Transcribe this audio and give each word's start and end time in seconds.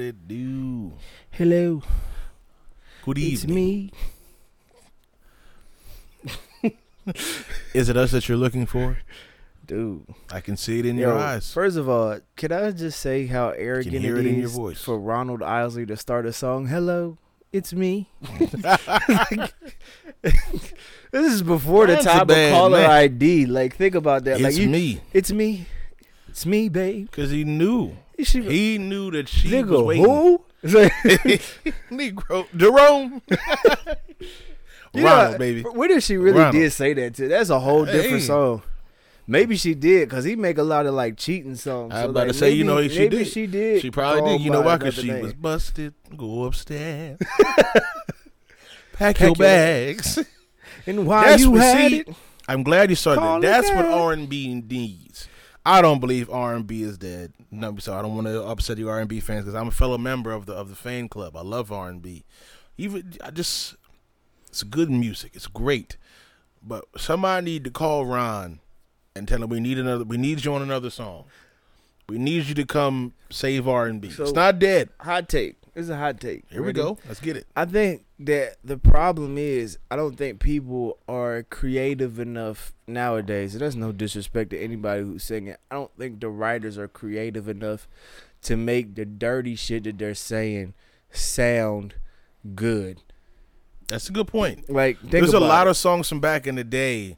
it 0.00 0.26
do? 0.28 0.92
Hello, 1.30 1.82
Good 3.04 3.18
it's 3.18 3.44
evening. 3.44 3.92
It's 6.22 6.36
me. 6.64 6.72
Is 7.74 7.88
it 7.88 7.96
us 7.96 8.10
that 8.12 8.28
you're 8.28 8.36
looking 8.38 8.66
for? 8.66 8.98
Dude, 9.66 10.04
I 10.32 10.40
can 10.40 10.56
see 10.56 10.80
it 10.80 10.86
in 10.86 10.98
your 10.98 11.16
eyes. 11.16 11.52
First 11.52 11.76
of 11.76 11.88
all, 11.88 12.18
can 12.36 12.52
I 12.52 12.72
just 12.72 13.00
say 13.00 13.26
how 13.26 13.50
arrogant 13.50 14.04
it 14.04 14.26
it 14.26 14.46
voice. 14.48 14.82
for 14.82 14.98
Ronald 14.98 15.42
Isley 15.42 15.86
to 15.86 15.96
start 15.96 16.26
a 16.26 16.32
song? 16.32 16.66
Hello, 16.66 17.18
it's 17.52 17.72
me. 17.72 18.10
this 20.22 20.32
is 21.12 21.42
before 21.42 21.86
the 21.86 21.94
That's 21.94 22.06
a 22.06 22.08
time 22.08 22.30
of 22.30 22.50
caller 22.50 22.78
man. 22.78 22.90
ID. 22.90 23.46
Like, 23.46 23.76
think 23.76 23.94
about 23.94 24.24
that. 24.24 24.40
like, 24.40 24.50
it's 24.50 24.58
you, 24.58 24.68
me. 24.68 25.00
It's 25.12 25.30
me. 25.32 25.66
It's 26.28 26.44
me, 26.46 26.68
babe. 26.68 27.06
Because 27.10 27.30
he 27.30 27.44
knew. 27.44 27.96
You 28.20 28.24
should, 28.26 28.44
He 28.44 28.76
knew 28.76 29.10
that 29.12 29.28
she 29.28 29.48
was 29.48 29.64
nigga, 29.64 29.84
waiting. 29.86 30.04
who? 30.04 30.44
Negro. 31.90 32.46
Jerome. 32.54 33.22
You 34.92 35.04
Ronald, 35.06 35.38
baby. 35.38 35.62
What 35.62 35.90
if 35.92 36.02
she 36.02 36.16
really 36.16 36.38
Ronald. 36.38 36.52
did 36.56 36.72
say 36.72 36.92
that 36.94 37.14
to? 37.14 37.28
That's 37.28 37.48
a 37.48 37.60
whole 37.60 37.84
different 37.84 38.10
Hey. 38.10 38.20
song. 38.20 38.62
Maybe 39.24 39.56
she 39.56 39.74
did 39.74 40.08
because 40.08 40.24
he 40.24 40.34
make 40.34 40.58
a 40.58 40.64
lot 40.64 40.84
of 40.84 40.94
like 40.94 41.16
cheating 41.16 41.54
songs. 41.54 41.94
I 41.94 42.02
So, 42.02 42.10
about 42.10 42.26
like, 42.26 42.28
to 42.32 42.34
say, 42.34 42.50
you 42.50 42.64
maybe- 42.64 42.88
know, 42.88 42.88
she 42.88 43.08
did. 43.08 43.26
She 43.28 43.46
did. 43.46 43.82
She 43.82 43.90
probably 43.92 44.32
did. 44.38 44.40
You 44.44 44.50
know 44.50 44.62
why? 44.62 44.76
Because 44.78 44.96
she 44.96 45.06
name. 45.12 45.22
was 45.22 45.32
busted. 45.34 45.94
Go 46.16 46.42
upstairs. 46.42 47.18
Pack, 47.38 47.72
Pack 48.94 49.20
your 49.20 49.28
your- 49.28 49.36
bags. 49.36 50.18
And 50.88 51.06
why 51.06 51.24
That's 51.30 51.42
you 51.42 51.54
had 51.54 51.92
it? 51.92 52.08
I'm 52.48 52.64
glad 52.64 52.90
you 52.90 52.96
started 52.96 53.20
Call 53.20 53.40
that. 53.40 53.62
That's 53.62 53.70
what. 53.70 53.84
R 53.86 54.12
and 54.12 54.28
B 54.28 54.52
needs. 54.68 55.28
I 55.64 55.82
don't 55.82 56.00
believe 56.00 56.30
R 56.30 56.54
and 56.54 56.66
B 56.66 56.82
is 56.82 56.96
dead. 56.96 57.32
No, 57.50 57.76
so 57.78 57.94
I 57.94 58.02
don't 58.02 58.14
want 58.14 58.26
to 58.26 58.42
upset 58.42 58.78
you 58.78 58.88
R 58.88 59.00
and 59.00 59.08
B 59.08 59.20
fans 59.20 59.44
because 59.44 59.54
I'm 59.54 59.68
a 59.68 59.72
fellow 59.72 59.98
member 59.98 60.32
of 60.32 60.46
the 60.46 60.54
of 60.54 60.68
the 60.68 60.76
fan 60.76 61.08
club. 61.08 61.36
I 61.36 61.42
love 61.42 61.70
R 61.70 61.88
and 61.88 62.00
B. 62.00 62.24
Even 62.78 63.14
I 63.22 63.30
just 63.30 63.76
it's 64.48 64.62
good 64.62 64.90
music. 64.90 65.32
It's 65.34 65.46
great, 65.46 65.96
but 66.62 66.84
somebody 66.96 67.44
need 67.44 67.64
to 67.64 67.70
call 67.70 68.06
Ron 68.06 68.60
and 69.14 69.28
tell 69.28 69.42
him 69.42 69.50
we 69.50 69.60
need 69.60 69.78
another. 69.78 70.04
We 70.04 70.16
need 70.16 70.44
you 70.44 70.54
on 70.54 70.62
another 70.62 70.90
song. 70.90 71.24
We 72.08 72.18
need 72.18 72.46
you 72.46 72.54
to 72.56 72.64
come 72.64 73.12
save 73.30 73.68
R 73.68 73.86
and 73.86 74.00
B. 74.00 74.08
It's 74.08 74.32
not 74.32 74.58
dead. 74.58 74.88
Hot 75.00 75.28
take. 75.28 75.59
It's 75.74 75.88
a 75.88 75.96
hot 75.96 76.20
take. 76.20 76.44
Here 76.50 76.62
we 76.62 76.72
go. 76.72 76.98
Let's 77.06 77.20
get 77.20 77.36
it. 77.36 77.46
I 77.54 77.64
think 77.64 78.04
that 78.18 78.56
the 78.64 78.76
problem 78.76 79.38
is 79.38 79.78
I 79.90 79.96
don't 79.96 80.16
think 80.16 80.40
people 80.40 80.98
are 81.08 81.44
creative 81.44 82.18
enough 82.18 82.72
nowadays. 82.86 83.54
And 83.54 83.62
that's 83.62 83.76
no 83.76 83.92
disrespect 83.92 84.50
to 84.50 84.58
anybody 84.58 85.02
who's 85.02 85.24
singing. 85.24 85.54
I 85.70 85.76
don't 85.76 85.96
think 85.96 86.20
the 86.20 86.28
writers 86.28 86.76
are 86.76 86.88
creative 86.88 87.48
enough 87.48 87.86
to 88.42 88.56
make 88.56 88.94
the 88.94 89.04
dirty 89.04 89.54
shit 89.54 89.84
that 89.84 89.98
they're 89.98 90.14
saying 90.14 90.74
sound 91.10 91.94
good. 92.54 93.00
That's 93.88 94.08
a 94.08 94.12
good 94.12 94.28
point. 94.28 94.70
Like 94.70 94.98
There's 95.02 95.34
a 95.34 95.40
lot 95.40 95.66
it. 95.66 95.70
of 95.70 95.76
songs 95.76 96.08
from 96.08 96.20
back 96.20 96.46
in 96.46 96.54
the 96.54 96.64
day 96.64 97.16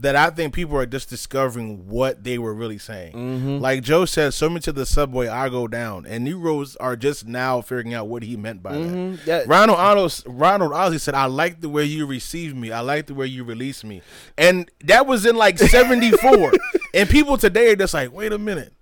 that 0.00 0.14
I 0.14 0.30
think 0.30 0.54
people 0.54 0.76
are 0.76 0.86
just 0.86 1.10
discovering 1.10 1.88
what 1.88 2.22
they 2.22 2.38
were 2.38 2.54
really 2.54 2.78
saying. 2.78 3.14
Mhm. 3.14 3.60
Like 3.60 3.82
Joe 3.82 4.04
said, 4.04 4.32
"So 4.32 4.48
me 4.48 4.60
to 4.60 4.70
the 4.72 4.86
subway, 4.86 5.26
I 5.26 5.48
go 5.48 5.66
down," 5.66 6.06
and 6.06 6.24
Negroes 6.24 6.76
are 6.76 6.94
just 6.94 7.26
now 7.26 7.60
figuring 7.60 7.94
out 7.94 8.06
what 8.06 8.22
he 8.22 8.36
meant 8.36 8.62
by 8.62 8.74
that. 8.74 8.80
Mhm. 8.80 9.24
That- 9.24 9.48
Ronald 9.48 9.78
Otto, 9.78 10.08
Ronald 10.30 10.72
Isley 10.72 10.98
said, 10.98 11.14
"I 11.14 11.24
like 11.26 11.60
the 11.60 11.68
way 11.68 11.84
you 11.84 12.06
receive 12.06 12.54
me. 12.54 12.70
I 12.70 12.80
like 12.80 13.06
the 13.06 13.14
way 13.14 13.26
you 13.26 13.42
release 13.42 13.82
me," 13.82 14.00
and 14.36 14.70
that 14.84 15.06
was 15.06 15.26
in 15.26 15.34
like 15.34 15.58
'74. 15.58 16.52
and 16.94 17.08
people 17.08 17.36
today 17.36 17.72
are 17.72 17.76
just 17.76 17.92
like, 17.94 18.12
"Wait 18.12 18.32
a 18.32 18.38
minute, 18.38 18.72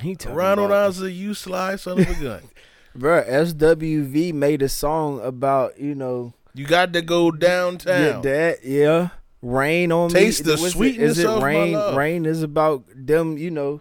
he 0.00 0.16
Ronald 0.28 0.72
Isley, 0.72 1.12
you 1.12 1.34
sly 1.34 1.76
son 1.76 2.00
of 2.00 2.10
a 2.10 2.14
gun, 2.22 2.40
Bruh, 2.98 3.26
SWV 3.28 4.32
made 4.34 4.60
a 4.62 4.68
song 4.68 5.20
about, 5.22 5.78
you 5.78 5.94
know, 5.94 6.34
you 6.52 6.66
got 6.66 6.92
to 6.94 7.00
go 7.02 7.26
yeah, 7.32 7.38
downtown." 7.38 8.22
that, 8.22 8.64
yeah. 8.64 9.08
Rain 9.42 9.90
on 9.92 10.12
me. 10.12 10.20
Taste 10.20 10.44
me. 10.46 10.54
the 10.54 10.60
What's 10.60 10.74
it- 10.74 10.76
sweetness 10.76 11.10
is 11.12 11.18
it 11.18 11.26
of 11.26 11.40
my 11.40 11.46
rain? 11.46 11.72
love. 11.72 11.96
Rain 11.96 12.26
is 12.26 12.42
about 12.42 12.84
them, 12.94 13.36
you 13.38 13.50
know. 13.50 13.80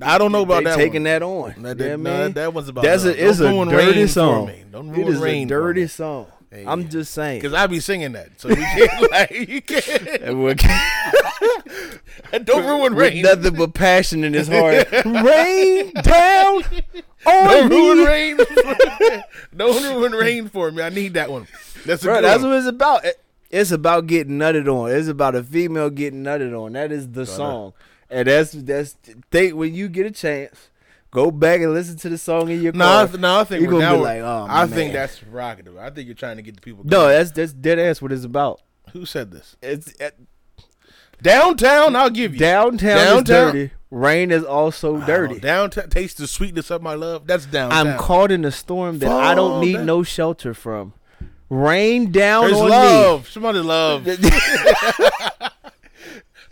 I 0.00 0.16
don't 0.16 0.32
know 0.32 0.42
about 0.42 0.64
that. 0.64 0.76
taking 0.76 1.02
one. 1.02 1.04
that 1.04 1.22
on. 1.22 1.54
That, 1.62 1.78
Yeah, 1.78 1.88
that, 1.88 1.98
man. 1.98 2.20
no, 2.20 2.28
that 2.28 2.54
one's 2.54 2.68
about. 2.68 2.84
That's 2.84 3.04
love. 3.04 3.14
a 3.14 3.28
it's 3.28 3.40
a 3.40 3.64
dirty 3.64 3.98
rain 3.98 4.08
song. 4.08 4.50
Don't 4.70 4.90
ruin 4.90 5.08
is 5.08 5.20
a 5.20 5.22
rain 5.22 5.48
for 5.48 5.54
dirty 5.54 5.86
song. 5.86 6.26
Hey, 6.50 6.64
I'm 6.66 6.88
just 6.88 7.12
saying. 7.14 7.40
Cause 7.42 7.52
I 7.54 7.66
be 7.66 7.80
singing 7.80 8.12
that, 8.12 8.38
so 8.40 8.48
you 8.50 8.56
can't 8.56 9.10
like 9.10 9.30
you 9.30 9.60
can't. 9.62 10.22
Don't 12.44 12.64
ruin 12.66 12.94
with 12.94 13.12
rain. 13.12 13.22
Nothing 13.22 13.54
but 13.54 13.74
passion 13.74 14.24
in 14.24 14.32
his 14.34 14.48
heart. 14.48 14.90
rain 15.04 15.92
down 16.02 16.62
on 17.26 17.48
Don't 17.48 17.70
ruin 17.70 17.98
rain. 18.06 18.38
Don't 19.56 19.82
ruin 19.82 20.12
rain 20.12 20.48
for 20.48 20.70
me. 20.70 20.82
I 20.82 20.88
need 20.90 21.14
that 21.14 21.30
one. 21.30 21.46
That's 21.86 22.02
a 22.02 22.06
Bro, 22.06 22.22
that's 22.22 22.42
one. 22.42 22.50
what 22.52 22.58
it's 22.58 22.66
about. 22.68 23.04
It- 23.52 23.58
It's 23.60 23.70
about 23.70 24.06
getting 24.06 24.38
nutted 24.38 24.66
on. 24.66 24.90
It's 24.90 25.08
about 25.08 25.34
a 25.34 25.42
female 25.44 25.90
getting 25.90 26.24
nutted 26.24 26.58
on. 26.58 26.72
That 26.72 26.90
is 26.90 27.10
the 27.10 27.26
song. 27.26 27.74
And 28.10 28.26
that's 28.28 28.52
that's 28.52 28.96
think 29.30 29.54
when 29.54 29.74
you 29.74 29.88
get 29.88 30.06
a 30.06 30.10
chance, 30.10 30.68
go 31.10 31.30
back 31.30 31.60
and 31.60 31.72
listen 31.72 31.96
to 31.98 32.08
the 32.08 32.18
song 32.18 32.50
in 32.50 32.60
your 32.62 32.72
No, 32.72 32.84
I, 32.84 33.06
car. 33.06 33.18
no, 33.18 33.40
I 33.40 33.44
think 33.44 33.62
You 33.62 33.68
we're 33.68 33.80
gonna 33.80 33.90
be 33.92 33.96
now. 33.98 34.02
like, 34.02 34.20
oh, 34.20 34.46
I 34.50 34.66
man. 34.66 34.68
think 34.74 34.92
that's 34.92 35.18
provocative. 35.18 35.76
I 35.78 35.90
think 35.90 36.06
you're 36.06 36.14
trying 36.14 36.36
to 36.36 36.42
get 36.42 36.56
the 36.56 36.60
people. 36.62 36.84
no, 36.84 37.08
that's 37.08 37.30
that's 37.30 37.52
dead 37.52 37.78
ass 37.78 38.02
what 38.02 38.12
it's 38.12 38.24
about. 38.24 38.60
who 38.92 39.06
said 39.06 39.30
this? 39.30 39.56
It's 39.62 39.94
uh, 40.00 40.10
Downtown, 41.22 41.94
I'll 41.94 42.10
give 42.10 42.32
you. 42.34 42.38
downtown, 42.40 42.96
is 42.98 43.04
Downtown? 43.04 43.52
dirty. 43.54 43.70
Rain 43.90 44.30
is 44.32 44.42
also 44.42 44.96
Oh, 44.96 45.06
dirty. 45.06 45.38
downtown, 45.38 45.88
taste 45.90 46.18
the 46.18 46.26
sweetness 46.26 46.70
of 46.70 46.82
my 46.82 46.94
love. 46.94 47.26
That's 47.26 47.46
downtown. 47.46 47.86
I'm 47.88 47.98
caught 47.98 48.32
in 48.32 48.44
a 48.44 48.50
storm 48.50 48.98
that 49.00 49.10
I 49.12 49.34
don't 49.34 49.60
need 49.60 49.74
down. 49.74 49.86
no 49.86 50.02
shelter 50.02 50.52
from. 50.54 50.94
Rain 51.52 52.10
down 52.10 52.46
There's 52.46 52.56
on 52.56 52.70
love. 52.70 53.28
Somebody 53.28 53.58
love. 53.58 54.04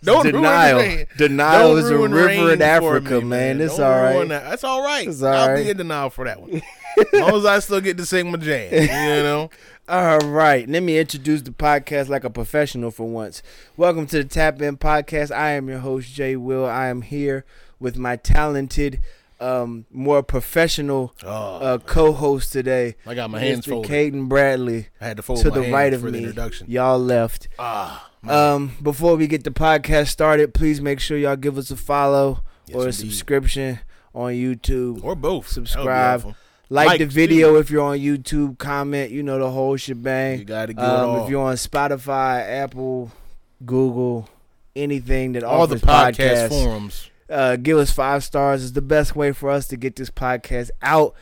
Don't 0.03 0.23
Denial. 0.23 1.05
Denial 1.17 1.69
Don't 1.69 1.79
is 1.79 1.89
a 1.89 1.97
river 1.97 2.53
in 2.53 2.61
Africa, 2.61 3.19
me, 3.19 3.25
man. 3.25 3.61
It's 3.61 3.79
all 3.79 4.27
that. 4.27 4.43
That's 4.43 4.63
all 4.63 4.83
right. 4.83 5.07
All 5.07 5.25
I'll 5.25 5.47
right. 5.47 5.63
be 5.63 5.71
in 5.71 5.77
denial 5.77 6.11
for 6.11 6.25
that 6.25 6.39
one. 6.39 6.61
as 7.13 7.19
long 7.19 7.33
as 7.33 7.47
I 7.47 7.57
still 7.61 7.81
get 7.81 7.97
to 7.97 8.05
sing 8.05 8.29
my 8.29 8.37
jam, 8.37 8.71
you 8.71 9.23
know. 9.23 9.49
All 9.89 10.19
right, 10.19 10.69
let 10.69 10.83
me 10.83 10.99
introduce 10.99 11.41
the 11.41 11.49
podcast 11.49 12.07
like 12.07 12.23
a 12.23 12.29
professional 12.29 12.91
for 12.91 13.09
once. 13.09 13.41
Welcome 13.77 14.05
to 14.05 14.17
the 14.17 14.29
Tap 14.29 14.61
In 14.61 14.77
Podcast. 14.77 15.35
I 15.35 15.53
am 15.53 15.67
your 15.67 15.79
host, 15.79 16.13
Jay 16.13 16.35
Will. 16.35 16.67
I 16.67 16.89
am 16.89 17.01
here 17.01 17.43
with 17.79 17.97
my 17.97 18.17
talented, 18.17 18.99
um, 19.41 19.85
more 19.91 20.21
professional 20.23 21.13
Oh, 21.23 21.29
uh, 21.57 21.77
co-host 21.79 22.51
today, 22.53 22.95
I 23.05 23.15
got 23.15 23.29
my 23.29 23.39
hands 23.39 23.65
Mr. 23.65 23.69
folded. 23.69 23.91
Kaden 23.91 24.29
Bradley. 24.29 24.87
I 25.01 25.07
had 25.07 25.17
to 25.17 25.23
fold 25.23 25.39
To 25.41 25.49
my 25.49 25.55
the 25.55 25.61
hands 25.63 25.73
right 25.73 25.93
of 25.93 26.01
for 26.01 26.07
the 26.07 26.11
me, 26.13 26.19
introduction. 26.19 26.69
y'all 26.69 26.99
left. 26.99 27.47
Ah. 27.59 28.09
Um, 28.27 28.75
before 28.83 29.15
we 29.15 29.25
get 29.27 29.43
the 29.43 29.49
podcast 29.51 30.07
started, 30.09 30.53
please 30.53 30.79
make 30.79 30.99
sure 30.99 31.17
y'all 31.17 31.35
give 31.35 31.57
us 31.57 31.71
a 31.71 31.75
follow 31.75 32.43
Yes, 32.67 32.75
or 32.75 32.81
a 32.81 32.85
indeed. 32.85 32.93
subscription 32.97 33.79
on 34.13 34.33
YouTube. 34.33 35.03
or 35.03 35.15
both. 35.15 35.49
That 35.55 35.61
would 35.61 35.63
be 35.65 35.69
subscribe. 35.71 36.35
Like 36.69 36.87
Likes, 36.87 36.99
the 36.99 37.05
too. 37.05 37.11
video 37.11 37.55
if 37.57 37.69
you're 37.69 37.83
on 37.83 37.97
YouTube. 37.97 38.57
Comment, 38.57 39.11
you 39.11 39.23
know 39.23 39.39
the 39.39 39.49
whole 39.51 39.75
shebang. 39.75 40.39
You 40.39 40.45
got 40.45 40.67
to 40.67 40.73
get 40.73 40.85
Um, 40.85 41.21
if 41.23 41.29
you're 41.29 41.43
on 41.43 41.55
Spotify, 41.55 42.47
Apple, 42.47 43.11
Google, 43.65 44.29
anything 44.75 45.33
that 45.33 45.43
all 45.43 45.67
the 45.67 45.75
podcast 45.75 46.47
forums. 46.49 47.09
Uh, 47.31 47.55
give 47.55 47.77
us 47.77 47.91
five 47.91 48.23
stars. 48.23 48.63
Is 48.63 48.73
the 48.73 48.81
best 48.81 49.15
way 49.15 49.31
for 49.31 49.49
us 49.49 49.67
to 49.69 49.77
get 49.77 49.95
this 49.95 50.09
podcast 50.09 50.69
out 50.81 51.15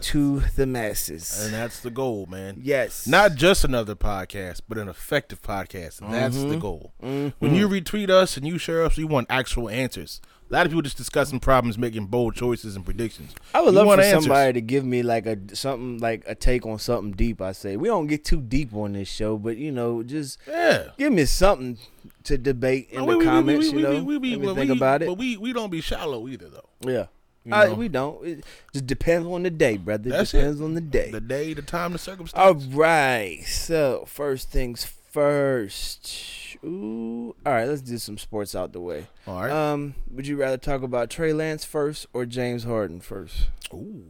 to 0.00 0.40
the 0.56 0.66
masses. 0.66 1.44
And 1.44 1.52
that's 1.52 1.80
the 1.80 1.90
goal, 1.90 2.26
man. 2.30 2.56
yes, 2.62 3.06
Not 3.06 3.34
just 3.34 3.62
another 3.62 3.94
podcast, 3.94 4.62
but 4.66 4.78
an 4.78 4.88
effective 4.88 5.42
podcast. 5.42 6.00
And 6.00 6.14
that's 6.14 6.36
the 6.38 6.56
Mhm. 6.56 6.60
goal. 6.60 6.92
Mhm. 7.02 7.34
When 7.40 7.54
you 7.54 7.68
retweet 7.68 8.08
us 8.08 8.38
and 8.38 8.46
you 8.46 8.56
share 8.56 8.82
us, 8.84 8.96
we 8.96 9.04
want 9.04 9.26
actual 9.28 9.68
answers. 9.68 10.22
A 10.50 10.52
lot 10.54 10.64
of 10.66 10.72
people 10.72 10.82
just 10.82 10.96
discussing 10.98 11.40
problems, 11.40 11.76
making 11.78 12.06
bold 12.06 12.34
choices 12.34 12.74
and 12.76 12.84
predictions. 12.86 13.32
I 13.54 13.60
would 13.60 13.70
we 13.74 13.80
love 13.80 13.86
for 13.94 14.00
answers. 14.00 14.24
somebody 14.24 14.52
to 14.54 14.60
give 14.62 14.84
me 14.84 15.02
like 15.02 15.26
a 15.26 15.36
something 15.54 15.98
like 15.98 16.24
a 16.26 16.34
take 16.34 16.64
on 16.66 16.78
something 16.78 17.12
deep. 17.12 17.40
I 17.42 17.52
say 17.52 17.76
we 17.76 17.88
don't 17.88 18.06
get 18.06 18.24
too 18.24 18.40
deep 18.40 18.74
on 18.74 18.94
this 18.94 19.08
show, 19.08 19.36
but 19.38 19.56
you 19.58 19.72
know, 19.72 20.02
just 20.02 20.38
Yeah. 20.48 20.88
give 20.98 21.12
me 21.12 21.24
something 21.26 21.78
to 22.24 22.38
debate 22.38 22.88
in 22.90 23.00
No, 23.04 23.10
the 23.12 23.18
we- 23.18 23.24
comments. 23.24 23.70
we- 23.72 23.78
you 23.78 23.82
know, 23.82 24.02
we- 24.04 24.16
we- 24.16 24.18
we- 24.18 24.30
Let 24.30 24.40
me 24.40 24.46
well, 24.46 24.54
think 24.54 24.70
about 24.70 25.02
it. 25.02 25.06
But 25.06 25.14
we, 25.18 25.36
we 25.36 25.52
don't 25.52 25.70
be 25.70 25.80
shallow 25.80 26.28
either, 26.28 26.48
though. 26.48 26.68
yeah. 26.90 27.06
You 27.44 27.50
know? 27.50 27.74
we 27.74 27.88
don't. 27.88 28.24
It 28.24 28.44
just 28.72 28.86
depends 28.86 29.26
on 29.26 29.42
the 29.42 29.50
day, 29.50 29.76
brother. 29.76 30.08
It 30.10 30.12
That's 30.12 30.32
it. 30.32 30.38
depends 30.38 30.60
on 30.60 30.74
the 30.74 30.80
day. 30.80 31.10
the 31.10 31.20
day, 31.20 31.54
the 31.54 31.62
time, 31.62 31.92
the 31.92 31.98
circumstance. 31.98 32.40
All 32.40 32.54
right. 32.78 33.40
So 33.44 34.04
first 34.06 34.48
things 34.50 34.84
first. 34.84 36.56
Ooh. 36.64 37.34
All 37.44 37.52
right. 37.52 37.66
Let's 37.68 37.80
do 37.82 37.98
some 37.98 38.16
sports 38.18 38.54
out 38.54 38.72
the 38.72 38.80
way. 38.80 39.06
All 39.26 39.40
right. 39.42 39.50
Um. 39.50 39.94
Would 40.12 40.26
you 40.28 40.36
rather 40.36 40.56
talk 40.56 40.82
about 40.82 41.10
Trey 41.10 41.32
Lance 41.32 41.64
first 41.64 42.06
or 42.12 42.26
James 42.26 42.62
Harden 42.64 43.00
first? 43.00 43.48
Ooh. 43.74 44.04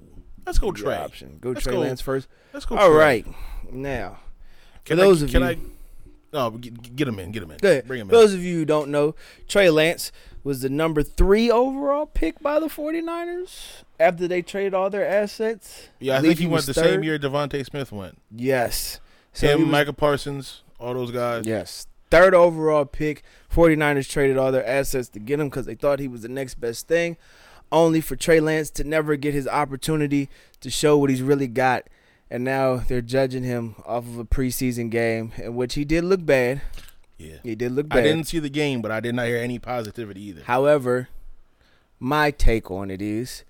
Let's 0.44 0.58
go, 0.58 0.72
Trey. 0.72 0.96
Option. 0.96 1.38
Go 1.40 1.52
Let's 1.52 1.62
Trey 1.62 1.72
go. 1.72 1.80
Lance 1.80 2.00
first. 2.02 2.28
Let's 2.52 2.66
go. 2.66 2.76
All 2.76 2.88
Trey. 2.90 2.98
right. 2.98 3.26
Now, 3.72 4.18
Can 4.84 4.98
for 4.98 5.04
those 5.04 5.22
I, 5.22 5.26
of 5.26 5.32
can 5.32 5.40
you- 5.42 5.48
I 5.48 5.56
No, 6.32 6.50
get, 6.50 6.96
get 6.96 7.08
him 7.08 7.18
in. 7.18 7.30
Get 7.32 7.42
him 7.42 7.50
in. 7.50 7.58
Go 7.58 7.70
ahead. 7.70 7.86
Bring 7.86 8.00
him 8.00 8.08
in. 8.08 8.12
those 8.12 8.32
of 8.32 8.42
you 8.42 8.56
who 8.56 8.64
don't 8.64 8.90
know, 8.90 9.14
Trey 9.48 9.68
Lance 9.70 10.12
was 10.44 10.62
the 10.62 10.68
number 10.70 11.02
three 11.02 11.50
overall 11.50 12.06
pick 12.06 12.40
by 12.40 12.58
the 12.58 12.66
49ers 12.66 13.82
after 14.00 14.26
they 14.26 14.42
traded 14.42 14.74
all 14.74 14.90
their 14.90 15.06
assets. 15.06 15.88
Yeah, 16.00 16.14
I 16.14 16.16
believe 16.18 16.30
think 16.30 16.38
he, 16.38 16.44
he 16.46 16.50
went 16.50 16.66
the 16.66 16.74
same 16.74 17.04
year 17.04 17.18
DeVonta 17.18 17.64
Smith 17.64 17.92
went. 17.92 18.18
Yes. 18.34 19.00
So 19.32 19.46
Him, 19.46 19.60
was- 19.62 19.68
Micah 19.70 19.92
Parsons, 19.92 20.62
all 20.80 20.94
those 20.94 21.10
guys. 21.10 21.46
Yes. 21.46 21.86
Third 22.10 22.34
overall 22.34 22.84
pick. 22.84 23.22
49ers 23.50 24.08
traded 24.08 24.36
all 24.36 24.52
their 24.52 24.66
assets 24.66 25.08
to 25.10 25.18
get 25.18 25.40
him 25.40 25.48
because 25.48 25.66
they 25.66 25.74
thought 25.74 25.98
he 25.98 26.08
was 26.08 26.22
the 26.22 26.28
next 26.28 26.56
best 26.56 26.88
thing. 26.88 27.16
Only 27.70 28.02
for 28.02 28.16
Trey 28.16 28.40
Lance 28.40 28.68
to 28.70 28.84
never 28.84 29.16
get 29.16 29.32
his 29.32 29.48
opportunity 29.48 30.28
to 30.60 30.68
show 30.70 30.98
what 30.98 31.08
he's 31.08 31.22
really 31.22 31.46
got. 31.46 31.86
And 32.32 32.44
now 32.44 32.76
they're 32.76 33.02
judging 33.02 33.44
him 33.44 33.74
off 33.84 34.06
of 34.06 34.18
a 34.18 34.24
preseason 34.24 34.88
game 34.88 35.32
in 35.36 35.54
which 35.54 35.74
he 35.74 35.84
did 35.84 36.02
look 36.02 36.24
bad. 36.24 36.62
Yeah. 37.18 37.36
He 37.42 37.54
did 37.54 37.72
look 37.72 37.90
bad. 37.90 37.98
I 37.98 38.02
didn't 38.04 38.26
see 38.26 38.38
the 38.38 38.48
game, 38.48 38.80
but 38.80 38.90
I 38.90 39.00
did 39.00 39.14
not 39.14 39.26
hear 39.26 39.36
any 39.36 39.58
positivity 39.58 40.22
either. 40.22 40.42
However, 40.44 41.10
my 42.00 42.30
take 42.30 42.70
on 42.70 42.90
it 42.90 43.02
is 43.02 43.44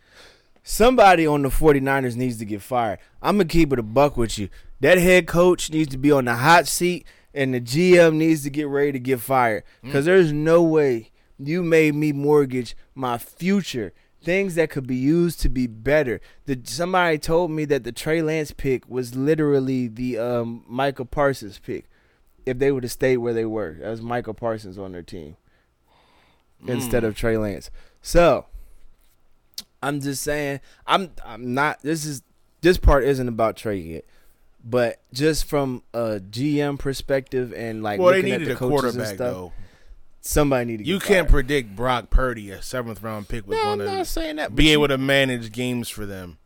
somebody 0.64 1.24
on 1.24 1.42
the 1.42 1.48
49ers 1.48 2.16
needs 2.16 2.38
to 2.38 2.44
get 2.44 2.60
fired. 2.60 2.98
I'm 3.22 3.36
going 3.36 3.46
to 3.46 3.52
keep 3.52 3.72
it 3.72 3.78
a 3.78 3.84
buck 3.84 4.16
with 4.16 4.36
you. 4.36 4.48
That 4.80 4.98
head 4.98 5.28
coach 5.28 5.70
needs 5.70 5.90
to 5.90 5.96
be 5.96 6.10
on 6.10 6.24
the 6.24 6.34
hot 6.34 6.66
seat, 6.66 7.06
and 7.32 7.54
the 7.54 7.60
GM 7.60 8.16
needs 8.16 8.42
to 8.42 8.50
get 8.50 8.66
ready 8.66 8.90
to 8.90 8.98
get 8.98 9.20
fired. 9.20 9.62
Because 9.84 10.02
mm. 10.02 10.06
there's 10.06 10.32
no 10.32 10.60
way 10.60 11.12
you 11.38 11.62
made 11.62 11.94
me 11.94 12.10
mortgage 12.10 12.76
my 12.96 13.16
future. 13.16 13.92
Things 14.22 14.54
that 14.54 14.70
could 14.70 14.86
be 14.86 14.96
used 14.96 15.40
to 15.40 15.48
be 15.48 15.66
better. 15.66 16.20
The, 16.46 16.60
somebody 16.64 17.18
told 17.18 17.50
me 17.50 17.64
that 17.66 17.84
the 17.84 17.92
Trey 17.92 18.22
Lance 18.22 18.52
pick 18.52 18.88
was 18.88 19.14
literally 19.14 19.88
the 19.88 20.18
um, 20.18 20.64
Micah 20.68 21.04
Parsons 21.04 21.58
pick. 21.58 21.86
If 22.44 22.58
they 22.58 22.72
would 22.72 22.82
have 22.82 22.92
stayed 22.92 23.18
where 23.18 23.34
they 23.34 23.44
were, 23.44 23.76
that 23.80 23.88
was 23.88 24.02
Micah 24.02 24.34
Parsons 24.34 24.78
on 24.78 24.92
their 24.92 25.02
team 25.02 25.36
instead 26.66 27.04
of 27.04 27.16
Trey 27.16 27.36
Lance. 27.36 27.70
So 28.00 28.46
I'm 29.82 30.00
just 30.00 30.22
saying 30.22 30.60
I'm 30.86 31.10
I'm 31.24 31.54
not 31.54 31.82
this 31.82 32.04
is 32.04 32.22
this 32.60 32.78
part 32.78 33.04
isn't 33.04 33.28
about 33.28 33.56
Trey 33.56 33.76
yet. 33.76 34.04
But 34.64 35.00
just 35.12 35.44
from 35.46 35.82
a 35.92 36.20
GM 36.20 36.78
perspective 36.78 37.52
and 37.52 37.82
like 37.82 37.98
well, 37.98 38.10
they 38.10 38.22
looking 38.22 38.32
at 38.32 38.44
the 38.44 38.52
a 38.52 38.56
coaches 38.56 38.94
and 38.94 39.06
stuff, 39.06 39.18
though. 39.18 39.52
Somebody 40.22 40.64
need 40.64 40.76
to 40.78 40.84
You 40.84 40.98
get 40.98 41.06
can't 41.08 41.26
fired. 41.26 41.30
predict 41.32 41.76
Brock 41.76 42.08
Purdy, 42.10 42.50
a 42.50 42.62
seventh 42.62 43.02
round 43.02 43.28
pick, 43.28 43.46
was 43.46 43.58
No, 43.58 43.72
I'm 43.72 43.78
going 43.78 43.90
not 43.90 43.98
to 43.98 44.04
saying 44.06 44.36
that. 44.36 44.54
be 44.56 44.68
but 44.68 44.72
able 44.72 44.88
to 44.88 44.98
manage 44.98 45.52
games 45.52 45.88
for 45.90 46.06
them. 46.06 46.38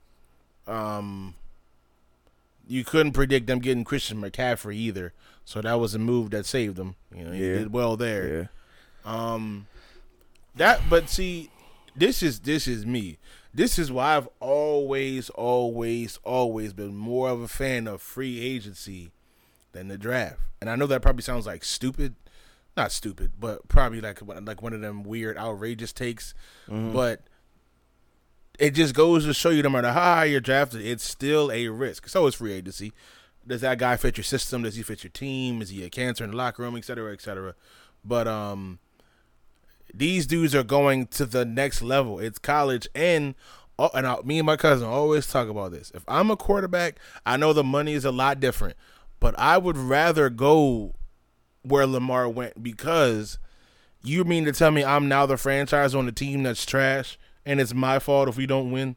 Um, 0.66 1.34
you 2.66 2.82
couldn't 2.84 3.12
predict 3.12 3.46
them 3.46 3.60
getting 3.60 3.84
Christian 3.84 4.20
McCaffrey 4.20 4.74
either, 4.74 5.12
so 5.44 5.60
that 5.62 5.74
was 5.74 5.94
a 5.94 5.98
move 5.98 6.30
that 6.30 6.46
saved 6.46 6.76
them. 6.76 6.96
You 7.14 7.24
know, 7.24 7.32
he 7.32 7.46
Yeah. 7.46 7.58
did 7.58 7.72
well 7.72 7.96
there. 7.96 8.48
Yeah. 9.04 9.32
Um, 9.34 9.68
that 10.56 10.80
but 10.90 11.08
see, 11.08 11.50
this 11.94 12.22
is 12.22 12.40
this 12.40 12.66
is 12.66 12.84
me. 12.84 13.18
This 13.54 13.78
is 13.78 13.90
why 13.92 14.16
I've 14.16 14.28
always, 14.40 15.30
always, 15.30 16.18
always 16.24 16.72
been 16.72 16.94
more 16.96 17.30
of 17.30 17.40
a 17.40 17.48
fan 17.48 17.86
of 17.86 18.02
free 18.02 18.40
agency 18.40 19.12
than 19.72 19.88
the 19.88 19.96
draft. 19.96 20.40
And 20.60 20.68
I 20.68 20.76
know 20.76 20.86
that 20.88 21.00
probably 21.00 21.22
sounds 21.22 21.46
like 21.46 21.64
stupid, 21.64 22.16
not 22.76 22.92
stupid, 22.92 23.32
but 23.38 23.68
probably 23.68 24.00
like 24.00 24.20
like 24.22 24.62
one 24.62 24.72
of 24.72 24.80
them 24.80 25.02
weird, 25.02 25.38
outrageous 25.38 25.92
takes. 25.92 26.34
But 26.92 27.22
it 28.58 28.70
just 28.72 28.94
goes 28.94 29.24
to 29.24 29.34
show 29.34 29.50
you, 29.50 29.62
no 29.62 29.68
matter 29.70 29.92
how 29.92 30.00
high 30.00 30.24
you're 30.24 30.40
drafted, 30.40 30.84
it's 30.84 31.04
still 31.04 31.50
a 31.52 31.68
risk. 31.68 32.08
So 32.08 32.26
is 32.26 32.34
free 32.34 32.52
agency. 32.52 32.92
Does 33.46 33.60
that 33.60 33.78
guy 33.78 33.96
fit 33.96 34.16
your 34.16 34.24
system? 34.24 34.62
Does 34.62 34.74
he 34.76 34.82
fit 34.82 35.04
your 35.04 35.10
team? 35.10 35.62
Is 35.62 35.68
he 35.70 35.84
a 35.84 35.90
cancer 35.90 36.24
in 36.24 36.30
the 36.30 36.36
locker 36.36 36.62
room, 36.62 36.76
et 36.76 36.84
cetera, 36.84 37.12
et 37.12 37.20
cetera? 37.20 37.54
But 38.04 38.26
um, 38.26 38.78
these 39.94 40.26
dudes 40.26 40.54
are 40.54 40.64
going 40.64 41.06
to 41.08 41.26
the 41.26 41.44
next 41.44 41.80
level. 41.80 42.18
It's 42.18 42.38
college, 42.38 42.88
and 42.94 43.34
oh, 43.78 43.90
and 43.94 44.06
I, 44.06 44.16
me 44.24 44.38
and 44.38 44.46
my 44.46 44.56
cousin 44.56 44.88
always 44.88 45.26
talk 45.26 45.48
about 45.48 45.70
this. 45.70 45.92
If 45.94 46.02
I'm 46.08 46.30
a 46.30 46.36
quarterback, 46.36 46.98
I 47.24 47.36
know 47.36 47.52
the 47.52 47.64
money 47.64 47.92
is 47.92 48.04
a 48.04 48.12
lot 48.12 48.40
different, 48.40 48.76
but 49.20 49.38
I 49.38 49.58
would 49.58 49.76
rather 49.76 50.28
go 50.28 50.94
where 51.66 51.86
Lamar 51.86 52.28
went 52.28 52.62
because 52.62 53.38
you 54.02 54.24
mean 54.24 54.44
to 54.44 54.52
tell 54.52 54.70
me 54.70 54.84
I'm 54.84 55.08
now 55.08 55.26
the 55.26 55.36
franchise 55.36 55.94
on 55.94 56.06
the 56.06 56.12
team 56.12 56.42
that's 56.42 56.64
trash, 56.64 57.18
and 57.44 57.60
it's 57.60 57.74
my 57.74 57.98
fault 57.98 58.28
if 58.28 58.36
we 58.36 58.46
don't 58.46 58.70
win? 58.70 58.96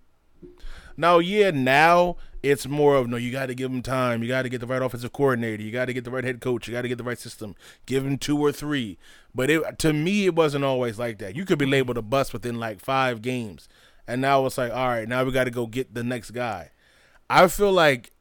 Now, 0.96 1.20
yeah, 1.20 1.52
now 1.52 2.18
it's 2.44 2.68
more 2.68 2.96
of 2.96 3.08
no. 3.08 3.18
You 3.18 3.32
got 3.32 3.48
to 3.48 3.56
give 3.56 3.72
him 3.72 3.82
time. 3.82 4.22
You 4.22 4.28
got 4.28 4.44
to 4.44 4.50
get 4.50 4.62
the 4.62 4.68
right 4.68 4.82
offensive 4.82 5.14
coordinator. 5.14 5.64
You 5.64 5.72
got 5.72 5.86
to 5.86 5.94
get 5.94 6.04
the 6.04 6.12
right 6.12 6.24
head 6.24 6.42
coach. 6.42 6.68
You 6.68 6.74
got 6.74 6.84
to 6.84 6.88
get 6.90 6.98
the 6.98 7.04
right 7.04 7.18
system. 7.18 7.56
Give 7.86 8.06
him 8.06 8.18
two 8.18 8.38
or 8.38 8.52
three. 8.52 8.98
But 9.34 9.50
it, 9.50 9.80
to 9.80 9.94
me, 9.94 10.26
it 10.26 10.36
wasn't 10.36 10.66
always 10.66 11.00
like 11.00 11.20
that. 11.20 11.36
You 11.36 11.46
could 11.46 11.60
be 11.60 11.66
labeled 11.66 11.98
a 11.98 12.02
bust 12.02 12.34
within 12.34 12.60
like 12.60 12.80
five 12.80 13.22
games, 13.22 13.70
and 14.08 14.22
now 14.22 14.46
it's 14.46 14.58
like, 14.58 14.72
all 14.72 14.88
right, 14.88 15.08
now 15.08 15.24
we 15.24 15.32
got 15.32 15.46
to 15.46 15.52
go 15.52 15.68
get 15.68 15.94
the 15.94 16.04
next 16.04 16.32
guy. 16.32 16.72
I 17.30 17.48
feel 17.48 17.72
like 17.72 18.12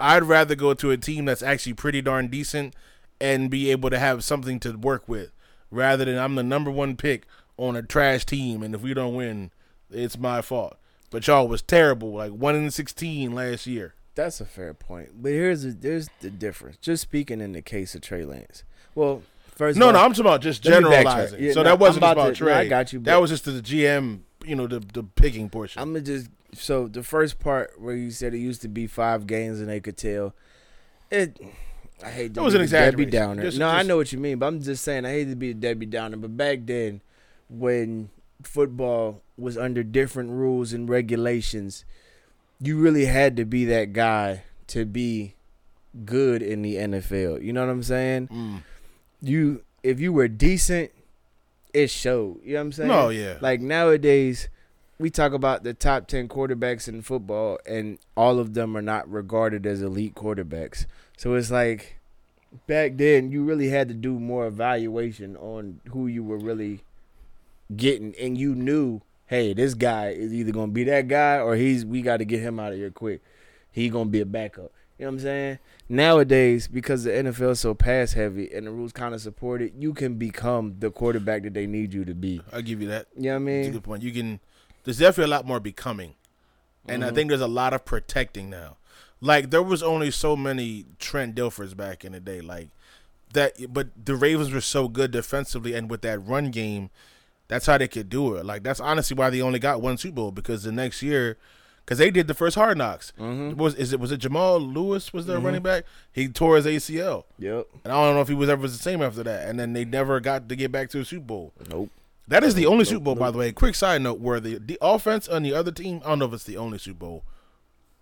I'd 0.00 0.24
rather 0.24 0.54
go 0.54 0.74
to 0.74 0.90
a 0.90 0.96
team 0.96 1.24
that's 1.24 1.42
actually 1.42 1.74
pretty 1.74 2.00
darn 2.00 2.28
decent 2.28 2.74
and 3.20 3.50
be 3.50 3.70
able 3.70 3.90
to 3.90 3.98
have 3.98 4.22
something 4.24 4.60
to 4.60 4.72
work 4.76 5.08
with, 5.08 5.32
rather 5.70 6.04
than 6.04 6.18
I'm 6.18 6.34
the 6.34 6.42
number 6.42 6.70
one 6.70 6.96
pick 6.96 7.26
on 7.56 7.76
a 7.76 7.82
trash 7.82 8.24
team, 8.24 8.62
and 8.62 8.74
if 8.74 8.82
we 8.82 8.94
don't 8.94 9.14
win, 9.14 9.50
it's 9.90 10.18
my 10.18 10.40
fault. 10.42 10.76
But 11.10 11.26
y'all 11.26 11.48
was 11.48 11.62
terrible, 11.62 12.12
like 12.12 12.32
one 12.32 12.54
in 12.54 12.70
sixteen 12.70 13.32
last 13.34 13.66
year. 13.66 13.94
That's 14.14 14.40
a 14.40 14.44
fair 14.44 14.74
point. 14.74 15.22
But 15.22 15.30
here's 15.32 15.62
the, 15.62 15.70
there's 15.70 16.08
the 16.20 16.30
difference. 16.30 16.76
Just 16.78 17.02
speaking 17.02 17.40
in 17.40 17.52
the 17.52 17.62
case 17.62 17.94
of 17.94 18.00
Trey 18.02 18.24
Lance. 18.24 18.64
Well, 18.94 19.22
first 19.54 19.78
No, 19.78 19.90
no, 19.92 20.00
I'm 20.00 20.10
talking 20.10 20.26
about 20.26 20.40
just 20.42 20.64
Let 20.66 20.82
me 20.82 20.88
backtrack. 20.90 20.92
generalizing. 21.04 21.42
Yeah, 21.44 21.52
so 21.52 21.60
no, 21.60 21.64
that 21.70 21.78
wasn't 21.78 21.98
about 21.98 22.12
about 22.12 22.22
to- 22.34 22.44
no, 22.44 22.50
Trey. 22.50 22.52
I 22.54 22.66
got 22.68 22.92
you, 22.92 22.98
That 23.00 23.20
was 23.20 23.30
just 23.30 23.44
the 23.44 23.52
GM, 23.62 24.20
you 24.44 24.54
know, 24.56 24.66
the 24.66 24.80
the 24.80 25.02
picking 25.04 25.48
portion. 25.48 25.80
I'm 25.80 25.90
gonna 25.92 26.00
just 26.04 26.28
so 26.52 26.88
the 26.88 27.02
first 27.02 27.38
part 27.38 27.80
where 27.80 27.94
you 27.94 28.10
said 28.10 28.34
it 28.34 28.38
used 28.38 28.60
to 28.62 28.68
be 28.68 28.86
five 28.86 29.26
games 29.26 29.60
and 29.60 29.68
they 29.68 29.80
could 29.80 29.96
tell 29.96 30.34
it. 31.10 31.38
I 32.04 32.10
hate 32.10 32.28
to 32.28 32.32
That 32.34 32.42
was 32.42 32.54
be 32.54 32.60
an 32.60 32.66
Debbie 32.68 33.02
exaggeration. 33.04 33.10
Downer. 33.10 33.42
Just- 33.42 33.58
no, 33.58 33.68
I 33.68 33.78
just- 33.78 33.88
know 33.88 33.96
what 33.96 34.12
you 34.12 34.18
mean, 34.18 34.38
but 34.38 34.46
I'm 34.46 34.60
just 34.62 34.84
saying 34.84 35.04
I 35.04 35.10
hate 35.10 35.28
to 35.30 35.36
be 35.36 35.50
a 35.50 35.54
Debbie 35.54 35.86
Downer. 35.86 36.16
But 36.16 36.36
back 36.36 36.60
then, 36.64 37.00
when 37.48 38.10
football 38.42 39.22
was 39.36 39.56
under 39.58 39.82
different 39.82 40.30
rules 40.30 40.72
and 40.72 40.88
regulations, 40.88 41.84
you 42.60 42.76
really 42.78 43.06
had 43.06 43.36
to 43.36 43.44
be 43.44 43.64
that 43.66 43.92
guy 43.92 44.42
to 44.68 44.84
be 44.84 45.34
good 46.04 46.42
in 46.42 46.62
the 46.62 46.76
NFL. 46.76 47.42
You 47.42 47.52
know 47.52 47.64
what 47.64 47.72
I'm 47.72 47.82
saying? 47.82 48.28
Mm. 48.28 48.62
You 49.20 49.62
if 49.82 50.00
you 50.00 50.12
were 50.12 50.28
decent, 50.28 50.90
it 51.72 51.88
showed. 51.90 52.40
You 52.44 52.54
know 52.54 52.60
what 52.60 52.66
I'm 52.66 52.72
saying? 52.72 52.88
No, 52.88 53.08
yeah. 53.08 53.38
Like 53.40 53.60
nowadays, 53.60 54.48
we 54.98 55.10
talk 55.10 55.32
about 55.32 55.62
the 55.62 55.72
top 55.74 56.08
10 56.08 56.28
quarterbacks 56.28 56.88
in 56.88 57.02
football, 57.02 57.58
and 57.66 57.98
all 58.16 58.38
of 58.40 58.54
them 58.54 58.76
are 58.76 58.82
not 58.82 59.08
regarded 59.10 59.66
as 59.66 59.80
elite 59.82 60.14
quarterbacks. 60.14 60.86
So 61.18 61.34
it's 61.34 61.50
like 61.50 61.98
back 62.66 62.92
then, 62.96 63.30
you 63.32 63.44
really 63.44 63.68
had 63.68 63.88
to 63.88 63.94
do 63.94 64.18
more 64.18 64.46
evaluation 64.46 65.36
on 65.36 65.80
who 65.90 66.06
you 66.06 66.22
were 66.24 66.38
really 66.38 66.84
getting, 67.74 68.14
and 68.18 68.38
you 68.38 68.54
knew, 68.54 69.02
hey, 69.26 69.52
this 69.52 69.74
guy 69.74 70.10
is 70.10 70.32
either 70.32 70.52
going 70.52 70.68
to 70.68 70.72
be 70.72 70.84
that 70.84 71.08
guy 71.08 71.38
or 71.40 71.56
he's 71.56 71.84
we 71.84 72.02
got 72.02 72.18
to 72.18 72.24
get 72.24 72.40
him 72.40 72.58
out 72.60 72.72
of 72.72 72.78
here 72.78 72.90
quick. 72.90 73.20
He 73.72 73.88
going 73.88 74.06
to 74.06 74.10
be 74.10 74.20
a 74.20 74.26
backup. 74.26 74.72
You 74.96 75.04
know 75.04 75.10
what 75.10 75.14
I'm 75.14 75.20
saying? 75.20 75.58
Nowadays, 75.88 76.66
because 76.68 77.04
the 77.04 77.10
NFL 77.10 77.50
is 77.50 77.60
so 77.60 77.74
pass 77.74 78.12
heavy 78.14 78.52
and 78.52 78.66
the 78.66 78.70
rules 78.70 78.92
kind 78.92 79.14
of 79.14 79.20
support 79.20 79.60
it, 79.60 79.72
you 79.78 79.92
can 79.94 80.14
become 80.14 80.76
the 80.78 80.90
quarterback 80.90 81.42
that 81.42 81.54
they 81.54 81.66
need 81.66 81.92
you 81.92 82.04
to 82.04 82.14
be. 82.14 82.40
I'll 82.52 82.62
give 82.62 82.80
you 82.80 82.88
that. 82.88 83.06
You 83.16 83.30
know 83.30 83.34
what 83.34 83.42
I 83.42 83.44
That's 83.44 83.58
a 83.58 83.62
mean? 83.62 83.72
good 83.72 83.84
point. 83.84 84.02
You 84.02 84.12
can. 84.12 84.40
There's 84.84 84.98
definitely 84.98 85.32
a 85.32 85.36
lot 85.36 85.46
more 85.46 85.60
becoming, 85.60 86.14
and 86.86 87.02
Mm-hmm. 87.02 87.10
I 87.12 87.14
think 87.14 87.28
there's 87.28 87.40
a 87.40 87.46
lot 87.48 87.74
of 87.74 87.84
protecting 87.84 88.48
now. 88.48 88.77
Like 89.20 89.50
there 89.50 89.62
was 89.62 89.82
only 89.82 90.10
so 90.10 90.36
many 90.36 90.86
Trent 90.98 91.34
Dilfers 91.34 91.76
back 91.76 92.04
in 92.04 92.12
the 92.12 92.20
day, 92.20 92.40
like 92.40 92.68
that. 93.32 93.72
But 93.72 93.88
the 94.04 94.14
Ravens 94.14 94.52
were 94.52 94.60
so 94.60 94.88
good 94.88 95.10
defensively, 95.10 95.74
and 95.74 95.90
with 95.90 96.02
that 96.02 96.18
run 96.20 96.50
game, 96.50 96.90
that's 97.48 97.66
how 97.66 97.78
they 97.78 97.88
could 97.88 98.08
do 98.08 98.36
it. 98.36 98.44
Like 98.46 98.62
that's 98.62 98.80
honestly 98.80 99.16
why 99.16 99.30
they 99.30 99.42
only 99.42 99.58
got 99.58 99.80
one 99.80 99.96
Super 99.98 100.14
Bowl 100.16 100.30
because 100.30 100.62
the 100.62 100.70
next 100.70 101.02
year, 101.02 101.36
because 101.84 101.98
they 101.98 102.10
did 102.12 102.28
the 102.28 102.34
first 102.34 102.54
Hard 102.54 102.78
Knocks. 102.78 103.12
Mm-hmm. 103.18 103.56
Was 103.58 103.74
is 103.74 103.92
it 103.92 103.98
was 103.98 104.12
it 104.12 104.18
Jamal 104.18 104.60
Lewis 104.60 105.12
was 105.12 105.26
their 105.26 105.40
running 105.40 105.62
back? 105.62 105.84
He 106.12 106.28
tore 106.28 106.54
his 106.56 106.66
ACL, 106.66 107.24
Yep. 107.40 107.66
and 107.84 107.92
I 107.92 107.96
don't 108.04 108.14
know 108.14 108.20
if 108.20 108.28
he 108.28 108.34
was 108.34 108.48
ever 108.48 108.68
the 108.68 108.74
same 108.74 109.02
after 109.02 109.24
that. 109.24 109.48
And 109.48 109.58
then 109.58 109.72
they 109.72 109.84
never 109.84 110.20
got 110.20 110.48
to 110.48 110.54
get 110.54 110.70
back 110.70 110.90
to 110.90 111.00
a 111.00 111.04
Super 111.04 111.24
Bowl. 111.26 111.52
Nope. 111.70 111.90
That 112.28 112.44
is 112.44 112.54
the 112.54 112.66
only 112.66 112.84
Nope, 112.84 112.88
Super 112.88 113.00
Bowl, 113.04 113.14
by 113.16 113.30
the 113.30 113.38
way. 113.38 113.50
Quick 113.50 113.74
side 113.74 114.02
note: 114.02 114.20
where 114.20 114.38
the 114.38 114.58
the 114.58 114.78
offense 114.80 115.26
on 115.26 115.42
the 115.42 115.54
other 115.54 115.72
team, 115.72 116.02
I 116.04 116.10
don't 116.10 116.20
know 116.20 116.26
if 116.26 116.34
it's 116.34 116.44
the 116.44 116.58
only 116.58 116.78
Super 116.78 116.98
Bowl. 117.00 117.24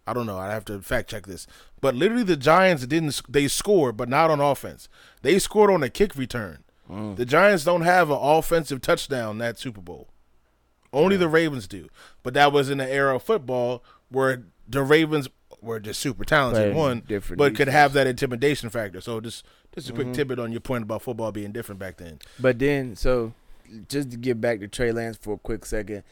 I 0.06 0.12
don't 0.12 0.26
know. 0.26 0.38
I 0.38 0.50
have 0.52 0.64
to 0.66 0.80
fact 0.80 1.10
check 1.10 1.26
this. 1.26 1.46
But 1.80 1.94
literally, 1.94 2.22
the 2.22 2.36
Giants 2.36 2.86
didn't. 2.86 3.20
They 3.28 3.48
scored, 3.48 3.96
but 3.96 4.08
not 4.08 4.30
on 4.30 4.40
offense. 4.40 4.88
They 5.22 5.38
scored 5.38 5.70
on 5.70 5.82
a 5.82 5.88
kick 5.90 6.16
return. 6.16 6.64
Mm. 6.90 7.16
The 7.16 7.24
Giants 7.26 7.64
don't 7.64 7.82
have 7.82 8.10
an 8.10 8.18
offensive 8.20 8.80
touchdown 8.80 9.38
that 9.38 9.58
Super 9.58 9.80
Bowl. 9.80 10.08
Only 10.92 11.16
the 11.16 11.28
Ravens 11.28 11.66
do. 11.66 11.88
But 12.22 12.34
that 12.34 12.52
was 12.52 12.70
in 12.70 12.78
the 12.78 12.88
era 12.90 13.16
of 13.16 13.22
football 13.22 13.82
where 14.08 14.44
the 14.68 14.82
Ravens 14.82 15.28
were 15.60 15.80
just 15.80 16.00
super 16.00 16.24
talented. 16.24 16.72
Playing 16.72 16.76
One, 16.76 17.02
but 17.36 17.56
could 17.56 17.68
have 17.68 17.92
that 17.94 18.06
intimidation 18.06 18.70
factor. 18.70 19.00
So 19.00 19.20
just 19.20 19.44
just 19.74 19.90
a 19.90 19.92
quick 19.92 20.06
Mhm. 20.08 20.14
tidbit 20.14 20.38
on 20.38 20.52
your 20.52 20.60
point 20.60 20.84
about 20.84 21.02
football 21.02 21.32
being 21.32 21.50
different 21.52 21.78
back 21.78 21.96
then. 21.98 22.18
But 22.38 22.58
then, 22.58 22.94
so 22.96 23.34
just 23.88 24.10
to 24.12 24.16
get 24.16 24.40
back 24.40 24.60
to 24.60 24.68
Trey 24.68 24.92
Lance 24.92 25.18
for 25.20 25.34
a 25.34 25.38
quick 25.38 25.66
second, 25.66 26.02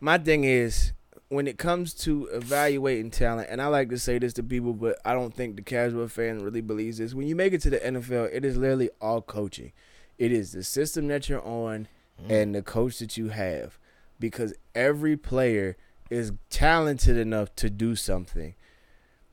my 0.00 0.16
thing 0.16 0.44
is 0.44 0.92
when 1.30 1.46
it 1.46 1.58
comes 1.58 1.94
to 1.94 2.26
evaluating 2.32 3.10
talent, 3.10 3.48
and 3.50 3.62
I 3.62 3.68
like 3.68 3.88
to 3.90 3.98
say 3.98 4.18
this 4.18 4.32
to 4.34 4.42
people, 4.42 4.74
but 4.74 4.98
I 5.04 5.14
don't 5.14 5.32
think 5.32 5.54
the 5.56 5.62
casual 5.62 6.08
fan 6.08 6.40
really 6.42 6.60
believes 6.60 6.98
this. 6.98 7.14
When 7.14 7.28
you 7.28 7.36
make 7.36 7.52
it 7.52 7.62
to 7.62 7.70
the 7.70 7.78
NFL, 7.78 8.30
it 8.32 8.44
is 8.44 8.56
literally 8.56 8.90
all 9.00 9.22
coaching. 9.22 9.72
It 10.18 10.32
is 10.32 10.52
the 10.52 10.64
system 10.64 11.06
that 11.08 11.28
you're 11.28 11.42
on 11.46 11.88
and 12.28 12.54
the 12.54 12.60
coach 12.62 12.98
that 12.98 13.16
you 13.16 13.28
have, 13.28 13.78
because 14.18 14.52
every 14.74 15.16
player 15.16 15.76
is 16.10 16.32
talented 16.50 17.16
enough 17.16 17.54
to 17.56 17.70
do 17.70 17.94
something. 17.96 18.54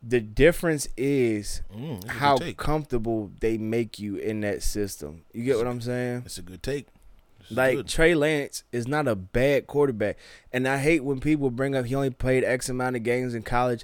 The 0.02 0.22
difference 0.22 0.88
is 0.96 1.64
Mm, 1.76 2.02
that's 2.02 2.06
a 2.06 2.08
good 2.08 2.14
how 2.14 2.38
comfortable 2.58 3.32
they 3.40 3.58
make 3.58 3.98
you 4.00 4.16
in 4.18 4.42
that 4.42 4.62
system. 4.62 5.24
You 5.34 5.44
get 5.44 5.58
what 5.58 5.66
I'm 5.68 5.82
saying? 5.82 6.24
It's 6.28 6.38
a 6.38 6.44
good 6.44 6.62
take. 6.62 6.88
Like. 7.50 7.88
Trey 7.88 8.14
Lance 8.16 8.64
is 8.72 8.88
not 8.88 9.08
a 9.08 9.16
bad 9.16 9.68
quarterback, 9.68 10.18
and 10.52 10.68
I 10.68 10.78
hate 10.80 11.04
when 11.04 11.20
people 11.20 11.50
bring 11.50 11.76
up 11.76 11.86
he 11.86 11.96
only 11.96 12.10
played 12.10 12.44
X 12.44 12.70
amount 12.70 12.96
of 12.96 13.04
games 13.04 13.34
in 13.34 13.44
college. 13.44 13.84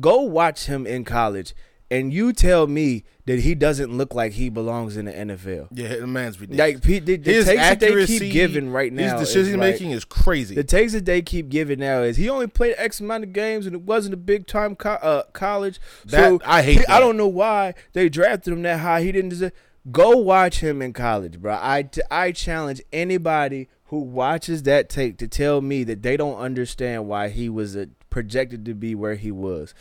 Go 0.00 0.22
watch 0.22 0.64
him 0.66 0.86
in 0.86 1.04
college, 1.04 1.54
and 1.90 2.12
you 2.14 2.32
tell 2.32 2.66
me 2.66 3.04
that 3.26 3.40
he 3.40 3.54
doesn't 3.54 3.94
look 3.96 4.14
like 4.14 4.32
he 4.32 4.48
belongs 4.48 4.96
in 4.96 5.04
the 5.04 5.12
NFL. 5.12 5.68
yeah, 5.72 5.96
the 5.96 6.06
man's 6.06 6.40
ridiculous. 6.40 6.74
Like 6.74 6.82
pe- 6.82 6.98
the, 7.00 7.16
the 7.18 7.32
his 7.32 7.44
takes 7.44 7.60
that 7.60 7.80
they 7.80 8.06
keep 8.06 8.32
giving 8.32 8.70
right 8.70 8.90
now, 8.92 9.18
his 9.18 9.28
is 9.28 9.34
decision 9.34 9.60
like- 9.60 9.74
making 9.74 9.90
is 9.90 10.04
crazy. 10.06 10.54
the 10.54 10.64
takes 10.64 10.94
that 10.94 11.04
they 11.04 11.20
keep 11.20 11.50
giving 11.50 11.78
now 11.80 12.00
is 12.02 12.16
he 12.16 12.30
only 12.30 12.46
played 12.46 12.74
X 12.78 12.98
amount 13.00 13.24
of 13.24 13.32
games 13.34 13.66
and 13.66 13.74
it 13.76 13.82
wasn't 13.82 14.14
a 14.14 14.16
big 14.16 14.46
time 14.46 14.74
co- 14.74 14.92
uh, 14.94 15.24
college. 15.34 15.78
That- 16.06 16.28
so 16.30 16.40
I 16.46 16.62
hate 16.62 16.72
he- 16.72 16.78
that. 16.78 16.90
I 16.90 16.98
don't 17.00 17.18
know 17.18 17.28
why 17.28 17.74
they 17.92 18.08
drafted 18.08 18.54
him 18.54 18.62
that 18.62 18.80
high. 18.80 19.02
He 19.02 19.12
didn't 19.12 19.28
deserve. 19.28 19.52
Go 19.90 20.16
watch 20.18 20.60
him 20.60 20.80
in 20.80 20.92
college, 20.92 21.40
bro. 21.40 21.54
I, 21.54 21.88
I 22.10 22.30
challenge 22.32 22.80
anybody 22.92 23.68
who 23.86 23.98
watches 23.98 24.62
that 24.62 24.88
tape 24.88 25.18
to 25.18 25.28
tell 25.28 25.60
me 25.60 25.82
that 25.84 26.02
they 26.02 26.16
don't 26.16 26.38
understand 26.38 27.08
why 27.08 27.28
he 27.28 27.48
was 27.48 27.76
uh 27.76 27.86
projected 28.10 28.64
to 28.66 28.74
be 28.74 28.94
where 28.94 29.16
he 29.16 29.30
was. 29.32 29.74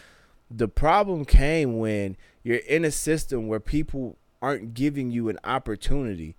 The 0.49 0.67
problem 0.67 1.23
came 1.25 1.77
when 1.79 2.17
you're 2.43 2.57
in 2.57 2.83
a 2.83 2.91
system 2.91 3.47
where 3.47 3.59
people 3.59 4.17
aren't 4.41 4.73
giving 4.73 5.11
you 5.11 5.29
an 5.29 5.37
opportunity 5.43 6.35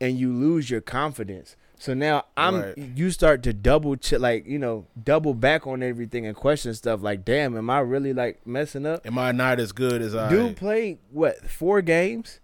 and 0.00 0.18
you 0.18 0.32
lose 0.32 0.70
your 0.70 0.80
confidence. 0.80 1.54
So 1.78 1.94
now 1.94 2.24
I'm 2.36 2.60
Right. 2.60 2.78
you 2.78 3.10
start 3.10 3.42
to 3.42 3.52
double 3.52 3.96
check 3.96 4.20
like, 4.20 4.46
you 4.46 4.58
know, 4.58 4.86
double 5.02 5.34
back 5.34 5.66
on 5.66 5.82
everything 5.82 6.26
and 6.26 6.34
question 6.36 6.74
stuff 6.74 7.02
like, 7.02 7.24
damn, 7.24 7.56
am 7.56 7.68
I 7.70 7.80
really 7.80 8.12
like 8.12 8.46
messing 8.46 8.86
up? 8.86 9.04
Am 9.06 9.18
I 9.18 9.32
not 9.32 9.60
as 9.60 9.72
good 9.72 10.00
as 10.00 10.14
I? 10.14 10.30
Dude 10.30 10.56
played 10.56 10.98
what 11.10 11.50
four 11.50 11.82
games? 11.82 12.38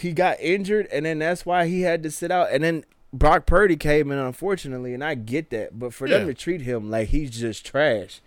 He 0.00 0.12
got 0.12 0.40
injured, 0.40 0.88
and 0.92 1.06
then 1.06 1.18
that's 1.18 1.44
why 1.46 1.66
he 1.66 1.82
had 1.82 2.02
to 2.02 2.10
sit 2.10 2.30
out. 2.30 2.48
And 2.50 2.62
then 2.64 2.84
Brock 3.12 3.46
Purdy 3.46 3.76
came 3.76 4.10
in, 4.10 4.18
unfortunately, 4.18 4.94
and 4.94 5.02
I 5.04 5.14
get 5.14 5.50
that. 5.50 5.78
But 5.78 5.92
for 5.94 6.08
them 6.08 6.26
to 6.26 6.34
treat 6.34 6.62
him 6.62 6.90
like 6.90 7.08
he's 7.08 7.30
just 7.30 7.64
trash, 7.66 8.20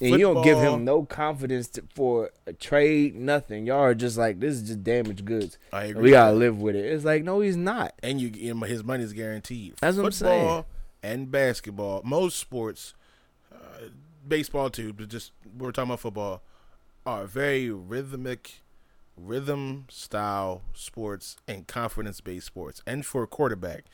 and 0.00 0.10
you 0.10 0.18
don't 0.18 0.42
give 0.42 0.58
him 0.58 0.84
no 0.84 1.04
confidence 1.04 1.68
to, 1.68 1.84
for 1.94 2.30
a 2.46 2.52
trade, 2.52 3.14
nothing. 3.14 3.66
Y'all 3.66 3.78
are 3.80 3.94
just 3.94 4.16
like 4.18 4.40
this 4.40 4.54
is 4.56 4.62
just 4.62 4.84
damaged 4.84 5.24
goods. 5.24 5.58
I 5.72 5.84
agree. 5.86 6.02
We 6.04 6.10
gotta 6.10 6.36
live 6.36 6.60
with 6.60 6.76
it. 6.76 6.84
It's 6.84 7.04
like 7.04 7.24
no, 7.24 7.40
he's 7.40 7.56
not. 7.56 7.94
and 8.02 8.20
you 8.20 8.30
his 8.64 8.84
money 8.84 9.04
is 9.04 9.12
guaranteed. 9.12 9.74
That's 9.80 9.96
what 9.96 10.06
I'm 10.06 10.12
saying. 10.12 10.64
And 11.02 11.30
basketball, 11.30 12.02
most 12.04 12.38
sports, 12.38 12.94
uh, 13.52 13.88
baseball 14.26 14.70
too, 14.70 14.92
but 14.92 15.08
just 15.08 15.32
we're 15.56 15.70
talking 15.72 15.90
about 15.90 16.00
football, 16.00 16.42
are 17.04 17.26
very 17.26 17.70
rhythmic, 17.70 18.60
rhythm 19.16 19.86
style 19.88 20.62
sports 20.74 21.36
and 21.48 21.66
confidence 21.66 22.20
based 22.20 22.46
sports. 22.46 22.82
And 22.86 23.04
for 23.04 23.22
a 23.22 23.26
quarterback, 23.26 23.84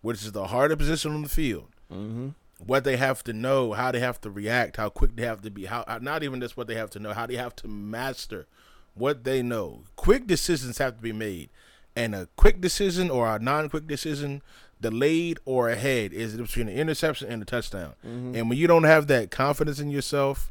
which 0.00 0.22
is 0.24 0.32
the 0.32 0.48
harder 0.48 0.76
position 0.76 1.12
on 1.14 1.22
the 1.22 1.28
field, 1.28 1.68
Mm-hmm. 1.92 2.28
what 2.64 2.84
they 2.84 2.96
have 2.96 3.22
to 3.24 3.34
know, 3.34 3.72
how 3.74 3.92
they 3.92 4.00
have 4.00 4.18
to 4.22 4.30
react, 4.30 4.78
how 4.78 4.88
quick 4.88 5.14
they 5.14 5.24
have 5.26 5.42
to 5.42 5.50
be, 5.50 5.66
how 5.66 5.84
not 6.00 6.22
even 6.22 6.40
just 6.40 6.56
what 6.56 6.66
they 6.68 6.74
have 6.74 6.88
to 6.90 6.98
know, 6.98 7.12
how 7.12 7.26
they 7.26 7.36
have 7.36 7.54
to 7.56 7.68
master 7.68 8.46
what 8.94 9.24
they 9.24 9.42
know. 9.42 9.82
Quick 9.96 10.26
decisions 10.26 10.78
have 10.78 10.96
to 10.96 11.02
be 11.02 11.12
made, 11.12 11.50
and 11.94 12.14
a 12.14 12.28
quick 12.36 12.62
decision 12.62 13.10
or 13.10 13.28
a 13.28 13.38
non-quick 13.38 13.86
decision, 13.86 14.40
delayed 14.80 15.38
or 15.44 15.68
ahead, 15.68 16.14
is 16.14 16.34
between 16.36 16.68
an 16.68 16.74
interception 16.74 17.28
and 17.28 17.42
a 17.42 17.44
touchdown. 17.44 17.92
Mm-hmm. 18.06 18.36
And 18.36 18.48
when 18.48 18.56
you 18.58 18.66
don't 18.66 18.84
have 18.84 19.06
that 19.08 19.30
confidence 19.30 19.78
in 19.78 19.90
yourself, 19.90 20.50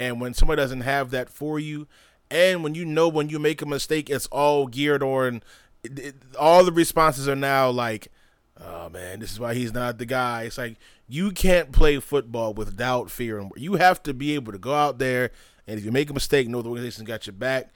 and 0.00 0.20
when 0.20 0.34
somebody 0.34 0.60
doesn't 0.60 0.80
have 0.80 1.10
that 1.10 1.28
for 1.30 1.60
you, 1.60 1.86
and 2.30 2.64
when 2.64 2.74
you 2.74 2.84
know 2.84 3.08
when 3.08 3.28
you 3.28 3.38
make 3.38 3.62
a 3.62 3.66
mistake, 3.66 4.10
it's 4.10 4.26
all 4.26 4.66
geared 4.66 5.02
on. 5.02 5.42
It, 5.82 5.98
it, 5.98 6.14
all 6.38 6.64
the 6.64 6.72
responses 6.72 7.28
are 7.28 7.36
now 7.36 7.70
like, 7.70 8.08
"Oh 8.60 8.88
man, 8.88 9.20
this 9.20 9.32
is 9.32 9.40
why 9.40 9.54
he's 9.54 9.72
not 9.72 9.98
the 9.98 10.06
guy." 10.06 10.44
It's 10.44 10.58
like 10.58 10.76
you 11.08 11.30
can't 11.30 11.72
play 11.72 11.98
football 12.00 12.54
with 12.54 12.76
doubt, 12.76 13.10
fear, 13.10 13.38
and 13.38 13.50
you 13.56 13.74
have 13.74 14.02
to 14.04 14.14
be 14.14 14.34
able 14.34 14.52
to 14.52 14.58
go 14.58 14.74
out 14.74 14.98
there 14.98 15.30
and 15.66 15.78
if 15.78 15.84
you 15.84 15.92
make 15.92 16.10
a 16.10 16.14
mistake, 16.14 16.48
know 16.48 16.62
the 16.62 16.68
organization's 16.68 17.08
got 17.08 17.26
your 17.26 17.34
back. 17.34 17.72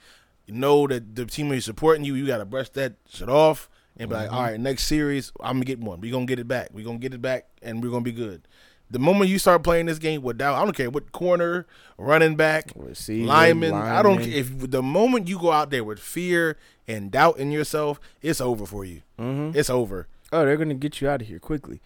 You 0.46 0.54
know 0.54 0.86
that 0.86 1.14
the 1.14 1.26
team 1.26 1.52
is 1.52 1.64
supporting 1.64 2.04
you. 2.04 2.14
You 2.14 2.26
got 2.26 2.38
to 2.38 2.44
brush 2.44 2.68
that 2.70 2.94
shit 3.08 3.28
off 3.28 3.68
and 3.96 4.08
be 4.08 4.14
like, 4.14 4.26
mm-hmm. 4.26 4.34
"All 4.34 4.42
right, 4.42 4.60
next 4.60 4.84
series, 4.84 5.32
I'm 5.40 5.56
gonna 5.56 5.64
get 5.64 5.80
one. 5.80 6.00
We 6.00 6.10
gonna 6.10 6.26
get 6.26 6.38
it 6.38 6.48
back. 6.48 6.68
We 6.72 6.82
gonna 6.82 6.98
get 6.98 7.14
it 7.14 7.22
back, 7.22 7.46
and 7.62 7.82
we're 7.82 7.90
gonna 7.90 8.02
be 8.02 8.12
good." 8.12 8.46
The 8.90 8.98
moment 8.98 9.28
you 9.30 9.38
start 9.38 9.62
playing 9.62 9.86
this 9.86 9.98
game 9.98 10.22
with 10.22 10.38
doubt, 10.38 10.56
I 10.56 10.64
don't 10.64 10.74
care 10.74 10.88
what 10.88 11.12
corner, 11.12 11.66
running 11.98 12.36
back, 12.36 12.72
Receiver, 12.74 13.26
lineman, 13.26 13.74
I 13.74 14.02
don't 14.02 14.20
if 14.22 14.70
the 14.70 14.82
moment 14.82 15.28
you 15.28 15.38
go 15.38 15.52
out 15.52 15.68
there 15.70 15.84
with 15.84 15.98
fear 15.98 16.56
and 16.86 17.10
doubt 17.10 17.38
in 17.38 17.50
yourself, 17.52 18.00
it's 18.22 18.40
over 18.40 18.64
for 18.64 18.84
you. 18.86 19.02
Mm-hmm. 19.18 19.58
It's 19.58 19.68
over. 19.68 20.08
Oh, 20.32 20.44
they're 20.44 20.56
gonna 20.56 20.74
get 20.74 21.00
you 21.02 21.08
out 21.08 21.20
of 21.20 21.28
here 21.28 21.38
quickly. 21.38 21.80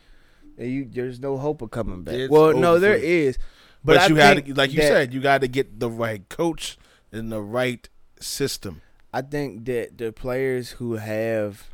And 0.59 0.71
you, 0.71 0.85
there's 0.85 1.19
no 1.19 1.39
hope 1.39 1.61
of 1.63 1.71
coming 1.73 2.03
back. 2.05 2.15
It's 2.15 2.31
well, 2.31 2.53
no, 2.55 2.79
there 2.79 2.95
is, 2.95 3.37
But, 3.85 3.99
I 3.99 4.07
you 4.07 4.15
got 4.15 4.35
to, 4.45 4.55
like 4.55 4.71
you 4.71 4.81
that- 4.81 4.89
said, 4.89 5.15
you 5.15 5.21
got 5.21 5.41
to 5.41 5.49
get 5.49 5.81
the 5.81 5.91
right 5.91 6.29
coach 6.29 6.79
and 7.11 7.33
the 7.33 7.41
right 7.41 7.89
system. 8.21 8.81
I 9.13 9.23
think 9.23 9.65
that 9.65 9.99
the 9.99 10.13
players 10.13 10.73
who 10.73 10.95
have, 10.95 11.71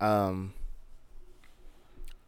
um, 0.00 0.52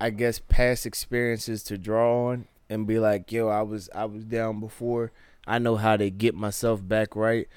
I 0.00 0.10
guess 0.10 0.38
past 0.38 0.86
experiences 0.86 1.62
to 1.64 1.76
draw 1.76 2.28
on 2.28 2.46
and 2.70 2.86
be 2.86 2.98
like, 2.98 3.30
yo, 3.30 3.48
I 3.48 3.62
was 3.62 3.90
I 3.94 4.06
was 4.06 4.24
down 4.24 4.60
before. 4.60 5.12
I 5.46 5.58
know 5.58 5.76
how 5.76 5.96
to 5.96 6.10
get 6.10 6.34
myself 6.34 6.86
back 6.86 7.14
right, 7.16 7.48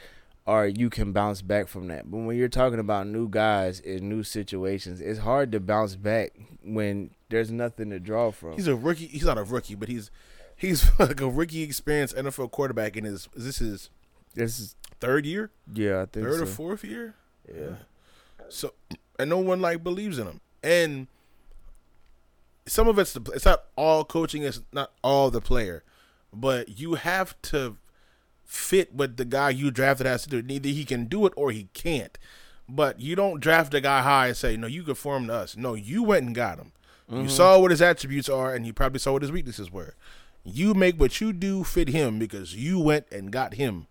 or 0.45 0.67
you 0.67 0.89
can 0.89 1.13
bounce 1.13 1.41
back 1.41 1.67
from 1.67 1.87
that. 1.87 2.09
But 2.09 2.17
when 2.17 2.37
you're 2.37 2.49
talking 2.49 2.79
about 2.79 3.07
new 3.07 3.29
guys 3.29 3.79
in 3.79 4.09
new 4.09 4.23
situations, 4.23 4.99
it's 4.99 5.19
hard 5.19 5.51
to 5.53 5.59
bounce 5.59 5.95
back 5.95 6.33
when 6.63 7.11
there's 7.29 7.51
nothing 7.51 7.89
to 7.91 7.99
draw 7.99 8.31
from. 8.31 8.53
He's 8.53 8.67
a 8.67 8.75
rookie. 8.75 9.07
He's 9.07 9.25
not 9.25 9.37
a 9.37 9.43
rookie, 9.43 9.75
but 9.75 9.87
he's 9.87 10.11
he's 10.55 10.89
like 10.99 11.21
a 11.21 11.29
rookie 11.29 11.63
experienced 11.63 12.15
NFL 12.15 12.51
quarterback 12.51 12.97
in 12.97 13.05
his 13.05 13.29
is 13.35 13.45
this 13.45 13.57
his 13.59 13.89
this 14.33 14.59
is 14.59 14.75
third 14.99 15.25
year, 15.25 15.51
yeah, 15.73 16.01
I 16.01 16.05
think 16.07 16.25
third 16.25 16.37
so. 16.37 16.43
or 16.43 16.47
fourth 16.47 16.83
year. 16.83 17.15
Yeah. 17.47 17.75
So 18.49 18.73
and 19.19 19.29
no 19.29 19.37
one 19.37 19.61
like 19.61 19.83
believes 19.83 20.19
in 20.19 20.27
him. 20.27 20.41
And 20.63 21.07
some 22.65 22.87
of 22.87 22.99
it's 22.99 23.13
the 23.13 23.21
it's 23.33 23.45
not 23.45 23.65
all 23.75 24.03
coaching. 24.05 24.43
It's 24.43 24.61
not 24.71 24.91
all 25.03 25.29
the 25.29 25.41
player, 25.41 25.83
but 26.31 26.79
you 26.79 26.95
have 26.95 27.39
to 27.43 27.77
fit 28.43 28.93
what 28.93 29.17
the 29.17 29.25
guy 29.25 29.49
you 29.49 29.71
drafted 29.71 30.07
has 30.07 30.23
to 30.23 30.41
do. 30.41 30.53
Either 30.53 30.69
he 30.69 30.85
can 30.85 31.05
do 31.05 31.25
it 31.25 31.33
or 31.35 31.51
he 31.51 31.69
can't. 31.73 32.17
But 32.69 32.99
you 32.99 33.15
don't 33.15 33.41
draft 33.41 33.73
a 33.73 33.81
guy 33.81 34.01
high 34.01 34.27
and 34.27 34.37
say, 34.37 34.55
"No, 34.55 34.67
you 34.67 34.83
conform 34.83 35.27
to 35.27 35.33
us." 35.33 35.57
No, 35.57 35.73
you 35.73 36.03
went 36.03 36.25
and 36.25 36.35
got 36.35 36.59
him. 36.59 36.71
You 37.09 37.17
mm-hmm. 37.17 37.27
saw 37.27 37.59
what 37.59 37.71
his 37.71 37.81
attributes 37.81 38.29
are, 38.29 38.53
and 38.53 38.65
you 38.65 38.73
probably 38.73 38.99
saw 38.99 39.11
what 39.11 39.21
his 39.21 39.31
weaknesses 39.31 39.69
were. 39.69 39.95
You 40.45 40.73
make 40.73 40.99
what 40.99 41.19
you 41.19 41.33
do 41.33 41.63
fit 41.63 41.89
him 41.89 42.19
because 42.19 42.55
you 42.55 42.79
went 42.79 43.05
and 43.11 43.31
got 43.31 43.55
him. 43.55 43.87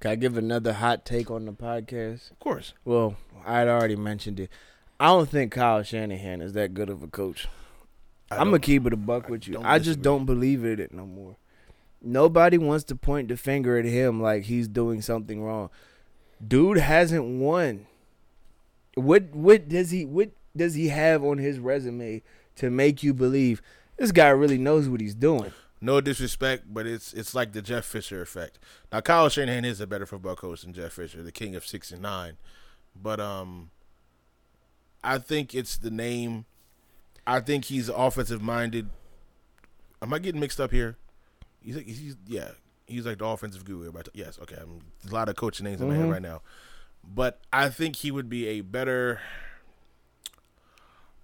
Can 0.00 0.10
I 0.10 0.16
give 0.16 0.36
another 0.36 0.74
hot 0.74 1.04
take 1.04 1.30
on 1.30 1.46
the 1.46 1.52
podcast? 1.52 2.30
Of 2.30 2.38
course. 2.38 2.74
Well, 2.84 3.16
I'd 3.44 3.68
already 3.68 3.96
mentioned 3.96 4.40
it. 4.40 4.50
I 5.00 5.06
don't 5.06 5.28
think 5.28 5.52
Kyle 5.52 5.82
Shanahan 5.82 6.40
is 6.40 6.52
that 6.52 6.74
good 6.74 6.88
of 6.88 7.02
a 7.02 7.08
coach. 7.08 7.48
I 8.32 8.40
I'm 8.40 8.48
gonna 8.48 8.58
keep 8.60 8.86
it 8.86 8.92
a 8.92 8.96
buck 8.96 9.28
with 9.28 9.46
you. 9.46 9.54
don't 9.54 9.66
I 9.66 9.78
just 9.78 10.02
don't 10.02 10.24
believe 10.24 10.64
in 10.64 10.80
it 10.80 10.92
no 10.92 11.06
more. 11.06 11.36
Nobody 12.00 12.58
wants 12.58 12.84
to 12.84 12.96
point 12.96 13.28
the 13.28 13.36
finger 13.36 13.78
at 13.78 13.84
him 13.84 14.20
like 14.20 14.44
he's 14.44 14.68
doing 14.68 15.02
something 15.02 15.42
wrong. 15.42 15.70
Dude 16.46 16.78
hasn't 16.78 17.24
won. 17.24 17.86
What 18.94 19.34
what 19.34 19.68
does 19.68 19.90
he 19.90 20.04
what 20.04 20.30
does 20.56 20.74
he 20.74 20.88
have 20.88 21.24
on 21.24 21.38
his 21.38 21.58
resume 21.58 22.22
to 22.56 22.70
make 22.70 23.02
you 23.02 23.14
believe 23.14 23.62
this 23.96 24.12
guy 24.12 24.28
really 24.28 24.58
knows 24.58 24.88
what 24.88 25.00
he's 25.00 25.14
doing? 25.14 25.52
No 25.80 26.00
disrespect, 26.00 26.64
but 26.72 26.86
it's 26.86 27.12
it's 27.12 27.34
like 27.34 27.52
the 27.52 27.62
Jeff 27.62 27.84
Fisher 27.84 28.22
effect. 28.22 28.58
Now 28.92 29.00
Kyle 29.00 29.28
Shanahan 29.28 29.64
is 29.64 29.80
a 29.80 29.86
better 29.86 30.06
football 30.06 30.36
coach 30.36 30.62
than 30.62 30.72
Jeff 30.72 30.92
Fisher, 30.92 31.22
the 31.22 31.32
king 31.32 31.54
of 31.54 31.66
six 31.66 31.90
and 31.90 32.02
nine. 32.02 32.36
But 33.00 33.20
um 33.20 33.70
I 35.04 35.18
think 35.18 35.54
it's 35.54 35.76
the 35.76 35.90
name. 35.90 36.44
I 37.26 37.40
think 37.40 37.66
he's 37.66 37.88
offensive 37.88 38.42
minded. 38.42 38.88
Am 40.00 40.12
I 40.12 40.18
getting 40.18 40.40
mixed 40.40 40.60
up 40.60 40.70
here? 40.70 40.96
He's, 41.60 41.76
like, 41.76 41.86
he's 41.86 42.16
yeah. 42.26 42.50
He's 42.86 43.06
like 43.06 43.18
the 43.18 43.26
offensive 43.26 43.64
guru. 43.64 43.80
Everybody- 43.88 44.10
Yes, 44.14 44.38
okay. 44.42 44.56
I'm, 44.60 44.80
there's 45.00 45.12
a 45.12 45.14
lot 45.14 45.28
of 45.28 45.36
coaching 45.36 45.64
names 45.64 45.80
in 45.80 45.88
my 45.88 45.94
head 45.94 46.02
mm-hmm. 46.02 46.12
right 46.12 46.22
now, 46.22 46.42
but 47.02 47.40
I 47.52 47.68
think 47.68 47.96
he 47.96 48.10
would 48.10 48.28
be 48.28 48.48
a 48.48 48.60
better 48.60 49.20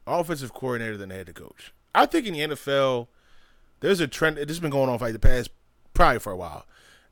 offensive 0.06 0.54
coordinator 0.54 0.96
than 0.96 1.10
a 1.10 1.14
head 1.14 1.34
coach. 1.34 1.72
I 1.94 2.06
think 2.06 2.26
in 2.26 2.34
the 2.34 2.40
NFL, 2.40 3.08
there's 3.80 4.00
a 4.00 4.06
trend. 4.06 4.36
This 4.36 4.48
has 4.48 4.60
been 4.60 4.70
going 4.70 4.88
on 4.88 4.98
for 4.98 5.06
like 5.06 5.12
the 5.12 5.18
past 5.18 5.50
probably 5.94 6.20
for 6.20 6.32
a 6.32 6.36
while. 6.36 6.64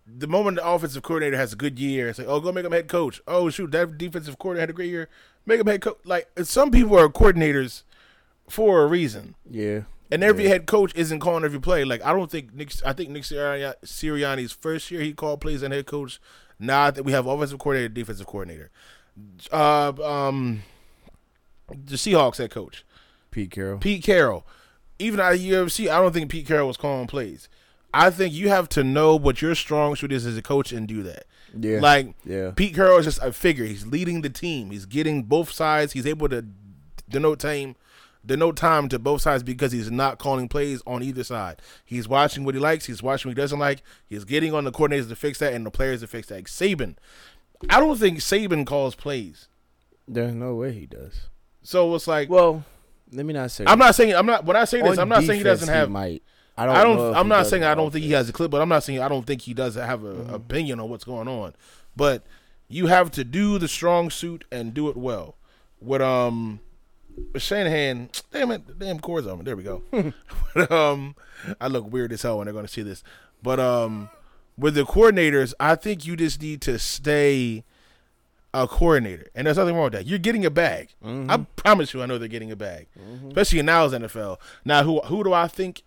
The 0.06 0.28
moment 0.28 0.56
the 0.56 0.66
offensive 0.66 1.02
coordinator 1.02 1.36
has 1.36 1.52
a 1.52 1.56
good 1.56 1.78
year, 1.80 2.08
it's 2.08 2.18
like, 2.20 2.28
oh, 2.28 2.38
go 2.38 2.52
make 2.52 2.64
him 2.64 2.72
head 2.72 2.86
coach. 2.86 3.20
Oh, 3.26 3.50
shoot, 3.50 3.72
that 3.72 3.98
defensive 3.98 4.38
coordinator 4.38 4.62
had 4.62 4.70
a 4.70 4.72
great 4.72 4.90
year. 4.90 5.08
Make 5.44 5.60
him 5.60 5.66
head 5.66 5.82
coach. 5.82 5.98
Like 6.04 6.28
some 6.44 6.70
people 6.70 6.96
are 6.96 7.08
coordinators 7.08 7.82
for 8.48 8.82
a 8.82 8.86
reason. 8.86 9.34
Yeah. 9.50 9.80
And 10.10 10.22
every 10.22 10.44
Yeah. 10.44 10.50
head 10.50 10.66
coach 10.66 10.92
isn't 10.94 11.18
calling 11.20 11.44
every 11.44 11.60
play. 11.60 11.84
Like 11.84 12.04
I 12.04 12.12
don't 12.12 12.30
think 12.30 12.54
Nick. 12.54 12.72
I 12.84 12.92
think 12.92 13.10
Nick 13.10 13.24
Sirianni- 13.24 13.74
Sirianni's 13.84 14.52
first 14.52 14.90
year 14.90 15.00
he 15.00 15.12
called 15.12 15.40
plays 15.40 15.62
and 15.62 15.74
head 15.74 15.86
coach. 15.86 16.20
Now 16.58 16.84
I 16.84 16.90
think 16.92 17.06
we 17.06 17.12
have 17.12 17.26
offensive 17.26 17.58
coordinator, 17.58 17.88
defensive 17.92 18.26
coordinator. 18.26 18.70
Uh, 19.50 19.92
um, 20.04 20.62
the 21.68 21.96
Seahawks 21.96 22.38
head 22.38 22.50
coach 22.50 22.84
Pete 23.30 23.50
Carroll. 23.50 23.78
Pete 23.78 24.02
Carroll. 24.04 24.46
Even 24.98 25.20
at 25.20 25.38
USC, 25.38 25.90
I 25.90 26.00
don't 26.00 26.12
think 26.12 26.30
Pete 26.30 26.46
Carroll 26.46 26.68
was 26.68 26.76
calling 26.76 27.06
plays. 27.06 27.48
I 27.92 28.10
think 28.10 28.32
you 28.32 28.48
have 28.48 28.68
to 28.70 28.84
know 28.84 29.16
what 29.16 29.42
your 29.42 29.54
strong 29.54 29.96
suit 29.96 30.12
is 30.12 30.24
as 30.26 30.36
a 30.36 30.42
coach 30.42 30.72
and 30.72 30.86
do 30.86 31.02
that. 31.02 31.24
Yeah. 31.58 31.80
Like 31.80 32.14
yeah. 32.24 32.52
Pete 32.54 32.74
Carroll 32.74 32.98
is 32.98 33.06
just 33.06 33.22
a 33.22 33.32
figure. 33.32 33.64
He's 33.64 33.86
leading 33.86 34.20
the 34.22 34.30
team. 34.30 34.70
He's 34.70 34.86
getting 34.86 35.22
both 35.24 35.50
sides. 35.50 35.92
He's 35.94 36.06
able 36.06 36.28
to 36.28 36.44
denote 37.08 37.40
time, 37.40 37.76
denote 38.26 38.56
time 38.56 38.88
to 38.88 38.98
both 38.98 39.22
sides 39.22 39.42
because 39.42 39.72
he's 39.72 39.90
not 39.90 40.18
calling 40.18 40.48
plays 40.48 40.82
on 40.86 41.02
either 41.02 41.24
side. 41.24 41.62
He's 41.84 42.08
watching 42.08 42.44
what 42.44 42.54
he 42.54 42.60
likes. 42.60 42.86
He's 42.86 43.02
watching 43.02 43.28
what 43.30 43.36
he 43.36 43.40
doesn't 43.42 43.58
like. 43.58 43.82
He's 44.08 44.24
getting 44.24 44.52
on 44.52 44.64
the 44.64 44.72
coordinators 44.72 45.08
to 45.08 45.16
fix 45.16 45.38
that 45.38 45.52
and 45.52 45.64
the 45.64 45.70
players 45.70 46.00
to 46.00 46.06
fix 46.06 46.28
that. 46.28 46.34
Like 46.36 46.46
Saban, 46.46 46.96
I 47.70 47.80
don't 47.80 47.96
think 47.98 48.18
Saban 48.18 48.66
calls 48.66 48.94
plays. 48.94 49.48
There's 50.08 50.34
no 50.34 50.54
way 50.54 50.72
he 50.72 50.86
does. 50.86 51.28
So 51.62 51.94
it's 51.94 52.06
like 52.06 52.28
Well, 52.28 52.64
let 53.12 53.24
me 53.26 53.32
not 53.32 53.50
say. 53.50 53.64
I'm 53.66 53.78
not 53.78 53.94
saying 53.94 54.14
I'm 54.14 54.26
not 54.26 54.44
when 54.44 54.56
I 54.56 54.64
say 54.64 54.80
this 54.82 54.92
On 54.92 54.98
I'm 54.98 55.08
not 55.08 55.22
saying 55.24 55.38
he 55.38 55.44
doesn't 55.44 55.68
have. 55.68 55.90
might. 55.90 56.22
I 56.58 56.64
don't. 56.66 56.76
I 56.76 56.82
don't. 56.84 57.14
I'm 57.16 57.28
not 57.28 57.46
saying 57.46 57.64
I 57.64 57.74
don't 57.74 57.90
think 57.92 58.04
he 58.04 58.12
has 58.12 58.28
a 58.28 58.32
clip, 58.32 58.50
but 58.50 58.62
I'm 58.62 58.68
not 58.68 58.82
saying 58.82 59.00
I 59.00 59.08
don't 59.08 59.26
think 59.26 59.42
he 59.42 59.52
does 59.54 59.74
have 59.74 60.04
a 60.04 60.14
Mm-hmm. 60.14 60.34
opinion 60.34 60.80
on 60.80 60.88
what's 60.88 61.04
going 61.04 61.28
on. 61.28 61.54
But 61.94 62.24
you 62.68 62.86
have 62.86 63.10
to 63.12 63.24
do 63.24 63.58
the 63.58 63.68
strong 63.68 64.10
suit 64.10 64.44
and 64.50 64.72
do 64.72 64.88
it 64.88 64.96
well. 64.96 65.36
What 65.80 66.00
um, 66.02 66.60
with 67.32 67.42
Shanahan, 67.42 68.10
damn 68.32 68.50
it, 68.50 68.78
damn 68.78 69.00
chords 69.00 69.26
on 69.26 69.38
me. 69.38 69.44
There 69.44 69.56
we 69.56 69.62
go. 69.62 69.82
but, 70.54 70.70
um, 70.70 71.14
I 71.60 71.68
look 71.68 71.90
weird 71.90 72.12
as 72.12 72.22
hell 72.22 72.38
when 72.38 72.46
they're 72.46 72.52
going 72.52 72.66
to 72.66 72.72
see 72.72 72.82
this. 72.82 73.02
But 73.42 73.60
um, 73.60 74.10
with 74.58 74.74
the 74.74 74.84
coordinators, 74.84 75.54
I 75.60 75.74
think 75.74 76.06
you 76.06 76.16
just 76.16 76.40
need 76.40 76.60
to 76.62 76.78
stay 76.78 77.64
a 78.54 78.66
coordinator, 78.66 79.28
and 79.34 79.46
there's 79.46 79.58
nothing 79.58 79.74
wrong 79.74 79.84
with 79.84 79.92
that. 79.92 80.06
You're 80.06 80.18
getting 80.18 80.46
a 80.46 80.50
bag. 80.50 80.88
Mm-hmm. 81.04 81.30
I 81.30 81.38
promise 81.56 81.92
you, 81.92 82.02
I 82.02 82.06
know 82.06 82.16
they're 82.16 82.28
getting 82.28 82.50
a 82.50 82.56
bag, 82.56 82.86
especially 83.28 83.58
in 83.58 83.66
now's 83.66 83.92
NFL. 83.92 84.38
Now, 84.64 84.82
who 84.82 85.00
who 85.00 85.22
do 85.24 85.32
I 85.32 85.48
think? 85.48 85.82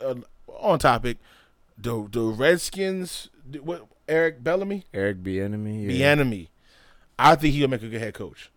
Uh, 0.00 0.16
on 0.48 0.78
topic, 0.78 1.18
the 1.78 2.08
the 2.10 2.22
Redskins. 2.22 3.28
What 3.62 3.86
Eric 4.08 4.42
Bellamy, 4.42 4.84
Eric 4.92 5.22
Bieniemy. 5.22 5.98
Yeah. 5.98 6.06
enemy. 6.08 6.50
I 7.18 7.36
think 7.36 7.54
he'll 7.54 7.68
make 7.68 7.82
a 7.82 7.88
good 7.88 8.00
head 8.00 8.14
coach. 8.14 8.50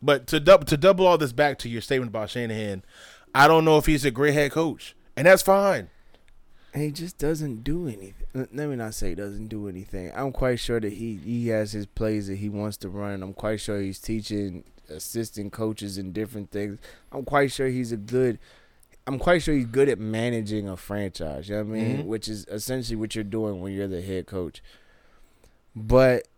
But 0.00 0.26
to 0.28 0.40
dub, 0.40 0.66
to 0.66 0.76
double 0.76 1.06
all 1.06 1.18
this 1.18 1.32
back 1.32 1.58
to 1.58 1.68
your 1.68 1.80
statement 1.80 2.10
about 2.10 2.30
Shanahan, 2.30 2.84
I 3.34 3.48
don't 3.48 3.64
know 3.64 3.78
if 3.78 3.86
he's 3.86 4.04
a 4.04 4.10
great 4.10 4.34
head 4.34 4.52
coach, 4.52 4.94
and 5.16 5.26
that's 5.26 5.42
fine. 5.42 5.90
And 6.72 6.82
he 6.82 6.90
just 6.92 7.18
doesn't 7.18 7.64
do 7.64 7.88
anything. 7.88 8.14
Let 8.34 8.52
me 8.52 8.76
not 8.76 8.94
say 8.94 9.10
he 9.10 9.14
doesn't 9.14 9.48
do 9.48 9.68
anything. 9.68 10.12
I'm 10.14 10.32
quite 10.32 10.60
sure 10.60 10.78
that 10.80 10.92
he 10.92 11.16
he 11.16 11.48
has 11.48 11.72
his 11.72 11.86
plays 11.86 12.28
that 12.28 12.36
he 12.36 12.48
wants 12.48 12.76
to 12.78 12.88
run. 12.88 13.22
I'm 13.22 13.32
quite 13.34 13.60
sure 13.60 13.80
he's 13.80 13.98
teaching 13.98 14.64
assistant 14.88 15.52
coaches 15.52 15.98
and 15.98 16.12
different 16.14 16.50
things. 16.50 16.78
I'm 17.10 17.24
quite 17.24 17.50
sure 17.50 17.68
he's 17.68 17.90
a 17.90 17.96
good. 17.96 18.38
I'm 19.06 19.18
quite 19.18 19.42
sure 19.42 19.54
he's 19.54 19.66
good 19.66 19.88
at 19.88 19.98
managing 19.98 20.68
a 20.68 20.76
franchise. 20.76 21.48
You 21.48 21.56
know 21.56 21.64
what 21.64 21.78
I 21.78 21.80
mean? 21.80 21.96
Mhm. 21.98 22.04
Which 22.04 22.28
is 22.28 22.46
essentially 22.50 22.96
what 22.96 23.14
you're 23.14 23.24
doing 23.24 23.60
when 23.60 23.72
you're 23.72 23.88
the 23.88 24.02
head 24.02 24.26
coach. 24.26 24.62
But 25.74 26.28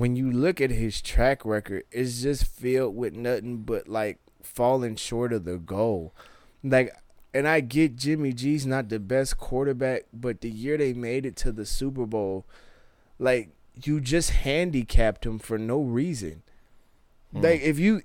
when 0.00 0.16
you 0.16 0.30
look 0.30 0.60
at 0.60 0.70
his 0.70 1.00
track 1.00 1.44
record, 1.44 1.84
it's 1.90 2.22
just 2.22 2.44
filled 2.44 2.96
with 2.96 3.14
nothing 3.14 3.58
but 3.58 3.88
like 3.88 4.18
falling 4.42 4.96
short 4.96 5.32
of 5.32 5.44
the 5.44 5.58
goal. 5.58 6.14
Like, 6.62 6.94
and 7.32 7.46
I 7.46 7.60
get 7.60 7.96
Jimmy 7.96 8.32
G's 8.32 8.66
not 8.66 8.88
the 8.88 8.98
best 8.98 9.38
quarterback, 9.38 10.04
but 10.12 10.40
the 10.40 10.50
year 10.50 10.76
they 10.78 10.92
made 10.92 11.26
it 11.26 11.36
to 11.36 11.52
the 11.52 11.66
Super 11.66 12.06
Bowl, 12.06 12.46
like 13.18 13.50
you 13.84 14.00
just 14.00 14.30
handicapped 14.30 15.26
him 15.26 15.38
for 15.38 15.58
no 15.58 15.80
reason. 15.80 16.42
Hmm. 17.32 17.42
Like 17.42 17.60
if 17.60 17.78
you 17.78 18.02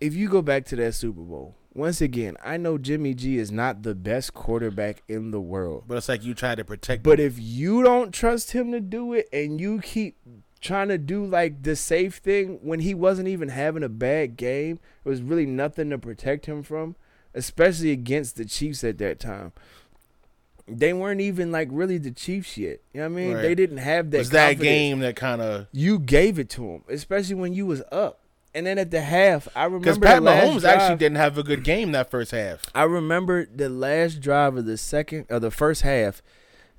if 0.00 0.14
you 0.14 0.28
go 0.28 0.42
back 0.42 0.66
to 0.66 0.76
that 0.76 0.94
Super 0.94 1.20
Bowl, 1.20 1.54
once 1.72 2.00
again, 2.00 2.36
I 2.44 2.56
know 2.56 2.78
Jimmy 2.78 3.14
G 3.14 3.38
is 3.38 3.52
not 3.52 3.82
the 3.82 3.94
best 3.94 4.34
quarterback 4.34 5.02
in 5.08 5.30
the 5.30 5.40
world. 5.40 5.84
But 5.86 5.98
it's 5.98 6.08
like 6.08 6.24
you 6.24 6.34
try 6.34 6.54
to 6.54 6.64
protect. 6.64 7.02
But 7.02 7.20
if 7.20 7.38
you 7.38 7.82
don't 7.82 8.12
trust 8.12 8.52
him 8.52 8.72
to 8.72 8.80
do 8.80 9.12
it 9.12 9.28
and 9.32 9.60
you 9.60 9.80
keep 9.80 10.16
trying 10.60 10.88
to 10.88 10.98
do 10.98 11.24
like 11.24 11.62
the 11.62 11.74
safe 11.74 12.16
thing 12.16 12.58
when 12.62 12.80
he 12.80 12.94
wasn't 12.94 13.28
even 13.28 13.48
having 13.48 13.82
a 13.82 13.88
bad 13.88 14.36
game, 14.36 14.78
it 15.04 15.08
was 15.08 15.22
really 15.22 15.46
nothing 15.46 15.90
to 15.90 15.98
protect 15.98 16.46
him 16.46 16.62
from, 16.62 16.96
especially 17.34 17.90
against 17.90 18.36
the 18.36 18.44
Chiefs 18.44 18.84
at 18.84 18.98
that 18.98 19.18
time. 19.18 19.52
They 20.68 20.92
weren't 20.92 21.20
even 21.20 21.50
like 21.50 21.68
really 21.70 21.98
the 21.98 22.12
Chiefs 22.12 22.56
yet. 22.56 22.80
You 22.92 23.00
know 23.00 23.08
what 23.08 23.12
I 23.12 23.22
mean? 23.22 23.34
Right. 23.34 23.42
They 23.42 23.54
didn't 23.54 23.78
have 23.78 24.10
that 24.12 24.18
was 24.18 24.30
that 24.30 24.60
game 24.60 25.00
that 25.00 25.16
kind 25.16 25.40
of 25.40 25.66
You 25.72 25.98
gave 25.98 26.38
it 26.38 26.48
to 26.50 26.64
him, 26.64 26.84
especially 26.88 27.34
when 27.34 27.52
you 27.52 27.66
was 27.66 27.82
up. 27.90 28.18
And 28.52 28.66
then 28.66 28.78
at 28.78 28.90
the 28.90 29.00
half, 29.00 29.46
I 29.54 29.64
remember 29.64 29.84
because 29.84 29.98
Pat 29.98 30.22
Mahomes 30.22 30.60
drive, 30.60 30.76
actually 30.76 30.98
didn't 30.98 31.18
have 31.18 31.38
a 31.38 31.44
good 31.44 31.62
game 31.62 31.92
that 31.92 32.10
first 32.10 32.32
half. 32.32 32.66
I 32.74 32.82
remember 32.82 33.46
the 33.46 33.68
last 33.68 34.20
drive 34.20 34.56
of 34.56 34.66
the 34.66 34.76
second 34.76 35.26
or 35.30 35.38
the 35.38 35.52
first 35.52 35.82
half, 35.82 36.20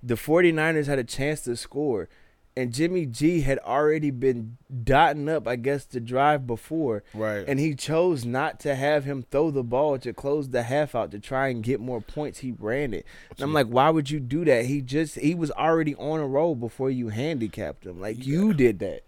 the 0.03 0.15
49ers 0.15 0.87
had 0.87 0.99
a 0.99 1.03
chance 1.03 1.41
to 1.41 1.55
score 1.55 2.09
and 2.55 2.73
Jimmy 2.73 3.05
G 3.05 3.41
had 3.41 3.59
already 3.59 4.11
been 4.11 4.57
dotting 4.83 5.29
up, 5.29 5.47
I 5.47 5.55
guess, 5.55 5.85
the 5.85 5.99
drive 5.99 6.45
before. 6.45 7.03
Right. 7.13 7.45
And 7.47 7.59
he 7.59 7.75
chose 7.75 8.25
not 8.25 8.59
to 8.61 8.75
have 8.75 9.05
him 9.05 9.23
throw 9.31 9.51
the 9.51 9.63
ball 9.63 9.97
to 9.99 10.13
close 10.13 10.49
the 10.49 10.63
half 10.63 10.93
out 10.93 11.11
to 11.11 11.19
try 11.19 11.47
and 11.47 11.63
get 11.63 11.79
more 11.79 12.01
points. 12.01 12.39
He 12.39 12.51
ran 12.51 12.93
it. 12.93 13.05
And 13.31 13.41
I'm 13.41 13.53
like, 13.53 13.67
why 13.67 13.89
would 13.89 14.09
you 14.09 14.19
do 14.19 14.43
that? 14.45 14.65
He 14.65 14.81
just 14.81 15.15
he 15.15 15.33
was 15.33 15.51
already 15.51 15.95
on 15.95 16.19
a 16.19 16.27
roll 16.27 16.55
before 16.55 16.89
you 16.89 17.09
handicapped 17.09 17.85
him. 17.85 18.01
Like 18.01 18.25
you 18.25 18.53
did 18.53 18.79
that. 18.79 19.03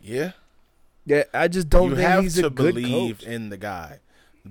yeah. 0.00 0.32
Yeah, 1.06 1.24
I 1.32 1.48
just 1.48 1.70
don't 1.70 1.90
you 1.90 1.96
have 1.96 2.28
to 2.34 2.46
a 2.46 2.50
believe 2.50 3.20
coach. 3.20 3.26
in 3.26 3.48
the 3.48 3.56
guy. 3.56 4.00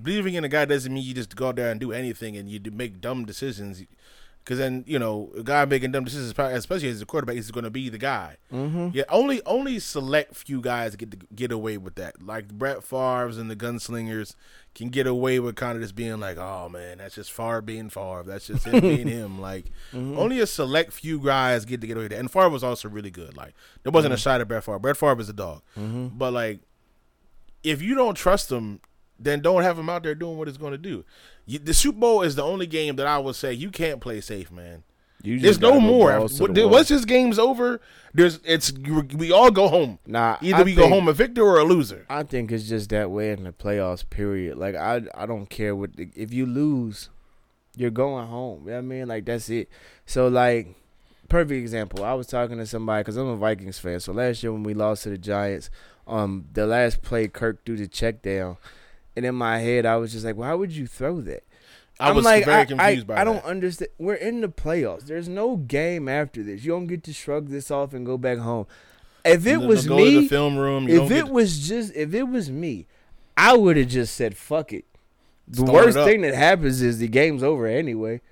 Believing 0.00 0.34
in 0.34 0.42
the 0.42 0.48
guy 0.48 0.64
doesn't 0.64 0.92
mean 0.92 1.04
you 1.04 1.14
just 1.14 1.34
go 1.34 1.48
out 1.48 1.56
there 1.56 1.70
and 1.70 1.80
do 1.80 1.92
anything 1.92 2.36
and 2.36 2.48
you 2.50 2.60
make 2.72 3.00
dumb 3.00 3.24
decisions. 3.24 3.82
Because 4.44 4.58
then 4.58 4.84
you 4.86 4.98
know 4.98 5.30
a 5.36 5.42
guy 5.42 5.64
making 5.66 5.92
dumb 5.92 6.04
decisions, 6.04 6.34
especially 6.36 6.88
as 6.88 7.00
a 7.02 7.06
quarterback, 7.06 7.36
is 7.36 7.50
going 7.50 7.64
to 7.64 7.70
be 7.70 7.88
the 7.88 7.98
guy. 7.98 8.38
Mm-hmm. 8.52 8.88
Yeah, 8.94 9.04
only 9.10 9.42
only 9.44 9.78
select 9.78 10.34
few 10.34 10.60
guys 10.60 10.96
get 10.96 11.10
to 11.12 11.18
get 11.34 11.52
away 11.52 11.76
with 11.76 11.94
that. 11.96 12.22
Like 12.22 12.48
Brett 12.48 12.82
Favre's 12.82 13.36
and 13.38 13.50
the 13.50 13.54
gunslingers 13.54 14.34
can 14.74 14.88
get 14.88 15.06
away 15.06 15.38
with 15.40 15.56
kind 15.56 15.76
of 15.76 15.82
just 15.82 15.94
being 15.94 16.18
like, 16.20 16.38
"Oh 16.38 16.68
man, 16.68 16.98
that's 16.98 17.14
just 17.14 17.30
Favre 17.30 17.60
being 17.60 17.90
Favre. 17.90 18.24
That's 18.26 18.46
just 18.46 18.64
him 18.66 18.80
being 18.80 19.06
him." 19.18 19.40
Like 19.40 19.66
Mm-hmm. 19.92 20.18
only 20.18 20.40
a 20.40 20.46
select 20.46 20.92
few 20.94 21.20
guys 21.20 21.64
get 21.64 21.80
to 21.82 21.86
get 21.86 21.96
away 21.96 22.04
with 22.04 22.12
that. 22.12 22.18
And 22.18 22.30
Favre 22.30 22.48
was 22.48 22.64
also 22.64 22.88
really 22.88 23.10
good. 23.10 23.36
Like 23.36 23.54
there 23.82 23.92
wasn't 23.92 24.14
a 24.14 24.16
shot 24.16 24.40
at 24.40 24.48
Brett 24.48 24.64
Favre. 24.64 24.78
Brett 24.78 24.96
Favre 24.96 25.20
is 25.20 25.28
a 25.28 25.32
dog. 25.34 25.62
Mm-hmm. 25.78 26.08
But 26.18 26.32
like, 26.32 26.60
if 27.62 27.82
you 27.82 27.94
don't 27.94 28.14
trust 28.14 28.50
him, 28.50 28.80
then 29.18 29.40
don't 29.42 29.62
have 29.62 29.78
him 29.78 29.90
out 29.90 30.02
there 30.02 30.14
doing 30.14 30.38
what 30.38 30.48
he's 30.48 30.56
going 30.56 30.72
to 30.72 30.78
do. 30.78 31.04
You, 31.46 31.58
the 31.58 31.74
Super 31.74 31.98
Bowl 31.98 32.22
is 32.22 32.36
the 32.36 32.44
only 32.44 32.66
game 32.66 32.96
that 32.96 33.06
I 33.06 33.18
would 33.18 33.34
say 33.36 33.52
you 33.52 33.70
can't 33.70 34.00
play 34.00 34.20
safe, 34.20 34.50
man. 34.52 34.84
You 35.22 35.34
just 35.38 35.60
There's 35.60 35.60
no 35.60 35.80
more. 35.80 36.18
What- 36.20 36.54
the. 36.54 36.66
Once 36.66 36.88
this 36.88 37.04
game's 37.04 37.38
over, 37.38 37.80
there's 38.14 38.40
it's 38.44 38.72
we 38.72 39.30
all 39.32 39.50
go 39.50 39.68
home. 39.68 39.98
Nah, 40.06 40.38
Either 40.40 40.58
I 40.58 40.62
we 40.62 40.74
go 40.74 40.88
home 40.88 41.08
a 41.08 41.12
victor 41.12 41.42
or 41.42 41.58
a 41.58 41.64
loser. 41.64 42.06
I 42.08 42.22
think 42.22 42.50
it's 42.50 42.68
just 42.68 42.88
that 42.90 43.10
way 43.10 43.32
in 43.32 43.44
the 43.44 43.52
playoffs. 43.52 44.08
Period. 44.08 44.56
Like 44.56 44.74
I, 44.74 45.02
I 45.14 45.26
don't 45.26 45.48
care 45.50 45.76
what 45.76 45.96
the, 45.96 46.08
if 46.14 46.32
you 46.32 46.46
lose, 46.46 47.10
you're 47.76 47.90
going 47.90 48.26
home. 48.28 48.62
You 48.64 48.70
know 48.70 48.76
what 48.76 48.78
I 48.78 48.82
mean? 48.82 49.08
Like 49.08 49.26
that's 49.26 49.50
it. 49.50 49.68
So 50.06 50.28
like, 50.28 50.74
perfect 51.28 51.52
example. 51.60 52.02
I 52.02 52.14
was 52.14 52.26
talking 52.26 52.56
to 52.56 52.66
somebody 52.66 53.00
because 53.02 53.16
I'm 53.18 53.28
a 53.28 53.36
Vikings 53.36 53.78
fan. 53.78 54.00
So 54.00 54.12
last 54.12 54.42
year 54.42 54.52
when 54.52 54.62
we 54.62 54.72
lost 54.72 55.02
to 55.02 55.10
the 55.10 55.18
Giants, 55.18 55.68
um, 56.06 56.46
the 56.52 56.66
last 56.66 57.02
play 57.02 57.28
Kirk 57.28 57.64
threw 57.66 57.76
the 57.76 57.86
check 57.86 58.22
down, 58.22 58.56
and 59.20 59.26
in 59.26 59.34
my 59.34 59.58
head 59.58 59.84
I 59.84 59.96
was 59.96 60.12
just 60.12 60.24
like, 60.24 60.36
why 60.36 60.54
would 60.54 60.72
you 60.72 60.86
throw 60.86 61.20
that? 61.20 61.44
I 61.98 62.08
I'm 62.08 62.16
was 62.16 62.24
like, 62.24 62.46
very 62.46 62.62
I, 62.62 62.64
confused 62.64 63.02
I, 63.02 63.04
by 63.04 63.14
I 63.14 63.16
that. 63.18 63.24
don't 63.24 63.44
understand. 63.44 63.90
We're 63.98 64.14
in 64.14 64.40
the 64.40 64.48
playoffs. 64.48 65.02
There's 65.02 65.28
no 65.28 65.56
game 65.56 66.08
after 66.08 66.42
this. 66.42 66.64
You 66.64 66.72
don't 66.72 66.86
get 66.86 67.04
to 67.04 67.12
shrug 67.12 67.48
this 67.48 67.70
off 67.70 67.92
and 67.92 68.06
go 68.06 68.16
back 68.16 68.38
home. 68.38 68.66
If 69.22 69.46
it 69.46 69.58
was 69.58 69.86
go 69.86 69.96
me, 69.98 70.14
to 70.14 70.20
the 70.22 70.28
film 70.28 70.56
room. 70.56 70.88
You 70.88 71.02
if 71.02 71.08
don't 71.10 71.18
it 71.18 71.24
get, 71.26 71.32
was 71.32 71.68
just 71.68 71.94
if 71.94 72.14
it 72.14 72.22
was 72.22 72.50
me, 72.50 72.86
I 73.36 73.54
would 73.54 73.76
have 73.76 73.88
just 73.88 74.14
said 74.16 74.34
fuck 74.38 74.72
it. 74.72 74.86
The 75.46 75.64
worst 75.64 75.98
up. 75.98 76.06
thing 76.06 76.22
that 76.22 76.32
happens 76.34 76.80
is 76.80 76.98
the 77.00 77.08
game's 77.08 77.42
over 77.42 77.66
anyway. 77.66 78.22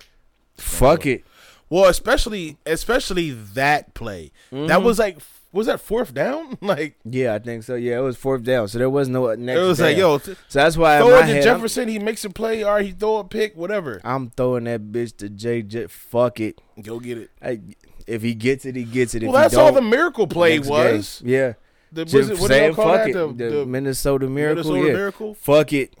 Fuck 0.57 1.05
it. 1.05 1.23
Well, 1.69 1.85
especially 1.85 2.57
especially 2.65 3.29
that 3.29 3.93
play. 3.93 4.31
That 4.51 4.79
Mhm. 4.79 4.83
was 4.83 4.97
like 4.97 5.19
was 5.51 5.67
that 5.67 5.79
fourth 5.81 6.13
down? 6.13 6.57
like 6.61 6.97
Yeah, 7.03 7.33
I 7.35 7.39
think 7.39 7.63
so. 7.63 7.75
Yeah, 7.75 7.97
it 7.97 8.01
was 8.01 8.17
fourth 8.17 8.43
down, 8.43 8.67
so 8.67 8.77
there 8.77 8.89
was 8.89 9.07
no 9.09 9.33
next. 9.35 9.59
it 9.59 9.63
was 9.63 9.79
like, 9.79 9.97
yo, 9.97 10.17
So 10.19 10.35
that's 10.51 10.77
why 10.77 10.97
throw 10.99 11.15
it 11.15 11.19
to 11.21 11.25
head, 11.25 11.35
I'm- 11.35 11.43
Jefferson. 11.43 11.87
He 11.87 11.99
makes 11.99 12.23
a 12.25 12.29
play, 12.29 12.63
or 12.63 12.79
he 12.81 12.91
throw 12.91 13.17
a 13.17 13.23
pick, 13.23 13.55
whatever. 13.55 13.99
I'm, 14.03 14.29
throwing 14.29 14.65
that 14.65 14.91
bitch 14.91 15.17
to 15.17 15.29
JJ. 15.29 15.89
Fuck 15.89 16.39
it. 16.39 16.59
Go 16.81 16.99
get 16.99 17.17
it. 17.17 17.31
I, 17.41 17.61
if 18.07 18.21
he 18.21 18.33
gets 18.33 18.65
it, 18.65 18.75
he 18.75 18.83
gets 18.83 19.13
it. 19.15 19.23
Well, 19.23 19.31
he 19.33 19.37
that's 19.37 19.55
all 19.55 19.71
the 19.71 19.81
miracle 19.81 20.27
play 20.27 20.59
was. 20.59 21.19
game. 21.21 21.29
Yeah, 21.31 21.53
The, 21.91 22.03
was 22.03 22.13
it, 22.13 22.39
what 22.39 22.41
do 22.41 22.47
saying, 22.47 22.75
call 22.75 22.85
fuck 22.85 23.03
that? 23.03 23.09
it. 23.09 23.37
The, 23.37 23.49
The, 23.49 23.65
Minnesota 23.65 24.27
Miracle. 24.29 24.63
Minnesota 24.71 24.87
yeah, 24.87 24.93
miracle. 24.93 25.33
fuck 25.35 25.73
it. 25.73 25.95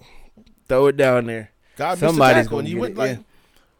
Throw 0.67 0.87
it 0.87 0.97
down 0.97 1.25
there. 1.25 1.51
God 1.75 1.97
Somebody's 1.97 2.47
and 2.51 2.67
you 2.67 2.75
get 2.75 2.81
went 2.81 2.93
it, 2.93 2.97
like, 2.97 3.17
yeah. 3.17 3.23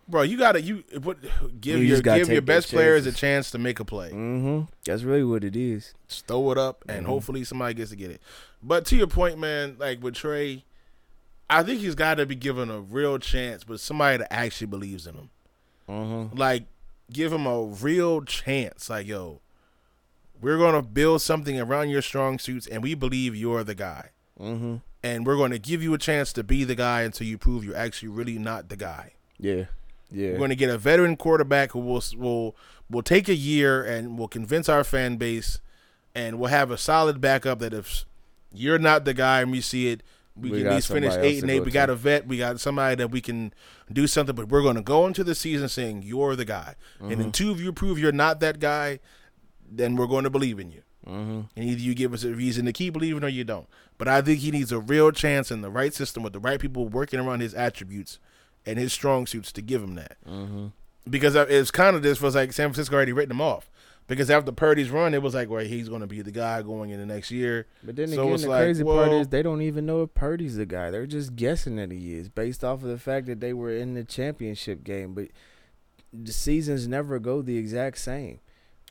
Bro, 0.10 0.24
you 0.24 0.38
gotta 0.38 0.62
you 0.62 0.84
what, 1.02 1.17
give 1.62 1.80
You 1.80 1.86
your 1.86 2.02
give 2.02 2.30
your 2.30 2.41
best 2.41 2.69
players 2.69 3.06
a 3.06 3.12
chance 3.12 3.52
to 3.52 3.58
make 3.58 3.80
a 3.80 3.86
play. 3.86 4.10
Mm-hmm. 4.12 4.62
That's 4.86 5.04
really 5.04 5.24
what 5.24 5.43
it 5.43 5.56
is. 5.56 5.93
Just 6.08 6.28
throw 6.28 6.52
it 6.52 6.58
up, 6.58 6.84
and 6.89 7.06
Mhm. 7.06 7.10
hopefully 7.10 7.43
somebody 7.43 7.76
gets 7.76 7.91
to 7.91 7.95
get 7.95 8.12
it. 8.12 8.22
But 8.62 8.86
to 8.88 8.95
your 8.98 9.08
point, 9.08 9.38
man, 9.39 9.76
like 9.80 10.02
with 10.04 10.15
Trey, 10.15 10.65
I 11.50 11.63
think 11.63 11.80
he's 11.82 11.95
got 11.95 12.15
to 12.15 12.26
be 12.26 12.36
given 12.36 12.69
a 12.69 12.80
real 12.80 13.17
chance, 13.19 13.63
but 13.63 13.80
somebody 13.80 14.17
that 14.17 14.34
actually 14.34 14.67
believes 14.67 15.08
in 15.08 15.15
him. 15.15 15.30
Mm-hmm. 15.88 16.38
Like, 16.38 16.65
give 17.12 17.32
him 17.32 17.45
a 17.45 17.63
real 17.63 18.22
chance. 18.22 18.89
Like, 18.89 19.08
yo, 19.08 19.39
we're 20.41 20.58
gonna 20.58 20.82
build 20.82 21.22
something 21.22 21.60
around 21.60 21.89
your 21.89 22.02
strong 22.02 22.38
suits, 22.39 22.67
and 22.67 22.84
we 22.84 22.93
believe 22.95 23.36
you're 23.36 23.63
the 23.63 23.76
guy. 23.76 24.10
Mm-hmm. 24.39 24.76
And 25.02 25.26
we're 25.26 25.38
going 25.38 25.52
to 25.52 25.60
give 25.60 25.82
you 25.82 25.93
a 25.93 25.98
chance 25.98 26.34
to 26.34 26.43
be 26.43 26.65
the 26.65 26.76
guy 26.76 27.04
until 27.04 27.26
you 27.26 27.38
prove 27.38 27.63
you're 27.63 27.76
actually 27.76 28.10
really 28.10 28.38
not 28.38 28.67
the 28.67 28.76
guy. 28.76 29.13
Yeah. 29.38 29.65
Yeah. 30.12 30.32
We're 30.32 30.38
going 30.38 30.50
to 30.50 30.56
get 30.56 30.69
a 30.69 30.78
veteran 30.78 31.15
quarterback 31.17 31.72
who 31.72 31.80
will 31.80 32.04
will 32.17 32.56
will 32.89 33.04
take 33.04 33.28
a 33.30 33.36
year 33.36 33.84
and 33.84 34.17
will 34.17 34.28
convince 34.28 34.67
our 34.67 34.84
fan 34.84 35.17
base, 35.17 35.60
and 36.15 36.39
we'll 36.39 36.50
have 36.50 36.72
a 36.72 36.78
solid 36.78 37.22
backup 37.22 37.60
that 37.60 37.74
if 37.74 38.06
you're 38.52 38.80
not 38.80 39.06
the 39.06 39.13
guy 39.13 39.41
and 39.41 39.52
we 39.52 39.62
see 39.62 39.89
it, 39.89 40.02
we, 40.36 40.50
We 40.52 40.58
can 40.60 40.67
at 40.67 40.74
least 40.76 40.88
finish 40.88 41.13
eight 41.15 41.41
and 41.43 41.52
eight. 41.52 41.60
We 41.60 41.65
to. 41.65 41.72
got 41.72 41.89
a 41.89 41.95
vet. 41.95 42.26
We 42.28 42.38
got 42.38 42.60
somebody 42.60 42.95
that 42.95 43.12
we 43.12 43.22
can 43.22 43.54
do 43.91 44.08
something. 44.08 44.36
But 44.36 44.48
we're 44.50 44.62
going 44.63 44.78
to 44.78 44.82
go 44.82 45.06
into 45.06 45.24
the 45.24 45.36
season 45.36 45.67
saying 45.69 46.04
you're 46.04 46.36
the 46.36 46.45
guy, 46.45 46.76
and 47.00 47.12
Mm-hmm. 47.12 47.22
until 47.22 47.60
you 47.60 47.72
prove 47.74 48.00
you're 48.00 48.12
not 48.12 48.39
that 48.39 48.60
guy, 48.60 49.00
then 49.69 49.95
we're 49.95 50.08
going 50.08 50.24
to 50.24 50.30
believe 50.32 50.60
in 50.60 50.72
you. 50.72 50.82
mm-hmm. 51.06 51.41
And 51.56 51.65
either 51.69 51.82
you 51.82 51.93
give 51.93 52.13
us 52.13 52.24
a 52.24 52.34
reason 52.34 52.65
to 52.65 52.74
keep 52.74 52.93
believing 52.93 53.24
or 53.24 53.28
you 53.28 53.43
don't. 53.43 53.67
But 54.00 54.08
I 54.08 54.22
think 54.22 54.39
he 54.39 54.50
needs 54.50 54.72
a 54.72 54.80
real 54.80 55.12
chance 55.12 55.52
in 55.52 55.62
the 55.62 55.69
right 55.69 55.93
system 55.93 56.24
with 56.24 56.34
the 56.34 56.39
right 56.39 56.60
people 56.60 56.88
working 56.88 57.19
around 57.19 57.41
his 57.41 57.54
attributes 57.54 58.17
and 58.65 58.78
his 58.80 58.93
strong 58.93 59.28
suits 59.28 59.52
to 59.54 59.62
give 59.62 59.84
him 59.84 59.95
that. 59.95 60.17
Mm-hmm. 60.28 60.67
Because 61.10 61.36
it's 61.36 61.72
kind 61.72 61.95
of 61.95 62.04
this 62.04 62.22
was 62.22 62.36
like 62.36 62.54
San 62.54 62.69
Francisco 62.69 62.95
already 62.95 63.13
written 63.13 63.32
him 63.32 63.41
off. 63.41 63.69
Because 64.08 64.32
after 64.32 64.52
Purdy's 64.52 64.89
run, 64.89 65.13
it 65.13 65.22
was 65.22 65.36
like, 65.36 65.50
well, 65.50 65.63
he's 65.63 65.88
going 65.88 66.02
to 66.02 66.08
be 66.08 66.24
the 66.24 66.32
guy 66.32 66.63
going 66.63 66.89
in 66.89 67.00
the 67.00 67.06
next 67.06 67.30
year. 67.30 67.67
But 67.84 67.95
then 67.95 68.08
So 68.08 68.28
again, 68.28 68.41
the 68.41 68.50
like, 68.50 68.63
crazy 68.63 68.84
part 68.84 69.12
is 69.12 69.28
they 69.28 69.43
don't 69.43 69.62
even 69.62 69.86
know 69.86 70.02
if 70.02 70.15
Purdy's 70.15 70.56
the 70.56 70.65
guy. 70.65 70.89
They're 70.89 71.06
just 71.06 71.36
guessing 71.36 71.76
that 71.76 71.91
he 71.91 72.15
is 72.15 72.28
based 72.28 72.63
off 72.63 72.82
of 72.82 72.89
the 72.89 72.98
fact 72.98 73.28
that 73.28 73.39
they 73.39 73.54
were 73.54 73.69
in 73.72 73.93
the 73.93 74.04
championship 74.04 74.84
game. 74.84 75.13
But 75.13 75.28
the 76.12 76.32
seasons 76.32 76.88
never 76.88 77.19
go 77.19 77.43
the 77.43 77.58
exact 77.58 78.00
same. 78.00 78.39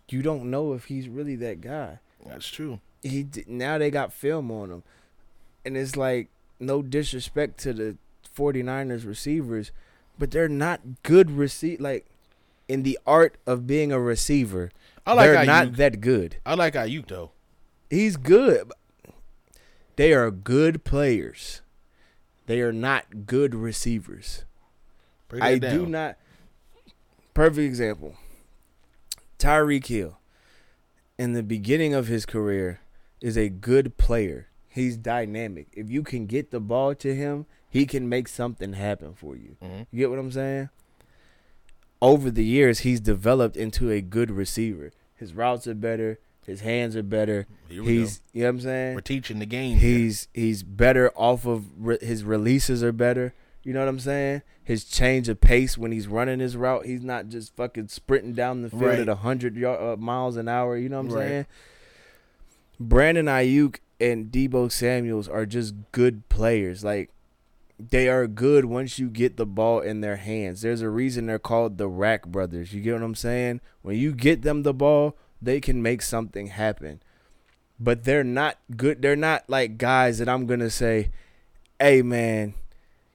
You 0.09 0.23
don't 0.23 0.51
know 0.51 0.73
if 0.73 0.85
he's 0.85 1.09
really 1.09 1.35
that 1.37 1.61
guy. 1.61 1.99
That's 2.25 2.49
true. 2.49 2.79
He 3.03 3.27
now 3.47 3.79
they 3.79 3.91
got 3.91 4.13
film 4.13 4.51
on 4.51 4.71
him, 4.71 4.83
and 5.65 5.77
it's 5.77 5.97
like 5.97 6.29
no 6.61 6.81
disrespect 6.81 7.59
to 7.61 7.73
the 7.73 7.97
49ers 8.39 9.07
receivers, 9.07 9.73
but 10.19 10.31
they're 10.31 10.49
not 10.49 11.03
good 11.03 11.31
receive 11.31 11.81
like 11.81 12.07
in 12.69 12.83
the 12.83 12.99
art 13.07 13.37
of 13.47 13.67
being 13.67 13.91
a 13.93 14.01
receiver. 14.01 14.71
I 15.07 15.15
like 15.15 15.31
they're 15.31 15.37
Aiyuk. 15.43 15.47
not 15.47 15.77
that 15.77 16.01
good. 16.01 16.37
I 16.47 16.55
like 16.55 16.75
Aiyuk 16.75 17.09
though. 17.09 17.33
He's 17.91 18.17
good. 18.17 18.71
They 19.97 20.13
are 20.13 20.31
good 20.31 20.85
players. 20.85 21.63
They 22.47 22.61
are 22.61 22.73
not 22.73 23.27
good 23.27 23.55
receivers. 23.55 24.45
I 25.41 25.59
that 25.59 25.71
do 25.73 25.87
not. 25.87 26.17
Perfect 27.35 27.59
example. 27.59 28.15
Tyreek 29.39 29.87
Hill, 29.87 30.19
in 31.19 31.33
the 31.33 31.43
beginning 31.43 31.95
of 31.95 32.09
his 32.09 32.27
career, 32.27 32.81
is 33.21 33.37
a 33.37 33.49
good 33.49 33.97
player. 33.97 34.49
He's 34.69 34.97
dynamic. 34.97 35.69
If 35.73 35.91
you 35.91 36.03
can 36.03 36.27
get 36.27 36.51
the 36.51 36.61
ball 36.61 36.95
to 36.97 37.15
him, 37.15 37.47
he 37.71 37.87
can 37.87 38.09
make 38.09 38.29
something 38.29 38.73
happen 38.75 39.15
for 39.15 39.37
you. 39.37 39.57
Mhm. 39.63 39.87
You 39.91 39.99
get 39.99 40.11
what 40.11 40.19
I'm 40.19 40.33
saying? 40.33 40.69
Over 42.01 42.31
the 42.31 42.45
years, 42.45 42.81
he's 42.81 43.01
developed 43.01 43.57
into 43.57 43.91
a 43.91 44.01
good 44.01 44.31
receiver. 44.31 44.93
His 45.17 45.35
routes 45.35 45.67
are 45.67 45.75
better. 45.75 46.19
His 46.47 46.61
hands 46.61 46.97
are 46.97 47.03
better. 47.03 47.47
He's, 47.69 48.23
you 48.33 48.43
know 48.43 48.47
what 48.47 48.51
I'm 48.51 48.61
saying? 48.61 48.93
go. 48.93 48.97
We're 48.97 49.01
teaching 49.03 49.39
the 49.39 49.47
game. 49.47 49.77
here. 49.79 49.99
He's 49.99 50.29
he's 50.33 50.63
better 50.63 51.11
off 51.17 51.45
of 51.45 51.65
re- 51.77 51.99
his 52.01 52.25
releases 52.25 52.83
are 52.83 52.93
better. 52.93 53.35
You 53.65 53.73
know 53.75 53.81
what 53.81 53.89
I'm 53.89 53.99
saying? 54.01 54.43
His 54.65 54.85
change 54.85 55.29
of 55.29 55.41
pace 55.41 55.77
when 55.77 55.93
he's 55.93 56.07
running 56.07 56.41
his 56.41 56.57
route, 56.57 56.87
he's 56.87 57.03
not 57.03 57.29
just 57.29 57.55
fucking 57.57 57.89
sprinting 57.89 58.33
down 58.33 58.63
the 58.63 58.71
field 58.71 58.83
Right. 58.83 58.99
at 59.01 59.09
hundred 59.19 59.57
yard, 59.57 59.81
uh, 59.83 59.97
miles 60.01 60.37
an 60.37 60.49
hour. 60.49 60.77
You 60.79 60.89
know 60.89 61.03
what 61.03 61.11
I'm 61.11 61.17
Right. 61.19 61.27
saying? 61.29 61.47
Brandon 62.81 63.27
Aiyuk 63.27 63.77
and 64.01 64.31
Deebo 64.31 64.71
Samuel's 64.71 65.29
are 65.29 65.45
just 65.45 65.75
good 65.93 66.29
players. 66.29 66.85
Like 66.85 67.11
they 67.79 68.09
are 68.09 68.27
good 68.27 68.65
once 68.65 68.99
you 68.99 69.09
get 69.09 69.37
the 69.37 69.47
ball 69.47 69.81
in 69.81 70.01
their 70.01 70.17
hands. 70.17 70.63
There's 70.63 70.83
a 70.83 70.89
reason 70.91 71.27
they're 71.27 71.39
called 71.39 71.79
the 71.79 71.89
Rack 71.89 72.27
Brothers. 72.27 72.73
You 72.73 72.81
get 72.81 72.95
what 72.95 73.03
I'm 73.03 73.15
saying? 73.15 73.61
When 73.83 73.97
you 73.97 74.13
get 74.13 74.43
them 74.43 74.63
the 74.63 74.75
ball, 74.75 75.17
they 75.41 75.61
can 75.61 75.81
make 75.83 76.03
something 76.03 76.49
happen. 76.49 77.01
But 77.79 78.03
they're 78.03 78.25
not 78.25 78.59
good. 78.77 79.01
They're 79.03 79.15
not 79.15 79.45
like 79.49 79.79
guys 79.79 80.19
that 80.19 80.29
I'm 80.29 80.47
gonna 80.47 80.71
say, 80.71 81.11
"Hey 81.79 82.03
man, 82.03 82.55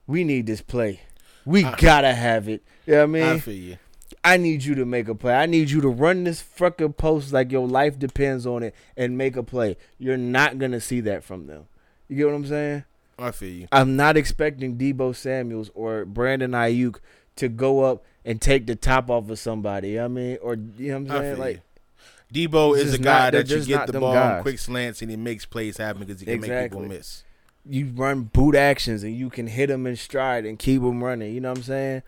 we 0.07 0.23
need 0.23 0.47
this 0.47 0.61
play. 0.61 1.01
We 1.45 1.65
I- 1.65 1.75
gotta 1.75 2.13
have 2.13 2.47
it." 2.47 2.63
You 2.85 2.93
know 2.93 2.99
what 2.99 3.03
I 3.03 3.07
mean? 3.07 3.23
I 3.23 3.39
feel 3.39 3.53
you. 3.53 3.77
I 4.23 4.37
need 4.37 4.63
you 4.63 4.73
to 4.75 4.85
make 4.85 5.09
a 5.09 5.15
play. 5.15 5.33
I 5.33 5.45
need 5.47 5.69
you 5.69 5.81
to 5.81 5.89
run 5.89 6.23
this 6.23 6.39
fucking 6.39 6.93
post 6.93 7.33
like 7.33 7.51
your 7.51 7.67
life 7.67 7.99
depends 7.99 8.45
on 8.45 8.63
it 8.63 8.73
and 8.95 9.17
make 9.17 9.35
a 9.35 9.43
play. 9.43 9.75
You're 9.97 10.15
not 10.15 10.57
gonna 10.59 10.79
see 10.79 11.01
that 11.01 11.25
from 11.25 11.47
them. 11.47 11.65
You 12.07 12.15
get 12.15 12.27
what 12.27 12.35
I'm 12.35 12.45
saying? 12.45 12.85
I 13.19 13.31
feel 13.31 13.49
you. 13.53 13.67
I'm 13.71 13.95
not 13.95 14.17
expecting 14.17 14.77
Deebo 14.77 15.15
Samuels 15.15 15.69
or 15.75 16.05
Brandon 16.05 16.51
Aiyuk 16.51 16.97
to 17.37 17.47
go 17.49 17.81
up 17.83 18.03
and 18.25 18.41
take 18.41 18.65
the 18.67 18.75
top 18.75 19.09
off 19.09 19.29
of 19.29 19.37
somebody. 19.39 19.89
You 19.89 19.95
know 19.95 20.01
what 20.03 20.05
I 20.05 20.07
mean, 20.09 20.37
or 20.41 20.55
you 20.77 20.91
know 20.91 20.99
what 20.99 21.11
I 21.11 21.15
I'm 21.15 21.21
saying? 21.23 21.37
Like 21.39 21.61
you. 22.31 22.49
Deebo 22.49 22.77
is 22.77 22.93
a 22.93 22.97
guy 22.97 23.25
not- 23.25 23.33
that 23.33 23.49
you 23.49 23.63
get 23.65 23.87
the 23.87 23.99
ball 23.99 24.13
guys. 24.13 24.37
in 24.37 24.41
quick 24.41 24.59
slants 24.59 25.01
and 25.01 25.11
he 25.11 25.17
makes 25.17 25.45
plays 25.45 25.77
happen 25.77 26.03
because 26.05 26.19
he 26.19 26.25
can 26.25 26.41
make 26.41 26.71
people 26.71 26.81
miss. 26.81 27.23
you 27.65 27.91
run 27.95 28.23
boot 28.23 28.55
actions 28.55 29.03
and 29.03 29.15
you 29.15 29.29
can 29.29 29.47
hit 29.47 29.67
them 29.67 29.85
in 29.85 29.95
stride 29.95 30.45
and 30.45 30.57
keep 30.57 30.81
them 30.81 31.03
running. 31.03 31.33
You 31.33 31.41
know 31.41 31.49
what 31.49 31.59
I'm 31.59 31.63
saying? 31.63 32.01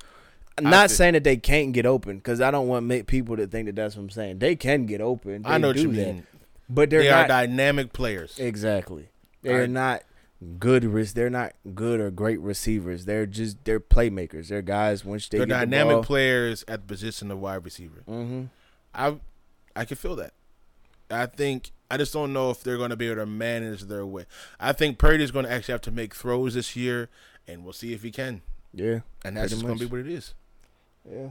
I'm 0.57 0.63
not 0.63 0.89
saying 0.89 1.13
that 1.13 1.23
they 1.25 1.35
can't 1.37 1.73
get 1.73 1.85
open 1.85 2.15
because 2.17 2.39
I 2.41 2.49
don't 2.49 2.67
want 2.67 3.07
people 3.07 3.35
to 3.37 3.45
think 3.45 3.65
that 3.67 3.75
that's 3.75 3.95
what 3.95 4.03
I'm 4.03 4.09
saying. 4.09 4.39
They 4.39 4.55
can 4.55 4.85
get 4.85 5.01
open. 5.01 5.45
I 5.45 5.53
They 5.53 5.61
know 5.61 5.67
what 5.67 5.77
you 5.77 5.91
that. 5.91 5.95
mean. 6.15 6.27
but 6.69 6.89
they're 6.89 7.03
They 7.03 7.09
not 7.09 7.25
are 7.25 7.27
dynamic 7.27 7.93
players. 7.93 8.39
exactly. 8.39 9.09
They're 9.43 9.63
I- 9.63 9.67
not 9.67 10.03
good. 10.59 10.83
Res- 10.85 11.13
they're 11.13 11.29
not 11.29 11.53
good 11.73 11.99
or 11.99 12.09
great 12.11 12.39
receivers. 12.39 13.05
They're 13.05 13.25
just 13.25 13.63
they're 13.65 13.79
playmakers. 13.79 14.47
They're 14.47 14.61
guys 14.61 15.03
once 15.05 15.27
they 15.27 15.39
They're 15.39 15.47
get 15.47 15.59
dynamic 15.59 15.89
the 15.91 15.95
ball. 15.95 16.03
players 16.03 16.63
at 16.67 16.81
the 16.81 16.87
position 16.87 17.31
of 17.31 17.39
wide 17.39 17.63
receiver. 17.65 18.03
mm-hmm. 18.07 18.43
I 18.93 19.17
I 19.75 19.85
can 19.85 19.97
feel 19.97 20.15
that. 20.17 20.33
I 21.11 21.25
think 21.27 21.71
I 21.91 21.97
just 21.97 22.13
don't 22.13 22.33
know 22.33 22.49
if 22.49 22.63
they're 22.63 22.77
going 22.77 22.89
to 22.89 22.95
be 22.95 23.07
able 23.07 23.17
to 23.17 23.25
manage 23.25 23.81
their 23.83 24.05
way. 24.05 24.25
I 24.59 24.73
think 24.73 24.97
Purdy's 24.97 25.31
going 25.31 25.45
to 25.45 25.51
actually 25.51 25.73
have 25.73 25.81
to 25.81 25.91
make 25.91 26.15
throws 26.15 26.55
this 26.55 26.75
year, 26.75 27.09
and 27.47 27.63
we'll 27.63 27.73
see 27.73 27.93
if 27.93 28.01
he 28.01 28.09
can. 28.11 28.41
Yeah, 28.73 29.01
And 29.23 29.37
that's 29.37 29.51
just 29.51 29.61
going 29.63 29.77
to 29.77 29.85
be 29.85 29.89
what 29.91 29.99
it 30.01 30.07
is. 30.07 30.33
yeah. 31.09 31.29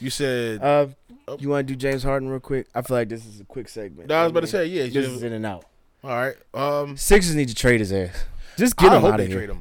You 0.00 0.10
said 0.10 0.60
Uh, 0.60 0.88
Oh. 1.28 1.36
you 1.38 1.48
want 1.48 1.66
to 1.68 1.72
do 1.72 1.78
James 1.78 2.02
Harden 2.02 2.28
real 2.28 2.40
quick? 2.40 2.66
I 2.74 2.82
feel 2.82 2.96
like 2.96 3.08
this 3.08 3.24
is 3.24 3.40
a 3.40 3.44
quick 3.44 3.68
segment. 3.68 4.08
No, 4.08 4.16
I 4.16 4.22
was 4.24 4.30
about 4.32 4.40
to 4.40 4.46
mean, 4.46 4.50
say 4.50 4.66
yeah. 4.66 4.82
this 4.84 5.06
is 5.08 5.22
in 5.22 5.32
and 5.32 5.46
out. 5.46 5.64
all 6.02 6.10
right. 6.10 6.34
Um, 6.52 6.96
Sixers 6.96 7.34
need 7.36 7.48
to 7.48 7.54
trade 7.54 7.78
his 7.80 7.92
ass. 7.92 8.24
Just 8.56 8.76
get 8.76 8.92
I 8.92 8.96
him 8.96 9.02
hope 9.02 9.12
out 9.14 9.16
they 9.18 9.24
of 9.26 9.30
here. 9.32 9.56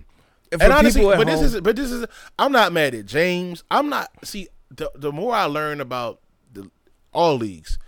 And 0.52 0.72
honestly, 0.72 1.04
but 1.04 1.26
this 1.26 1.36
home- 1.38 1.46
is 1.46 1.62
but 1.62 1.76
this 1.76 1.92
is 1.92 2.06
I'm 2.38 2.52
not 2.52 2.72
mad 2.72 2.94
at 2.94 3.06
James. 3.06 3.64
I'm 3.72 3.90
not 3.90 4.10
see 4.24 4.50
the 4.70 4.92
the 4.96 5.12
more 5.12 5.34
I 5.34 5.46
learn 5.46 5.82
about 5.82 6.20
the 6.52 6.70
all 7.12 7.36
leagues, 7.38 7.80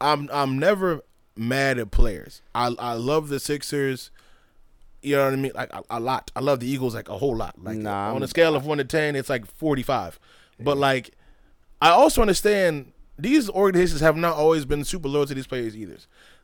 I'm 0.00 0.28
I'm 0.32 0.58
never 0.58 1.02
mad 1.36 1.78
at 1.78 1.90
players. 1.90 2.40
I 2.54 2.74
I 2.78 2.94
love 2.94 3.28
the 3.28 3.38
Sixers. 3.38 4.10
You 5.02 5.16
know 5.16 5.24
what 5.24 5.32
I 5.34 5.36
mean? 5.36 5.52
Like 5.54 5.72
a, 5.72 5.82
a 5.90 6.00
lot. 6.00 6.30
I 6.34 6.40
love 6.40 6.60
the 6.60 6.66
Eagles 6.68 6.94
like 6.94 7.08
a 7.10 7.18
whole 7.18 7.36
lot. 7.36 7.62
Like 7.62 7.76
Nah, 7.76 8.08
on 8.08 8.12
I'm- 8.14 8.22
a 8.22 8.28
scale 8.28 8.56
of 8.56 8.64
one 8.66 8.78
to 8.78 8.84
ten, 8.84 9.14
it's 9.14 9.28
like 9.28 9.44
forty 9.46 9.82
five. 9.82 10.18
But 10.58 10.78
like, 10.78 11.10
I 11.82 11.90
also 11.90 12.22
understand 12.22 12.92
these 13.18 13.50
organizations 13.50 14.00
have 14.00 14.16
not 14.16 14.36
always 14.36 14.64
been 14.64 14.84
super 14.84 15.06
loyal 15.08 15.26
to 15.26 15.34
these 15.34 15.46
players 15.46 15.76
either. 15.76 15.98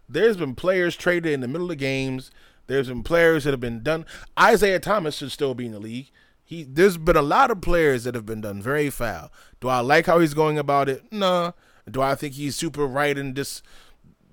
There's 0.07 0.37
been 0.37 0.55
players 0.55 0.97
traded 0.97 1.33
in 1.33 1.41
the 1.41 1.49
middle 1.49 1.71
of 1.71 1.79
games. 1.79 2.31
There's 2.73 2.89
been 2.89 3.03
players 3.03 3.45
that 3.45 3.51
have 3.51 3.61
been 3.61 3.83
done. 3.83 4.07
Isaiah 4.41 4.81
Thomas 4.81 5.17
should 5.17 5.31
still 5.31 5.55
be 5.55 5.67
in 5.67 5.73
the 5.73 5.79
league. 5.79 6.11
He 6.43 6.65
there's 6.65 6.97
been 6.97 7.17
a 7.17 7.23
lot 7.23 7.51
of 7.51 7.61
players 7.61 8.05
that 8.05 8.15
have 8.15 8.25
been 8.25 8.41
done 8.41 8.63
very 8.63 8.89
foul. 8.89 9.31
Do 9.61 9.69
I 9.69 9.81
like 9.81 10.07
how 10.07 10.19
he's 10.21 10.33
going 10.35 10.59
about 10.59 10.89
it? 10.89 11.05
No. 11.13 11.55
Do 11.91 12.01
I 12.01 12.15
think 12.15 12.35
he's 12.35 12.57
super 12.57 12.87
right 12.87 13.17
and 13.19 13.37
just 13.37 13.63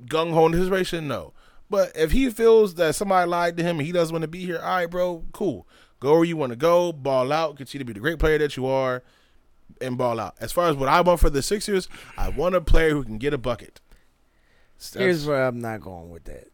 gung 0.06 0.32
ho 0.32 0.46
in 0.46 0.54
his 0.54 0.68
situation? 0.68 1.08
No. 1.10 1.34
But 1.70 1.92
if 1.96 2.12
he 2.12 2.30
feels 2.30 2.76
that 2.76 2.96
somebody 2.96 3.30
lied 3.30 3.58
to 3.58 3.64
him 3.64 3.78
and 3.78 3.86
he 3.86 3.92
doesn't 3.92 4.14
want 4.14 4.22
to 4.24 4.28
be 4.30 4.46
here, 4.46 4.60
all 4.60 4.76
right, 4.78 4.90
bro, 4.90 5.26
cool. 5.34 5.68
Go 6.00 6.14
where 6.16 6.24
you 6.24 6.38
want 6.38 6.52
to 6.52 6.56
go, 6.56 6.94
ball 6.94 7.32
out, 7.34 7.58
continue 7.58 7.84
to 7.84 7.86
be 7.86 7.94
the 7.94 8.00
great 8.00 8.20
player 8.20 8.38
that 8.38 8.56
you 8.56 8.66
are, 8.66 9.04
and 9.82 9.98
ball 9.98 10.20
out. 10.20 10.36
As 10.40 10.52
far 10.54 10.70
as 10.70 10.76
what 10.78 10.88
I 10.90 11.02
want 11.02 11.20
for 11.20 11.30
the 11.30 11.42
Sixers, 11.42 11.88
I 12.18 12.30
want 12.30 12.56
a 12.56 12.62
player 12.62 12.92
who 12.92 13.04
can 13.04 13.18
get 13.18 13.34
a 13.34 13.38
bucket. 13.38 13.82
That's- 14.80 14.94
Here's 14.94 15.26
where 15.28 15.46
I'm 15.46 15.60
not 15.60 15.82
going 15.82 16.10
with 16.10 16.24
that. 16.26 16.49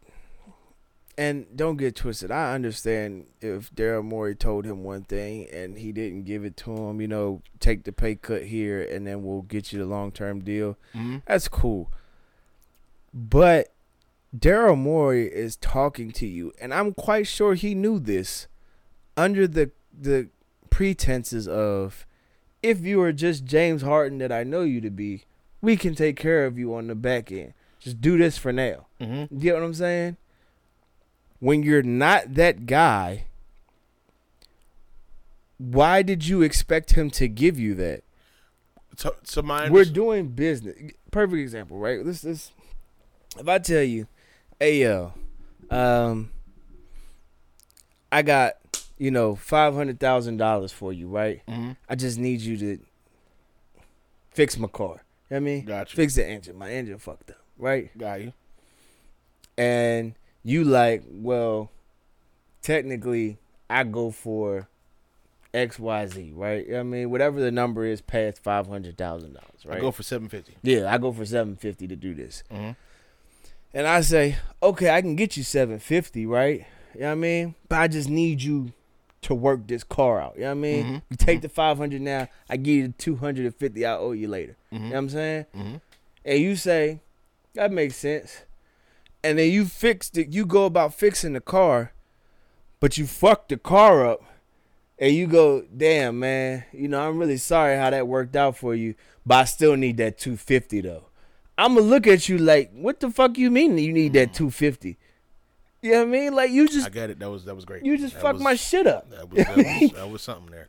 And 1.18 1.46
don't 1.56 1.78
get 1.78 1.96
twisted. 1.96 2.30
I 2.30 2.54
understand 2.54 3.26
if 3.40 3.74
Daryl 3.74 4.04
Morey 4.04 4.34
told 4.34 4.66
him 4.66 4.84
one 4.84 5.02
thing 5.04 5.48
and 5.50 5.78
he 5.78 5.90
didn't 5.90 6.24
give 6.24 6.44
it 6.44 6.58
to 6.58 6.76
him, 6.76 7.00
you 7.00 7.08
know, 7.08 7.40
take 7.58 7.84
the 7.84 7.92
pay 7.92 8.16
cut 8.16 8.44
here 8.44 8.82
and 8.82 9.06
then 9.06 9.22
we'll 9.24 9.40
get 9.42 9.72
you 9.72 9.78
the 9.78 9.86
long 9.86 10.12
term 10.12 10.40
deal. 10.44 10.76
Mhm. 10.94 11.22
That's 11.26 11.48
cool. 11.48 11.90
But 13.14 13.72
Daryl 14.36 14.76
Morey 14.76 15.26
is 15.26 15.56
talking 15.56 16.10
to 16.12 16.26
you, 16.26 16.52
and 16.60 16.74
I'm 16.74 16.92
quite 16.92 17.26
sure 17.26 17.54
he 17.54 17.74
knew 17.74 17.98
this 17.98 18.46
under 19.16 19.46
the 19.48 19.70
the 19.98 20.28
pretenses 20.68 21.48
of 21.48 22.06
if 22.62 22.82
you 22.82 23.00
are 23.00 23.12
just 23.12 23.46
James 23.46 23.80
Harden 23.80 24.18
that 24.18 24.30
I 24.30 24.44
know 24.44 24.60
you 24.60 24.82
to 24.82 24.90
be, 24.90 25.24
we 25.62 25.76
can 25.78 25.94
take 25.94 26.16
care 26.16 26.44
of 26.44 26.58
you 26.58 26.74
on 26.74 26.88
the 26.88 26.94
back 26.94 27.32
end. 27.32 27.54
Just 27.78 28.02
do 28.02 28.18
this 28.18 28.36
for 28.36 28.52
now. 28.52 28.86
Mm-hmm. 29.00 29.34
You 29.34 29.40
get 29.40 29.54
what 29.54 29.62
I'm 29.62 29.72
saying? 29.72 30.18
When 31.38 31.62
you're 31.62 31.82
not 31.82 32.34
that 32.34 32.66
guy, 32.66 33.26
why 35.58 36.02
did 36.02 36.26
you 36.26 36.42
expect 36.42 36.92
him 36.92 37.10
to 37.10 37.28
give 37.28 37.58
you 37.58 37.74
that? 37.76 38.02
So, 38.96 39.14
so 39.24 39.42
my 39.42 39.68
We're 39.70 39.84
doing 39.84 40.28
business. 40.28 40.76
Perfect 41.10 41.38
example, 41.40 41.78
right? 41.78 42.04
This 42.04 42.24
is 42.24 42.52
if 43.38 43.46
I 43.48 43.58
tell 43.58 43.82
you, 43.82 44.06
hey 44.58 44.80
yo, 44.82 45.12
um, 45.70 46.30
I 48.10 48.22
got 48.22 48.54
you 48.96 49.10
know 49.10 49.34
five 49.36 49.74
hundred 49.74 50.00
thousand 50.00 50.38
dollars 50.38 50.72
for 50.72 50.92
you, 50.92 51.08
right? 51.08 51.42
Mhm. 51.46 51.76
I 51.88 51.94
just 51.94 52.18
need 52.18 52.40
you 52.40 52.56
to 52.58 52.78
fix 54.30 54.56
my 54.56 54.68
car. 54.68 54.86
You 54.88 54.92
know 54.94 55.00
what 55.28 55.36
I 55.36 55.40
mean? 55.40 55.64
Got 55.64 55.92
you. 55.92 55.96
Fix 55.96 56.14
the 56.14 56.26
engine. 56.26 56.56
My 56.56 56.70
engine 56.70 56.98
fucked 56.98 57.30
up, 57.30 57.42
right? 57.58 57.96
Got 57.98 58.22
you. 58.22 58.32
And 59.58 60.14
you 60.46 60.62
like, 60.62 61.02
well, 61.10 61.70
technically, 62.62 63.38
I 63.68 63.82
go 63.84 64.10
for 64.10 64.68
X, 65.52 65.78
Y, 65.78 66.06
Z, 66.06 66.32
right? 66.34 66.64
You 66.64 66.72
know 66.72 66.76
what 66.78 66.80
I 66.80 66.84
mean, 66.84 67.10
whatever 67.10 67.40
the 67.40 67.50
number 67.50 67.84
is, 67.84 68.00
past 68.00 68.42
five 68.42 68.66
hundred 68.66 68.96
thousand 68.96 69.34
dollars, 69.34 69.64
right? 69.66 69.78
I 69.78 69.80
go 69.80 69.90
for 69.90 70.02
seven 70.02 70.28
fifty. 70.28 70.54
Yeah, 70.62 70.92
I 70.92 70.98
go 70.98 71.12
for 71.12 71.24
seven 71.26 71.56
fifty 71.56 71.88
to 71.88 71.96
do 71.96 72.14
this. 72.14 72.42
Mm-hmm. 72.52 72.70
And 73.74 73.86
I 73.86 74.00
say, 74.02 74.36
okay, 74.62 74.90
I 74.90 75.00
can 75.02 75.16
get 75.16 75.36
you 75.36 75.42
seven 75.42 75.78
fifty, 75.78 76.26
right? 76.26 76.64
You 76.94 77.00
know 77.00 77.06
what 77.08 77.12
I 77.12 77.14
mean? 77.16 77.54
But 77.68 77.80
I 77.80 77.88
just 77.88 78.08
need 78.08 78.40
you 78.42 78.72
to 79.22 79.34
work 79.34 79.66
this 79.66 79.82
car 79.82 80.20
out. 80.20 80.34
You 80.36 80.42
know 80.42 80.46
what 80.48 80.52
I 80.52 80.54
mean? 80.54 80.84
Mhm, 80.86 81.02
You 81.10 81.16
take 81.16 81.40
the 81.42 81.48
five 81.48 81.76
hundred 81.78 82.02
now, 82.02 82.28
I 82.48 82.56
give 82.56 82.74
you 82.76 82.86
the 82.88 82.94
two 82.94 83.16
hundred 83.16 83.46
and 83.46 83.54
fifty 83.56 83.84
I 83.84 83.96
owe 83.96 84.12
you 84.12 84.28
later. 84.28 84.56
Mhm. 84.72 84.76
You 84.76 84.78
know 84.80 84.88
what 84.90 84.96
I'm 84.98 85.08
saying? 85.10 85.46
Mm-hmm. 85.56 85.76
And 86.24 86.38
you 86.40 86.56
say, 86.56 87.00
that 87.54 87.72
makes 87.72 87.96
sense. 87.96 88.42
And 89.26 89.38
then 89.38 89.50
you 89.50 89.64
fix 89.66 90.10
it, 90.14 90.28
you 90.32 90.46
go 90.46 90.64
about 90.66 90.94
fixing 90.94 91.32
the 91.32 91.40
car, 91.40 91.92
but 92.80 92.96
you 92.96 93.06
fuck 93.06 93.48
the 93.48 93.56
car 93.56 94.06
up. 94.06 94.22
And 94.98 95.14
you 95.14 95.26
go, 95.26 95.62
damn 95.76 96.20
man, 96.20 96.64
you 96.72 96.88
know, 96.88 97.06
I'm 97.06 97.18
really 97.18 97.36
sorry 97.36 97.76
how 97.76 97.90
that 97.90 98.08
worked 98.08 98.34
out 98.34 98.56
for 98.56 98.74
you, 98.74 98.94
but 99.26 99.34
I 99.34 99.44
still 99.44 99.76
need 99.76 99.98
that 99.98 100.16
250 100.18 100.80
though. 100.80 101.04
I'ma 101.58 101.80
look 101.80 102.06
at 102.06 102.28
you 102.28 102.38
like, 102.38 102.70
what 102.72 103.00
the 103.00 103.10
fuck 103.10 103.36
you 103.36 103.50
mean 103.50 103.76
you 103.76 103.92
need 103.92 104.14
that 104.14 104.32
250? 104.32 104.96
You 105.82 105.90
know 105.90 105.98
what 105.98 106.02
I 106.02 106.10
mean? 106.10 106.34
Like 106.34 106.50
you 106.50 106.66
just 106.66 106.86
I 106.86 106.90
got 106.90 107.10
it. 107.10 107.18
That 107.18 107.30
was 107.30 107.44
that 107.44 107.54
was 107.54 107.64
great. 107.64 107.84
you 107.84 107.98
just 107.98 108.14
That 108.14 108.22
fuck 108.22 108.34
was- 108.34 108.42
my 108.42 108.54
shit 108.54 108.86
up. 108.86 109.10
That 109.10 109.30
was, 109.30 109.44
that, 109.44 109.56
was, 109.56 109.90
that 109.92 110.10
was 110.10 110.22
something 110.22 110.50
there. 110.50 110.68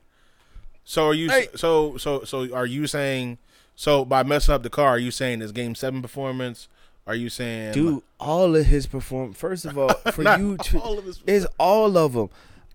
So 0.84 1.08
are 1.08 1.14
you? 1.14 1.30
Hey. 1.30 1.48
So 1.56 1.98
so 1.98 2.24
so 2.24 2.54
are 2.54 2.66
you 2.66 2.86
saying? 2.88 3.38
So 3.76 4.04
by 4.04 4.24
messing 4.24 4.54
up 4.54 4.64
the 4.64 4.70
car, 4.70 4.90
are 4.90 5.00
you 5.00 5.12
saying 5.12 5.40
this 5.40 5.52
game 5.52 5.74
seven 5.76 6.02
performance? 6.02 6.68
Are 7.08 7.16
you 7.16 7.30
saying, 7.30 7.74
Dude, 7.74 8.04
all 8.20 8.56
of 8.56 8.66
his 8.66 8.86
performance. 8.86 9.38
First 9.38 9.66
of 9.66 9.78
all, 9.78 9.94
for 10.12 10.24
you 10.38 10.58
to 10.58 10.80
all 10.80 11.00
of 11.00 11.06
his- 11.06 11.24
it's 11.26 11.48
all 11.58 11.98
of 11.98 12.14
them. 12.14 12.30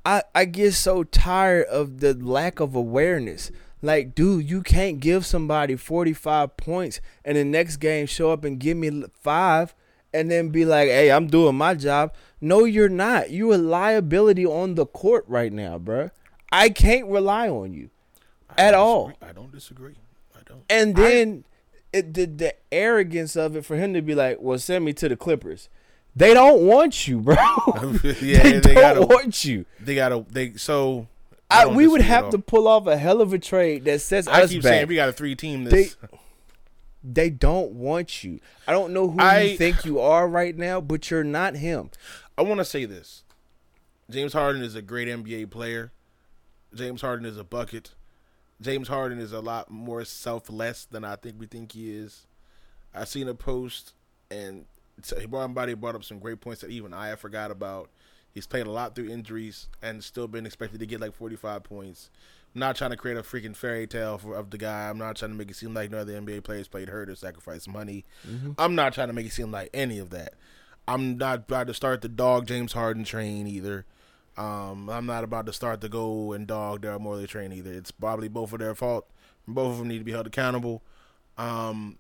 I 0.05 0.23
I 0.35 0.47
get 0.47 0.73
so 0.73 1.05
tired 1.05 1.67
of 1.67 2.01
the 2.01 2.15
lack 2.15 2.59
of 2.59 2.75
awareness. 2.75 3.51
Like, 3.83 4.15
dude, 4.15 4.49
you 4.49 4.63
can't 4.63 5.01
give 5.01 5.27
somebody 5.27 5.75
45 5.77 6.57
points 6.57 7.01
and 7.25 7.37
the 7.37 7.45
next 7.45 7.77
game 7.79 8.07
show 8.07 8.31
up 8.33 8.45
and 8.45 8.59
give 8.59 8.77
me 8.77 9.05
5 9.21 9.75
and 10.15 10.31
then 10.31 10.49
be 10.51 10.65
like, 10.65 10.89
"Hey, 10.89 11.11
I'm 11.11 11.27
doing 11.27 11.57
my 11.57 11.75
job." 11.75 12.15
No, 12.41 12.65
you're 12.65 12.89
not. 12.89 13.31
You 13.31 13.53
a 13.55 13.57
liability 13.57 14.47
on 14.47 14.75
the 14.77 14.87
court 14.87 15.25
right 15.29 15.53
now, 15.53 15.79
bruh. 15.79 16.11
I 16.51 16.69
can't 16.69 17.07
rely 17.09 17.49
on 17.49 17.73
you 17.73 17.91
I 18.51 18.63
at 18.63 18.75
all. 18.75 19.13
I 19.23 19.33
don't 19.33 19.53
disagree. 19.53 19.95
I 20.35 20.41
don't. 20.47 20.63
And 20.71 20.95
then 20.97 21.45
it, 21.93 22.15
the 22.15 22.27
the 22.27 22.55
arrogance 22.71 23.37
of 23.37 23.57
it 23.57 23.65
for 23.65 23.77
him 23.77 23.95
to 23.95 24.03
be 24.03 24.15
like, 24.15 24.39
"Well, 24.41 24.59
send 24.59 24.85
me 24.85 24.93
to 24.95 25.09
the 25.09 25.17
Clippers." 25.17 25.69
They 26.15 26.35
don't 26.35 26.63
want 26.63 27.09
you, 27.09 27.21
bro. 27.21 27.35
yeah, 28.05 28.43
they, 28.43 28.61
they, 28.61 28.61
don't 28.61 28.75
gotta. 28.75 29.01
want 29.03 29.45
you. 29.45 29.65
They 29.81 29.95
gotta. 29.95 30.25
They 30.31 30.55
so. 30.55 31.09
I 31.51 31.67
we 31.67 31.87
would 31.87 32.01
have 32.01 32.31
to 32.31 32.39
pull 32.39 32.67
off 32.67 32.87
a 32.87 32.97
hell 32.97 33.21
of 33.21 33.33
a 33.35 33.39
trade 33.39 33.85
that 33.85 34.01
says 34.01 34.27
I 34.27 34.43
us 34.43 34.51
keep 34.51 34.63
back. 34.63 34.71
saying 34.71 34.89
we 34.89 34.95
got 34.95 35.11
a 35.11 35.13
three 35.13 35.35
team. 35.37 35.65
They- 35.65 35.91
they 37.05 37.29
don't 37.29 37.73
want 37.73 38.25
you. 38.25 38.41
I 38.67 38.73
don't 38.73 38.93
know 38.95 39.11
who 39.11 39.21
I- 39.21 39.41
you 39.41 39.57
think 39.59 39.85
you 39.85 40.01
are 40.01 40.27
right 40.27 40.57
now, 40.57 40.81
but 40.81 41.11
you're 41.11 41.25
not 41.25 41.57
him. 41.57 41.91
I 42.39 42.43
want 42.43 42.59
to 42.59 42.65
say 42.65 42.87
this. 42.87 43.25
James 44.09 44.33
Harden 44.33 44.63
is 44.63 44.75
a 44.75 44.83
great 44.83 45.09
NBA 45.09 45.51
player. 45.51 45.93
James 46.75 47.03
Harden 47.03 47.27
is 47.27 47.37
a 47.37 47.45
bucket. 47.45 47.91
James 48.63 48.89
Harden 48.89 49.19
is 49.19 49.33
a 49.33 49.41
lot 49.41 49.71
more 49.71 50.05
selfless 50.05 50.85
than 50.85 51.05
I 51.05 51.17
think 51.17 51.37
we 51.39 51.47
think 51.47 51.73
he 51.73 51.95
is. 51.95 52.27
I 52.95 53.05
seen 53.05 53.29
a 53.29 53.35
post 53.35 53.95
and 54.31 54.67
he 55.19 55.27
brought 55.27 55.43
somebody 55.43 55.75
brought 55.75 55.95
up 55.95 56.05
some 56.05 56.19
great 56.19 56.41
points 56.41 56.61
that 56.61 56.71
even 56.71 56.93
I 56.93 57.15
forgot 57.17 57.51
about. 57.51 57.91
He's 58.33 58.47
played 58.47 58.67
a 58.67 58.71
lot 58.71 58.95
through 58.95 59.11
injuries 59.11 59.69
and 59.83 60.03
still 60.03 60.27
been 60.27 60.47
expected 60.47 60.81
to 60.81 60.87
get 60.87 61.01
like 61.01 61.15
45 61.15 61.63
points. 61.65 62.11
I'm 62.55 62.61
not 62.61 62.77
trying 62.77 62.91
to 62.91 62.97
create 62.97 63.17
a 63.17 63.23
freaking 63.23 63.57
fairy 63.57 63.87
tale 63.87 64.19
for, 64.19 64.35
of 64.35 64.51
the 64.51 64.59
guy. 64.59 64.89
I'm 64.89 64.99
not 64.99 65.17
trying 65.17 65.33
to 65.33 65.37
make 65.37 65.51
it 65.51 65.57
seem 65.57 65.75
like 65.75 65.91
no 65.91 65.99
other 65.99 66.19
NBA 66.19 66.45
players 66.45 66.69
played 66.69 66.89
hurt 66.89 67.11
or 67.11 67.15
sacrificed 67.15 67.69
money. 67.69 68.05
Mm-hmm. 68.27 68.53
I'm 68.59 68.75
not 68.75 68.95
trying 68.95 69.09
to 69.09 69.15
make 69.15 69.27
it 69.27 69.33
seem 69.33 69.51
like 69.51 69.71
any 69.75 69.99
of 69.99 70.11
that. 70.11 70.35
I'm 70.89 71.17
not 71.17 71.41
about 71.41 71.67
to 71.69 71.75
start 71.75 72.03
the 72.03 72.09
dog 72.09 72.47
James 72.47 72.73
Harden 72.73 73.05
train 73.05 73.47
either. 73.47 73.85
Um, 74.37 74.89
I'm 74.89 75.07
not 75.07 75.25
about 75.25 75.47
to 75.47 75.53
start 75.53 75.81
the 75.81 75.89
go 75.89 76.33
and 76.33 76.47
dog 76.47 76.83
Daryl 76.83 77.01
Morey 77.01 77.27
train 77.27 77.53
either. 77.53 77.73
It's 77.73 77.91
probably 77.91 78.29
both 78.29 78.53
of 78.53 78.61
their 78.61 78.75
fault. 78.75 79.07
Both 79.47 79.73
of 79.73 79.79
them 79.79 79.89
need 79.89 79.99
to 79.99 80.05
be 80.05 80.13
held 80.13 80.27
accountable. 80.27 80.83
Um, 81.37 81.99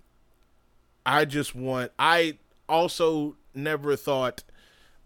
I 1.04 1.24
just 1.24 1.54
want. 1.54 1.92
I 1.98 2.38
also 2.68 3.36
never 3.54 3.96
thought 3.96 4.44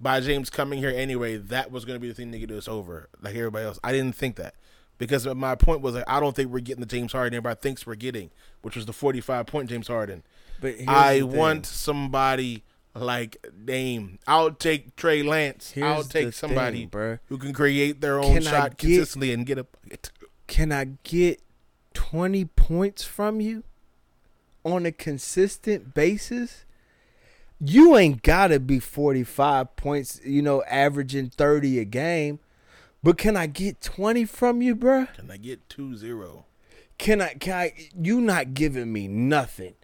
by 0.01 0.21
James 0.21 0.51
coming 0.51 0.79
here 0.79 0.93
anyway 0.95 1.37
that 1.37 1.71
was 1.71 1.85
going 1.85 1.97
to 1.97 2.01
be 2.01 2.09
the 2.09 2.15
thing 2.15 2.31
to 2.33 2.39
get 2.39 2.51
us 2.51 2.69
over 2.69 3.09
like 3.21 3.35
everybody 3.35 3.65
else. 3.65 3.79
I 3.83 3.93
didn't 3.93 4.15
think 4.15 4.37
that 4.37 4.55
because 4.99 5.27
my 5.27 5.55
point 5.55 5.81
was 5.81 5.95
like 5.95 6.05
I 6.07 6.21
don't 6.21 6.37
think 6.37 6.51
we're 6.51 6.61
getting 6.61 6.81
the 6.81 6.87
James 6.87 7.13
Harden 7.13 7.35
everybody 7.35 7.59
thinks 7.61 7.87
we're 7.87 7.95
getting, 7.95 8.31
which 8.63 8.77
was 8.77 8.87
the 8.87 8.93
45 8.93 9.47
point 9.47 9.69
James 9.69 9.89
Harden. 9.89 10.23
But 10.61 10.77
I 10.87 11.23
want 11.23 11.67
somebody 11.67 12.63
like 12.99 13.37
Dame. 13.65 14.19
I'll 14.27 14.53
take 14.53 14.97
Trey 14.97 15.23
Lance. 15.23 15.71
Here's 15.73 15.85
I'll 15.87 16.03
take 16.05 16.33
somebody 16.33 16.81
thing, 16.81 16.91
bruh. 16.91 17.19
who 17.27 17.39
can 17.39 17.53
create 17.53 18.01
their 18.01 18.19
own 18.19 18.35
Can 18.35 18.43
shot 18.43 18.71
get- 18.77 18.79
consistently 18.79 19.33
and 19.33 19.45
get 19.47 19.59
a 19.59 19.65
bucket. 19.65 20.11
Can 20.47 20.73
I 20.73 20.87
get 21.03 21.43
20 21.95 22.45
points 22.45 23.03
from 23.05 23.41
you 23.41 23.65
on 24.65 24.87
a 24.87 24.93
consistent 24.93 25.95
basis? 25.95 26.65
You 27.59 27.97
ain't 27.97 28.23
got 28.23 28.49
to 28.49 28.61
be 28.61 28.79
45 28.79 29.77
points, 29.77 30.21
you 30.25 30.43
know, 30.43 30.63
averaging 30.65 31.31
30 31.31 31.79
a 31.79 31.85
game. 31.85 32.39
But 33.03 33.19
can 33.19 33.37
I 33.37 33.47
get 33.47 33.81
20 33.81 34.25
from 34.25 34.61
you, 34.63 34.75
bro? 34.75 35.07
Can 35.17 35.31
I 35.31 35.37
get 35.37 35.69
2-0? 35.69 36.45
Can 36.99 37.21
I 37.21 37.35
can 37.35 37.53
I 37.55 37.73
you 37.95 38.21
not 38.21 38.55
giving 38.55 38.93
me 38.93 39.07
nothing. 39.07 39.75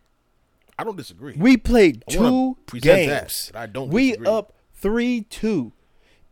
I 0.78 0.84
don't 0.84 0.96
disagree. 0.96 1.34
We 1.36 1.56
played 1.56 2.04
two 2.08 2.56
that, 2.72 2.82
games. 2.82 3.50
but 3.52 3.58
I 3.58 3.66
don't 3.66 3.90
we 3.90 4.10
disagree. 4.10 4.28
up 4.28 4.54
3-2. 4.82 5.72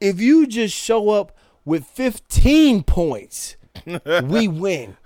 If 0.01 0.21
you 0.21 0.47
just 0.47 0.75
show 0.75 1.11
up 1.11 1.37
with 1.65 1.85
15 1.85 2.83
points, 2.85 3.57
we 4.25 4.49
win. 4.49 4.97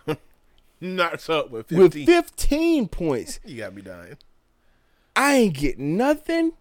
Not 0.81 1.21
so 1.21 1.47
with 1.51 1.69
15. 1.69 1.79
With 1.79 2.07
15 2.07 2.89
points. 2.89 3.41
you 3.45 3.59
got 3.59 3.75
me 3.75 3.83
dying. 3.83 4.17
I 5.17 5.35
ain't 5.35 5.55
getting 5.55 5.97
nothing. 5.97 6.53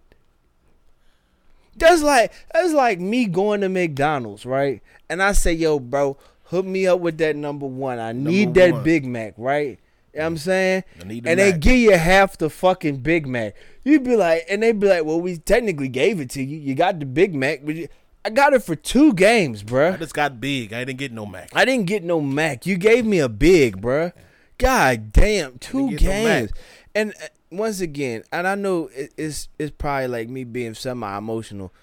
That's 1.76 2.04
like 2.04 2.32
that's 2.54 2.72
like 2.72 3.00
me 3.00 3.26
going 3.26 3.62
to 3.62 3.70
McDonald's, 3.70 4.46
right? 4.46 4.82
And 5.10 5.24
I 5.24 5.32
say, 5.32 5.54
"Yo, 5.54 5.80
bro, 5.80 6.18
hook 6.46 6.66
me 6.66 6.86
up 6.86 7.00
with 7.00 7.18
that 7.18 7.36
number 7.36 7.66
one. 7.66 7.98
I 7.98 8.12
need 8.12 8.54
that 8.54 8.74
one. 8.74 8.84
Big 8.84 9.06
Mac, 9.06 9.34
right? 9.38 9.80
You 10.14 10.20
know 10.20 10.26
what 10.26 10.28
I'm 10.28 10.38
saying? 10.38 10.84
I 11.02 11.04
need 11.06 11.24
the 11.24 11.30
And 11.32 11.40
they 11.40 11.54
give 11.54 11.76
you 11.76 11.98
half 11.98 12.38
the 12.38 12.50
fucking 12.50 12.98
Big 12.98 13.26
Mac. 13.26 13.56
You'd 13.84 14.04
be 14.04 14.16
like, 14.16 14.46
and 14.48 14.62
they'd 14.62 14.80
be 14.80 14.88
like, 14.88 15.06
well, 15.06 15.20
we 15.20 15.38
technically 15.38 15.88
gave 15.88 16.20
it 16.20 16.30
to 16.32 16.44
you. 16.44 16.58
You 16.58 16.76
got 16.76 17.00
the 17.00 17.06
Big 17.06 17.34
Mac, 17.34 17.62
but 17.66 17.76
you, 17.76 17.88
I 18.24 18.30
got 18.30 18.54
it 18.54 18.64
for 18.64 18.76
two 18.76 19.14
games, 19.14 19.64
bruh. 19.64 19.94
I 19.96 19.98
just 19.98 20.14
got 20.14 20.40
big. 20.40 20.72
I 20.72 20.86
didn't 20.86 21.00
get 21.00 21.12
no 21.12 21.26
Mac. 21.26 21.50
I 21.54 21.66
didn't 21.66 21.88
get 21.88 22.04
no 22.04 22.22
Mac. 22.22 22.66
You 22.66 22.78
gave 22.78 23.06
me 23.06 23.20
a 23.20 23.28
big, 23.28 23.82
bruh. 23.82 24.14
God 24.58 25.12
damn, 25.12 25.58
two 25.58 25.90
get 25.90 26.02
no 26.04 26.08
games. 26.08 26.52
and 26.96 27.14
uh, 27.22 27.28
once 27.52 27.82
again, 27.82 28.24
and 28.32 28.48
I 28.48 28.56
know 28.56 28.90
it's 28.94 29.50
it's 29.60 29.72
probably 29.78 30.08
like 30.08 30.30
me 30.30 30.44
being 30.44 30.74
semi 30.74 31.18
emotional, 31.18 31.74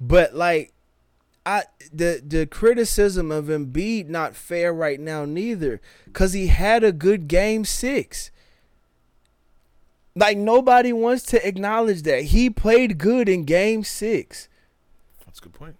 but 0.00 0.34
like 0.34 0.72
I 1.46 1.62
the 1.92 2.20
the 2.26 2.44
criticism 2.46 3.30
of 3.30 3.44
Embiid 3.46 4.08
not 4.08 4.34
fair 4.34 4.74
right 4.74 4.98
now 4.98 5.24
neither, 5.24 5.80
cause 6.12 6.32
he 6.32 6.48
had 6.48 6.82
a 6.82 6.92
good 6.92 7.28
game 7.28 7.64
six. 7.64 8.32
Like 10.16 10.36
nobody 10.36 10.92
wants 10.92 11.22
to 11.26 11.46
acknowledge 11.46 12.02
that 12.02 12.24
he 12.24 12.50
played 12.50 12.98
good 12.98 13.28
in 13.28 13.44
game 13.44 13.84
six. 13.84 14.48
That's 15.24 15.38
a 15.38 15.42
good 15.42 15.52
point. 15.52 15.76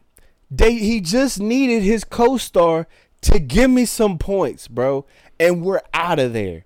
They 0.50 0.74
he 0.74 1.00
just 1.00 1.40
needed 1.40 1.82
his 1.82 2.04
co-star 2.04 2.86
to 3.22 3.40
give 3.40 3.70
me 3.70 3.86
some 3.86 4.18
points, 4.18 4.68
bro, 4.68 5.04
and 5.40 5.62
we're 5.62 5.82
out 5.92 6.20
of 6.20 6.32
there. 6.32 6.64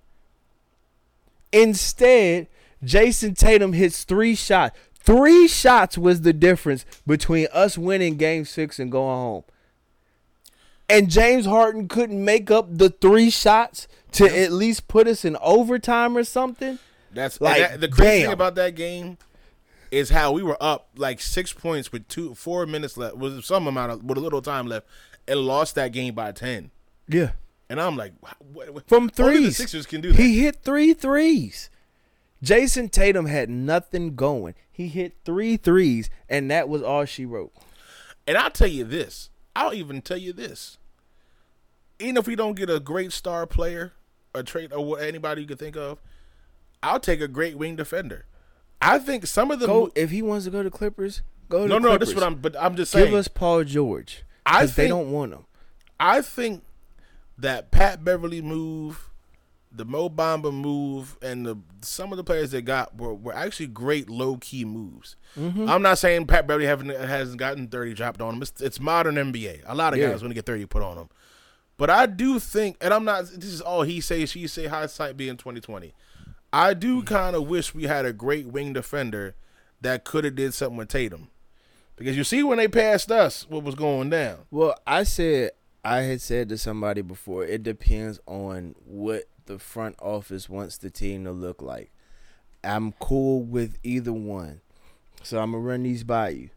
Instead, 1.51 2.47
Jayson 2.83 3.33
Tatum 3.33 3.73
hits 3.73 4.03
three 4.03 4.35
shots. 4.35 4.77
Three 5.03 5.47
shots 5.47 5.97
was 5.97 6.21
the 6.21 6.33
difference 6.33 6.85
between 7.07 7.47
us 7.51 7.77
winning 7.77 8.17
game 8.17 8.45
6 8.45 8.77
and 8.79 8.91
going 8.91 9.17
home. 9.17 9.43
And 10.87 11.09
James 11.09 11.45
Harden 11.45 11.87
couldn't 11.87 12.23
make 12.23 12.51
up 12.51 12.77
the 12.77 12.89
three 12.89 13.29
shots 13.29 13.87
to 14.11 14.25
at 14.25 14.51
least 14.51 14.87
put 14.87 15.07
us 15.07 15.25
in 15.25 15.37
overtime 15.37 16.15
or 16.15 16.23
something. 16.23 16.77
That's 17.11 17.41
Like, 17.41 17.61
like 17.61 17.79
the 17.79 17.87
crazy 17.87 18.23
thing 18.23 18.31
about 18.31 18.55
that 18.55 18.75
game 18.75 19.17
is 19.89 20.09
how 20.09 20.33
we 20.33 20.43
were 20.43 20.57
up 20.61 20.89
like 20.95 21.19
six 21.19 21.51
points 21.51 21.91
with 21.91 22.07
two 22.07 22.33
four 22.35 22.65
minutes 22.65 22.95
left 22.95 23.17
with 23.17 23.43
some 23.43 23.67
amount 23.67 23.91
of 23.91 24.03
with 24.03 24.17
a 24.17 24.21
little 24.21 24.41
time 24.41 24.67
left 24.67 24.87
and 25.27 25.39
lost 25.39 25.75
that 25.75 25.91
game 25.91 26.13
by 26.13 26.31
ten. 26.31 26.71
Yeah. 27.07 27.31
And 27.69 27.79
I'm 27.79 27.95
like, 27.95 28.13
what, 28.19 28.73
what, 28.73 28.87
From 28.87 29.09
only 29.19 29.45
the. 29.45 29.51
Sixers 29.51 29.85
can 29.85 30.01
do 30.01 30.11
that. 30.11 30.21
He 30.21 30.39
hit 30.39 30.57
three 30.57 30.93
threes. 30.93 31.69
Jayson 32.43 32.89
Tatum 32.91 33.25
had 33.27 33.49
nothing 33.49 34.15
going. 34.15 34.55
He 34.71 34.87
hit 34.87 35.13
three 35.25 35.57
threes, 35.57 36.09
and 36.27 36.49
that 36.49 36.67
was 36.67 36.81
all 36.81 37.05
she 37.05 37.25
wrote. 37.25 37.53
And 38.25 38.37
I'll 38.37 38.49
tell 38.51 38.67
you 38.67 38.83
this. 38.83 39.29
I'll 39.55 39.73
even 39.73 40.01
tell 40.01 40.17
you 40.17 40.33
this. 40.33 40.77
Even 41.99 42.17
if 42.17 42.25
we 42.27 42.35
don't 42.35 42.55
get 42.55 42.69
a 42.69 42.79
great 42.79 43.11
star 43.11 43.45
player, 43.45 43.93
a 44.33 44.41
trade, 44.43 44.73
or 44.73 44.83
what- 44.83 45.01
anybody 45.03 45.41
you 45.41 45.47
can 45.47 45.57
think 45.57 45.75
of, 45.75 45.99
I'll 46.81 46.99
take 46.99 47.21
a 47.21 47.27
great 47.27 47.57
wing 47.57 47.75
defender. 47.75 48.25
I 48.81 48.97
think 48.97 49.27
some 49.27 49.51
of 49.51 49.59
the 49.59 49.67
Go 49.67 49.91
if 49.93 50.09
he 50.09 50.23
wants 50.23 50.45
to 50.45 50.51
go 50.51 50.63
to 50.63 50.71
Clippers. 50.71 51.21
Go 51.49 51.63
to 51.63 51.67
no, 51.67 51.77
no, 51.77 51.97
this 51.99 52.09
is 52.09 52.15
what 52.15 52.23
I'm. 52.23 52.35
But 52.35 52.55
I'm 52.59 52.75
just 52.75 52.91
saying. 52.91 53.05
Give 53.11 53.13
us 53.13 53.27
Paul 53.27 53.63
George. 53.65 54.23
I 54.45 54.61
'Cause 54.61 54.75
they 54.75 54.87
don't 54.87 55.11
want 55.11 55.33
him. 55.33 55.45
I 55.99 56.21
think 56.21 56.63
that 57.37 57.69
Pat 57.69 58.03
Beverley 58.03 58.41
move, 58.41 59.10
the 59.73 59.85
Mo 59.85 60.09
Bamba 60.09 60.53
move, 60.53 61.17
and 61.21 61.45
the 61.45 61.55
some 61.81 62.11
of 62.11 62.17
the 62.17 62.23
players 62.23 62.51
they 62.51 62.61
got 62.61 62.97
were, 62.97 63.13
were 63.13 63.33
actually 63.33 63.67
great 63.67 64.09
low 64.09 64.37
key 64.37 64.65
moves. 64.65 65.15
Mm-hmm. 65.39 65.69
I'm 65.69 65.81
not 65.81 65.97
saying 65.97 66.27
Pat 66.27 66.45
Beverley 66.47 66.65
haven't 66.65 66.89
hasn't 66.89 67.37
gotten 67.39 67.67
30 67.67 67.93
dropped 67.93 68.21
on 68.21 68.35
him. 68.35 68.41
It's, 68.41 68.59
it's 68.61 68.79
modern 68.79 69.15
NBA. 69.15 69.61
A 69.65 69.73
lot 69.75 69.93
of 69.93 69.99
Yeah. 69.99 70.09
guys 70.09 70.21
want 70.21 70.31
to 70.31 70.35
get 70.35 70.45
30 70.45 70.65
put 70.65 70.83
on 70.83 70.97
them. 70.97 71.09
But 71.77 71.89
I 71.89 72.05
do 72.05 72.37
think, 72.39 72.77
and 72.81 72.93
I'm 72.93 73.05
not. 73.05 73.25
This 73.25 73.45
is 73.45 73.61
all 73.61 73.83
he 73.83 74.01
say, 74.01 74.25
she 74.25 74.45
say. 74.47 74.67
Hindsight 74.67 75.17
being 75.17 75.37
2020. 75.37 75.93
I 76.53 76.73
do 76.73 77.01
kind 77.03 77.35
of 77.35 77.47
wish 77.47 77.73
we 77.73 77.83
had 77.83 78.05
a 78.05 78.11
great 78.13 78.47
wing 78.47 78.73
defender 78.73 79.35
that 79.79 80.03
could 80.03 80.25
have 80.25 80.35
did 80.35 80.53
something 80.53 80.77
with 80.77 80.89
Tatum, 80.89 81.29
because 81.95 82.15
you 82.17 82.23
see 82.25 82.43
when 82.43 82.57
they 82.57 82.67
passed 82.67 83.09
us, 83.09 83.47
what 83.49 83.63
was 83.63 83.73
going 83.75 84.09
down. 84.09 84.39
Well, 84.51 84.75
I 84.85 85.03
said 85.03 85.51
I 85.83 86.01
had 86.01 86.21
said 86.21 86.49
to 86.49 86.57
somebody 86.57 87.01
before. 87.01 87.45
It 87.45 87.63
depends 87.63 88.19
on 88.27 88.75
what 88.85 89.23
the 89.51 89.59
front 89.59 89.95
office 90.01 90.47
wants 90.49 90.77
the 90.77 90.89
team 90.89 91.25
to 91.25 91.31
look 91.31 91.61
like. 91.61 91.91
I'm 92.63 92.93
cool 92.93 93.41
with 93.43 93.77
either 93.83 94.13
one, 94.13 94.61
so 95.23 95.39
I'm 95.39 95.51
gonna 95.51 95.63
run 95.63 95.83
these 95.83 96.03
by 96.03 96.29
you. 96.29 96.49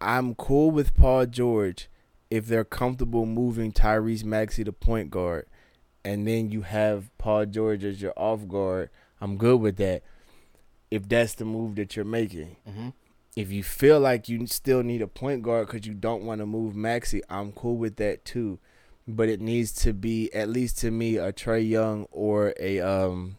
I'm 0.00 0.34
cool 0.34 0.70
with 0.70 0.94
Paul 0.94 1.26
George 1.26 1.88
if 2.30 2.46
they're 2.46 2.64
comfortable 2.64 3.24
moving 3.26 3.72
Tyrese 3.72 4.24
Maxey 4.24 4.62
to 4.64 4.72
point 4.72 5.10
guard, 5.10 5.46
and 6.04 6.26
then 6.26 6.50
you 6.50 6.62
have 6.62 7.10
Paul 7.18 7.46
George 7.46 7.82
as 7.84 8.00
your 8.02 8.12
off 8.16 8.46
guard. 8.46 8.90
I'm 9.20 9.36
good 9.38 9.60
with 9.60 9.76
that. 9.78 10.02
If 10.90 11.08
that's 11.08 11.34
the 11.34 11.44
move 11.44 11.74
that 11.76 11.96
you're 11.96 12.04
making, 12.04 12.56
Mm-hmm. 12.68 12.88
if 13.34 13.50
you 13.50 13.62
feel 13.64 13.98
like 13.98 14.28
you 14.28 14.46
still 14.46 14.82
need 14.82 15.02
a 15.02 15.06
point 15.08 15.42
guard 15.42 15.66
because 15.66 15.86
you 15.86 15.94
don't 15.94 16.22
want 16.22 16.40
to 16.40 16.46
move 16.46 16.76
Maxey, 16.76 17.22
I'm 17.28 17.50
cool 17.52 17.76
with 17.76 17.96
that 17.96 18.24
too. 18.24 18.58
But 19.08 19.28
it 19.28 19.40
needs 19.40 19.72
to 19.84 19.92
be 19.92 20.32
at 20.34 20.48
least 20.48 20.78
to 20.80 20.90
me 20.90 21.16
a 21.16 21.32
Trae 21.32 21.68
Young 21.68 22.06
or 22.10 22.54
a 22.58 22.80
um 22.80 23.36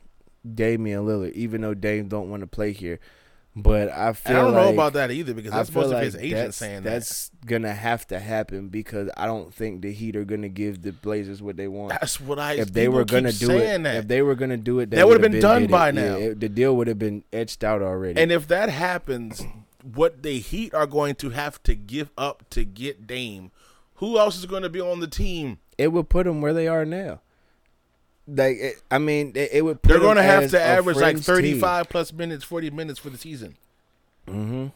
Damian 0.53 1.05
Lillard, 1.05 1.33
even 1.33 1.61
though 1.61 1.73
Dame 1.73 2.07
don't 2.07 2.29
want 2.29 2.41
to 2.41 2.47
play 2.47 2.71
here. 2.71 2.99
But 3.59 3.89
I 3.91 4.13
feel 4.13 4.29
And 4.29 4.37
I 4.37 4.41
don't 4.43 4.53
like, 4.53 4.63
know 4.65 4.73
about 4.73 4.93
that 4.93 5.09
either 5.09 5.33
because 5.33 5.51
I 5.51 5.57
that's 5.57 5.71
feel 5.71 5.81
most 5.81 5.91
of 5.93 5.99
his 6.03 6.15
agent 6.15 6.31
that's, 6.41 6.57
saying 6.57 6.83
that's 6.83 7.31
gonna 7.45 7.73
have 7.73 8.05
to 8.07 8.19
happen 8.19 8.69
because 8.69 9.09
I 9.17 9.25
don't 9.25 9.51
think 9.51 9.81
the 9.81 9.91
Heat 9.91 10.15
are 10.15 10.25
gonna 10.25 10.47
give 10.47 10.83
the 10.83 10.91
Blazers 10.93 11.41
what 11.41 11.57
they 11.57 11.67
want. 11.67 11.89
That's 11.89 12.21
what 12.21 12.37
I. 12.37 12.53
if 12.53 12.71
they 12.71 12.87
were 12.87 13.03
gonna 13.03 13.31
do 13.31 13.49
it, 13.51 13.81
that. 13.83 13.95
if 13.95 14.07
they 14.07 14.21
were 14.21 14.35
gonna 14.35 14.57
do 14.57 14.79
it, 14.79 14.91
That 14.91 15.07
would've 15.07 15.21
would've 15.23 15.31
been 15.33 15.41
done 15.41 15.61
did 15.63 15.69
it. 15.69 15.71
by 15.71 15.87
Yeah, 15.87 15.91
now. 15.91 16.15
it- 16.17 16.39
the 16.39 16.49
deal 16.49 16.77
would 16.77 16.87
have 16.87 16.99
been 16.99 17.23
etched 17.33 17.63
out 17.63 17.81
already. 17.81 18.21
and 18.21 18.31
if 18.31 18.47
that 18.47 18.69
happens, 18.69 19.43
what 19.83 20.21
the 20.21 20.37
Heat 20.39 20.73
are 20.75 20.85
going 20.87 21.15
to 21.15 21.31
have 21.31 21.61
to 21.63 21.73
give 21.75 22.11
up 22.15 22.43
to 22.51 22.63
get 22.63 23.07
Dame, 23.07 23.49
who 23.97 24.17
else 24.17 24.37
is 24.37 24.45
going 24.45 24.63
to 24.63 24.69
be 24.69 24.81
on 24.81 24.99
the 24.99 25.07
team? 25.07 25.59
it 25.77 25.91
would 25.91 26.09
put 26.09 26.25
them 26.25 26.41
where 26.41 26.53
they 26.53 26.67
are 26.67 26.85
now. 26.85 27.21
Like 28.27 28.57
it, 28.57 28.81
I 28.91 28.97
mean, 28.97 29.33
it, 29.35 29.49
it 29.53 29.61
would. 29.63 29.81
Put 29.81 29.89
They're 29.89 29.99
going 29.99 30.17
to 30.17 30.23
have 30.23 30.51
to 30.51 30.61
average 30.61 30.97
like 30.97 31.15
fringe 31.15 31.25
team. 31.25 31.35
thirty-five 31.35 31.89
plus 31.89 32.11
minutes, 32.11 32.43
forty 32.43 32.69
minutes 32.69 32.99
for 32.99 33.09
the 33.09 33.17
season. 33.17 33.55
Mm-hmm. 34.27 34.67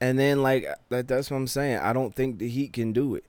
And 0.00 0.18
then 0.18 0.42
like 0.42 0.66
that, 0.90 1.08
that's 1.08 1.30
what 1.30 1.38
I'm 1.38 1.46
saying. 1.48 1.78
I 1.78 1.92
don't 1.92 2.14
think 2.14 2.38
the 2.38 2.48
Heat 2.48 2.72
can 2.72 2.92
do 2.92 3.16
it. 3.16 3.24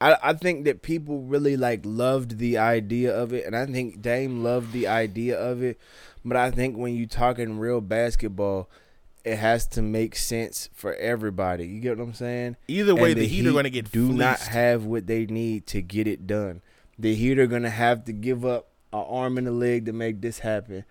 I 0.00 0.16
I 0.22 0.32
think 0.34 0.64
that 0.66 0.82
people 0.82 1.22
really 1.22 1.56
like 1.56 1.80
loved 1.84 2.38
the 2.38 2.58
idea 2.58 3.12
of 3.12 3.32
it, 3.32 3.44
and 3.44 3.56
I 3.56 3.66
think 3.66 4.02
Dame 4.02 4.44
loved 4.44 4.72
the 4.72 4.86
idea 4.86 5.36
of 5.36 5.62
it. 5.62 5.78
But 6.24 6.36
I 6.36 6.50
think 6.52 6.76
when 6.76 6.94
you 6.94 7.06
talking 7.06 7.58
real 7.58 7.80
basketball, 7.80 8.68
it 9.24 9.36
has 9.36 9.66
to 9.68 9.82
make 9.82 10.16
sense 10.16 10.68
for 10.72 10.94
everybody. 10.94 11.66
You 11.66 11.80
get 11.80 11.98
what 11.98 12.04
I'm 12.04 12.14
saying? 12.14 12.56
Either 12.68 12.94
way, 12.94 13.12
And 13.12 13.20
the, 13.20 13.26
Heat, 13.26 13.46
are 13.46 13.52
going 13.52 13.64
to 13.64 13.70
get 13.70 13.90
do 13.92 14.12
not 14.12 14.40
have 14.40 14.84
what 14.84 15.06
they 15.06 15.26
need 15.26 15.66
to 15.68 15.82
get 15.82 16.06
it 16.06 16.26
done. 16.26 16.62
The 16.98 17.14
Heat 17.14 17.38
are 17.38 17.46
gonna 17.46 17.70
have 17.70 18.04
to 18.04 18.12
give 18.12 18.44
up 18.44 18.68
an 18.92 19.04
arm 19.08 19.38
and 19.38 19.48
a 19.48 19.50
leg 19.52 19.86
to 19.86 19.92
make 19.92 20.20
this 20.20 20.40
happen, 20.40 20.84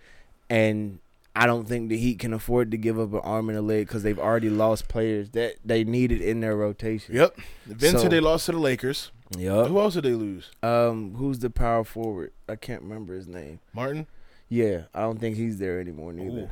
and 0.50 1.00
I 1.36 1.46
don't 1.46 1.68
think 1.68 1.90
the 1.90 1.98
Heat 1.98 2.18
can 2.20 2.34
afford 2.34 2.72
to 2.72 2.78
give 2.78 3.00
up 3.00 3.14
an 3.14 3.20
arm 3.20 3.50
and 3.50 3.58
a 3.58 3.62
leg 3.62 3.88
because 3.88 4.02
they've 4.04 4.18
already 4.18 4.50
lost 4.50 4.88
players 4.88 5.30
that 5.32 5.56
they 5.64 5.84
needed 5.84 6.22
in 6.22 6.40
their 6.40 6.56
rotation. 6.56 7.16
Yep. 7.16 7.38
Eventually, 7.70 8.04
So- 8.04 8.10
they 8.10 8.20
lost 8.20 8.48
to 8.48 8.54
the 8.54 8.58
Lakers. 8.58 9.12
Yep. 9.38 9.68
Who 9.68 9.80
else 9.80 9.94
did 9.94 10.06
they 10.06 10.16
lose? 10.16 10.50
Um, 10.64 11.14
who's 11.16 11.38
the 11.38 11.52
power 11.52 11.84
forward? 11.84 12.32
I 12.48 12.56
can't 12.56 12.82
remember 12.82 13.14
his 13.14 13.28
name. 13.28 13.60
Martin. 13.74 14.08
Yeah, 14.50 14.86
I 14.96 15.02
don't 15.02 15.20
think 15.20 15.36
he's 15.36 15.60
there 15.60 15.80
anymore 15.80 16.12
neither. 16.12 16.40
Ooh. 16.46 16.50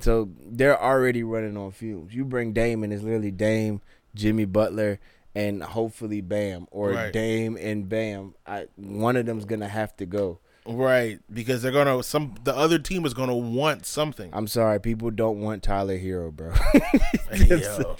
So 0.00 0.28
they're 0.46 0.80
already 0.80 1.22
running 1.22 1.56
on 1.56 1.70
fumes. 1.72 2.14
You 2.14 2.24
bring 2.24 2.52
Dame 2.52 2.84
and 2.84 2.92
it's 2.92 3.02
literally 3.02 3.30
Dame, 3.30 3.80
Jimmy 4.14 4.44
Butler, 4.44 4.98
and 5.34 5.62
hopefully 5.62 6.20
Bam 6.20 6.66
or 6.70 6.90
Right. 6.90 7.12
Dame 7.12 7.56
and 7.60 7.88
Bam. 7.88 8.34
I 8.46 8.66
one 8.76 9.16
of 9.16 9.26
them's 9.26 9.44
gonna 9.44 9.68
have 9.68 9.96
to 9.98 10.06
go. 10.06 10.38
Right, 10.70 11.18
because 11.32 11.62
they're 11.62 11.72
gonna 11.72 12.02
some 12.02 12.34
the 12.44 12.54
other 12.54 12.78
team 12.78 13.06
is 13.06 13.14
gonna 13.14 13.34
want 13.36 13.86
something. 13.86 14.28
I'm 14.34 14.46
sorry, 14.46 14.78
people 14.78 15.10
don't 15.10 15.40
want 15.40 15.62
Tyler 15.62 15.96
Herro, 15.98 16.30
bro. 16.30 16.52
Yo. 17.34 17.96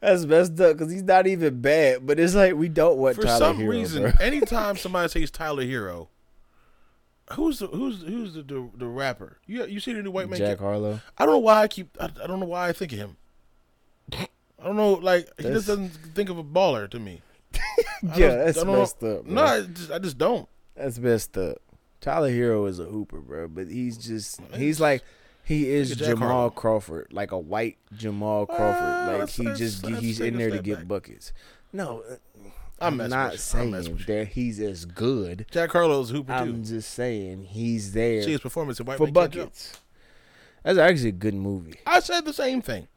That's 0.00 0.24
messed 0.24 0.60
up 0.60 0.76
because 0.76 0.90
he's 0.90 1.04
not 1.04 1.28
even 1.28 1.60
bad, 1.60 2.04
but 2.04 2.18
it's 2.18 2.34
like 2.34 2.54
we 2.54 2.68
don't 2.68 2.98
want 2.98 3.14
For 3.14 3.22
Tyler 3.22 3.38
some 3.38 3.56
Hero, 3.58 3.70
reason, 3.70 4.12
anytime 4.20 4.76
somebody 4.76 5.08
says 5.08 5.30
Tyler 5.30 5.62
Herro, 5.64 6.08
who's 7.32 7.58
the 7.58 7.66
who's 7.68 8.02
who's 8.02 8.34
the 8.34 8.42
the, 8.42 8.68
the 8.76 8.86
rapper? 8.86 9.38
You 9.46 9.64
you 9.66 9.80
see 9.80 9.92
the 9.92 10.02
new 10.02 10.10
white 10.10 10.28
man? 10.28 10.38
Jack 10.38 10.58
Harlow. 10.58 11.00
I 11.18 11.24
don't 11.26 11.34
know 11.34 11.38
why 11.38 11.62
I 11.62 11.68
keep. 11.68 11.96
I, 12.00 12.06
I 12.22 12.26
don't 12.26 12.40
know 12.40 12.46
why 12.46 12.68
I 12.68 12.72
think 12.72 12.92
of 12.92 12.98
him. 12.98 13.16
I 14.12 14.26
don't 14.64 14.76
know. 14.76 14.94
Like 14.94 15.28
he 15.38 15.44
just 15.44 15.66
doesn't 15.66 15.90
think 15.90 16.28
of 16.28 16.38
a 16.38 16.44
baller 16.44 16.88
to 16.90 16.98
me. 16.98 17.20
Yeah, 18.16 18.34
that's 18.36 18.56
don't 18.58 18.66
know- 18.66 18.78
messed 18.80 19.02
up. 19.04 19.24
Bro. 19.24 19.34
No, 19.34 19.42
I 19.42 19.62
just, 19.62 19.90
I 19.92 19.98
just 19.98 20.18
don't. 20.18 20.48
That's 20.74 20.98
messed 20.98 21.36
up. 21.38 21.58
Tyler 22.00 22.30
Herro 22.30 22.68
is 22.68 22.80
a 22.80 22.84
hooper, 22.84 23.20
bro, 23.20 23.46
but 23.48 23.68
he's 23.68 23.96
just 23.96 24.40
he's 24.54 24.80
like 24.80 25.04
he 25.44 25.70
is 25.70 25.90
Look 25.90 25.98
at 25.98 26.04
Jack 26.06 26.08
Jamal 26.14 26.28
Harlow. 26.28 26.50
Crawford, 26.50 27.08
like 27.12 27.30
a 27.30 27.38
white 27.38 27.78
Jamal 27.96 28.46
Crawford. 28.46 29.14
Uh, 29.14 29.18
like 29.20 29.28
he 29.30 29.44
just 29.54 29.86
he's 29.86 30.18
in 30.20 30.36
there 30.36 30.50
to 30.50 30.58
get 30.60 30.78
back. 30.78 30.88
buckets. 30.88 31.32
No, 31.72 32.02
I'm 32.82 33.00
I'm 33.00 33.10
not 33.10 33.26
you. 33.26 33.32
I'm 33.32 33.38
saying 33.38 34.04
that 34.06 34.28
he's 34.28 34.60
as 34.60 34.84
good. 34.84 35.46
Jack 35.50 35.70
Harlow's 35.70 36.10
a 36.10 36.14
hooper 36.14 36.32
I'm 36.32 36.62
too. 36.64 36.74
just 36.76 36.90
saying 36.92 37.44
he's 37.44 37.92
there 37.92 38.22
See 38.22 38.32
his 38.32 38.40
performance 38.40 38.80
in 38.80 38.86
White 38.86 38.98
for 38.98 39.04
Man 39.04 39.12
buckets. 39.12 39.72
That's 40.62 40.78
actually 40.78 41.10
a 41.10 41.12
good 41.12 41.34
movie. 41.34 41.74
I 41.86 42.00
said 42.00 42.24
the 42.24 42.32
same 42.32 42.62
thing. 42.62 42.88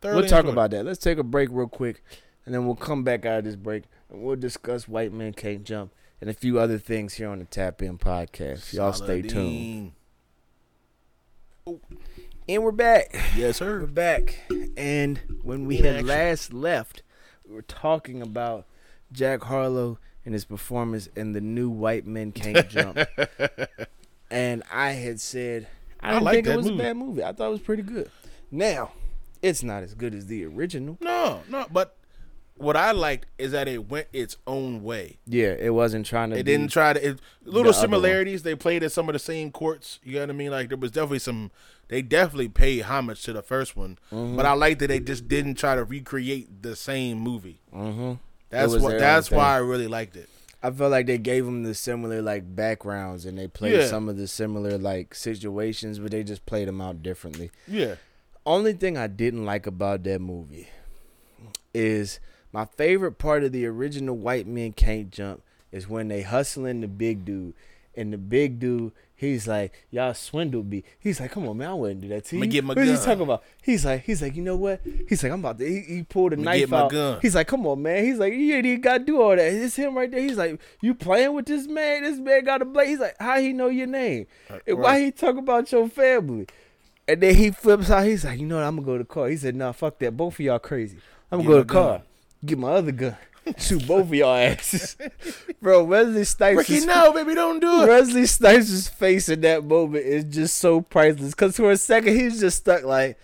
Thoroughly 0.00 0.20
we'll 0.22 0.28
talk 0.28 0.40
enjoyed 0.40 0.52
about 0.52 0.70
that. 0.72 0.84
Let's 0.84 0.98
take 0.98 1.18
a 1.18 1.22
break 1.22 1.48
real 1.50 1.68
quick, 1.68 2.02
and 2.44 2.54
then 2.54 2.66
we'll 2.66 2.76
come 2.76 3.04
back 3.04 3.24
out 3.24 3.38
of 3.38 3.44
this 3.44 3.56
break 3.56 3.84
and 4.10 4.22
we'll 4.22 4.36
discuss 4.36 4.86
White 4.86 5.12
Men 5.12 5.32
Can't 5.32 5.64
Jump 5.64 5.92
and 6.20 6.28
a 6.30 6.34
few 6.34 6.58
other 6.58 6.78
things 6.78 7.14
here 7.14 7.28
on 7.28 7.38
the 7.38 7.44
Tap 7.44 7.80
In 7.82 7.98
podcast. 7.98 8.72
Y'all 8.72 8.92
stay 8.92 9.22
tuned. 9.22 9.92
Saladin. 11.66 11.96
And 12.48 12.62
we're 12.62 12.70
back. 12.72 13.12
Yes, 13.36 13.56
sir. 13.56 13.80
We're 13.80 13.86
back. 13.86 14.38
And 14.76 15.20
when 15.42 15.66
we 15.66 15.78
In 15.78 15.84
had 15.84 15.94
action. 15.96 16.06
last 16.06 16.52
left, 16.52 17.02
we 17.46 17.54
were 17.54 17.62
talking 17.62 18.22
about 18.22 18.66
Jack 19.16 19.42
Harlow 19.42 19.98
and 20.24 20.34
his 20.34 20.44
performance 20.44 21.08
in 21.16 21.32
the 21.32 21.40
new 21.40 21.68
White 21.70 22.06
Men 22.06 22.30
Can't 22.32 22.68
Jump. 22.68 22.98
and 24.30 24.62
I 24.72 24.90
had 24.92 25.20
said 25.20 25.66
I 26.00 26.12
didn't 26.18 26.28
think 26.32 26.46
it 26.46 26.56
was 26.56 26.66
movie. 26.66 26.78
a 26.80 26.82
bad 26.84 26.96
movie. 26.96 27.24
I 27.24 27.32
thought 27.32 27.48
it 27.48 27.50
was 27.50 27.60
pretty 27.60 27.82
good. 27.82 28.10
Now, 28.50 28.92
it's 29.42 29.62
not 29.62 29.82
as 29.82 29.94
good 29.94 30.14
as 30.14 30.26
the 30.26 30.44
original. 30.44 30.98
No, 31.00 31.42
no, 31.48 31.66
but 31.72 31.96
what 32.56 32.76
I 32.76 32.92
liked 32.92 33.26
is 33.38 33.52
that 33.52 33.68
it 33.68 33.88
went 33.88 34.08
its 34.12 34.36
own 34.46 34.82
way. 34.82 35.18
Yeah, 35.26 35.54
it 35.58 35.74
wasn't 35.74 36.06
trying 36.06 36.30
to. 36.30 36.38
It 36.38 36.44
didn't 36.44 36.68
try 36.68 36.92
to. 36.92 37.08
It, 37.10 37.18
little 37.44 37.72
one. 37.72 37.80
similarities. 37.80 38.42
They 38.42 38.54
played 38.54 38.82
at 38.82 38.92
some 38.92 39.08
of 39.08 39.12
the 39.14 39.18
same 39.18 39.50
courts. 39.50 40.00
You 40.04 40.14
know 40.14 40.20
what 40.20 40.30
I 40.30 40.32
mean? 40.34 40.50
Like 40.50 40.68
there 40.68 40.78
was 40.78 40.90
definitely 40.90 41.18
some. 41.20 41.50
They 41.88 42.02
definitely 42.02 42.48
paid 42.48 42.82
homage 42.82 43.22
to 43.24 43.32
the 43.32 43.42
first 43.42 43.76
one, 43.76 43.98
Mm-hmm. 44.12 44.34
but 44.36 44.44
I 44.44 44.54
like 44.54 44.80
that 44.80 44.88
they 44.88 44.98
just 45.00 45.28
didn't 45.28 45.54
try 45.54 45.76
to 45.76 45.84
recreate 45.84 46.62
the 46.62 46.74
same 46.74 47.18
movie. 47.20 47.60
Mm-hmm. 47.74 48.14
That's 48.50 48.72
was 48.72 48.82
what. 48.82 48.98
That's 48.98 49.30
own 49.32 49.38
why 49.38 49.54
I 49.54 49.58
really 49.58 49.88
liked 49.88 50.16
it. 50.16 50.28
I 50.62 50.70
felt 50.70 50.90
like 50.90 51.06
they 51.06 51.18
gave 51.18 51.44
them 51.44 51.62
the 51.62 51.74
similar 51.74 52.22
like 52.22 52.56
backgrounds 52.56 53.24
and 53.26 53.38
they 53.38 53.46
played 53.46 53.74
Yeah. 53.74 53.86
some 53.86 54.08
of 54.08 54.16
the 54.16 54.26
similar 54.26 54.78
like 54.78 55.14
situations, 55.14 55.98
but 55.98 56.10
they 56.10 56.24
just 56.24 56.44
played 56.46 56.66
them 56.66 56.80
out 56.80 57.02
differently. 57.02 57.50
Yeah. 57.68 57.96
Only 58.44 58.72
thing 58.72 58.96
I 58.96 59.06
didn't 59.06 59.44
like 59.44 59.66
about 59.66 60.02
that 60.04 60.20
movie 60.20 60.68
is 61.74 62.20
my 62.52 62.64
favorite 62.64 63.12
part 63.18 63.44
of 63.44 63.52
the 63.52 63.66
original 63.66 64.16
White 64.16 64.46
Men 64.46 64.72
Can't 64.72 65.10
Jump 65.10 65.42
is 65.72 65.88
when 65.88 66.08
they 66.08 66.22
hustling 66.22 66.80
the 66.80 66.88
big 66.88 67.24
dude, 67.24 67.54
and 67.94 68.12
the 68.12 68.18
big 68.18 68.58
dude 68.58 68.92
he's 69.16 69.48
like, 69.48 69.72
"Y'all 69.90 70.14
swindled 70.14 70.70
me." 70.70 70.84
He's 70.98 71.20
like, 71.20 71.32
"Come 71.32 71.48
on, 71.48 71.58
man, 71.58 71.70
I 71.70 71.74
wouldn't 71.74 72.02
do 72.02 72.08
that 72.08 72.24
to 72.26 72.36
you." 72.36 72.46
Get 72.46 72.64
my 72.64 72.74
What's 72.74 72.88
he 72.88 72.96
talking 72.96 73.22
about? 73.22 73.42
He's 73.62 73.84
like, 73.84 74.04
he's 74.04 74.22
like, 74.22 74.36
you 74.36 74.42
know 74.42 74.56
what? 74.56 74.80
He's 75.08 75.22
like, 75.22 75.32
I'm 75.32 75.40
about 75.40 75.58
to. 75.58 75.68
He, 75.68 75.80
he 75.80 76.02
pulled 76.04 76.32
a 76.32 76.36
knife 76.36 76.60
get 76.60 76.68
my 76.70 76.82
out. 76.82 76.90
gun. 76.92 77.18
He's 77.20 77.34
like, 77.34 77.48
come 77.48 77.66
on, 77.66 77.82
man. 77.82 78.04
He's 78.04 78.18
like, 78.18 78.32
you 78.32 78.54
ain't 78.54 78.64
even 78.64 78.80
got 78.80 78.98
to 78.98 79.04
do 79.04 79.20
all 79.20 79.30
that. 79.34 79.40
It's 79.40 79.74
him 79.76 79.96
right 79.96 80.10
there. 80.10 80.20
He's 80.20 80.36
like, 80.36 80.60
you 80.80 80.94
playing 80.94 81.34
with 81.34 81.46
this 81.46 81.66
man? 81.66 82.04
This 82.04 82.18
man 82.18 82.44
got 82.44 82.62
a 82.62 82.64
blade. 82.64 82.88
He's 82.88 83.00
like, 83.00 83.16
how 83.18 83.40
he 83.40 83.52
know 83.52 83.68
your 83.68 83.88
name? 83.88 84.26
And 84.66 84.78
why 84.78 85.00
he 85.00 85.10
talk 85.10 85.36
about 85.36 85.70
your 85.72 85.88
family? 85.88 86.46
And 87.08 87.20
then 87.20 87.34
he 87.34 87.50
flips 87.50 87.90
out. 87.90 88.04
He's 88.04 88.24
like, 88.24 88.38
you 88.38 88.46
know 88.46 88.56
what? 88.56 88.64
I'm 88.64 88.76
gonna 88.76 88.86
go 88.86 88.92
to 88.92 88.98
the 88.98 89.04
car. 89.04 89.28
He 89.28 89.36
said, 89.36 89.56
nah, 89.56 89.72
fuck 89.72 89.98
that. 89.98 90.16
Both 90.16 90.34
of 90.34 90.40
y'all 90.40 90.58
crazy. 90.58 90.98
I'm 91.30 91.38
gonna 91.38 91.48
go 91.48 91.58
to 91.58 91.64
the 91.64 91.72
car. 91.72 92.02
Get 92.44 92.58
my 92.58 92.70
other 92.70 92.92
gun. 92.92 93.16
Shoot 93.58 93.86
both 93.86 94.06
of 94.06 94.14
y'all 94.14 94.34
asses. 94.34 94.96
Bro, 95.62 95.84
Wesley 95.84 96.24
Snipes. 96.24 96.58
Ricky, 96.58 96.74
is- 96.76 96.86
no, 96.86 97.12
baby, 97.12 97.34
don't 97.34 97.60
do 97.60 97.82
it. 97.82 97.88
Wesley 97.88 98.26
Snipes' 98.26 98.88
face 98.88 99.28
in 99.28 99.40
that 99.42 99.64
moment 99.64 100.04
is 100.04 100.24
just 100.24 100.58
so 100.58 100.80
priceless. 100.80 101.34
Cause 101.34 101.56
for 101.56 101.70
a 101.70 101.76
second 101.76 102.16
he's 102.16 102.40
just 102.40 102.58
stuck 102.58 102.82
like, 102.82 103.18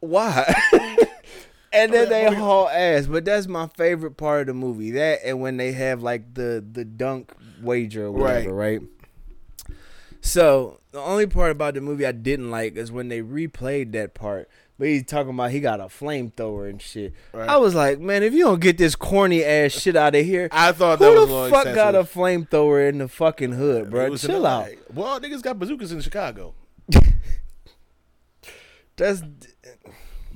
why? 0.00 0.54
and 1.72 1.92
then 1.92 2.08
they 2.08 2.32
haul 2.34 2.68
ass. 2.68 3.06
But 3.06 3.24
that's 3.24 3.46
my 3.46 3.66
favorite 3.68 4.16
part 4.16 4.42
of 4.42 4.46
the 4.48 4.54
movie. 4.54 4.92
That 4.92 5.20
and 5.24 5.40
when 5.40 5.56
they 5.56 5.72
have 5.72 6.02
like 6.02 6.34
the 6.34 6.64
the 6.70 6.84
dunk 6.84 7.32
wager 7.62 8.06
or 8.06 8.12
whatever, 8.12 8.54
right? 8.54 8.80
So 10.20 10.80
the 10.92 11.00
only 11.00 11.26
part 11.26 11.50
about 11.52 11.74
the 11.74 11.80
movie 11.80 12.06
I 12.06 12.12
didn't 12.12 12.50
like 12.50 12.76
is 12.76 12.90
when 12.90 13.08
they 13.08 13.22
replayed 13.22 13.92
that 13.92 14.14
part. 14.14 14.48
But 14.78 14.88
he's 14.88 15.06
talking 15.06 15.32
about 15.32 15.52
he 15.52 15.60
got 15.60 15.80
a 15.80 15.84
flamethrower 15.84 16.68
and 16.68 16.82
shit. 16.82 17.14
Right. 17.32 17.48
I 17.48 17.56
was 17.56 17.74
like, 17.74 17.98
man, 17.98 18.22
if 18.22 18.34
you 18.34 18.44
don't 18.44 18.60
get 18.60 18.76
this 18.76 18.94
corny 18.94 19.42
ass 19.42 19.72
shit 19.72 19.96
out 19.96 20.14
of 20.14 20.24
here, 20.24 20.48
I 20.52 20.72
thought 20.72 20.98
that 20.98 21.12
who 21.12 21.20
was 21.20 21.30
a 21.30 21.44
the 21.44 21.50
fuck 21.50 21.74
got 21.74 21.94
a 21.94 22.04
flamethrower 22.04 22.88
in 22.88 22.98
the 22.98 23.08
fucking 23.08 23.52
hood, 23.52 23.90
bro? 23.90 24.14
Chill 24.16 24.40
LA. 24.40 24.50
out. 24.50 24.68
Well, 24.92 25.20
niggas 25.20 25.42
got 25.42 25.58
bazookas 25.58 25.92
in 25.92 26.00
Chicago. 26.02 26.54
That's 28.96 29.22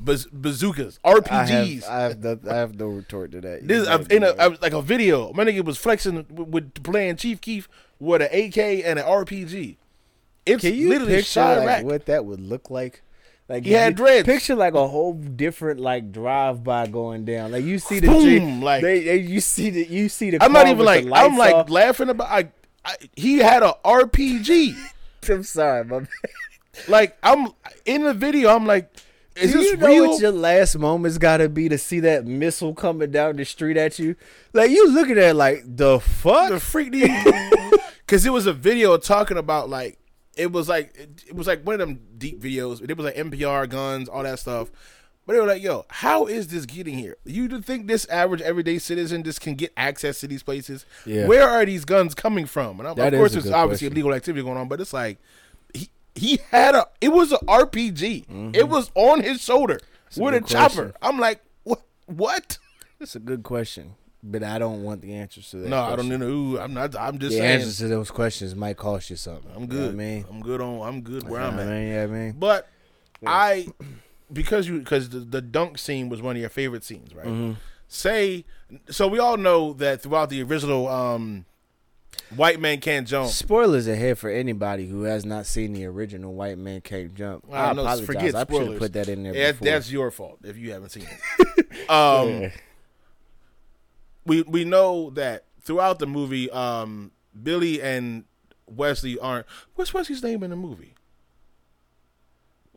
Baz- 0.00 0.26
bazookas, 0.32 0.98
I 1.04 1.12
RPGs. 1.12 1.82
have, 1.82 1.90
I 1.90 2.00
have, 2.00 2.24
no, 2.24 2.38
I 2.50 2.56
have 2.56 2.78
no 2.78 2.86
retort 2.86 3.32
to 3.32 3.40
that. 3.42 3.68
This 3.68 3.86
I, 3.86 3.98
gotta 3.98 4.16
in 4.16 4.22
a, 4.22 4.48
was 4.48 4.62
like 4.62 4.72
a 4.72 4.80
video. 4.80 5.30
My 5.34 5.44
nigga 5.44 5.62
was 5.62 5.76
flexing 5.76 6.26
with, 6.30 6.48
with 6.48 6.82
playing 6.82 7.16
Chief 7.16 7.40
Keef 7.40 7.68
with 7.98 8.22
an 8.22 8.28
AK 8.32 8.56
and 8.56 8.98
an 8.98 9.04
RPG. 9.04 9.76
It's 10.46 10.62
Can 10.62 10.74
you 10.74 10.88
literally 10.88 11.16
picture 11.16 11.42
like 11.42 11.84
what 11.84 12.06
that 12.06 12.24
would 12.24 12.40
look 12.40 12.70
like? 12.70 13.02
Like 13.50 13.64
He 13.64 13.72
had 13.72 13.96
dreads. 13.96 14.26
Picture 14.26 14.54
like 14.54 14.74
a 14.74 14.86
whole 14.86 15.12
different 15.14 15.80
like 15.80 16.12
drive 16.12 16.62
by 16.62 16.86
going 16.86 17.24
down. 17.24 17.50
Like 17.50 17.64
you 17.64 17.80
see 17.80 17.98
the 17.98 18.06
Boom, 18.06 18.22
G, 18.22 18.40
like- 18.64 18.80
they, 18.82 19.02
they- 19.02 19.16
you 19.16 19.40
see 19.40 19.70
the 19.70 19.84
you 19.86 20.08
see 20.08 20.30
the. 20.30 20.42
I'm 20.42 20.52
not 20.52 20.68
even 20.68 20.84
like 20.86 21.04
I'm 21.12 21.36
like 21.36 21.54
off. 21.54 21.68
laughing 21.68 22.08
about. 22.10 22.28
I, 22.30 22.48
I 22.84 22.94
he 23.16 23.38
had 23.38 23.64
a 23.64 23.74
RPG. 23.84 24.74
I'm 25.28 25.42
sorry, 25.42 25.84
my 25.84 25.98
man. 25.98 26.08
like 26.88 27.18
I'm 27.24 27.48
in 27.84 28.04
the 28.04 28.14
video. 28.14 28.50
I'm 28.54 28.66
like, 28.66 28.88
is 29.34 29.50
Do 29.52 29.58
this 29.58 29.70
you 29.72 29.76
know 29.78 29.86
real? 29.88 30.08
what 30.10 30.20
your 30.20 30.30
last 30.32 30.78
moments 30.78 31.18
gotta 31.18 31.48
be 31.48 31.68
to 31.68 31.76
see 31.76 31.98
that 32.00 32.26
missile 32.26 32.72
coming 32.74 33.10
down 33.10 33.34
the 33.36 33.44
street 33.44 33.76
at 33.76 33.98
you? 33.98 34.14
Like 34.52 34.70
you 34.70 34.88
looking 34.92 35.18
at 35.18 35.30
it 35.30 35.34
like 35.34 35.64
the 35.66 35.98
fuck? 35.98 36.50
the 36.50 36.60
freak 36.60 36.92
because 38.06 38.24
it 38.26 38.32
was 38.32 38.46
a 38.46 38.52
video 38.52 38.96
talking 38.96 39.36
about 39.38 39.68
like 39.68 39.98
it 40.40 40.52
was 40.52 40.68
like 40.68 40.96
it, 40.96 41.24
it 41.28 41.34
was 41.34 41.46
like 41.46 41.62
one 41.66 41.74
of 41.74 41.80
them 41.80 42.00
deep 42.18 42.40
videos. 42.40 42.82
It 42.82 42.96
was 42.96 43.04
like 43.06 43.16
NPR 43.16 43.68
guns, 43.68 44.08
all 44.08 44.22
that 44.22 44.38
stuff. 44.38 44.70
But 45.26 45.34
they 45.34 45.40
were 45.40 45.46
like, 45.46 45.62
"Yo, 45.62 45.84
how 45.90 46.26
is 46.26 46.48
this 46.48 46.66
getting 46.66 46.98
here? 46.98 47.16
You 47.24 47.46
think 47.60 47.86
this 47.86 48.06
average 48.08 48.40
everyday 48.40 48.78
citizen 48.78 49.22
just 49.22 49.40
can 49.40 49.54
get 49.54 49.72
access 49.76 50.18
to 50.20 50.26
these 50.26 50.42
places? 50.42 50.84
Yeah. 51.06 51.26
Where 51.26 51.48
are 51.48 51.64
these 51.64 51.84
guns 51.84 52.14
coming 52.14 52.46
from?" 52.46 52.80
And 52.80 52.88
I'm, 52.88 52.96
That 52.96 53.12
of 53.14 53.18
course, 53.20 53.34
a 53.34 53.38
it's 53.38 53.46
obviously 53.48 53.86
question. 53.88 53.92
illegal 53.92 54.14
activity 54.14 54.42
going 54.42 54.56
on, 54.56 54.66
but 54.68 54.80
it's 54.80 54.92
like 54.94 55.18
he 55.74 55.90
he 56.14 56.40
had 56.50 56.74
a 56.74 56.86
it 57.00 57.10
was 57.12 57.30
an 57.32 57.38
RPG. 57.46 58.56
It 58.56 58.68
was 58.68 58.90
on 58.94 59.22
his 59.22 59.40
shoulder 59.40 59.78
Mm-hmm. 60.10 60.20
a 60.20 60.24
with 60.24 60.34
a 60.34 60.40
chopper. 60.40 60.92
I'm 61.00 61.18
like, 61.20 61.40
what? 61.62 61.82
What? 62.06 62.58
That's 62.98 63.14
a 63.14 63.20
good 63.20 63.44
question, 63.44 63.94
but 64.22 64.42
I 64.42 64.58
don't 64.58 64.82
want 64.82 65.00
the 65.02 65.14
answers 65.14 65.50
to 65.50 65.58
that. 65.58 65.68
No, 65.68 65.80
I 65.80 65.96
don't 65.96 66.08
know. 66.08 66.58
I'm 66.58 66.74
not. 66.74 66.94
I'm 66.96 67.18
just 67.18 67.32
The 67.32 67.38
saying. 67.38 67.50
answers 67.60 67.78
to 67.78 67.88
those 67.88 68.10
questions 68.10 68.54
might 68.54 68.76
cost 68.76 69.10
you 69.10 69.16
something. 69.16 69.50
I'm 69.54 69.62
You 69.62 69.68
know 69.68 69.74
good. 69.74 69.88
I 69.90 69.92
mean, 69.96 70.24
I'm 70.30 70.40
good 70.42 70.60
on. 70.60 70.86
I'm 70.86 71.00
good 71.02 71.28
where 71.28 71.40
I'm 71.40 71.58
at. 71.58 71.68
I 71.68 71.70
mean, 71.70 71.88
yeah, 71.88 72.02
I 72.02 72.06
mean. 72.06 72.32
But 72.38 72.68
I, 73.26 73.68
because 74.32 74.68
you 74.68 74.78
because 74.80 75.08
the, 75.10 75.20
the 75.20 75.40
dunk 75.40 75.78
scene 75.78 76.08
was 76.08 76.20
one 76.22 76.36
of 76.36 76.40
your 76.40 76.50
favorite 76.50 76.84
scenes, 76.84 77.14
right? 77.14 77.26
Mm-hmm. 77.26 77.52
Say, 77.88 78.44
so 78.88 79.08
we 79.08 79.18
all 79.18 79.36
know 79.36 79.72
that 79.74 80.00
throughout 80.02 80.30
the 80.30 80.42
original 80.44 80.86
um, 80.86 81.44
White 82.36 82.60
Man 82.60 82.78
Can't 82.80 83.06
Jump. 83.08 83.30
Spoilers 83.30 83.88
ahead 83.88 84.16
for 84.18 84.30
anybody 84.30 84.86
who 84.86 85.02
has 85.02 85.24
not 85.24 85.44
seen 85.46 85.72
the 85.72 85.86
original 85.86 86.32
White 86.34 86.56
Man 86.58 86.80
Can't 86.82 87.12
Jump. 87.14 87.46
I, 87.50 87.70
I 87.70 87.72
know, 87.72 87.82
apologize. 87.82 88.06
forget 88.06 88.34
I 88.36 88.44
should 88.48 88.68
have 88.68 88.78
put 88.78 88.92
that 88.92 89.08
in 89.08 89.24
there. 89.24 89.34
Yeah, 89.34 89.52
before. 89.52 89.64
that's 89.64 89.90
your 89.90 90.10
fault 90.12 90.38
if 90.44 90.56
you 90.56 90.70
haven't 90.72 90.90
seen 90.90 91.06
it. 91.38 91.90
um, 91.90 92.28
Yeah. 92.28 92.50
We 94.30 94.42
we 94.42 94.64
know 94.64 95.10
that 95.10 95.46
throughout 95.60 95.98
the 95.98 96.06
movie, 96.06 96.48
um, 96.52 97.10
Billy 97.42 97.82
and 97.82 98.22
Wesley 98.68 99.18
aren't. 99.18 99.44
What's 99.74 99.92
Wesley's 99.92 100.22
name 100.22 100.44
in 100.44 100.50
the 100.50 100.56
movie? 100.56 100.94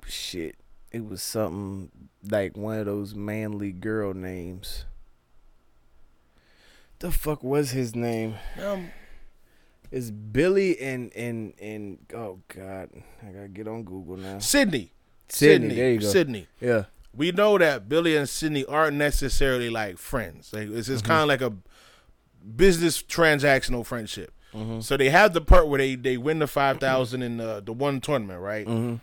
shit. 0.08 0.56
It 0.92 1.06
was 1.08 1.22
something 1.22 1.90
like 2.28 2.58
one 2.58 2.80
of 2.80 2.86
those 2.88 3.14
manly 3.16 3.72
girl 3.72 4.14
names. 4.16 4.86
The 7.00 7.12
fuck 7.12 7.44
was 7.44 7.72
his 7.72 7.96
name? 7.96 8.36
Um, 8.62 8.90
It's 9.92 10.10
Billy 10.10 10.80
and 10.80 11.14
and 11.16 11.54
and 11.62 12.00
oh 12.16 12.40
god, 12.48 12.90
I 13.22 13.32
gotta 13.32 13.48
get 13.48 13.68
on 13.68 13.84
Google 13.84 14.18
now. 14.18 14.40
Sydney. 14.40 14.92
Sydney, 15.30 15.76
there 15.76 15.92
you 15.92 16.00
go. 16.00 16.08
Sydney. 16.08 16.48
Yeah, 16.60 16.86
we 17.16 17.32
know 17.32 17.58
that 17.58 17.88
Billy 17.88 18.16
and 18.16 18.28
Sydney 18.28 18.66
aren't 18.66 18.98
necessarily 18.98 19.70
like 19.70 19.98
friends. 19.98 20.52
Like, 20.54 20.70
it's 20.70 20.88
just 20.88 21.06
kind 21.06 21.22
of 21.22 21.28
like 21.28 21.42
a 21.42 21.54
business 22.56 23.02
transactional 23.02 23.86
friendship. 23.86 24.34
So 24.82 24.98
they 24.98 25.10
have 25.10 25.34
the 25.34 25.42
part 25.42 25.68
where 25.68 25.80
they, 25.80 25.96
they 25.96 26.16
win 26.16 26.38
the 26.38 26.46
five 26.46 26.80
thousand 26.80 27.24
in 27.24 27.38
the 27.38 27.60
the 27.66 27.74
one 27.74 28.00
tournament, 28.00 28.40
right? 28.40 28.68
mm-hmm. 28.68 28.96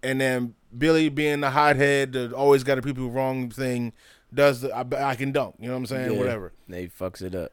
And 0.00 0.20
then 0.20 0.54
Billy, 0.76 1.08
being 1.08 1.40
the 1.40 1.50
hothead, 1.50 2.12
the 2.12 2.32
always 2.36 2.62
got 2.62 2.76
the 2.76 2.82
people 2.82 3.10
wrong 3.10 3.50
thing, 3.50 3.92
does 4.32 4.60
the 4.60 4.72
I, 4.72 5.10
I 5.10 5.16
can 5.16 5.32
dunk. 5.32 5.56
You 5.58 5.66
know 5.66 5.72
what 5.72 5.78
I'm 5.78 5.86
saying? 5.86 6.12
Yeah. 6.12 6.18
Whatever. 6.18 6.52
they 6.68 6.86
fucks 6.86 7.20
it 7.20 7.34
up. 7.34 7.52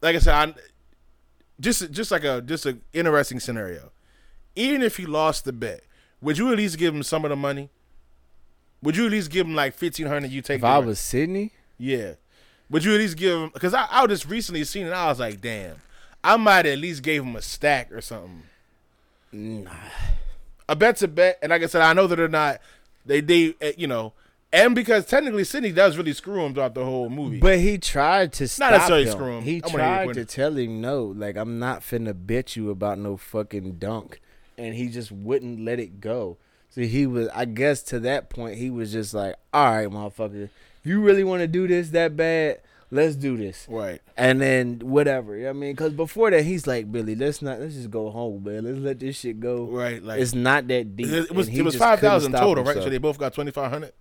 Like 0.00 0.14
I 0.14 0.18
said, 0.20 0.34
I, 0.34 0.54
just 1.58 1.90
just 1.90 2.12
like 2.12 2.22
a 2.22 2.40
just 2.40 2.64
an 2.64 2.82
interesting 2.92 3.40
scenario. 3.40 3.90
Even 4.54 4.82
if 4.82 4.98
he 4.98 5.06
lost 5.06 5.44
the 5.44 5.52
bet, 5.52 5.82
would 6.24 6.38
you 6.38 6.50
at 6.50 6.56
least 6.56 6.78
give 6.78 6.94
him 6.94 7.02
some 7.02 7.24
of 7.24 7.28
the 7.28 7.36
money? 7.36 7.68
Would 8.82 8.96
you 8.96 9.06
at 9.06 9.12
least 9.12 9.30
give 9.30 9.46
him 9.46 9.54
like 9.54 9.74
fifteen 9.74 10.06
hundred? 10.06 10.30
You 10.30 10.42
take 10.42 10.58
If 10.58 10.64
I 10.64 10.78
was 10.78 10.98
Sydney, 10.98 11.52
Yeah. 11.78 12.14
Would 12.70 12.82
you 12.82 12.94
at 12.94 12.98
least 12.98 13.16
give 13.18 13.38
him? 13.38 13.50
Because 13.52 13.74
I, 13.74 13.86
I 13.90 14.06
just 14.06 14.26
recently 14.26 14.64
seen 14.64 14.86
it. 14.86 14.92
I 14.92 15.06
was 15.06 15.20
like, 15.20 15.40
damn, 15.40 15.76
I 16.24 16.36
might 16.36 16.64
at 16.66 16.78
least 16.78 17.02
gave 17.02 17.22
him 17.22 17.36
a 17.36 17.42
stack 17.42 17.92
or 17.92 18.00
something. 18.00 18.42
Nah. 19.32 19.70
A 20.68 20.74
bet's 20.74 21.02
a 21.02 21.08
bet, 21.08 21.38
and 21.42 21.50
like 21.50 21.62
I 21.62 21.66
said, 21.66 21.82
I 21.82 21.92
know 21.92 22.06
that 22.06 22.16
they're 22.16 22.28
not. 22.28 22.60
They 23.04 23.20
they 23.20 23.54
uh, 23.60 23.72
you 23.76 23.86
know, 23.86 24.14
and 24.50 24.74
because 24.74 25.04
technically 25.04 25.44
Sydney 25.44 25.72
does 25.72 25.98
really 25.98 26.14
screw 26.14 26.44
him 26.44 26.54
throughout 26.54 26.74
the 26.74 26.84
whole 26.84 27.10
movie. 27.10 27.38
But 27.38 27.58
he 27.58 27.76
tried 27.76 28.32
to 28.34 28.48
stop 28.48 28.72
necessarily 28.72 29.04
him. 29.04 29.12
screw 29.12 29.38
him. 29.38 29.44
He 29.44 29.62
I 29.62 29.66
wanna 29.66 29.70
hear 29.70 29.94
your 30.04 30.04
tried 30.04 30.14
to 30.14 30.24
tell 30.24 30.56
him 30.56 30.80
no, 30.80 31.04
like 31.04 31.36
I'm 31.36 31.58
not 31.58 31.82
finna 31.82 32.14
bet 32.16 32.56
you 32.56 32.70
about 32.70 32.98
no 32.98 33.18
fucking 33.18 33.72
dunk, 33.72 34.20
and 34.58 34.74
he 34.74 34.88
just 34.88 35.10
wouldn't 35.12 35.60
let 35.60 35.78
it 35.80 36.00
go. 36.00 36.38
So 36.70 36.80
he 36.80 37.06
was, 37.06 37.28
I 37.28 37.44
guess, 37.44 37.82
to 37.84 38.00
that 38.00 38.30
point, 38.30 38.56
he 38.58 38.68
was 38.70 38.92
just 38.92 39.14
like, 39.14 39.36
"All 39.52 39.72
right, 39.72 39.88
motherfucker, 39.88 40.44
if 40.44 40.50
you 40.82 41.00
really 41.00 41.22
want 41.24 41.40
to 41.40 41.46
do 41.46 41.68
this 41.68 41.90
that 41.90 42.16
bad, 42.16 42.60
let's 42.90 43.14
do 43.14 43.36
this." 43.36 43.66
right. 43.68 44.00
And 44.16 44.40
then 44.40 44.80
whatever, 44.80 45.36
you 45.36 45.42
know 45.42 45.50
what 45.50 45.56
I 45.56 45.60
mean, 45.60 45.72
because 45.72 45.92
before 45.92 46.30
that, 46.32 46.44
he's 46.44 46.66
like, 46.66 46.90
"Billy, 46.90 47.14
let's 47.14 47.42
not, 47.42 47.60
let's 47.60 47.74
just 47.74 47.90
go 47.90 48.10
home, 48.10 48.42
man. 48.44 48.64
Let's 48.64 48.78
let 48.78 48.98
this 48.98 49.16
shit 49.18 49.38
go. 49.38 49.66
Right. 49.66 50.02
Like 50.02 50.20
it's 50.20 50.34
not 50.34 50.66
that 50.68 50.96
deep." 50.96 51.06
it 51.06 51.32
was 51.32 51.48
it 51.48 51.62
was 51.62 51.76
five 51.76 52.00
thousand 52.00 52.32
total, 52.32 52.64
right? 52.64 52.74
So 52.76 52.90
they 52.90 52.98
both 52.98 53.18
got 53.18 53.34
twenty 53.34 53.52
five 53.52 53.70
hundred. 53.70 53.92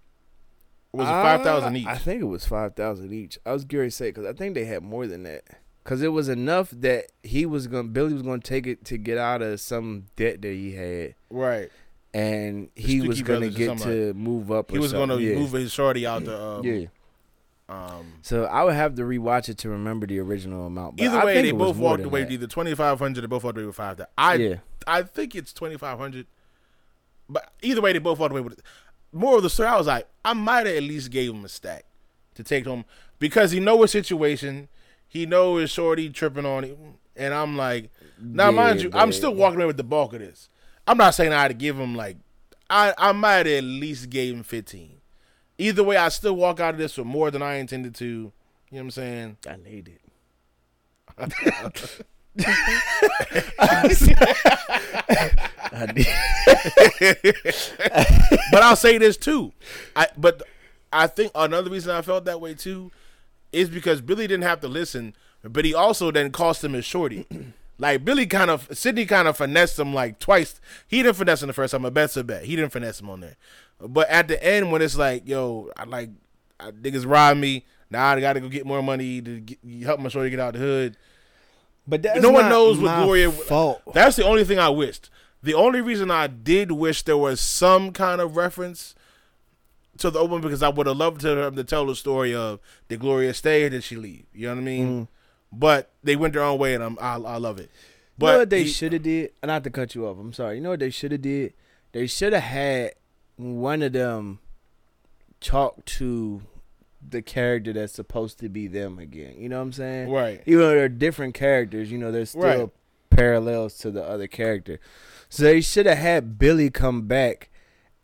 Was 0.94 1.08
it 1.08 1.12
Uh, 1.12 1.22
five 1.24 1.42
thousand 1.44 1.76
each? 1.76 1.88
I 1.88 1.98
think 1.98 2.22
it 2.22 2.26
was 2.26 2.46
five 2.46 2.76
thousand 2.76 3.12
each. 3.14 3.38
I 3.46 3.54
was 3.54 3.66
going 3.66 3.88
to 3.88 3.92
say 3.92 4.10
because 4.10 4.26
I 4.26 4.34
think 4.34 4.54
they 4.56 4.66
had 4.66 4.84
more 4.84 5.08
than 5.08 5.24
that. 5.24 5.44
Because 5.84 6.02
it 6.02 6.10
was 6.10 6.30
enough 6.30 6.72
that 6.72 7.12
he 7.24 7.46
was 7.46 7.68
going, 7.68 7.88
to 7.88 7.92
Billy 7.92 8.14
was 8.14 8.22
going 8.22 8.40
to 8.40 8.48
take 8.48 8.66
it 8.68 8.86
to 8.86 8.98
get 8.98 9.18
out 9.18 9.42
of 9.42 9.60
some 9.60 10.06
debt 10.16 10.42
that 10.42 10.54
he 10.54 10.74
had, 10.76 11.16
right. 11.30 11.70
and 12.14 12.70
he 12.76 13.02
was 13.02 13.22
going 13.22 13.42
to 13.42 13.50
get 13.50 13.68
something 13.68 13.90
to 13.90 14.14
move 14.14 14.50
up. 14.50 14.72
He 14.72 14.80
was 14.80 14.94
going 14.94 15.10
to 15.10 15.22
yeah. 15.22 15.36
move 15.36 15.52
his 15.52 15.72
shorty 15.72 16.06
out 16.08 16.24
the. 16.24 16.42
Um, 16.42 16.66
yeah. 16.66 16.86
Um, 17.70 18.14
So 18.22 18.46
I 18.46 18.64
would 18.64 18.76
have 18.76 18.96
to 18.96 19.04
rewatch 19.04 19.50
it 19.50 19.58
to 19.60 19.70
remember 19.70 20.06
the 20.06 20.20
original 20.20 20.68
amount. 20.68 21.02
Either 21.02 21.18
I 21.18 21.26
way, 21.26 21.42
they 21.42 21.52
both 21.52 21.78
walked 21.78 22.04
away 22.04 22.24
that. 22.24 22.32
either 22.32 22.48
twenty 22.48 22.76
five 22.76 23.00
hundred. 23.00 23.24
or 23.24 23.28
both 23.28 23.44
walked 23.44 23.58
away 23.58 23.66
with 23.66 23.76
five. 23.76 24.00
I 24.18 24.36
yeah, 24.36 24.56
I 24.86 25.04
think 25.04 25.36
it's 25.36 25.54
twenty 25.54 25.78
five 25.78 25.98
hundred. 25.98 26.28
But 27.30 27.52
either 27.62 27.82
way, 27.82 27.94
they 27.94 28.00
both 28.00 28.20
walked 28.20 28.32
away 28.32 28.42
with 28.42 28.54
it. 28.54 28.62
More 29.12 29.38
of 29.38 29.44
the 29.44 29.50
story, 29.50 29.70
I 29.70 29.78
was 29.78 29.88
like, 29.88 30.08
I 30.26 30.34
might 30.34 30.66
have 30.66 30.76
at 30.76 30.84
least 30.84 31.12
gave 31.12 31.32
him 31.34 31.46
a 31.46 31.50
stack 31.50 31.86
to 32.36 32.44
take 32.44 32.66
home 32.66 32.86
because 33.20 33.52
he 33.52 33.60
know 33.60 33.82
his 33.82 33.92
situation. 33.92 34.68
He 35.14 35.28
know 35.28 35.58
his 35.58 35.70
shorty 35.70 36.10
tripping 36.10 36.44
on 36.44 36.64
him, 36.64 36.96
and 37.16 37.36
I'm 37.36 37.56
like, 37.56 37.92
now 38.20 38.50
mind 38.50 38.80
Yeah, 38.80 38.86
you, 38.88 38.92
I'm 38.96 39.12
still 39.12 39.36
walking 39.36 39.58
away 39.58 39.68
with 39.68 39.78
the 39.78 39.84
bulk 39.84 40.14
of 40.14 40.22
this. 40.22 40.50
I'm 40.88 40.98
not 40.98 41.14
saying 41.14 41.32
I 41.32 41.44
had 41.44 41.50
to 41.50 41.54
give 41.54 41.78
him 41.80 41.94
like, 41.94 42.18
I 42.68 42.96
I 42.98 43.12
might 43.12 43.46
at 43.46 43.64
least 43.64 44.10
gave 44.10 44.34
him 44.34 44.42
fifteen. 44.42 45.02
Either 45.60 45.84
way, 45.84 45.98
I 45.98 46.10
still 46.10 46.36
walk 46.36 46.60
out 46.60 46.74
of 46.74 46.80
this 46.80 46.98
with 46.98 47.06
more 47.06 47.30
than 47.30 47.44
I 47.44 47.58
intended 47.58 47.94
to. 47.96 48.06
You 48.06 48.24
know 48.24 48.32
what 48.72 48.80
I'm 48.80 48.90
saying? 48.90 49.38
I 49.48 49.56
need 49.58 49.88
it. 49.88 50.02
But 58.52 58.64
I'll 58.64 58.76
say 58.76 58.98
this 58.98 59.18
too. 59.18 59.54
I 59.96 60.08
but 60.18 60.42
I 60.92 61.06
think 61.06 61.32
another 61.36 61.70
reason 61.70 61.92
I 61.92 62.02
felt 62.02 62.26
that 62.26 62.42
way 62.42 62.56
too 62.56 62.92
is 63.54 63.70
because 63.70 64.02
Billy 64.02 64.28
didn't 64.28 64.44
have 64.44 64.60
to 64.62 64.68
listen, 64.68 65.16
but 65.44 65.66
he 65.66 65.74
also 65.74 66.12
then 66.12 66.32
cost 66.32 66.64
him 66.64 66.74
his 66.74 66.86
shorty. 66.86 67.26
like 67.78 68.06
Billy 68.06 68.26
kind 68.26 68.50
of 68.50 68.68
Sidney 68.78 69.06
kind 69.06 69.28
of 69.28 69.38
finessed 69.38 69.80
him 69.80 69.94
like 69.94 70.20
twice. 70.20 70.60
He 70.88 71.04
didn't 71.04 71.18
finesse 71.18 71.42
him 71.42 71.48
the 71.48 71.54
first 71.54 71.72
time. 71.72 71.86
A 71.86 71.92
bet's 71.92 72.18
a 72.18 72.24
bet. 72.24 72.46
He 72.46 72.56
didn't 72.56 72.72
finesse 72.72 73.00
him 73.00 73.10
on 73.10 73.22
there. 73.22 73.36
But 73.80 74.10
at 74.10 74.28
the 74.28 74.44
end, 74.44 74.72
when 74.72 74.82
it's 74.82 74.98
like, 74.98 75.28
yo, 75.28 75.72
I 75.76 75.84
like 75.86 76.10
I, 76.60 76.72
niggas 76.72 77.10
robbed 77.10 77.40
me. 77.40 77.66
Now 77.90 78.08
I 78.08 78.20
got 78.20 78.34
to 78.34 78.40
go 78.40 78.50
get 78.50 78.66
more 78.66 78.82
money 78.82 79.22
to 79.22 79.40
get, 79.40 79.60
help 79.84 80.00
my 80.00 80.10
shorty 80.10 80.30
get 80.30 80.40
out 80.40 80.54
the 80.54 80.60
hood. 80.60 80.98
But 81.88 82.02
that's 82.02 82.22
no 82.22 82.32
one 82.32 82.50
knows 82.50 82.80
what 82.80 83.04
Gloria. 83.04 83.32
fault. 83.32 83.82
That's 83.94 84.16
the 84.16 84.24
only 84.24 84.46
thing 84.46 84.60
I 84.60 84.70
wished. 84.70 85.10
The 85.42 85.54
only 85.54 85.82
reason 85.82 86.10
I 86.10 86.28
did 86.28 86.72
wish 86.72 87.04
there 87.04 87.18
was 87.18 87.42
some 87.42 87.92
kind 87.92 88.22
of 88.22 88.38
reference 88.38 88.96
to 90.00 90.10
the 90.10 90.20
open 90.20 90.42
because 90.42 90.64
I 90.64 90.70
would 90.70 90.88
have 90.88 90.98
loved 90.98 91.22
to 91.22 91.36
them 91.36 91.56
to 91.56 91.64
tell 91.64 91.86
the 91.86 91.96
story 91.96 92.34
of 92.34 92.60
did 92.88 93.00
Gloria 93.00 93.34
stay 93.34 93.64
or 93.64 93.70
did 93.70 93.84
she 93.84 93.96
leave? 93.96 94.26
You 94.34 94.48
know 94.48 94.54
what 94.56 94.62
I 94.62 94.64
mean? 94.64 94.88
Mm. 95.04 95.08
But 95.52 95.92
they 96.04 96.16
went 96.16 96.34
their 96.34 96.44
own 96.44 96.58
way, 96.60 96.74
and 96.74 96.84
I'm, 96.84 96.98
I 97.00 97.14
I 97.16 97.38
love 97.38 97.60
it. 97.60 97.64
you 97.64 97.68
know 97.68 97.72
But 98.18 98.38
what 98.40 98.50
they 98.50 98.64
he- 98.64 98.70
should 98.70 98.94
have 98.94 99.04
did? 99.04 99.32
Not 99.44 99.64
to 99.66 99.70
cut 99.70 99.94
you 99.96 100.08
off. 100.08 100.18
I'm 100.20 100.34
sorry. 100.34 100.56
You 100.56 100.62
know 100.62 100.72
what 100.72 100.80
they 100.80 100.90
should 100.90 101.12
have 101.12 101.22
did? 101.22 101.54
They 101.92 102.08
should 102.08 102.34
have 102.34 102.42
had 102.44 102.94
one 103.36 103.82
of 103.84 103.94
them 103.94 104.40
talk 105.42 105.84
to 105.86 106.42
the 107.08 107.22
character 107.22 107.74
that's 107.74 107.94
supposed 107.94 108.40
to 108.40 108.50
be 108.50 108.68
them 108.68 108.98
again. 108.98 109.36
You 109.38 109.50
know 109.50 109.58
what 109.58 109.64
I'm 109.64 109.74
saying? 109.74 110.10
right, 110.10 110.42
Even 110.46 110.60
though 110.62 110.70
they're 110.70 110.90
different 110.90 111.34
characters, 111.34 111.92
you 111.92 111.98
know, 111.98 112.12
there's 112.12 112.30
still 112.30 112.42
Right. 112.42 112.70
parallels 113.10 113.78
to 113.80 113.92
the 113.92 114.04
other 114.04 114.26
character. 114.28 114.80
So 115.30 115.44
they 115.44 115.62
should 115.62 115.86
have 115.86 115.98
had 115.98 116.40
Billy 116.40 116.70
come 116.70 117.04
back 117.08 117.50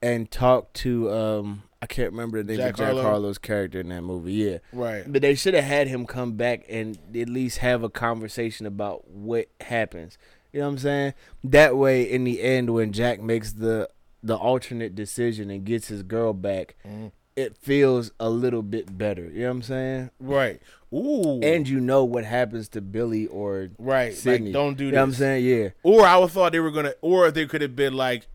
and 0.02 0.30
talk 0.30 0.74
to 0.74 1.10
um 1.12 1.64
I 1.82 1.86
can't 1.86 2.12
remember 2.12 2.44
the 2.44 2.54
name 2.54 2.58
Jack 2.58 2.72
of 2.72 2.78
Jack 2.78 2.86
Harlow? 2.88 3.02
Harlow's 3.04 3.38
character 3.38 3.80
in 3.80 3.90
that 3.90 4.02
movie. 4.02 4.34
Yeah. 4.34 4.58
right, 4.74 5.04
But 5.12 5.22
they 5.22 5.34
should 5.36 5.54
have 5.54 5.64
had 5.64 5.88
him 5.88 6.06
come 6.06 6.34
back 6.34 6.66
and 6.68 6.98
at 7.16 7.30
least 7.30 7.60
have 7.60 7.84
a 7.84 7.90
conversation 7.90 8.66
about 8.66 9.10
what 9.10 9.48
happens. 9.62 10.18
You 10.52 10.60
know 10.60 10.66
what 10.68 10.72
I'm 10.74 10.78
saying? 10.80 11.14
That 11.44 11.78
way, 11.78 12.04
in 12.04 12.24
the 12.26 12.42
end, 12.42 12.74
when 12.74 12.92
Jack 12.92 13.22
makes 13.22 13.54
the 13.54 13.90
the 14.22 14.36
alternate 14.36 14.96
decision 14.96 15.50
and 15.50 15.64
gets 15.64 15.88
his 15.88 16.04
girl 16.04 16.34
back, 16.34 16.76
Mhm. 16.86 17.12
it 17.38 17.56
feels 17.56 18.12
a 18.20 18.30
little 18.30 18.62
bit 18.62 18.98
better. 18.98 19.28
You 19.30 19.42
know 19.44 19.46
what 19.48 19.52
I'm 19.52 19.62
saying? 19.62 20.10
right. 20.20 20.60
Ooh, 20.94 21.40
And 21.42 21.70
you 21.70 21.80
know 21.80 22.04
what 22.04 22.26
happens 22.26 22.68
to 22.70 22.82
Billy 22.82 23.28
or 23.28 23.70
right. 23.78 24.14
Sydney. 24.14 24.48
Like, 24.48 24.54
don't 24.54 24.74
do 24.78 24.86
that. 24.86 24.86
you 24.86 24.90
this. 24.92 24.96
know 24.96 25.02
what 25.02 25.08
I'm 25.08 25.14
saying? 25.14 25.46
Yeah. 25.46 25.70
Or 25.84 26.04
I 26.06 26.18
would 26.18 26.32
thought 26.32 26.52
they 26.52 26.60
were 26.60 26.72
gonna, 26.72 26.96
or 27.02 27.30
they 27.32 27.46
could 27.46 27.62
have 27.62 27.76
been 27.76 27.94
like, 27.94 28.26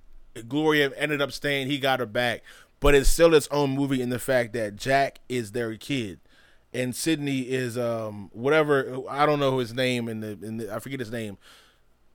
Gloria 0.49 0.91
ended 0.97 1.21
up 1.21 1.33
staying, 1.33 1.67
he 1.69 1.79
got 1.79 2.01
her 2.01 2.07
back, 2.07 2.43
but 2.85 2.95
it's 2.95 3.09
still 3.09 3.35
its 3.35 3.49
own 3.51 3.71
movie 3.71 4.03
in 4.03 4.11
the 4.11 4.19
fact 4.19 4.53
that 4.53 4.77
Jack 4.77 5.21
is 5.27 5.53
their 5.53 5.75
kid, 5.77 6.21
and 6.75 6.95
Sydney 6.95 7.41
is 7.41 7.79
um 7.79 8.29
whatever 8.35 8.99
I 9.09 9.25
don't 9.25 9.41
know 9.41 9.59
his 9.59 9.73
name 9.73 10.07
in 10.09 10.21
the 10.21 10.33
in 10.43 10.59
the, 10.59 10.75
I 10.75 10.79
forget 10.81 11.01
his 11.01 11.11
name. 11.11 11.39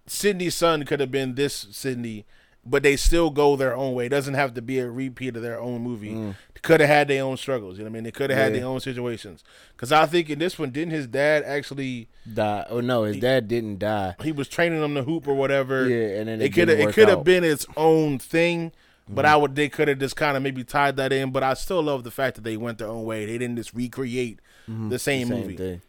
Sydney's 0.05 0.55
son 0.55 0.83
could 0.85 0.99
have 0.99 1.11
been 1.11 1.35
this 1.35 1.67
Sydney, 1.71 2.25
but 2.65 2.83
they 2.83 2.95
still 2.95 3.29
go 3.29 3.55
their 3.55 3.75
own 3.75 3.93
way. 3.95 4.05
It 4.07 4.09
doesn't 4.09 4.33
have 4.35 4.53
to 4.55 4.61
be 4.61 4.79
a 4.79 4.89
repeat 4.89 5.35
of 5.35 5.41
their 5.41 5.59
own 5.59 5.81
movie. 5.81 6.33
Could 6.61 6.81
have 6.81 6.89
had 6.89 7.07
their 7.07 7.23
own 7.23 7.37
struggles. 7.37 7.77
You 7.77 7.83
know 7.83 7.89
what 7.89 7.93
I 7.93 7.97
mean? 7.97 8.03
They 8.03 8.11
could 8.11 8.29
have 8.31 8.37
had 8.39 8.51
Mm. 8.51 8.55
Yeah. 8.55 8.59
their 8.61 8.69
own 8.69 8.79
situations. 8.81 9.43
Because 9.75 9.91
I 9.91 10.05
think 10.07 10.29
in 10.29 10.39
this 10.39 10.59
one, 10.59 10.71
didn't 10.71 10.91
his 10.91 11.07
dad 11.07 11.43
actually? 11.45 12.09
Die. 12.31 12.65
Oh 12.69 12.81
no, 12.81 13.03
his 13.03 13.17
dad 13.17 13.47
didn't 13.47 13.79
die. 13.79 14.15
He 14.21 14.31
was 14.31 14.47
training 14.49 14.81
them 14.81 14.93
to 14.95 15.03
hoop 15.03 15.27
or 15.27 15.35
whatever. 15.35 15.87
Yeah, 15.87 16.19
and 16.19 16.27
then 16.27 16.41
it 16.41 16.53
could 16.53 16.67
have 16.69 16.79
it 16.79 16.93
could 16.93 17.07
have. 17.07 17.23
Been 17.23 17.43
its 17.43 17.65
own 17.77 18.19
thing, 18.19 18.71
but 19.09 19.25
I 19.25 19.35
would 19.35 19.55
they 19.55 19.69
could 19.69 19.87
have 19.87 19.99
just 19.99 20.15
kind 20.15 20.37
of 20.37 20.43
maybe 20.43 20.63
tied 20.63 20.97
that 20.97 21.11
in. 21.11 21.31
But 21.31 21.43
I 21.43 21.53
still 21.55 21.81
love 21.81 22.03
the 22.03 22.11
fact 22.11 22.35
that 22.35 22.43
they 22.43 22.57
went 22.57 22.77
their 22.77 22.87
own 22.87 23.03
way. 23.03 23.25
They 23.25 23.37
didn't 23.37 23.57
just 23.57 23.73
recreate 23.73 24.39
mm-hmm. 24.69 24.89
the 24.89 24.99
same, 24.99 25.27
Same 25.27 25.39
movie. 25.41 25.57
thing. 25.57 25.81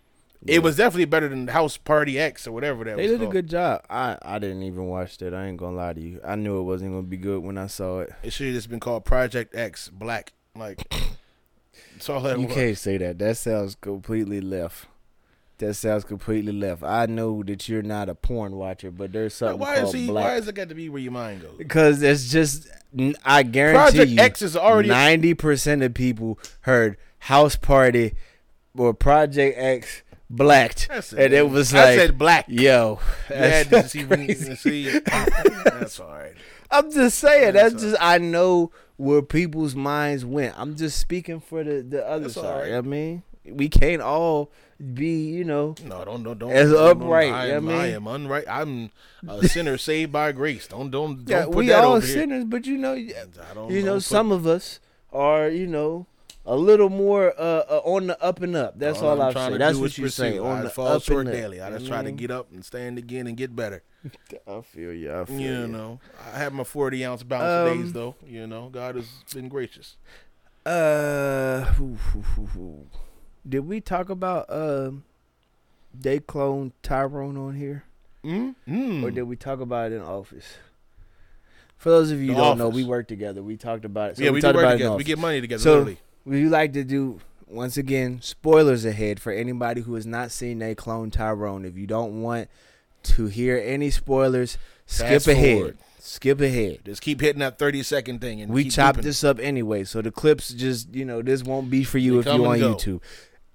It 0.47 0.63
was 0.63 0.77
definitely 0.77 1.05
better 1.05 1.29
than 1.29 1.49
House 1.49 1.77
Party 1.77 2.19
X 2.19 2.47
or 2.47 2.53
whatever 2.53 2.83
that 2.85 2.97
was. 2.97 3.05
They 3.07 3.19
did 3.19 3.23
a 3.23 3.31
good 3.31 3.47
job. 3.49 3.85
I 3.91 4.17
I 4.23 4.39
didn't 4.39 4.63
even 4.63 4.87
watch 4.87 5.19
that. 5.19 5.35
I 5.35 5.47
ain't 5.47 5.59
gonna 5.59 5.77
lie 5.77 5.93
to 5.93 6.01
you. 6.01 6.19
I 6.25 6.35
knew 6.37 6.59
it 6.59 6.63
wasn't 6.63 6.93
gonna 6.93 7.03
be 7.03 7.19
good 7.19 7.43
when 7.43 7.59
I 7.59 7.67
saw 7.67 8.01
it. 8.01 8.13
It 8.23 8.33
should 8.33 8.47
have 8.47 8.55
just 8.55 8.71
been 8.71 8.81
called 8.81 9.05
Project 9.05 9.55
X 9.55 9.91
Black. 9.91 10.33
Like 10.57 10.89
that's 11.93 12.09
all 12.09 12.23
that 12.23 12.39
You 12.39 12.47
was. 12.47 12.55
can't 12.55 12.79
say 12.79 12.97
that. 12.97 13.19
That 13.19 13.37
sounds 13.37 13.75
completely 13.75 14.41
left. 14.41 14.87
That 15.59 15.75
sounds 15.75 16.05
completely 16.05 16.53
left. 16.53 16.83
I 16.83 17.05
know 17.05 17.43
that 17.43 17.69
you're 17.69 17.83
not 17.83 18.09
a 18.09 18.15
porn 18.15 18.57
watcher, 18.57 18.91
but 18.91 19.13
there's 19.13 19.35
something 19.35 19.59
Why 19.59 19.77
is 19.77 19.93
he? 19.93 20.07
black. 20.07 20.25
Why 20.25 20.37
is 20.37 20.49
it 20.49 20.55
got 20.55 20.71
to 20.71 20.75
be 20.75 20.89
where 20.89 21.03
your 21.03 21.13
mind 21.13 21.43
goes? 21.43 21.59
because 21.59 22.01
it's 22.03 22.31
just 22.31 22.67
I 23.25 23.43
guarantee 23.45 23.79
Project 23.79 24.11
you, 24.11 24.21
X 24.21 24.43
is 24.43 24.57
already 24.57 24.89
ninety 24.89 25.35
percent 25.35 25.83
of 25.83 25.95
people 25.95 26.39
heard 26.63 26.97
house 27.21 27.57
party 27.57 28.15
or 28.77 28.95
Project 28.95 29.57
X 29.59 30.03
blacked, 30.29 30.89
That's 30.89 31.13
and 31.13 31.33
it 31.33 31.45
man. 31.45 31.53
was 31.53 31.75
I 31.75 31.85
like, 31.85 31.99
said 31.99 32.19
black. 32.19 32.45
yo, 32.49 32.99
You 33.29 33.37
had 33.37 33.65
to 33.65 33.71
that's 33.71 33.91
see, 33.93 34.05
crazy. 34.05 34.55
see. 34.57 34.99
That's 34.99 36.01
all 36.01 36.09
right. 36.09 36.35
I'm 36.71 36.91
just 36.91 37.19
saying. 37.19 37.55
That's 37.55 37.73
That's 37.73 37.83
just 37.85 37.97
I 38.01 38.19
know 38.19 38.71
where 38.97 39.23
people's 39.23 39.75
minds 39.75 40.25
went. 40.25 40.55
I'm 40.57 40.77
just 40.77 40.99
speaking 40.99 41.41
for 41.41 41.65
the 41.65 41.83
the 41.83 42.07
other 42.07 42.23
That's 42.25 42.35
side. 42.35 42.71
right. 42.71 42.75
I 42.75 42.81
mean, 42.81 43.23
we 43.53 43.69
can't 43.69 44.03
all 44.03 44.51
be, 44.95 45.29
you 45.31 45.45
know. 45.45 45.75
No, 45.85 46.05
don't 46.05 46.23
don't 46.23 46.39
don't. 46.39 46.51
As 46.53 46.73
upright, 46.73 47.33
I 47.33 47.47
you 47.47 47.53
know 47.53 47.57
am, 47.59 47.69
I 47.69 47.73
I 47.73 47.87
mean? 47.87 47.95
am 47.95 48.05
unright. 48.05 48.45
I'm 48.49 48.91
a 49.29 49.47
sinner 49.47 49.77
saved 49.79 50.13
by 50.13 50.33
grace. 50.33 50.67
Don't 50.67 50.91
don't 50.91 51.25
don't 51.25 51.29
Yeah, 51.29 51.45
put 51.47 51.55
we 51.55 51.67
that 51.69 51.85
all 51.85 51.95
over 51.97 52.07
here. 52.07 52.17
sinners, 52.17 52.45
but 52.45 52.67
you 52.67 52.77
know, 52.79 52.95
I 52.95 53.15
don't, 53.55 53.71
you 53.71 53.83
know, 53.83 53.95
put- 53.95 54.05
some 54.05 54.33
of 54.33 54.47
us 54.47 54.81
are, 55.13 55.49
you 55.49 55.67
know, 55.67 56.07
a 56.47 56.57
little 56.57 56.89
more 56.89 57.35
uh, 57.39 57.65
uh 57.69 57.81
on 57.85 58.07
the 58.07 58.23
up 58.23 58.41
and 58.41 58.57
up. 58.57 58.79
That's 58.79 59.03
all, 59.03 59.21
I'm 59.21 59.27
I'm 59.29 59.33
trying 59.33 59.49
saying. 59.49 59.53
to 59.53 59.59
That's 59.59 59.77
do 59.77 59.83
what 59.83 59.99
you're 59.99 60.09
saying. 60.09 60.41
On 60.41 60.59
I 60.61 60.63
the 60.63 60.71
fall 60.71 60.87
up 60.89 61.03
short 61.03 61.27
and 61.27 61.29
up. 61.29 61.35
daily. 61.35 61.61
I 61.61 61.69
You 61.69 61.75
just 61.77 61.87
try 61.87 62.03
to 62.03 62.11
get 62.13 62.31
up 62.31 62.51
and 62.53 62.65
stand 62.65 62.97
again 62.97 63.27
and 63.27 63.37
get 63.37 63.55
better. 63.55 63.83
I 64.49 64.63
feel 64.63 64.95
you. 64.95 65.13
I 65.15 65.25
feel 65.27 65.39
You 65.39 65.51
you. 65.53 65.69
know, 65.69 66.01
I 66.35 66.39
have 66.39 66.55
my 66.55 66.65
40 66.65 67.05
ounce 67.05 67.23
bounce 67.23 67.53
Um, 67.53 67.83
days 67.83 67.93
though. 67.93 68.15
You 68.27 68.47
know, 68.47 68.71
God 68.71 68.97
has 68.97 69.07
been 69.35 69.49
gracious. 69.51 69.97
Uh, 70.65 71.67
ooh, 71.81 71.99
ooh, 72.17 72.49
ooh. 72.59 72.87
Did 73.49 73.61
we 73.61 73.81
talk 73.81 74.11
about 74.11 74.47
uh, 74.51 74.91
they 75.99 76.19
clone 76.21 76.73
Tyrone 76.83 77.37
on 77.37 77.55
here, 77.55 77.85
Mm? 78.25 78.55
Mm. 78.69 79.03
or 79.03 79.11
did 79.11 79.23
we 79.23 79.37
talk 79.37 79.61
about 79.61 79.93
it 79.93 79.97
in 79.97 80.03
office? 80.03 80.47
For 81.79 81.89
those 81.89 82.11
of 82.11 82.21
you 82.21 82.29
who 82.29 82.35
The 82.35 82.41
don't 82.45 82.59
know, 82.59 82.69
we 82.69 82.85
work 82.85 83.09
together. 83.09 83.43
We 83.43 83.57
talked 83.57 83.87
about 83.87 84.11
it. 84.11 84.17
So 84.19 84.25
yeah, 84.25 84.31
we, 84.31 84.35
we, 84.35 84.41
do 84.43 84.47
work 84.49 84.57
about 84.57 84.73
together. 84.73 84.97
We 84.97 85.05
get 85.05 85.19
money 85.19 85.41
together. 85.41 85.63
So- 85.63 85.73
literally. 85.79 85.99
We 86.27 86.45
like 86.47 86.75
to 86.75 86.85
do 86.85 87.19
once 87.49 87.79
again 87.79 88.21
spoilers 88.21 88.85
ahead 88.85 89.21
for 89.21 89.33
anybody 89.33 89.81
who 89.81 89.95
has 89.95 90.05
not 90.07 90.31
seen 90.31 90.59
they 90.59 90.75
clone 90.75 91.11
Tyrone. 91.11 91.65
If 91.65 91.79
you 91.79 91.87
don't 91.87 92.21
want 92.21 92.49
to 93.05 93.27
hear 93.27 93.57
any 93.57 93.91
spoilers, 93.91 94.59
skip 94.85 95.09
Fast 95.09 95.29
ahead. 95.29 95.57
forward. 95.57 95.79
Skip 95.99 96.41
ahead. 96.43 96.81
Just 96.85 97.01
keep 97.01 97.23
hitting 97.23 97.41
that 97.41 97.59
thirty 97.59 97.83
second 97.83 98.21
thing, 98.21 98.43
and 98.43 98.53
we 98.53 98.69
chopped 98.69 99.01
this 99.01 99.25
up 99.25 99.39
anyway, 99.41 99.85
so 99.85 100.03
the 100.03 100.11
clips 100.11 100.51
just 100.53 100.95
you 100.95 101.07
know 101.07 101.23
this 101.23 101.43
won't 101.43 101.71
be 101.71 101.85
for 101.85 101.97
you 101.99 102.23
They 102.23 102.31
if 102.31 102.37
you're 102.37 102.47
on 102.47 102.59
go. 102.59 102.75
YouTube. 102.75 103.01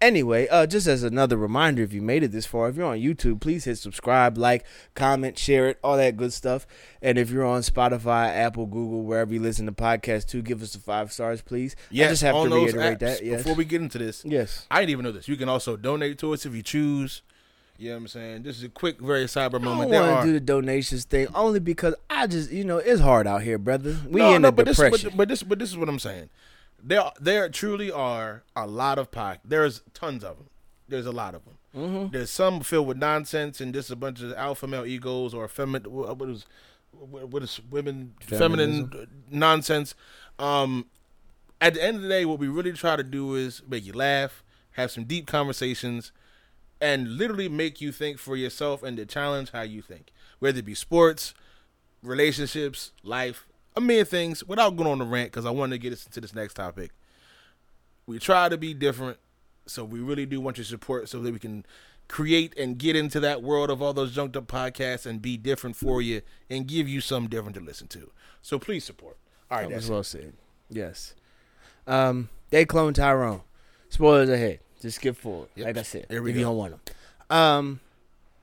Anyway, 0.05 0.47
uh, 0.49 0.67
just 0.67 0.85
as 0.85 1.01
another 1.01 1.35
reminder, 1.35 1.81
if 1.81 1.91
you 1.91 1.99
made 1.99 2.21
it 2.21 2.31
this 2.31 2.45
far, 2.45 2.69
if 2.69 2.75
you're 2.75 2.85
on 2.85 2.99
YouTube, 2.99 3.41
please 3.41 3.65
hit 3.65 3.75
subscribe, 3.79 4.37
like, 4.37 4.63
comment, 4.93 5.35
share 5.35 5.67
it, 5.67 5.79
all 5.83 5.97
that 5.97 6.15
good 6.15 6.31
stuff. 6.31 6.67
And 7.01 7.17
if 7.17 7.31
you're 7.31 7.43
on 7.43 7.61
Spotify, 7.61 8.27
Apple, 8.27 8.67
Google, 8.67 9.01
wherever 9.01 9.33
you 9.33 9.39
listen 9.39 9.65
to 9.65 9.71
podcasts, 9.71 10.27
too, 10.27 10.43
give 10.43 10.61
us 10.61 10.73
the 10.73 10.79
five 10.79 11.11
stars, 11.11 11.41
please. 11.41 11.75
Yes, 11.89 12.05
I 12.05 12.11
just 12.11 12.21
have 12.21 12.35
to 12.35 12.55
reiterate 12.55 12.97
apps, 12.97 12.99
that. 12.99 13.25
Yes. 13.25 13.41
Before 13.41 13.55
we 13.55 13.65
get 13.65 13.81
into 13.81 13.97
this, 13.97 14.23
yes. 14.23 14.67
I 14.69 14.79
didn't 14.79 14.91
even 14.91 15.05
know 15.05 15.11
this. 15.11 15.27
You 15.27 15.37
can 15.37 15.49
also 15.49 15.75
donate 15.75 16.19
to 16.19 16.33
us 16.35 16.45
if 16.45 16.53
you 16.53 16.61
choose. 16.61 17.23
You 17.79 17.89
know 17.89 17.95
what 17.95 18.01
I'm 18.01 18.07
saying? 18.09 18.43
This 18.43 18.57
is 18.57 18.63
a 18.63 18.69
quick, 18.69 19.01
very 19.01 19.25
cyber 19.25 19.55
I 19.55 19.57
moment. 19.57 19.89
don't 19.89 20.03
There 20.03 20.11
want 20.11 20.21
to 20.21 20.27
do 20.27 20.33
the 20.33 20.39
donations 20.39 21.05
thing 21.05 21.29
only 21.33 21.59
because 21.59 21.95
I 22.11 22.27
just, 22.27 22.51
you 22.51 22.63
know, 22.63 22.77
it's 22.77 23.01
hard 23.01 23.25
out 23.25 23.41
here, 23.41 23.57
brother. 23.57 23.97
We 24.07 24.21
no, 24.21 24.35
in 24.35 24.43
no, 24.43 24.49
a 24.49 24.51
but 24.51 24.67
this, 24.67 24.77
depression. 24.77 25.09
but, 25.09 25.17
but 25.17 25.29
this, 25.29 25.41
but 25.41 25.57
this 25.57 25.71
is 25.71 25.77
what 25.79 25.89
I'm 25.89 25.97
saying. 25.97 26.29
There, 26.87 27.03
there 27.19 27.49
truly 27.49 27.91
are 27.91 28.43
a 28.55 28.67
lot 28.67 28.99
of 28.99 29.09
pod. 29.09 29.39
There's 29.43 29.81
tons 29.95 30.23
of 30.23 30.37
them. 30.37 30.49
There's 30.87 31.07
a 31.07 31.11
lot 31.11 31.33
of 31.33 31.41
them. 31.45 31.57
Mhm. 31.75 32.11
There's 32.11 32.29
some 32.29 32.61
filled 32.61 32.87
with 32.87 32.97
nonsense 32.97 33.59
and 33.59 33.73
just 33.73 33.89
a 33.89 33.95
bunch 33.95 34.21
of 34.21 34.31
alpha 34.33 34.67
male 34.67 34.85
egos 34.85 35.33
or 35.33 35.47
feminine. 35.47 35.91
What 35.91 36.29
is, 36.29 36.45
what 36.91 37.41
is 37.41 37.59
women 37.71 38.13
Feminism. 38.21 38.89
feminine 38.91 39.07
nonsense? 39.31 39.95
Um, 40.37 40.85
at 41.59 41.73
the 41.73 41.83
end 41.83 41.97
of 41.97 42.03
the 42.03 42.09
day, 42.09 42.23
what 42.23 42.37
we 42.37 42.47
really 42.47 42.71
try 42.73 42.95
to 42.95 43.03
do 43.03 43.33
is 43.33 43.63
make 43.67 43.83
you 43.83 43.93
laugh, 43.93 44.43
have 44.73 44.91
some 44.91 45.05
deep 45.05 45.25
conversations, 45.25 46.11
and 46.79 47.17
literally 47.17 47.49
make 47.49 47.81
you 47.81 47.91
think 47.91 48.19
for 48.19 48.35
yourself 48.35 48.83
and 48.83 48.95
to 48.97 49.05
challenge 49.07 49.49
how 49.51 49.61
you 49.63 49.81
think, 49.81 50.11
whether 50.39 50.59
it 50.59 50.65
be 50.65 50.75
sports, 50.75 51.33
relationships, 52.03 52.91
life, 53.03 53.47
a 53.75 53.81
million 53.81 54.05
things. 54.05 54.43
Without 54.43 54.75
going 54.75 54.89
on 54.89 54.99
the 54.99 55.05
rant, 55.05 55.31
because 55.31 55.45
I 55.45 55.51
want 55.51 55.71
to 55.71 55.77
get 55.77 55.93
us 55.93 56.05
into 56.05 56.21
this 56.21 56.33
next 56.35 56.53
topic. 56.55 56.91
We 58.07 58.19
try 58.19 58.49
to 58.49 58.57
be 58.57 58.73
different, 58.73 59.17
so 59.65 59.83
we 59.83 59.99
really 59.99 60.25
do 60.25 60.39
want 60.39 60.57
your 60.57 60.65
support, 60.65 61.09
so 61.09 61.19
that 61.21 61.33
we 61.33 61.39
can 61.39 61.65
create 62.07 62.55
and 62.57 62.77
get 62.77 62.95
into 62.95 63.19
that 63.19 63.41
world 63.41 63.71
of 63.71 63.81
all 63.81 63.91
those 63.93 64.13
junked 64.13 64.37
up 64.37 64.45
podcasts 64.47 65.07
and 65.07 65.21
be 65.21 65.37
different 65.37 65.75
for 65.75 66.01
you 66.03 66.21
and 66.49 66.67
give 66.67 66.87
you 66.87 67.01
something 67.01 67.29
different 67.29 67.55
to 67.55 67.61
listen 67.61 67.87
to. 67.87 68.11
So 68.43 68.59
please 68.59 68.83
support. 68.83 69.17
All 69.49 69.57
right, 69.57 69.69
That 69.69 69.75
was 69.77 69.89
well 69.89 70.03
said. 70.03 70.33
Yes. 70.69 71.15
Um, 71.87 72.29
they 72.51 72.63
clone 72.65 72.93
Tyrone. 72.93 73.41
Spoilers 73.89 74.29
ahead. 74.29 74.59
Just 74.81 74.97
skip 74.97 75.15
forward. 75.17 75.49
Yep. 75.55 75.65
Like 75.65 75.77
I 75.77 75.81
said, 75.81 76.05
Here 76.09 76.21
we 76.21 76.33
you 76.33 76.41
don't 76.41 76.57
want 76.57 76.71
them. 76.85 76.95
Um, 77.35 77.79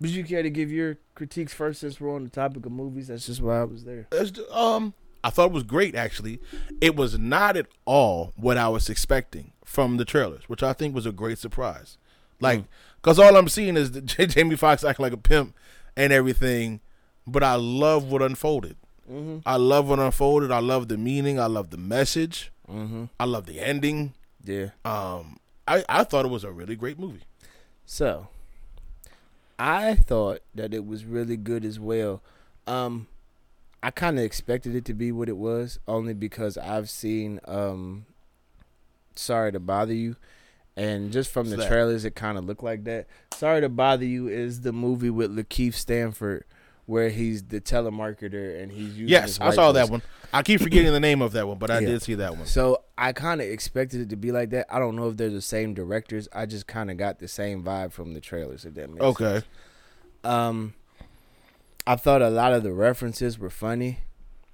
would 0.01 0.11
you 0.11 0.25
care 0.25 0.43
to 0.43 0.51
give 0.51 0.73
your 0.73 0.99
critiques 1.15 1.55
first 1.55 1.81
since 1.81 2.01
we're 2.01 2.15
on 2.15 2.25
the 2.25 2.31
topic 2.31 2.67
of 2.67 2.73
movies? 2.73 3.09
That's 3.09 3.27
just 3.27 3.41
why 3.41 3.61
I 3.61 3.65
was 3.65 3.85
there. 3.85 4.09
Do- 4.11 4.51
um, 4.51 4.95
I 5.25 5.31
thought 5.31 5.47
it 5.47 5.53
was 5.53 5.63
great. 5.63 5.95
Actually, 5.95 6.41
it 6.81 6.97
was 6.97 7.19
not 7.19 7.57
at 7.57 7.67
all 7.85 8.33
what 8.37 8.57
I 8.57 8.69
was 8.69 8.89
expecting 8.89 9.53
from 9.65 9.97
the 9.97 10.05
trailers, 10.05 10.49
which 10.49 10.63
I 10.63 10.73
think 10.73 10.95
was 10.95 11.07
a 11.07 11.13
great 11.13 11.39
surprise. 11.39 11.97
Like, 12.41 12.65
cause 13.03 13.19
all 13.19 13.37
I'm 13.37 13.49
seeing 13.49 13.77
is 13.77 13.93
the 13.93 14.01
Jamie 14.01 14.57
Foxx 14.57 14.85
acting 14.85 15.05
like 15.05 15.13
a 15.13 15.17
pimp 15.19 15.55
and 15.97 16.13
everything, 16.13 16.81
but 17.27 17.43
I 17.43 17.55
love 17.55 18.11
what 18.11 18.23
unfolded. 18.23 18.77
Mm-hmm. 19.11 19.39
I 19.47 19.57
love 19.57 19.89
what 19.89 19.99
unfolded. 19.99 20.51
I 20.51 20.61
love 20.61 20.89
the 20.89 20.97
meaning. 20.97 21.39
I 21.39 21.47
love 21.47 21.71
the 21.71 21.77
message. 21.77 22.51
Mm-hmm. 22.69 23.05
I 23.19 23.25
love 23.25 23.47
the 23.47 23.61
ending. 23.61 24.15
Yeah. 24.45 24.71
Um, 24.85 25.39
I 25.67 25.85
I 25.89 26.05
thought 26.05 26.25
it 26.25 26.31
was 26.31 26.45
a 26.45 26.51
really 26.51 26.77
great 26.77 26.99
movie. 26.99 27.23
So, 27.85 28.29
I 29.59 29.95
thought 29.95 30.41
that 30.55 30.73
it 30.73 30.87
was 30.87 31.05
really 31.05 31.37
good 31.37 31.65
as 31.65 31.79
well. 31.79 32.23
Um, 32.67 33.09
I 33.83 33.91
kind 33.91 34.19
of 34.19 34.25
expected 34.25 34.75
it 34.77 34.85
to 34.87 34.95
be 34.95 35.11
what 35.13 35.29
it 35.29 35.37
was, 35.37 35.79
only 35.89 36.15
because 36.15 36.57
I've 36.57 36.89
seen 36.89 37.41
um, 37.47 38.07
"Sorry 39.17 39.53
to 39.53 39.61
Bother 39.61 39.95
You," 39.95 40.17
and 40.77 41.13
just 41.13 41.31
from 41.31 41.51
the 41.51 41.57
that? 41.57 41.69
trailers, 41.69 42.05
it 42.05 42.15
kind 42.15 42.39
of 42.39 42.45
looked 42.45 42.63
like 42.63 42.85
that. 42.85 43.07
"Sorry 43.35 43.61
to 43.61 43.69
Bother 43.69 44.05
You" 44.05 44.29
is 44.29 44.61
the 44.61 44.73
movie 44.73 45.11
with 45.11 45.35
Lakeith 45.37 45.75
Stanford, 45.75 46.45
where 46.87 47.11
he's 47.11 47.43
the 47.45 47.61
telemarketer 47.61 48.63
and 48.63 48.73
he's 48.73 48.91
using 48.91 49.09
Yes, 49.09 49.39
I 49.41 49.51
saw 49.55 49.73
that 49.73 49.89
one. 49.91 50.03
I 50.33 50.43
keep 50.43 50.61
forgetting 50.61 50.93
the 50.93 51.01
name 51.09 51.21
of 51.21 51.33
that 51.33 51.47
one, 51.49 51.59
but 51.59 51.71
I 51.71 51.81
Yeah. 51.81 51.89
did 51.89 52.03
see 52.03 52.15
that 52.15 52.37
one. 52.37 52.47
So 52.47 52.83
I 52.97 53.13
kind 53.13 53.41
of 53.41 53.47
expected 53.49 54.01
it 54.01 54.09
to 54.11 54.17
be 54.17 54.33
like 54.33 54.51
that. 54.51 54.67
I 54.73 54.79
don't 54.79 54.97
know 54.97 55.09
if 55.09 55.17
they're 55.17 55.29
the 55.29 55.41
same 55.43 55.75
directors. 55.75 56.29
I 56.33 56.47
just 56.47 56.67
kind 56.67 56.91
of 56.91 56.97
got 56.97 57.19
the 57.19 57.29
same 57.29 57.63
vibe 57.63 57.93
from 57.93 58.15
the 58.15 58.21
trailers. 58.21 58.65
If 58.65 58.75
that 58.75 58.89
makes 58.91 59.05
sense. 59.19 59.21
Okay. 59.21 59.47
Um, 60.25 60.75
I 61.87 61.97
thought 61.97 62.23
a 62.23 62.31
lot 62.31 62.53
of 62.53 62.63
the 62.63 62.73
references 62.73 63.39
were 63.39 63.51
funny. 63.51 63.99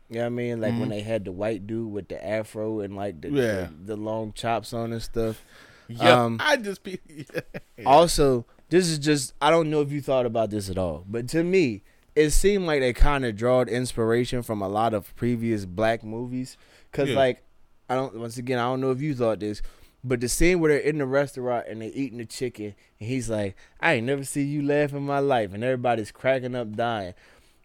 You 0.09 0.17
know 0.17 0.21
what 0.23 0.27
I 0.27 0.31
mean? 0.31 0.61
Like 0.61 0.73
when 0.79 0.87
Mhm. 0.87 0.91
they 0.91 1.01
had 1.03 1.25
the 1.27 1.33
white 1.33 1.67
dude 1.67 1.93
with 1.93 2.09
the 2.09 2.25
afro 2.27 2.81
and 2.81 2.97
like 2.97 3.21
the 3.21 3.29
Yeah. 3.31 3.69
the, 3.85 3.95
the 3.95 3.97
long 3.97 4.33
chops 4.33 4.73
on 4.73 4.93
and 4.93 5.03
stuff. 5.03 5.45
Yeah, 5.89 6.23
Um, 6.25 6.39
I 6.41 6.57
just 6.57 6.83
be. 6.83 6.99
Also, 7.87 8.45
this 8.71 8.89
is 8.89 8.99
just 8.99 9.35
I 9.41 9.51
don't 9.51 9.71
know 9.71 9.81
if 9.83 9.93
you 9.93 10.01
thought 10.01 10.27
about 10.27 10.51
this 10.51 10.69
at 10.71 10.79
all, 10.79 11.05
but 11.09 11.29
to 11.29 11.43
me, 11.45 11.83
it 12.17 12.31
seemed 12.31 12.67
like 12.67 12.81
they 12.81 12.93
kind 12.93 13.25
of 13.25 13.37
drawed 13.37 13.69
inspiration 13.69 14.43
from 14.43 14.61
a 14.63 14.69
lot 14.69 14.95
of 14.95 15.15
previous 15.17 15.65
black 15.67 16.03
movies. 16.03 16.57
Cause 16.93 17.11
Yeah. 17.11 17.17
like 17.17 17.43
I 17.91 17.95
don't 17.95 18.19
once 18.19 18.37
again 18.39 18.59
I 18.59 18.63
don't 18.63 18.81
know 18.81 18.91
if 18.91 19.01
you 19.01 19.15
thought 19.15 19.41
this, 19.41 19.63
but 20.05 20.21
the 20.21 20.29
scene 20.29 20.61
where 20.61 20.71
they're 20.73 20.81
in 20.81 20.99
the 20.99 21.07
restaurant 21.07 21.67
and 21.69 21.83
they're 21.83 21.91
eating 21.93 22.19
the 22.19 22.25
chicken 22.27 22.75
and 23.01 23.09
he's 23.09 23.29
like, 23.29 23.57
I 23.81 23.95
ain't 23.95 24.07
never 24.07 24.25
see 24.25 24.43
you 24.43 24.63
laugh 24.63 24.93
in 24.93 25.03
my 25.05 25.19
life, 25.19 25.53
and 25.53 25.63
everybody's 25.65 26.11
cracking 26.13 26.55
up 26.55 26.75
dying. 26.77 27.15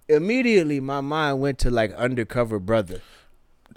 Immediately, 0.09 0.79
my 0.79 1.01
mind 1.01 1.39
went 1.39 1.59
to 1.59 1.71
like 1.71 1.93
Undercover 1.93 2.59
Brother. 2.59 3.01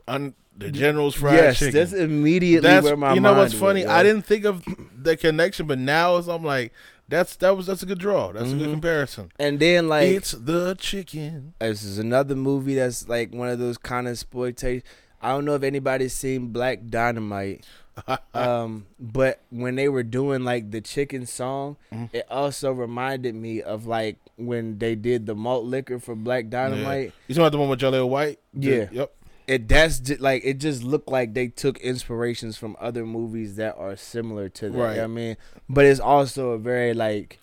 Un, 0.09 0.35
the 0.57 0.71
General's 0.71 1.15
fried 1.15 1.35
yes, 1.35 1.59
chicken. 1.59 1.75
that's 1.75 1.93
immediately 1.93 2.67
That's 2.69 2.85
where 2.85 2.97
my 2.97 3.09
mind 3.09 3.17
you 3.17 3.21
know 3.21 3.35
what's 3.35 3.55
funny? 3.55 3.85
I 3.87 4.03
didn't 4.03 4.23
think 4.27 4.45
of 4.45 4.65
the 4.97 5.17
connection, 5.17 5.67
but 5.67 5.79
now 5.79 6.17
as 6.17 6.29
I'm 6.29 6.43
like, 6.45 6.73
that's 7.09 7.37
that 7.37 7.57
was 7.57 7.67
that's 7.67 7.83
a 7.83 7.87
good 7.87 7.99
draw. 8.01 8.33
That's 8.33 8.51
a 8.51 8.55
good 8.57 8.69
Mhm. 8.69 8.73
comparison. 8.73 9.31
And 9.39 9.61
then 9.61 9.89
like 9.89 10.09
it's 10.09 10.33
the 10.33 10.75
chicken. 10.79 11.55
This 11.61 11.85
is 11.85 11.99
another 11.99 12.35
movie 12.35 12.75
that's 12.75 13.09
like 13.09 13.33
one 13.33 13.49
of 13.49 13.59
those 13.61 13.79
kind 13.79 14.09
of 14.09 14.13
exploitation. 14.13 14.83
I 15.23 15.31
don't 15.31 15.45
know 15.45 15.55
if 15.55 15.63
anybody's 15.63 16.13
seen 16.15 16.49
Black 16.49 16.87
Dynamite, 16.89 17.65
um, 18.35 18.87
but 19.01 19.41
when 19.51 19.75
they 19.77 19.89
were 19.89 20.03
doing 20.03 20.45
like 20.45 20.71
the 20.71 20.81
chicken 20.81 21.27
song, 21.27 21.77
Mhm. 21.93 22.11
it 22.13 22.27
also 22.31 22.73
reminded 22.73 23.35
me 23.35 23.63
of 23.63 23.87
like 23.87 24.17
when 24.37 24.79
they 24.79 24.95
did 24.95 25.27
the 25.27 25.35
malt 25.35 25.65
liquor 25.65 25.99
for 25.99 26.15
Black 26.15 26.49
Dynamite. 26.49 27.13
you 27.27 27.35
talking 27.35 27.43
about 27.43 27.53
the 27.53 27.59
one 27.59 27.69
with 27.71 27.81
Jaleel 27.81 28.09
White? 28.09 28.39
The- 28.53 28.67
Yeah. 28.69 28.89
Yep. 28.93 29.13
It 29.47 29.69
that's 29.69 30.01
just, 30.01 30.21
like 30.21 30.43
it 30.45 30.55
just 30.55 30.83
looked 30.83 31.09
like 31.09 31.33
they 31.35 31.47
took 31.49 31.79
inspirations 31.79 32.57
from 32.57 32.77
other 32.81 33.07
movies 33.07 33.55
that 33.57 33.77
are 33.79 33.95
similar 33.97 34.49
to 34.51 34.67
that. 34.69 34.73
you 34.73 34.79
know 34.79 34.85
what 34.89 34.99
I 34.99 35.07
mean, 35.07 35.37
but 35.69 35.85
it's 35.85 36.01
also 36.01 36.51
a 36.51 36.59
very 36.59 36.93
like 36.95 37.39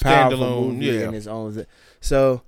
powerful 0.00 0.38
Standalone. 0.38 0.72
movie 0.74 0.86
Yeah. 0.86 1.08
in 1.08 1.14
its 1.14 1.28
own. 1.28 1.64
So 2.00 2.42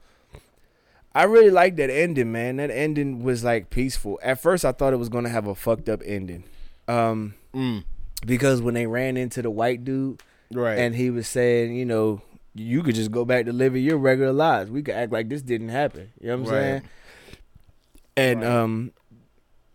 I 1.15 1.23
really 1.23 1.51
like 1.51 1.77
that 1.77 1.89
ending, 1.89 2.33
man. 2.33 2.57
That 2.57 2.71
ending 2.71 3.23
was 3.23 3.43
like 3.45 3.71
peaceful. 3.71 4.19
At 4.23 4.41
first, 4.41 4.65
I 4.65 4.73
thought 4.73 4.93
it 4.93 4.97
was 4.99 5.09
gonna 5.09 5.29
have 5.31 5.47
a 5.47 5.55
fucked 5.55 5.89
up 5.89 6.03
ending, 6.05 6.43
um, 6.89 7.35
Mm, 7.55 7.85
because 8.27 8.61
when 8.63 8.75
they 8.75 8.87
ran 8.87 9.17
into 9.17 9.41
the 9.43 9.51
white 9.51 9.85
dude 9.85 10.23
right. 10.53 10.79
and 10.79 10.95
he 10.95 11.11
was 11.11 11.27
saying, 11.27 11.75
you 11.75 11.85
know, 11.87 12.21
you 12.55 12.83
could 12.83 12.95
just 12.95 13.11
go 13.11 13.25
back 13.25 13.45
to 13.47 13.53
living 13.53 13.83
your 13.83 13.99
regular 13.99 14.33
lives. 14.33 14.71
We 14.71 14.83
could 14.83 14.95
act 14.95 15.13
like 15.13 15.29
this 15.29 15.43
didn't 15.43 15.69
happen. 15.71 16.11
You 16.21 16.29
know 16.29 16.37
what 16.39 16.49
I'm 16.49 16.53
Right. 16.55 16.61
saying? 16.61 16.83
And 18.17 18.41
Right. 18.43 18.51
um, 18.51 18.93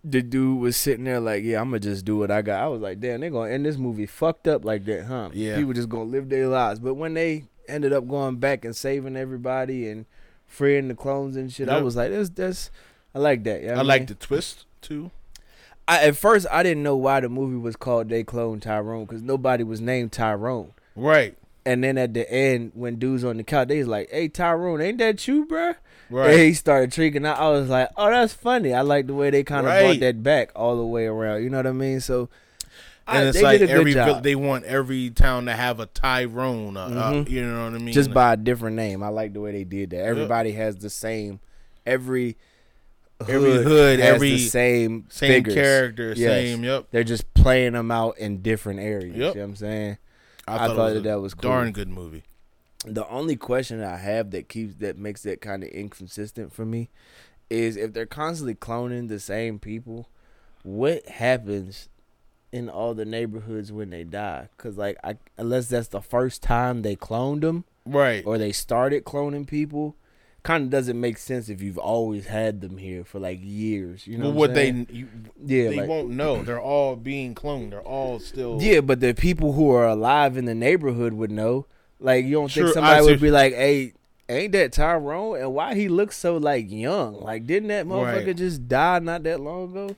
the 0.03 0.21
dude 0.21 0.59
was 0.59 0.75
sitting 0.77 1.05
there 1.05 1.19
like, 1.19 1.43
yeah, 1.43 1.61
I'm 1.61 1.69
gonna 1.69 1.79
just 1.79 2.05
do 2.05 2.17
what 2.17 2.31
I 2.31 2.41
got. 2.41 2.63
I 2.63 2.67
was 2.67 2.81
like, 2.81 2.99
damn, 2.99 3.21
they're 3.21 3.29
gonna 3.29 3.51
end 3.51 3.65
this 3.65 3.77
movie 3.77 4.07
fucked 4.07 4.47
up 4.47 4.65
like 4.65 4.85
that, 4.85 5.05
huh? 5.05 5.29
Yeah. 5.33 5.55
People 5.57 5.73
just 5.73 5.89
gonna 5.89 6.05
live 6.05 6.29
their 6.29 6.47
lives. 6.47 6.79
But 6.79 6.95
when 6.95 7.13
they 7.13 7.45
ended 7.67 7.93
up 7.93 8.07
going 8.07 8.37
back 8.37 8.65
and 8.65 8.75
saving 8.75 9.15
everybody 9.15 9.87
and 9.87 10.05
freeing 10.47 10.87
the 10.87 10.95
clones 10.95 11.35
and 11.35 11.51
shit, 11.53 11.69
I 11.69 11.81
was 11.81 11.95
like, 11.95 12.11
that's 12.11 12.29
that's 12.29 12.71
I 13.13 13.19
like 13.19 13.43
that. 13.43 13.61
You 13.61 13.67
know 13.67 13.73
I 13.73 13.77
what 13.77 13.85
like 13.85 14.07
the 14.07 14.15
twist 14.15 14.65
too. 14.81 15.11
I, 15.87 16.03
at 16.07 16.15
first, 16.15 16.47
I 16.51 16.63
didn't 16.63 16.83
know 16.83 16.95
why 16.95 17.19
the 17.19 17.29
movie 17.29 17.57
was 17.57 17.75
called 17.75 18.09
"They 18.09 18.23
Clone 18.23 18.59
Tyrone" 18.59 19.05
because 19.05 19.21
nobody 19.21 19.63
was 19.63 19.81
named 19.81 20.11
Tyrone. 20.11 20.71
Right. 20.95 21.37
And 21.65 21.83
then 21.83 21.97
at 21.97 22.13
the 22.13 22.29
end, 22.31 22.71
when 22.73 22.95
dudes 22.95 23.23
on 23.23 23.37
the 23.37 23.43
couch, 23.43 23.67
they 23.67 23.79
was 23.79 23.87
like, 23.87 24.09
"Hey 24.11 24.27
Tyrone, 24.29 24.81
ain't 24.81 24.97
that 24.99 25.27
you, 25.27 25.45
bruh?" 25.45 25.75
Right. 26.09 26.31
And 26.31 26.39
he 26.41 26.53
started 26.53 26.91
tricking 26.91 27.25
out. 27.25 27.39
I 27.39 27.49
was 27.49 27.69
like, 27.69 27.89
"Oh, 27.97 28.09
that's 28.09 28.33
funny." 28.33 28.73
I 28.73 28.81
like 28.81 29.07
the 29.07 29.13
way 29.13 29.29
they 29.29 29.43
kind 29.43 29.65
of 29.65 29.71
Right. 29.71 29.81
brought 29.83 29.99
that 29.99 30.23
back 30.23 30.51
all 30.55 30.77
the 30.77 30.85
way 30.85 31.05
around. 31.05 31.43
You 31.43 31.49
know 31.49 31.57
what 31.57 31.67
I 31.67 31.71
mean? 31.71 31.99
So 31.99 32.29
I- 33.07 33.19
and 33.19 33.27
it's 33.29 33.37
they 33.37 33.43
like 33.43 33.59
did 33.59 33.69
a 33.69 33.73
good 33.73 33.79
every 33.79 33.93
vill- 33.93 34.21
they 34.21 34.35
want 34.35 34.63
every 34.65 35.09
town 35.09 35.45
to 35.45 35.53
have 35.53 35.79
a 35.79 35.85
Tyrone. 35.87 36.77
Uh, 36.77 36.85
uh, 36.85 37.11
Mhm. 37.13 37.29
you 37.29 37.43
know 37.45 37.65
what 37.65 37.73
I 37.73 37.77
mean? 37.79 37.93
just 37.93 38.09
Like, 38.09 38.13
by 38.15 38.33
a 38.33 38.37
different 38.37 38.75
name. 38.75 39.03
I 39.03 39.09
like 39.09 39.33
the 39.33 39.41
way 39.41 39.51
they 39.51 39.63
did 39.63 39.89
that. 39.91 40.01
Everybody 40.05 40.51
has 40.53 40.77
the 40.77 40.89
same. 40.89 41.39
Every 41.85 42.37
Every 43.29 43.63
hood, 43.63 43.99
has 43.99 44.15
every- 44.15 44.31
the 44.31 44.37
same 44.39 45.05
same 45.09 45.29
figures. 45.43 45.53
character, 45.55 46.13
Yes. 46.15 46.17
same. 46.17 46.63
Yep. 46.63 46.87
They're 46.91 47.03
just 47.03 47.33
playing 47.33 47.73
them 47.73 47.91
out 47.91 48.17
in 48.17 48.41
different 48.41 48.79
areas. 48.79 49.15
Yep. 49.15 49.15
You 49.15 49.21
know 49.41 49.45
what 49.45 49.49
I'm 49.51 49.55
saying? 49.55 49.97
I 50.47 50.55
I 50.55 50.57
thought, 50.57 50.67
thought 50.75 50.77
was 50.85 50.93
that 50.95 51.03
that 51.03 51.21
was 51.21 51.33
cool. 51.33 51.49
darn 51.51 51.71
good 51.71 51.89
movie. 51.89 52.23
The 52.85 53.07
only 53.09 53.35
question 53.35 53.83
I 53.83 53.97
have 53.97 54.31
that 54.31 54.49
keeps 54.49 54.75
that 54.75 54.97
makes 54.97 55.21
that 55.23 55.39
kind 55.41 55.63
of 55.63 55.69
inconsistent 55.69 56.51
for 56.51 56.65
me 56.65 56.89
is 57.49 57.77
if 57.77 57.93
they're 57.93 58.05
constantly 58.05 58.55
cloning 58.55 59.07
the 59.07 59.19
same 59.19 59.59
people, 59.59 60.09
what 60.63 61.05
happens 61.07 61.89
in 62.51 62.69
all 62.69 62.93
the 62.93 63.05
neighborhoods 63.05 63.71
when 63.71 63.89
they 63.91 64.03
die? 64.03 64.49
Because 64.57 64.77
like, 64.77 64.97
I, 65.03 65.17
unless 65.37 65.67
that's 65.67 65.89
the 65.89 66.01
first 66.01 66.41
time 66.41 66.81
they 66.81 66.95
cloned 66.95 67.41
them 67.41 67.65
Right. 67.85 68.23
or 68.25 68.37
they 68.37 68.51
started 68.51 69.03
cloning 69.05 69.45
people, 69.47 69.95
kind 70.43 70.63
of 70.63 70.69
doesn't 70.71 70.99
make 70.99 71.17
sense 71.17 71.49
if 71.49 71.61
you've 71.61 71.77
always 71.77 72.25
had 72.27 72.61
them 72.61 72.77
here 72.77 73.03
for 73.03 73.19
like 73.19 73.39
years. 73.41 74.07
You 74.07 74.17
know 74.17 74.25
well, 74.25 74.33
what, 74.33 74.49
what 74.49 74.55
they 74.55 74.69
you, 74.89 75.07
yeah 75.45 75.69
they 75.69 75.77
like- 75.77 75.89
won't 75.89 76.09
know. 76.09 76.43
They're 76.43 76.59
all 76.59 76.95
being 76.95 77.35
cloned. 77.35 77.69
They're 77.71 77.81
all 77.81 78.19
still. 78.19 78.57
Yeah, 78.61 78.81
but 78.81 78.99
the 78.99 79.13
people 79.13 79.53
who 79.53 79.69
are 79.71 79.87
alive 79.87 80.37
in 80.37 80.45
the 80.45 80.55
neighborhood 80.55 81.13
would 81.13 81.31
know. 81.31 81.65
Like 81.99 82.25
you 82.25 82.31
don't 82.31 82.51
think 82.51 82.69
somebody 82.69 83.05
would 83.05 83.21
be 83.21 83.29
like, 83.29 83.53
"Hey, 83.53 83.93
ain't 84.27 84.53
that 84.53 84.73
Tyrone? 84.73 85.39
And 85.39 85.53
why 85.53 85.75
he 85.75 85.87
looks 85.87 86.17
so 86.17 86.37
like 86.37 86.71
young? 86.71 87.21
Like 87.21 87.45
didn't 87.45 87.67
that 87.69 87.85
motherfucker 87.85 88.25
Right. 88.27 88.35
just 88.35 88.67
die 88.67 88.97
not 88.99 89.21
that 89.23 89.39
long 89.39 89.69
ago? 89.69 89.95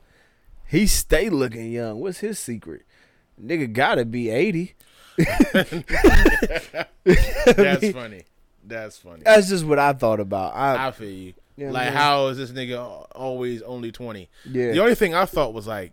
He 0.68 0.86
stay 0.88 1.30
looking 1.30 1.72
young. 1.72 2.00
What's 2.02 2.20
his 2.20 2.38
secret? 2.40 2.82
Nigga 3.42 3.72
gotta 3.72 4.04
be 4.04 4.30
eighty. 4.30 4.74
That's 7.06 7.92
funny. 7.92 8.24
That's 8.66 8.98
funny. 8.98 9.24
That's 9.26 9.50
just 9.50 9.66
what 9.66 9.80
I 9.80 9.94
thought 9.94 10.20
about. 10.20 10.56
I, 10.56 10.88
I 10.88 10.92
feel 10.92 11.10
you. 11.10 11.34
you 11.58 11.66
know 11.68 11.72
like, 11.72 11.88
I 11.88 11.90
mean? 11.90 11.98
how 11.98 12.28
is 12.28 12.38
this 12.38 12.52
nigga 12.52 13.08
always 13.14 13.62
only 13.62 13.92
twenty? 13.92 14.30
yeah. 14.50 14.72
The 14.72 14.80
only 14.80 14.96
thing 14.96 15.14
I 15.14 15.26
thought 15.26 15.54
was 15.54 15.68
like, 15.68 15.92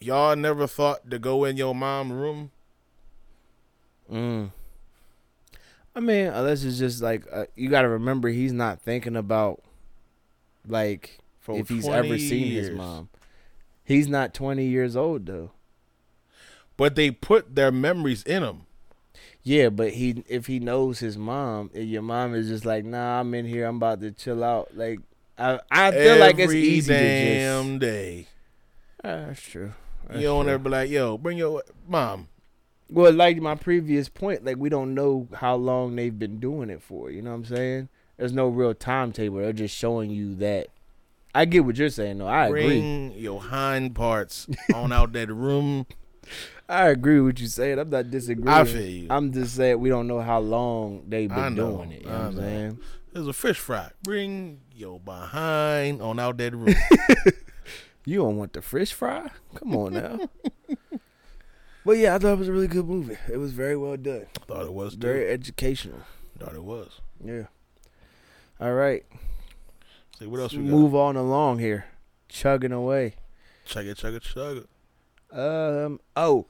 y'all 0.00 0.36
never 0.36 0.66
thought 0.66 1.08
to 1.10 1.18
go 1.18 1.44
in 1.44 1.56
your 1.56 1.74
mom 1.74 2.12
room. 2.12 2.50
Mm. 4.10 4.50
I 5.94 6.00
mean, 6.00 6.26
unless 6.26 6.64
it's 6.64 6.78
just 6.78 7.02
like 7.02 7.24
uh, 7.32 7.44
you 7.54 7.68
got 7.68 7.82
to 7.82 7.88
remember, 7.88 8.28
he's 8.28 8.52
not 8.52 8.80
thinking 8.80 9.16
about 9.16 9.62
like 10.66 11.18
For 11.40 11.58
if 11.58 11.68
he's 11.68 11.88
ever 11.88 12.18
seen 12.18 12.52
his 12.52 12.70
mom. 12.70 13.08
He's 13.84 14.08
not 14.08 14.34
twenty 14.34 14.66
years 14.66 14.96
old 14.96 15.26
though. 15.26 15.50
But 16.76 16.94
they 16.94 17.10
put 17.10 17.54
their 17.54 17.70
memories 17.70 18.22
in 18.22 18.42
him. 18.42 18.62
Yeah, 19.44 19.70
but 19.70 19.92
he 19.92 20.22
if 20.28 20.46
he 20.46 20.60
knows 20.60 21.00
his 21.00 21.18
mom, 21.18 21.70
and 21.74 21.88
your 21.90 22.02
mom 22.02 22.34
is 22.34 22.48
just 22.48 22.64
like, 22.64 22.84
nah, 22.84 23.20
I'm 23.20 23.34
in 23.34 23.44
here, 23.44 23.66
I'm 23.66 23.76
about 23.76 24.00
to 24.00 24.12
chill 24.12 24.44
out. 24.44 24.76
Like 24.76 25.00
I, 25.36 25.58
I 25.70 25.90
feel 25.90 26.18
like 26.18 26.36
it's 26.36 26.44
Every 26.44 26.62
easy 26.62 26.92
to 26.92 26.98
damn 26.98 27.64
just. 27.72 27.80
day. 27.80 28.26
Ah, 29.02 29.26
that's 29.26 29.42
true. 29.42 29.72
That's 30.06 30.20
you 30.20 30.26
don't 30.26 30.44
true. 30.44 30.54
ever 30.54 30.64
be 30.64 30.70
like, 30.70 30.90
yo, 30.90 31.18
bring 31.18 31.38
your 31.38 31.62
mom. 31.88 32.28
Well, 32.88 33.12
like 33.12 33.38
my 33.38 33.54
previous 33.54 34.08
point, 34.08 34.44
like 34.44 34.58
we 34.58 34.68
don't 34.68 34.94
know 34.94 35.26
how 35.34 35.56
long 35.56 35.96
they've 35.96 36.16
been 36.16 36.38
doing 36.38 36.70
it 36.70 36.82
for. 36.82 37.10
You 37.10 37.22
know 37.22 37.30
what 37.30 37.36
I'm 37.36 37.44
saying? 37.46 37.88
There's 38.18 38.32
no 38.32 38.46
real 38.48 38.74
timetable. 38.74 39.38
They're 39.38 39.52
just 39.52 39.76
showing 39.76 40.10
you 40.10 40.36
that. 40.36 40.68
I 41.34 41.46
get 41.46 41.64
what 41.64 41.76
you're 41.76 41.88
saying, 41.88 42.18
though. 42.18 42.26
I 42.26 42.46
agree. 42.48 42.66
bring 42.66 43.12
your 43.12 43.40
hind 43.40 43.94
parts 43.94 44.46
on 44.74 44.92
out 44.92 45.12
that 45.14 45.32
room. 45.32 45.86
I 46.72 46.88
agree 46.88 47.20
with 47.20 47.38
you 47.38 47.48
saying. 47.48 47.78
I'm 47.78 47.90
not 47.90 48.10
disagreeing. 48.10 48.48
I 48.48 48.64
feel 48.64 48.80
you. 48.82 49.06
I'm 49.10 49.32
just 49.32 49.56
saying 49.56 49.78
we 49.78 49.90
don't 49.90 50.06
know 50.06 50.20
how 50.20 50.40
long 50.40 51.04
they've 51.06 51.28
been 51.28 51.54
know. 51.54 51.76
doing 51.76 51.92
it. 51.92 52.02
You 52.02 52.08
know 52.08 52.12
I 52.14 52.18
what 52.18 52.26
I'm 52.26 52.34
know. 52.34 52.40
saying? 52.40 52.78
There's 53.12 53.26
a 53.26 53.32
fish 53.34 53.58
fry. 53.58 53.90
Bring 54.02 54.60
your 54.74 54.98
behind 54.98 56.00
on 56.00 56.18
out 56.18 56.38
that 56.38 56.54
room. 56.54 56.74
You 58.04 58.18
don't 58.18 58.36
want 58.36 58.52
the 58.52 58.62
fish 58.62 58.92
fry? 58.92 59.30
Come 59.54 59.76
on 59.76 59.92
now. 59.92 60.18
but 61.84 61.92
yeah, 61.98 62.16
I 62.16 62.18
thought 62.18 62.32
it 62.32 62.38
was 62.38 62.48
a 62.48 62.52
really 62.52 62.66
good 62.66 62.86
movie. 62.86 63.16
It 63.30 63.36
was 63.36 63.52
very 63.52 63.76
well 63.76 63.96
done. 63.96 64.26
I 64.40 64.44
thought 64.44 64.66
it 64.66 64.72
was. 64.72 64.94
Very 64.94 65.20
Very. 65.20 65.30
educational. 65.32 66.00
Thought 66.38 66.54
it 66.54 66.64
was. 66.64 67.00
Yeah. 67.24 67.44
All 68.60 68.72
right. 68.72 69.04
See 70.18 70.26
what 70.26 70.40
else 70.40 70.52
we 70.52 70.64
got? 70.64 70.70
Move 70.70 70.94
on 70.96 71.16
along 71.16 71.60
here. 71.60 71.84
Chugging 72.28 72.72
away. 72.72 73.14
Chug 73.66 73.86
it, 73.86 73.98
chug 73.98 74.14
it, 74.14 74.22
chug 74.22 74.56
it. 74.58 75.38
Um. 75.38 76.00
Oh. 76.16 76.46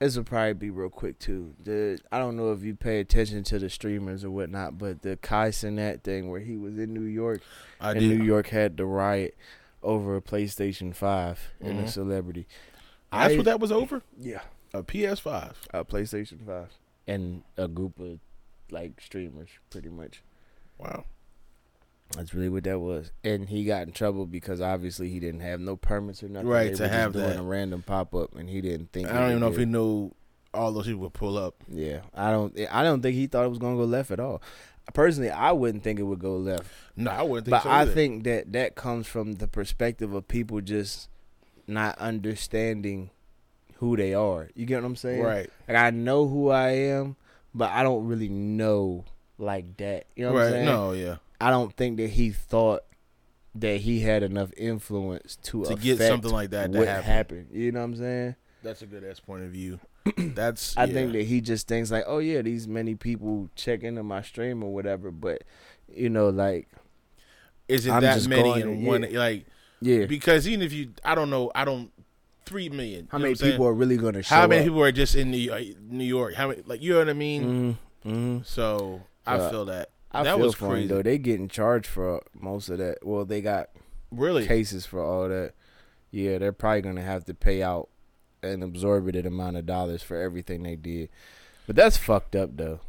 This 0.00 0.16
will 0.16 0.24
probably 0.24 0.54
be 0.54 0.70
real 0.70 0.88
quick 0.88 1.18
too. 1.18 1.54
The 1.62 2.00
I 2.10 2.18
don't 2.18 2.36
know 2.36 2.52
if 2.52 2.62
you 2.64 2.74
pay 2.74 3.00
attention 3.00 3.44
to 3.44 3.58
the 3.58 3.68
streamers 3.68 4.24
or 4.24 4.30
whatnot, 4.30 4.78
but 4.78 5.02
the 5.02 5.16
Kai 5.18 5.50
Cenat 5.50 6.02
thing 6.02 6.30
where 6.30 6.40
he 6.40 6.56
was 6.56 6.78
in 6.78 6.94
New 6.94 7.02
York 7.04 7.42
I 7.80 7.90
and 7.92 8.00
did. 8.00 8.18
New 8.18 8.24
York 8.24 8.48
had 8.48 8.78
the 8.78 8.86
riot 8.86 9.36
over 9.82 10.16
a 10.16 10.22
PlayStation 10.22 10.94
Five 10.94 11.38
and 11.60 11.80
a 11.80 11.82
Mhm. 11.84 11.88
celebrity. 11.90 12.46
That's 13.12 13.34
I- 13.34 13.36
what 13.36 13.44
that 13.44 13.60
was 13.60 13.70
over. 13.70 14.02
Yeah. 14.18 14.40
A 14.72 14.82
PS5. 14.82 15.68
A 15.74 15.84
PlayStation 15.84 16.46
Five 16.46 16.70
and 17.06 17.42
a 17.58 17.68
group 17.68 17.98
of 18.00 18.20
like 18.70 19.00
streamers, 19.02 19.50
pretty 19.68 19.90
much. 19.90 20.22
Wow. 20.78 21.04
That's 22.16 22.34
really 22.34 22.48
what 22.48 22.64
that 22.64 22.78
was. 22.80 23.12
And 23.22 23.48
he 23.48 23.64
got 23.64 23.86
in 23.86 23.92
trouble 23.92 24.26
because 24.26 24.60
obviously 24.60 25.08
he 25.10 25.20
didn't 25.20 25.40
have 25.40 25.60
no 25.60 25.76
permits 25.76 26.22
or 26.22 26.28
nothing. 26.28 26.48
Right, 26.48 26.70
They 26.70 26.76
to 26.78 26.88
have 26.88 27.12
doing 27.12 27.26
that. 27.28 27.38
a 27.38 27.42
random 27.42 27.82
pop 27.82 28.14
up, 28.14 28.34
and 28.34 28.48
he 28.48 28.60
didn't 28.60 28.90
think. 28.92 29.08
I 29.08 29.18
don't 29.20 29.28
even 29.30 29.40
know 29.40 29.48
if 29.48 29.56
he 29.56 29.64
knew 29.64 30.10
all 30.52 30.72
those 30.72 30.86
people 30.86 31.02
would 31.02 31.12
pull 31.12 31.38
up. 31.38 31.54
Yeah, 31.68 32.00
I 32.14 32.30
don't. 32.32 32.58
I 32.70 32.82
don't 32.82 33.00
think 33.00 33.14
he 33.14 33.26
thought 33.28 33.44
it 33.44 33.48
was 33.50 33.58
gonna 33.58 33.76
go 33.76 33.84
left 33.84 34.10
at 34.10 34.18
all. 34.18 34.42
Personally, 34.92 35.30
I 35.30 35.52
wouldn't 35.52 35.84
think 35.84 36.00
it 36.00 36.02
would 36.02 36.18
go 36.18 36.36
left, 36.36 36.66
No, 36.96 37.12
I 37.12 37.22
wouldn't 37.22 37.44
think 37.46 37.52
but 37.52 37.62
so. 37.62 37.70
I 37.70 37.86
think 37.86 38.24
that 38.24 38.52
that 38.54 38.74
comes 38.74 39.06
from 39.06 39.34
the 39.34 39.46
perspective 39.46 40.12
of 40.12 40.26
people 40.26 40.60
just 40.60 41.08
not 41.68 41.96
understanding 41.98 43.10
who 43.76 43.96
they 43.96 44.14
are. 44.14 44.48
You 44.56 44.66
get 44.66 44.82
what 44.82 44.86
I'm 44.88 44.96
saying? 44.96 45.22
right, 45.22 45.48
Like 45.68 45.76
I 45.76 45.90
know 45.90 46.26
who 46.26 46.50
I 46.50 46.70
am, 46.70 47.14
but 47.54 47.70
I 47.70 47.84
don't 47.84 48.08
really 48.08 48.28
know 48.28 49.04
like 49.38 49.76
that. 49.76 50.06
You 50.16 50.24
know 50.24 50.32
what 50.32 50.38
I'm 50.40 50.44
right. 50.46 50.52
saying? 50.52 50.64
No, 50.66 50.92
yeah. 50.92 51.16
I 51.40 51.50
don't 51.50 51.74
think 51.76 51.96
that 51.98 52.10
he 52.10 52.30
thought 52.30 52.82
that 53.54 53.78
he 53.80 54.00
had 54.00 54.22
enough 54.22 54.50
influence 54.56 55.36
to, 55.44 55.64
To 55.64 55.74
get 55.74 55.98
something 55.98 56.30
like 56.30 56.50
that 56.50 56.72
to 56.72 56.86
happen. 56.86 57.04
happened. 57.04 57.46
You 57.52 57.72
know 57.72 57.80
what 57.80 57.84
I'm 57.86 57.96
saying? 57.96 58.36
That's 58.62 58.82
a 58.82 58.86
good 58.86 59.04
ass 59.04 59.20
point 59.20 59.42
of 59.44 59.50
view. 59.50 59.80
That's. 60.16 60.76
I 60.76 60.84
yeah. 60.84 60.92
think 60.92 61.12
that 61.12 61.22
he 61.24 61.40
just 61.40 61.66
thinks 61.66 61.90
like, 61.90 62.04
oh 62.06 62.18
yeah, 62.18 62.42
these 62.42 62.68
many 62.68 62.94
people 62.94 63.48
check 63.56 63.82
into 63.82 64.02
my 64.02 64.22
stream 64.22 64.62
or 64.62 64.72
whatever, 64.72 65.10
but 65.10 65.42
you 65.92 66.10
know, 66.10 66.28
like 66.28 66.68
is 67.68 67.86
it 67.86 67.92
I'm 67.92 68.02
that 68.02 68.26
many 68.26 68.60
in 68.60 68.84
one? 68.84 69.02
yeah. 69.10 69.18
Like 69.18 69.46
yeah, 69.80 70.04
because 70.06 70.46
even 70.46 70.62
if 70.62 70.72
you, 70.72 70.92
I 71.04 71.14
don't 71.14 71.30
know, 71.30 71.50
I 71.54 71.64
don't. 71.64 71.90
Three 72.46 72.68
million. 72.68 73.06
how 73.12 73.18
many 73.18 73.34
people 73.36 73.64
are 73.66 73.72
really 73.72 73.96
gonna 73.96 74.22
show 74.24 74.34
How 74.34 74.46
many 74.48 74.60
up? 74.62 74.64
people 74.66 74.82
are 74.82 74.90
just 74.90 75.14
in 75.14 75.30
New 75.30 75.36
York? 75.38 75.62
New 75.88 76.04
York? 76.04 76.34
How 76.34 76.48
many? 76.48 76.62
Like 76.66 76.82
you 76.82 76.92
know 76.94 76.98
what 76.98 77.08
I 77.08 77.12
mean? 77.12 77.76
Mm-hmm. 78.04 78.10
Mm-hmm. 78.10 78.38
So 78.44 79.02
I 79.24 79.36
Uh, 79.36 79.50
feel 79.50 79.64
that. 79.66 79.90
I 80.12 80.24
that 80.24 80.36
feel 80.36 80.46
was 80.46 80.54
for 80.54 80.70
crazy. 80.70 80.88
though. 80.88 81.02
They 81.02 81.18
getting 81.18 81.48
charged 81.48 81.86
for 81.86 82.20
most 82.34 82.68
of 82.68 82.78
that. 82.78 82.98
Well, 83.06 83.24
they 83.24 83.40
got 83.40 83.70
Really? 84.10 84.46
cases 84.46 84.86
for 84.86 85.02
all 85.02 85.28
that. 85.28 85.52
Yeah, 86.10 86.38
they're 86.38 86.52
probably 86.52 86.82
gonna 86.82 87.02
have 87.02 87.24
to 87.26 87.34
pay 87.34 87.62
out 87.62 87.88
an 88.42 88.62
absorbent 88.62 89.26
amount 89.26 89.56
of 89.56 89.66
dollars 89.66 90.02
for 90.02 90.20
everything 90.20 90.62
they 90.62 90.74
did. 90.76 91.10
But 91.66 91.76
that's 91.76 91.96
fucked 91.96 92.34
up 92.34 92.56
though. 92.56 92.80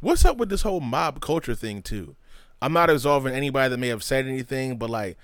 What's 0.00 0.24
up 0.24 0.36
with 0.36 0.48
this 0.48 0.62
whole 0.62 0.80
mob 0.80 1.20
culture 1.20 1.54
thing 1.54 1.82
too? 1.82 2.16
I'm 2.60 2.72
not 2.72 2.90
absolving 2.90 3.34
anybody 3.34 3.68
that 3.70 3.78
may 3.78 3.88
have 3.88 4.02
said 4.02 4.26
anything, 4.26 4.76
but 4.78 4.90
like 4.90 5.16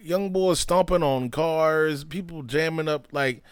young 0.00 0.30
boys 0.30 0.60
stomping 0.60 1.02
on 1.02 1.30
cars, 1.30 2.04
people 2.04 2.42
jamming 2.42 2.88
up 2.88 3.08
like 3.10 3.42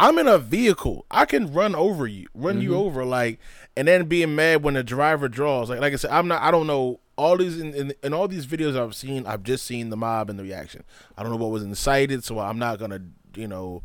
I'm 0.00 0.18
in 0.18 0.26
a 0.26 0.38
vehicle. 0.38 1.04
I 1.10 1.26
can 1.26 1.52
run 1.52 1.74
over 1.74 2.06
you, 2.06 2.26
run 2.34 2.60
you 2.60 2.70
Mhm. 2.70 2.76
over 2.76 3.04
like 3.04 3.38
and 3.76 3.86
then 3.86 4.06
being 4.06 4.34
mad 4.34 4.62
when 4.64 4.74
the 4.74 4.82
driver 4.82 5.28
draws. 5.28 5.68
Like 5.70 5.80
like 5.80 5.92
I 5.92 5.96
said, 5.96 6.10
I'm 6.10 6.26
not 6.26 6.42
I 6.42 6.50
don't 6.50 6.66
know 6.66 7.00
all 7.16 7.36
these 7.36 7.60
in, 7.60 7.74
in, 7.74 7.92
in 8.02 8.14
all 8.14 8.26
these 8.26 8.46
videos 8.46 8.76
I've 8.80 8.94
seen, 8.96 9.26
I've 9.26 9.42
just 9.42 9.64
seen 9.66 9.90
the 9.90 9.96
mob 9.96 10.30
and 10.30 10.38
the 10.38 10.42
reaction. 10.42 10.84
I 11.18 11.22
don't 11.22 11.30
know 11.30 11.36
what 11.36 11.50
was 11.50 11.62
incited, 11.62 12.24
so 12.24 12.38
I'm 12.38 12.58
not 12.58 12.78
gonna, 12.78 13.00
you 13.36 13.46
know, 13.46 13.82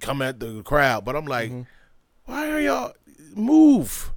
come 0.00 0.20
at 0.22 0.40
the 0.40 0.62
crowd. 0.64 1.04
But 1.04 1.14
I'm 1.16 1.26
like, 1.26 1.50
Mhm. 1.52 1.66
why 2.24 2.50
are 2.50 2.60
y'all 2.60 2.92
move? 3.34 4.12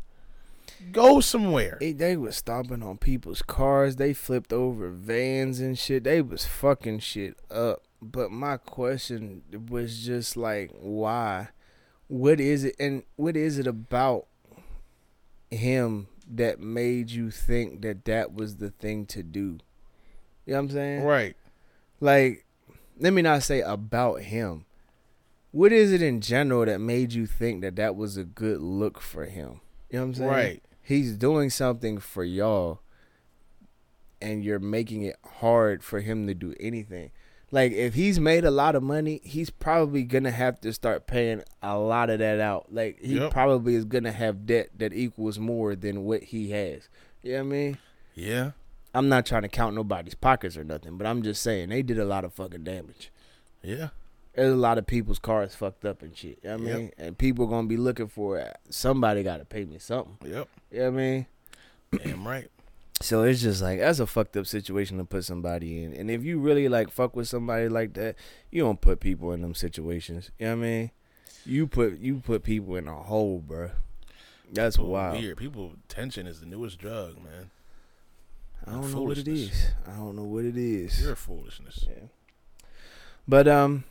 Go 0.91 1.19
somewhere. 1.19 1.77
They, 1.79 1.91
they 1.91 2.17
was 2.17 2.37
stomping 2.37 2.81
on 2.81 2.97
people's 2.97 3.41
cars. 3.43 3.97
They 3.97 4.13
flipped 4.13 4.51
over 4.53 4.89
vans 4.89 5.59
and 5.59 5.77
shit. 5.77 6.03
They 6.03 6.21
was 6.21 6.45
fucking 6.45 6.99
shit 6.99 7.37
up. 7.51 7.83
But 8.01 8.31
my 8.31 8.57
question 8.57 9.43
was 9.69 10.05
just 10.05 10.37
like, 10.37 10.71
why? 10.79 11.49
What 12.07 12.39
is 12.39 12.63
it? 12.63 12.75
And 12.79 13.03
what 13.17 13.35
is 13.35 13.59
it 13.59 13.67
about 13.67 14.27
him 15.51 16.07
that 16.31 16.59
made 16.59 17.11
you 17.11 17.29
think 17.31 17.81
that 17.81 18.05
that 18.05 18.33
was 18.33 18.57
the 18.57 18.69
thing 18.69 19.05
to 19.07 19.23
do? 19.23 19.59
You 20.45 20.53
know 20.53 20.53
what 20.53 20.59
I'm 20.59 20.69
saying? 20.71 21.03
Right. 21.03 21.35
Like, 21.99 22.45
let 22.99 23.13
me 23.13 23.21
not 23.21 23.43
say 23.43 23.61
about 23.61 24.21
him. 24.21 24.65
what 25.51 25.71
is 25.71 25.91
it 25.91 26.01
in 26.01 26.21
general 26.21 26.65
that 26.65 26.79
made 26.79 27.13
you 27.13 27.25
think 27.25 27.61
that 27.61 27.75
that 27.75 27.95
was 27.95 28.17
a 28.17 28.23
good 28.23 28.61
look 28.61 28.99
for 29.01 29.25
him? 29.25 29.61
You 29.89 29.99
know 29.99 30.01
what 30.01 30.07
I'm 30.09 30.13
saying? 30.15 30.29
Right. 30.29 30.63
He's 30.81 31.15
doing 31.17 31.49
something 31.49 31.99
for 31.99 32.23
y'all, 32.23 32.81
and 34.21 34.43
you're 34.43 34.59
making 34.59 35.03
it 35.03 35.17
hard 35.39 35.83
for 35.83 36.01
him 36.01 36.27
to 36.27 36.33
do 36.33 36.53
anything. 36.59 37.11
Like 37.51 37.71
if 37.71 37.95
he's 37.95 38.19
made 38.19 38.45
a 38.45 38.51
lot 38.51 38.75
of 38.75 38.83
money, 38.83 39.21
he's 39.23 39.49
probably 39.49 40.03
gonna 40.03 40.31
have 40.31 40.61
to 40.61 40.71
start 40.73 41.07
paying 41.07 41.41
a 41.63 41.77
lot 41.77 42.09
of 42.09 42.19
that 42.19 42.39
out. 42.39 42.67
Like 42.73 42.99
he 43.01 43.15
Yep. 43.17 43.31
probably 43.31 43.75
is 43.75 43.85
gonna 43.85 44.11
have 44.11 44.45
debt 44.45 44.69
that 44.77 44.93
equals 44.93 45.39
more 45.39 45.75
than 45.75 46.03
what 46.05 46.23
he 46.23 46.51
has. 46.51 46.89
You 47.23 47.31
know 47.33 47.37
what 47.39 47.43
I 47.43 47.47
mean? 47.49 47.77
Yeah. 48.15 48.51
I'm 48.93 49.09
not 49.09 49.25
trying 49.25 49.43
to 49.43 49.47
count 49.47 49.75
nobody's 49.75 50.15
pockets 50.15 50.57
or 50.57 50.63
nothing, 50.63 50.97
but 50.97 51.05
I'm 51.07 51.21
just 51.23 51.41
saying 51.43 51.69
they 51.69 51.81
did 51.83 51.99
a 51.99 52.05
lot 52.05 52.23
of 52.25 52.33
fucking 52.33 52.63
damage. 52.63 53.11
Yeah. 53.63 53.89
There's 54.35 54.53
a 54.53 54.57
lot 54.57 54.77
of 54.77 54.87
people's 54.87 55.19
cars 55.19 55.53
fucked 55.55 55.85
up 55.85 56.01
and 56.01 56.15
shit. 56.15 56.39
You 56.43 56.49
know 56.51 56.57
what 56.57 56.65
I 56.65 56.69
Yep. 56.69 56.77
mean? 56.79 56.91
And 56.97 57.17
people 57.17 57.47
gonna 57.47 57.67
be 57.67 57.77
looking 57.77 58.07
for 58.07 58.37
it. 58.37 58.55
Somebody 58.69 59.21
gotta 59.23 59.45
pay 59.45 59.65
me 59.65 59.79
something. 59.79 60.17
Yep. 60.23 60.47
You 60.71 60.79
know 60.79 60.83
what 60.85 60.93
I 60.93 60.97
mean? 60.97 61.25
Damn 62.03 62.27
right. 62.27 62.47
So 63.01 63.23
it's 63.23 63.41
just 63.41 63.61
like 63.61 63.79
that's 63.79 63.99
a 63.99 64.07
fucked 64.07 64.35
up 64.35 64.45
situation 64.45 64.97
to 64.97 65.05
put 65.05 65.23
somebody 65.23 65.83
in. 65.83 65.93
And 65.93 66.11
if 66.11 66.23
you 66.23 66.39
really 66.39 66.67
like 66.67 66.89
fuck 66.89 67.15
with 67.15 67.27
somebody 67.27 67.69
like 67.69 67.93
that, 67.93 68.15
you 68.51 68.61
don't 68.61 68.81
put 68.81 68.99
people 68.99 69.31
in 69.31 69.41
them 69.41 69.55
situations. 69.55 70.31
You 70.37 70.47
know 70.47 70.57
what 70.57 70.65
I 70.65 70.67
mean? 70.67 70.91
You 71.45 71.67
put 71.67 71.99
you 71.99 72.17
put 72.17 72.43
people 72.43 72.75
in 72.75 72.87
a 72.87 72.95
hole, 72.95 73.39
bro. 73.39 73.71
That's 74.51 74.77
People 74.77 74.91
wild. 74.91 75.19
Weird. 75.19 75.37
People 75.37 75.73
tension 75.87 76.27
is 76.27 76.39
the 76.39 76.45
newest 76.45 76.79
drug, 76.79 77.15
man. 77.23 77.51
I 78.67 78.71
don't 78.71 78.93
know 78.93 79.03
what 79.03 79.17
it 79.17 79.27
is. 79.27 79.71
I 79.87 79.91
don't 79.91 80.15
know 80.15 80.23
what 80.23 80.43
it 80.43 80.57
is. 80.57 80.99
Pure 80.99 81.15
foolishness. 81.15 81.85
Yeah. 81.87 82.07
But 83.27 83.47
um, 83.47 83.85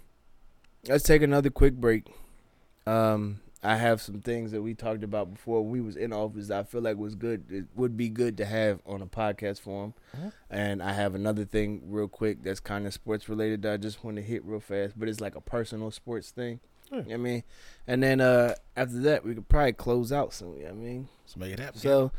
let's 0.86 1.04
take 1.04 1.22
another 1.22 1.48
quick 1.48 1.74
break. 1.74 2.06
Um, 2.86 3.40
I 3.68 3.76
have 3.76 4.00
some 4.00 4.20
things 4.20 4.52
that 4.52 4.62
we 4.62 4.74
talked 4.74 5.04
about 5.04 5.32
before 5.34 5.62
we 5.64 5.80
was 5.80 5.96
in 5.96 6.12
office. 6.12 6.48
That 6.48 6.60
I 6.60 6.62
feel 6.64 6.80
like 6.80 6.96
was 6.96 7.14
good. 7.14 7.44
It 7.50 7.64
would 7.74 7.96
be 7.96 8.08
good 8.08 8.36
to 8.38 8.44
have 8.44 8.80
on 8.86 9.02
a 9.02 9.06
podcast 9.06 9.60
form. 9.60 9.94
Mhm. 10.16 10.32
And 10.50 10.82
I 10.82 10.92
have 10.92 11.14
another 11.14 11.44
thing 11.44 11.82
real 11.86 12.08
quick 12.08 12.42
that's 12.42 12.60
kind 12.60 12.86
of 12.86 12.94
sports 12.94 13.28
related 13.28 13.62
that 13.62 13.72
I 13.74 13.76
just 13.76 14.02
want 14.04 14.16
to 14.16 14.22
hit 14.22 14.44
real 14.44 14.60
fast. 14.60 14.98
But 14.98 15.08
it's 15.08 15.20
like 15.20 15.34
a 15.34 15.40
personal 15.40 15.90
sports 15.90 16.30
thing. 16.30 16.60
You 16.90 16.96
know 16.96 17.02
what 17.04 17.12
I 17.14 17.16
mean, 17.18 17.42
and 17.86 18.02
then 18.02 18.20
uh 18.22 18.54
after 18.74 18.98
that 19.00 19.22
we 19.22 19.34
could 19.34 19.46
probably 19.48 19.74
close 19.74 20.10
out 20.10 20.32
soon. 20.32 20.56
You 20.56 20.64
know 20.64 20.70
what 20.70 20.80
I 20.80 20.84
mean. 20.84 21.08
Let's 21.24 21.36
make 21.36 21.52
it 21.52 21.58
happen. 21.60 21.78
So, 21.78 22.12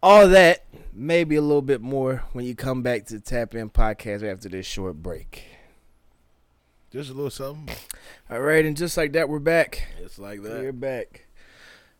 all 0.00 0.28
that, 0.28 0.64
maybe 0.92 1.34
a 1.34 1.42
little 1.42 1.60
bit 1.60 1.80
more 1.80 2.22
when 2.32 2.44
you 2.44 2.54
come 2.54 2.82
back 2.82 3.06
to 3.06 3.18
Tap 3.18 3.54
In 3.56 3.68
Podcast 3.68 4.22
after 4.22 4.48
this 4.48 4.64
short 4.64 5.02
break. 5.02 5.42
Just 6.92 7.10
a 7.10 7.12
little 7.14 7.30
something. 7.30 7.74
All 8.30 8.40
right, 8.40 8.64
and 8.64 8.76
just 8.76 8.96
like 8.96 9.12
that, 9.12 9.28
we're 9.28 9.38
back. 9.38 9.86
It's 10.00 10.18
like 10.18 10.42
that. 10.42 10.60
We're 10.62 10.72
back. 10.72 11.26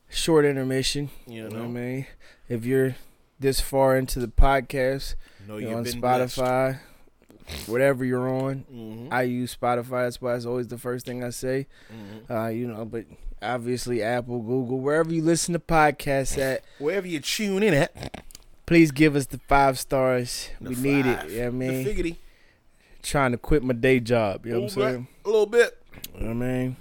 Short 0.08 0.44
intermission. 0.44 1.10
You 1.26 1.34
You 1.34 1.42
know 1.44 1.48
know. 1.50 1.58
what 1.60 1.64
I 1.66 1.68
mean? 1.68 2.06
If 2.48 2.64
you're 2.64 2.96
this 3.38 3.60
far 3.60 3.96
into 3.96 4.18
the 4.18 4.26
podcast, 4.28 5.14
know 5.46 5.58
you're 5.58 5.76
on 5.76 5.84
Spotify, 5.84 6.80
whatever 7.66 8.04
you're 8.04 8.28
on. 8.28 8.64
Mm-hmm. 8.72 9.08
I 9.12 9.22
use 9.22 9.56
Spotify. 9.56 10.04
That's 10.04 10.20
why 10.20 10.34
it's 10.34 10.46
always 10.46 10.68
the 10.68 10.78
first 10.78 11.06
thing 11.06 11.22
I 11.22 11.30
say. 11.30 11.66
mm-hmm. 11.92 12.32
Uh, 12.32 12.48
you 12.48 12.66
know, 12.66 12.84
but 12.84 13.04
obviously 13.40 14.02
Apple, 14.02 14.40
Google, 14.40 14.80
wherever 14.80 15.12
you 15.12 15.22
listen 15.22 15.52
to 15.52 15.60
podcasts 15.60 16.36
at, 16.38 16.62
Wherever 16.78 17.06
you 17.06 17.20
tune 17.20 17.62
in 17.62 17.74
at, 17.74 18.24
please 18.66 18.90
give 18.90 19.14
us 19.14 19.26
the 19.26 19.38
five 19.48 19.78
stars. 19.78 20.50
the 20.60 20.70
we 20.70 20.76
need 20.76 21.06
it. 21.06 21.16
five, 21.20 21.30
You 21.30 21.38
know 21.38 21.44
what 21.46 21.48
I 21.54 21.56
mean? 21.56 21.84
the 21.84 21.94
figgity, 21.94 22.16
trying 23.02 23.32
to 23.32 23.38
quit 23.38 23.62
my 23.62 23.74
day 23.74 24.00
job. 24.00 24.46
You 24.46 24.52
know 24.52 24.60
what 24.60 24.76
I'm 24.76 24.82
saying? 24.82 25.08
a 25.24 25.28
little 25.28 25.46
bit. 25.46 25.76
You 26.14 26.20
know 26.20 26.26
what 26.34 26.44
I 26.44 26.48
mean? 26.48 26.76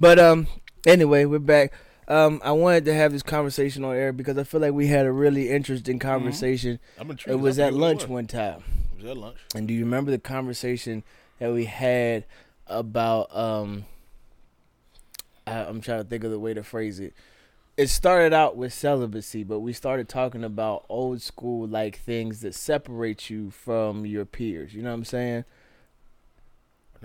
But 0.00 0.18
um, 0.18 0.46
anyway, 0.86 1.24
we're 1.24 1.38
back. 1.38 1.72
Um, 2.08 2.40
I 2.44 2.52
wanted 2.52 2.84
to 2.86 2.94
have 2.94 3.12
this 3.12 3.22
conversation 3.22 3.84
on 3.84 3.94
air 3.94 4.12
because 4.12 4.36
I 4.36 4.44
feel 4.44 4.60
like 4.60 4.72
we 4.72 4.88
had 4.88 5.06
a 5.06 5.12
really 5.12 5.50
interesting 5.50 5.98
conversation. 5.98 6.78
I'm 6.98 7.10
intrigued. 7.10 7.38
It 7.38 7.40
was 7.40 7.58
at 7.58 7.72
lunch 7.72 8.08
one 8.08 8.26
time. 8.26 8.62
It 8.98 9.02
was 9.02 9.10
at 9.10 9.16
lunch. 9.16 9.38
And 9.54 9.68
do 9.68 9.74
you 9.74 9.84
remember 9.84 10.10
the 10.10 10.18
conversation 10.18 11.04
that 11.38 11.52
we 11.52 11.64
had 11.66 12.24
about 12.66 13.34
um? 13.34 13.86
I, 15.46 15.64
I'm 15.64 15.80
trying 15.80 16.02
to 16.02 16.08
think 16.08 16.24
of 16.24 16.30
the 16.30 16.38
way 16.38 16.54
to 16.54 16.62
phrase 16.62 17.00
it. 17.00 17.14
It 17.76 17.86
started 17.88 18.34
out 18.34 18.56
with 18.56 18.72
celibacy, 18.74 19.44
but 19.44 19.60
we 19.60 19.72
started 19.72 20.08
talking 20.08 20.44
about 20.44 20.84
old 20.90 21.22
school 21.22 21.66
like 21.66 21.98
things 21.98 22.40
that 22.42 22.54
separate 22.54 23.30
you 23.30 23.50
from 23.50 24.04
your 24.04 24.26
peers. 24.26 24.74
You 24.74 24.82
know 24.82 24.90
what 24.90 24.96
I'm 24.96 25.04
saying? 25.04 25.44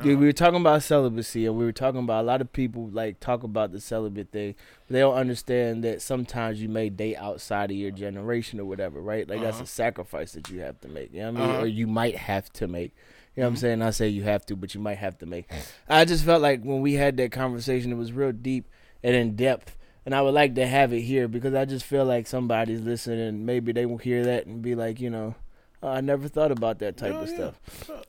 Yeah, 0.04 0.14
we 0.14 0.28
were 0.28 0.32
talking 0.34 0.60
about 0.62 0.84
celibacy, 0.84 1.48
and 1.48 1.58
we 1.58 1.66
were 1.66 1.72
talking 1.72 2.02
about 2.02 2.22
a 2.24 2.28
lot 2.28 2.42
of 2.42 2.54
people 2.54 2.88
like 2.90 3.20
talk 3.20 3.42
about 3.42 3.72
the 3.72 3.80
celibate 3.82 4.30
thing. 4.30 4.54
But 4.88 4.94
they 4.94 5.00
don't 5.00 5.16
understand 5.16 5.84
that 5.86 6.04
sometimes 6.04 6.62
you 6.62 6.70
may 6.70 6.90
date 6.90 7.16
outside 7.16 7.72
of 7.72 7.78
your 7.78 7.90
generation 7.90 8.60
or 8.60 8.66
whatever, 8.66 9.02
right? 9.02 9.28
Like 9.28 9.42
that's 9.42 9.56
Uh-huh. 9.56 9.64
a 9.64 9.68
sacrifice 9.68 10.34
that 10.34 10.52
you 10.52 10.60
have 10.60 10.80
to 10.82 10.88
make. 10.88 11.12
You 11.14 11.22
know 11.22 11.32
what 11.32 11.40
I 11.40 11.42
mean? 11.42 11.52
Uh-huh. 11.52 11.64
Or 11.64 11.68
you 11.68 11.88
might 11.88 12.16
have 12.16 12.52
to 12.54 12.68
make. 12.68 12.94
You 13.36 13.42
know 13.42 13.48
what 13.48 13.54
I'm 13.54 13.56
Mhm. 13.56 13.60
saying? 13.60 13.82
I 13.82 13.90
say 13.90 14.08
you 14.10 14.22
have 14.24 14.46
to, 14.48 14.56
but 14.56 14.76
you 14.76 14.82
might 14.82 15.00
have 15.00 15.18
to 15.20 15.26
make. 15.26 15.50
I 15.90 16.06
just 16.06 16.24
felt 16.26 16.44
like 16.44 16.62
when 16.62 16.82
we 16.82 16.94
had 16.94 17.18
that 17.18 17.32
conversation, 17.32 17.92
it 17.92 17.96
was 17.96 18.12
real 18.12 18.32
deep 18.34 18.66
and 19.02 19.16
in 19.16 19.36
depth. 19.36 19.77
And 20.08 20.16
I 20.16 20.22
would 20.22 20.34
like 20.34 20.56
to 20.56 20.66
have 20.66 20.94
it 20.94 21.02
here 21.02 21.28
because 21.28 21.54
I 21.54 21.66
just 21.66 21.84
feel 21.84 22.06
like 22.06 22.28
somebody's 22.28 22.80
listening 22.80 23.46
maybe 23.46 23.74
they 23.74 23.86
will 23.86 23.98
hear 23.98 24.24
that 24.24 24.46
and 24.46 24.62
be 24.62 24.74
like, 24.74 25.02
you 25.02 25.10
know, 25.10 25.36
oh, 25.84 25.90
I 25.90 26.00
never 26.00 26.30
thought 26.30 26.50
about 26.50 26.80
that 26.80 26.96
type 26.96 27.12
Yeah, 27.12 27.20
of 27.20 27.28
yeah. 27.30 27.36
stuff. 27.36 28.02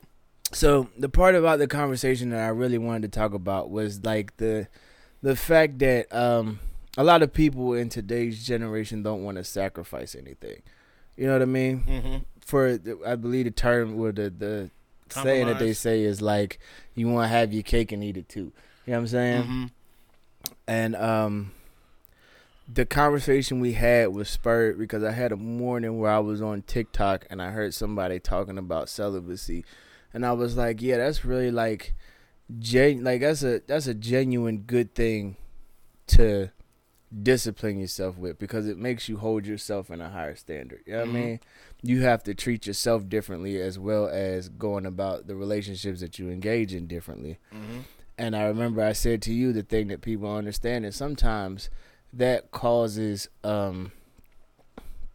So 0.53 0.87
the 0.97 1.09
part 1.09 1.35
about 1.35 1.59
the 1.59 1.67
conversation 1.67 2.29
that 2.29 2.39
I 2.39 2.47
really 2.47 2.77
wanted 2.77 3.11
to 3.11 3.19
talk 3.19 3.33
about 3.33 3.69
was 3.69 4.05
like 4.05 4.37
the 4.37 4.69
the 5.21 5.35
fact 5.35 5.79
that 5.79 6.07
um 6.15 6.61
a 6.97 7.03
lot 7.03 7.21
of 7.21 7.33
people 7.33 7.73
in 7.73 7.89
today's 7.89 8.45
generation 8.47 9.03
don't 9.03 9.25
want 9.25 9.35
to 9.35 9.43
sacrifice 9.43 10.15
anything. 10.15 10.61
You 11.17 11.27
know 11.27 11.33
what 11.33 11.41
I 11.41 11.45
mean? 11.47 11.83
Mm-hmm. 11.85 12.17
For 12.39 12.77
the, 12.77 12.97
I 13.05 13.17
believe 13.17 13.43
the 13.43 13.51
term 13.51 13.99
or 13.99 14.13
the 14.13 14.29
the 14.29 14.71
saying 15.09 15.47
that 15.47 15.59
they 15.59 15.73
say 15.73 16.03
is 16.03 16.21
like 16.21 16.59
you 16.95 17.09
want 17.09 17.25
to 17.25 17.27
have 17.27 17.51
your 17.51 17.63
cake 17.63 17.91
and 17.91 18.01
eat 18.01 18.15
it 18.15 18.29
too. 18.29 18.53
You 18.85 18.93
know 18.93 18.93
what 18.93 18.99
I'm 18.99 19.07
saying? 19.07 19.43
Mm-hmm. 19.43 19.65
And 20.65 20.95
um 20.95 21.51
the 22.71 22.85
conversation 22.85 23.59
we 23.59 23.73
had 23.73 24.09
was 24.09 24.29
spurred 24.29 24.77
because 24.77 25.03
I 25.03 25.11
had 25.11 25.31
a 25.31 25.35
morning 25.37 25.97
where 25.97 26.11
I 26.11 26.19
was 26.19 26.41
on 26.41 26.61
TikTok 26.61 27.25
and 27.29 27.41
I 27.41 27.49
heard 27.51 27.73
somebody 27.73 28.19
talking 28.19 28.57
about 28.59 28.89
celibacy 28.89 29.65
and 30.13 30.25
I 30.25 30.33
was 30.33 30.55
like, 30.55 30.81
yeah, 30.81 30.97
that's 30.97 31.25
really 31.25 31.51
like 31.51 31.93
gen 32.59 33.03
like 33.03 33.21
that's 33.21 33.43
a 33.43 33.61
that's 33.67 33.87
a 33.87 33.93
genuine 33.93 34.59
good 34.59 34.93
thing 34.95 35.35
to 36.07 36.49
discipline 37.23 37.79
yourself 37.79 38.17
with 38.17 38.37
because 38.37 38.67
it 38.67 38.77
makes 38.77 39.09
you 39.09 39.17
hold 39.17 39.45
yourself 39.45 39.89
in 39.89 39.99
a 40.01 40.09
higher 40.09 40.35
standard. 40.35 40.81
You 40.85 40.93
know 40.93 40.99
what 40.99 41.07
Mhm. 41.07 41.11
I 41.11 41.13
mean? 41.25 41.39
You 41.81 42.01
have 42.01 42.23
to 42.23 42.35
treat 42.35 42.67
yourself 42.67 43.07
differently 43.09 43.59
as 43.59 43.79
well 43.79 44.07
as 44.07 44.49
going 44.49 44.85
about 44.85 45.25
the 45.27 45.35
relationships 45.35 46.01
that 46.01 46.19
you 46.19 46.29
engage 46.29 46.73
in 46.73 46.85
differently. 46.87 47.39
Mm-hmm. 47.53 47.79
And 48.17 48.35
I 48.35 48.43
remember 48.45 48.83
I 48.83 48.93
said 48.93 49.21
to 49.23 49.33
you 49.33 49.53
the 49.53 49.63
thing 49.63 49.87
that 49.87 50.01
people 50.01 50.31
understand 50.35 50.85
is 50.85 50.95
sometimes 50.95 51.69
that 52.13 52.51
causes 52.51 53.27
um, 53.43 53.91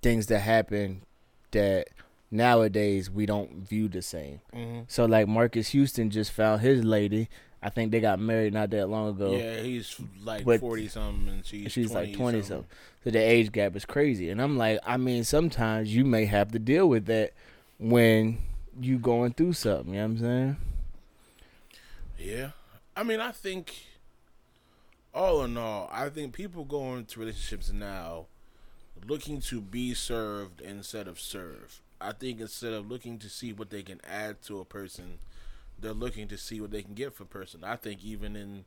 things 0.03 0.27
to 0.27 0.39
happen 0.39 1.03
that 1.51 1.89
nowadays 2.31 3.11
we 3.11 3.27
don't 3.27 3.67
view 3.67 3.89
the 3.89 4.03
same. 4.03 4.41
Mm-hmm. 4.55 4.81
So 4.89 5.05
like 5.07 5.29
Marques 5.29 5.69
Houston 5.69 6.11
just 6.11 6.33
found 6.33 6.61
his 6.61 6.85
lady. 6.85 7.29
I 7.63 7.71
think 7.71 7.93
they 7.93 8.01
got 8.01 8.19
married 8.19 8.53
not 8.53 8.71
that 8.71 8.89
long 8.89 9.09
ago. 9.09 9.33
Yeah, 9.35 9.61
he's 9.61 9.99
like 10.23 10.45
forty 10.61 10.87
something, 10.87 11.29
and 11.29 11.47
she's 11.47 11.73
She's 11.73 11.91
20 11.91 12.09
like 12.09 12.17
20 12.17 12.43
something. 12.43 12.67
So 13.03 13.11
the 13.11 13.19
age 13.19 13.53
gap 13.53 13.75
is 13.75 13.87
crazy. 13.87 14.29
And 14.29 14.43
I'm 14.43 14.59
like, 14.59 14.81
I 14.85 14.99
mean, 14.99 15.25
sometimes 15.25 15.95
you 15.95 16.05
may 16.05 16.27
have 16.27 16.53
to 16.53 16.59
deal 16.59 16.87
with 16.89 17.07
that 17.07 17.33
when 17.79 18.39
you 18.79 18.99
going 18.99 19.33
through 19.33 19.55
something. 19.55 19.95
You 19.95 20.01
know 20.01 20.07
what 20.07 20.11
I'm 20.11 20.19
saying? 20.19 20.57
Yeah, 22.19 22.51
I 22.95 23.03
mean, 23.03 23.21
I 23.21 23.33
think 23.33 23.75
all 25.15 25.45
in 25.45 25.57
all, 25.57 25.89
I 25.93 26.09
think 26.09 26.33
people 26.33 26.65
go 26.65 26.95
into 26.95 27.21
relationships 27.21 27.73
now 27.73 28.27
looking 29.07 29.41
to 29.41 29.61
be 29.61 29.95
served 29.95 30.61
instead 30.61 31.09
of 31.09 31.21
serve. 31.21 31.81
I 32.01 32.13
think 32.13 32.41
instead 32.41 32.73
of 32.73 32.91
looking 32.91 33.19
to 33.21 33.29
see 33.29 33.53
what 33.53 33.71
they 33.71 33.83
can 33.83 34.01
add 34.09 34.43
to 34.43 34.61
a 34.61 34.65
person, 34.65 35.19
they're 35.79 35.93
looking 35.93 36.29
to 36.29 36.37
see 36.37 36.61
what 36.61 36.71
they 36.71 36.83
can 36.83 36.95
get 36.95 37.15
from 37.15 37.25
a 37.25 37.29
person. 37.29 37.65
I 37.65 37.77
think 37.77 38.05
even 38.05 38.37
in 38.37 38.65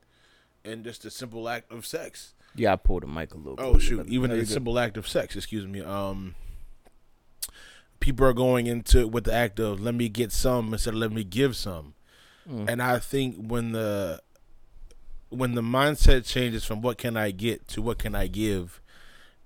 in 0.63 0.83
just 0.83 1.05
a 1.05 1.11
simple 1.11 1.47
act 1.47 1.71
of 1.71 1.85
sex. 1.85 2.33
Yeah, 2.55 2.73
I 2.73 2.75
pulled 2.75 3.03
the 3.03 3.07
mic 3.07 3.33
a 3.33 3.37
little. 3.37 3.55
Oh 3.57 3.77
shoot! 3.77 4.07
Even 4.07 4.31
in 4.31 4.39
good. 4.39 4.47
simple 4.47 4.79
act 4.79 4.97
of 4.97 5.07
sex, 5.07 5.35
excuse 5.35 5.67
me. 5.67 5.81
Um, 5.81 6.35
people 7.99 8.25
are 8.25 8.33
going 8.33 8.67
into 8.67 8.99
it 8.99 9.11
with 9.11 9.25
the 9.25 9.33
act 9.33 9.59
of 9.59 9.79
let 9.79 9.95
me 9.95 10.09
get 10.09 10.31
some 10.31 10.73
instead 10.73 10.93
of 10.93 10.99
let 10.99 11.11
me 11.11 11.23
give 11.23 11.55
some. 11.55 11.93
Mm. 12.49 12.69
And 12.69 12.81
I 12.81 12.99
think 12.99 13.35
when 13.35 13.73
the 13.73 14.21
when 15.29 15.55
the 15.55 15.61
mindset 15.61 16.25
changes 16.25 16.63
from 16.63 16.81
what 16.81 16.97
can 16.97 17.17
I 17.17 17.31
get 17.31 17.67
to 17.69 17.81
what 17.81 17.97
can 17.99 18.15
I 18.15 18.27
give, 18.27 18.81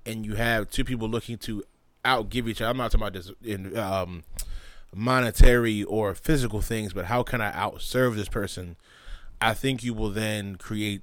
and 0.05 0.25
you 0.25 0.36
have 0.36 0.69
two 0.69 0.84
people 0.84 1.09
looking 1.09 1.38
to 1.39 1.63
outgive 2.05 2.47
each 2.47 2.61
other. 2.61 2.69
I'm 2.71 2.77
not 2.77 2.91
talking 2.91 3.07
about 3.07 3.13
this 3.13 3.32
in 3.43 3.77
um, 3.77 4.23
monetary 4.93 5.84
or 5.84 6.13
physical 6.15 6.61
things, 6.61 6.93
but 6.93 7.05
how 7.05 7.23
can 7.23 7.41
I 7.41 7.51
outserve 7.51 8.15
this 8.15 8.29
person? 8.29 8.75
I 9.39 9.53
think 9.53 9.84
you 9.84 9.93
will 9.93 10.09
then 10.11 10.55
create 10.55 11.01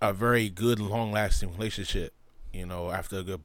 a 0.00 0.12
very 0.12 0.48
good, 0.48 0.80
long 0.80 1.12
lasting 1.12 1.52
relationship. 1.52 2.12
You 2.52 2.66
know, 2.66 2.90
after 2.90 3.18
a, 3.18 3.22
good, 3.22 3.40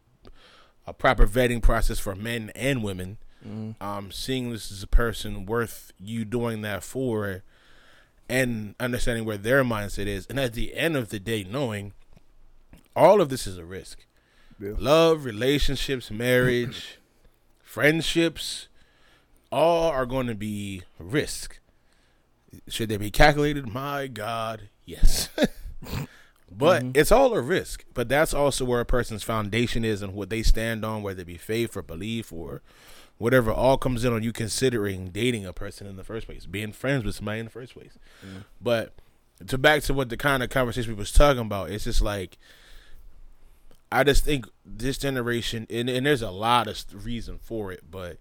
a 0.85 0.93
proper 0.93 1.27
vetting 1.27 1.61
process 1.61 1.99
for 1.99 2.15
men 2.15 2.51
and 2.55 2.83
women, 2.83 3.17
Mm-hmm. 3.47 3.81
um, 3.81 4.11
seeing 4.11 4.51
this 4.51 4.71
as 4.71 4.81
a 4.81 4.87
person 4.87 5.45
worth 5.45 5.93
you 5.99 6.25
doing 6.25 6.63
that 6.63 6.83
for, 6.83 7.43
and 8.29 8.75
understanding 8.79 9.25
where 9.25 9.37
their 9.37 9.63
mindset 9.63 10.05
is, 10.07 10.25
and 10.27 10.39
at 10.39 10.53
the 10.53 10.75
end 10.75 10.95
of 10.97 11.09
the 11.09 11.19
day, 11.19 11.43
knowing 11.49 11.93
all 12.95 13.21
of 13.21 13.29
this 13.29 13.47
is 13.47 13.57
a 13.57 13.65
risk. 13.65 14.05
Yeah. 14.59 14.71
Love, 14.77 15.23
relationships, 15.25 16.09
marriage, 16.11 16.97
friendships, 17.63 18.67
all 19.51 19.89
are 19.91 20.05
going 20.05 20.27
to 20.27 20.35
be 20.35 20.83
risk. 20.99 21.59
Should 22.67 22.89
they 22.89 22.97
be 22.97 23.11
calculated? 23.11 23.67
My 23.71 24.07
God, 24.07 24.69
yes. 24.85 25.29
but 26.51 26.81
Mhm. 26.83 26.97
it's 26.97 27.11
all 27.11 27.33
a 27.33 27.41
risk. 27.41 27.85
But 27.93 28.09
that's 28.09 28.33
also 28.33 28.65
where 28.65 28.79
a 28.79 28.85
person's 28.85 29.23
foundation 29.23 29.85
is 29.85 30.01
and 30.01 30.13
what 30.13 30.29
they 30.29 30.41
stand 30.43 30.83
on, 30.83 31.03
whether 31.03 31.21
it 31.21 31.27
be 31.27 31.37
faith 31.37 31.77
or 31.77 31.81
belief 31.81 32.33
or 32.33 32.61
whatever, 33.17 33.51
all 33.51 33.77
comes 33.77 34.03
in 34.05 34.13
on 34.13 34.23
you 34.23 34.31
considering 34.31 35.09
dating 35.09 35.45
a 35.45 35.53
person 35.53 35.87
in 35.87 35.95
the 35.95 36.03
first 36.03 36.27
place, 36.27 36.45
being 36.45 36.71
friends 36.71 37.03
with 37.03 37.15
somebody 37.15 37.39
in 37.39 37.45
the 37.45 37.51
first 37.51 37.73
place. 37.73 37.97
Mhm. 38.25 38.43
But 38.61 38.93
to 39.47 39.57
back 39.57 39.83
to 39.83 39.93
what 39.93 40.09
the 40.09 40.17
kind 40.17 40.43
of 40.43 40.49
conversation 40.49 40.93
we 40.93 40.97
was 40.97 41.11
talking 41.11 41.41
about, 41.41 41.69
it's 41.71 41.83
just 41.85 42.01
like 42.01 42.37
I 43.91 44.03
just 44.03 44.25
think 44.25 44.45
this 44.65 44.97
generation, 44.97 45.65
and, 45.69 45.89
and 45.89 46.05
there's 46.05 46.21
a 46.21 46.31
lot 46.31 46.67
of 46.67 47.05
reason 47.05 47.39
for 47.41 47.71
it, 47.71 47.83
but 47.89 48.17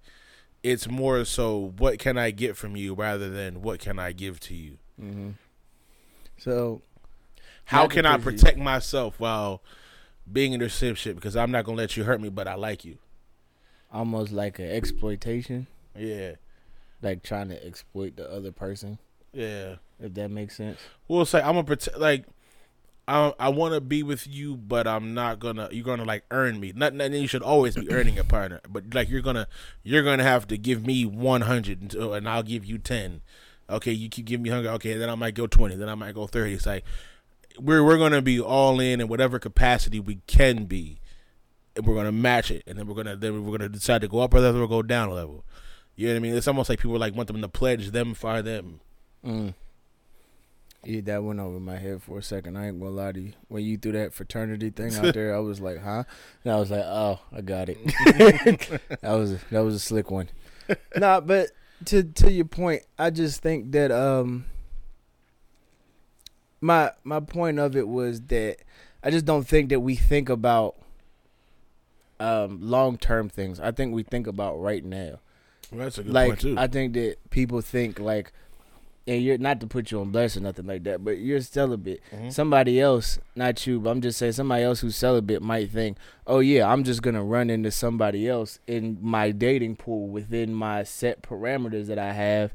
it's 0.63 0.89
more 0.89 1.25
so 1.25 1.73
what 1.79 1.99
can 1.99 2.17
I 2.17 2.31
get 2.31 2.57
from 2.57 2.77
you 2.77 2.95
rather 2.95 3.29
than 3.29 3.63
what 3.63 3.81
can 3.81 3.99
I 3.99 4.13
give 4.13 4.39
to 4.41 4.55
you. 4.55 4.79
Mm-hmm. 5.01 5.31
So 6.39 6.83
How 7.67 7.89
can 7.89 8.07
I 8.07 8.17
protect 8.19 8.59
myself 8.59 9.19
while 9.19 9.63
being 10.31 10.53
in 10.53 10.61
a 10.61 10.65
relationship 10.65 11.17
because 11.17 11.37
I'm 11.37 11.51
not 11.51 11.65
gonna 11.65 11.79
let 11.79 11.97
you 11.97 12.05
hurt 12.05 12.21
me, 12.21 12.29
but 12.29 12.47
I 12.47 12.55
like 12.55 12.85
you. 12.85 12.99
Almost 13.93 14.33
like 14.33 14.59
an 14.59 14.71
exploitation, 14.71 15.67
Yeah, 15.97 16.33
like 17.03 17.23
trying 17.23 17.49
to 17.51 17.67
exploit 17.67 18.17
the 18.17 18.31
other 18.31 18.53
person. 18.53 18.99
yeah. 19.33 19.77
If 19.99 20.13
that 20.13 20.31
makes 20.31 20.55
sense. 20.57 20.79
Well, 21.09 21.25
say 21.25 21.39
I'm 21.41 21.55
gonna 21.55 21.65
protect. 21.65 21.99
Like, 21.99 22.27
I 23.09 23.33
I 23.39 23.49
want 23.49 23.73
to 23.73 23.81
be 23.81 24.03
with 24.03 24.27
you, 24.27 24.55
but 24.57 24.87
I'm 24.87 25.15
not 25.15 25.39
gonna. 25.39 25.71
You're 25.73 25.85
gonna 25.87 26.05
like 26.05 26.25
earn 26.31 26.61
me. 26.61 26.75
Not, 26.77 26.93
not 26.93 27.13
you 27.13 27.27
should 27.27 27.43
always 27.43 27.77
be 27.77 27.91
earning 27.91 28.19
a 28.19 28.25
partner, 28.25 28.61
but 28.69 28.93
like 28.93 29.09
you're 29.09 29.23
gonna 29.23 29.49
you're 29.83 30.03
gonna 30.03 30.23
have 30.23 30.47
to 30.49 30.59
give 30.59 30.85
me 30.87 31.07
100 31.07 31.97
uh, 31.97 32.11
and 32.13 32.29
I'll 32.29 32.43
give 32.43 32.67
you 32.67 32.77
10. 32.77 33.23
Okay, 33.71 33.91
you 33.93 34.11
keep 34.11 34.27
giving 34.27 34.43
me 34.43 34.51
hunger. 34.51 34.69
Okay, 34.73 34.99
then 34.99 35.09
I 35.09 35.15
might 35.15 35.35
go 35.35 35.47
20. 35.47 35.77
Then 35.77 35.89
I 35.89 35.95
might 35.95 36.15
go 36.15 36.27
30. 36.27 36.53
It's 36.53 36.67
like 36.67 36.85
we're 37.59 37.83
we're 37.83 37.97
gonna 37.97 38.21
be 38.21 38.39
all 38.39 38.79
in 38.81 39.01
in 39.01 39.09
whatever 39.09 39.39
capacity 39.39 39.99
we 39.99 40.17
can 40.27 40.67
be, 40.67 40.99
we're 41.83 41.95
gonna 41.95 42.13
match 42.13 42.51
it, 42.51 42.63
and 42.67 42.79
then 42.79 42.87
we're 42.87 42.95
gonna 42.95 43.17
then 43.17 43.45
we're 43.45 43.57
gonna 43.57 43.69
decide 43.69 44.01
to 44.03 44.09
go 44.09 44.21
up 44.21 44.35
a 44.35 44.39
level 44.39 44.63
or 44.63 44.69
go 44.69 44.83
down 44.83 45.09
a 45.09 45.15
level. 45.15 45.45
You 45.95 46.09
know 46.09 46.15
what 46.15 46.17
I 46.17 46.21
mean? 46.21 46.35
It's 46.35 46.49
almost 46.49 46.69
like 46.69 46.81
people 46.81 46.99
like 46.99 47.15
want 47.15 47.29
them 47.29 47.41
to 47.41 47.49
pledge 47.49 47.91
them 47.91 48.15
for 48.15 48.43
them. 48.43 48.81
Mm. 49.25 49.55
Yeah, 50.85 51.01
that 51.03 51.25
went 51.25 51.41
over 51.41 51.59
my 51.59 51.79
head 51.79 52.03
for 52.03 52.19
a 52.19 52.23
second. 52.23 52.57
I 52.57 52.69
ain't 52.69 52.79
gonna 52.79 52.93
lie 52.93 53.13
to 53.13 53.21
you. 53.21 53.33
When 53.49 53.65
you 53.65 53.77
threw 53.77 53.93
that 53.93 54.13
fraternity 54.13 54.71
thing 54.71 54.95
out 54.95 55.15
there, 55.15 55.35
I 55.35 55.41
was 55.41 55.61
like, 55.61 55.83
"Huh?" 55.83 56.05
And 56.45 56.53
I 56.53 56.57
was 56.57 56.71
like, 56.71 56.85
"Oh, 56.85 57.19
I 57.33 57.41
got 57.41 57.69
it." 57.69 57.79
that 59.01 59.01
was 59.03 59.39
that 59.51 59.61
was 59.61 59.75
a 59.75 59.81
slick 59.81 60.11
one. 60.11 60.29
nah, 60.97 61.21
but 61.21 61.49
to 61.87 62.05
to 62.05 62.31
your 62.31 62.45
point, 62.45 62.83
I 62.99 63.11
just 63.11 63.43
think 63.43 63.73
that 63.73 63.91
um 63.91 64.45
my 66.61 66.93
my 67.05 67.21
point 67.21 67.59
of 67.59 67.75
it 67.75 67.89
was 67.89 68.21
that 68.23 68.59
I 69.03 69.11
just 69.11 69.25
don't 69.25 69.47
think 69.47 69.71
that 69.71 69.81
we 69.81 69.97
think 69.97 70.29
about 70.29 70.77
um 72.21 72.59
long 72.61 72.97
term 72.99 73.29
things. 73.29 73.61
I 73.61 73.71
think 73.73 73.95
we 73.95 74.03
think 74.03 74.27
about 74.27 74.61
right 74.61 74.85
now 74.85 75.19
Well, 75.71 75.81
that's 75.85 75.99
a 75.99 76.03
good 76.03 76.13
like 76.13 76.29
point 76.29 76.41
too. 76.41 76.55
I 76.59 76.67
think 76.67 76.95
that 76.95 77.17
people 77.31 77.61
think 77.61 77.99
like, 77.99 78.33
and 79.07 79.23
you're 79.23 79.39
not 79.39 79.61
to 79.61 79.67
put 79.67 79.91
you 79.91 80.01
on 80.01 80.11
blast 80.11 80.37
or 80.37 80.41
nothing 80.41 80.67
like 80.67 80.83
that, 80.85 81.05
but 81.05 81.19
you're 81.19 81.41
celibate. 81.41 82.01
Mhm. 82.13 82.33
Somebody 82.33 82.81
else, 82.81 83.19
not 83.37 83.67
you, 83.67 83.79
but 83.81 83.91
I'm 83.91 84.01
just 84.01 84.19
saying 84.19 84.33
somebody 84.33 84.65
else 84.65 84.81
who's 84.81 84.97
celibate 84.97 85.43
might 85.43 85.71
think, 85.71 85.97
oh 86.27 86.41
yeah, 86.41 86.67
I'm 86.71 86.83
just 86.85 87.03
gonna 87.03 87.23
run 87.23 87.51
into 87.51 87.71
somebody 87.71 88.29
else 88.29 88.59
in 88.67 88.99
my 89.01 89.31
dating 89.31 89.77
pool 89.77 90.09
within 90.09 90.53
my 90.55 90.83
set 90.83 91.23
parameters 91.23 91.87
that 91.87 91.99
I 91.99 92.13
have, 92.13 92.53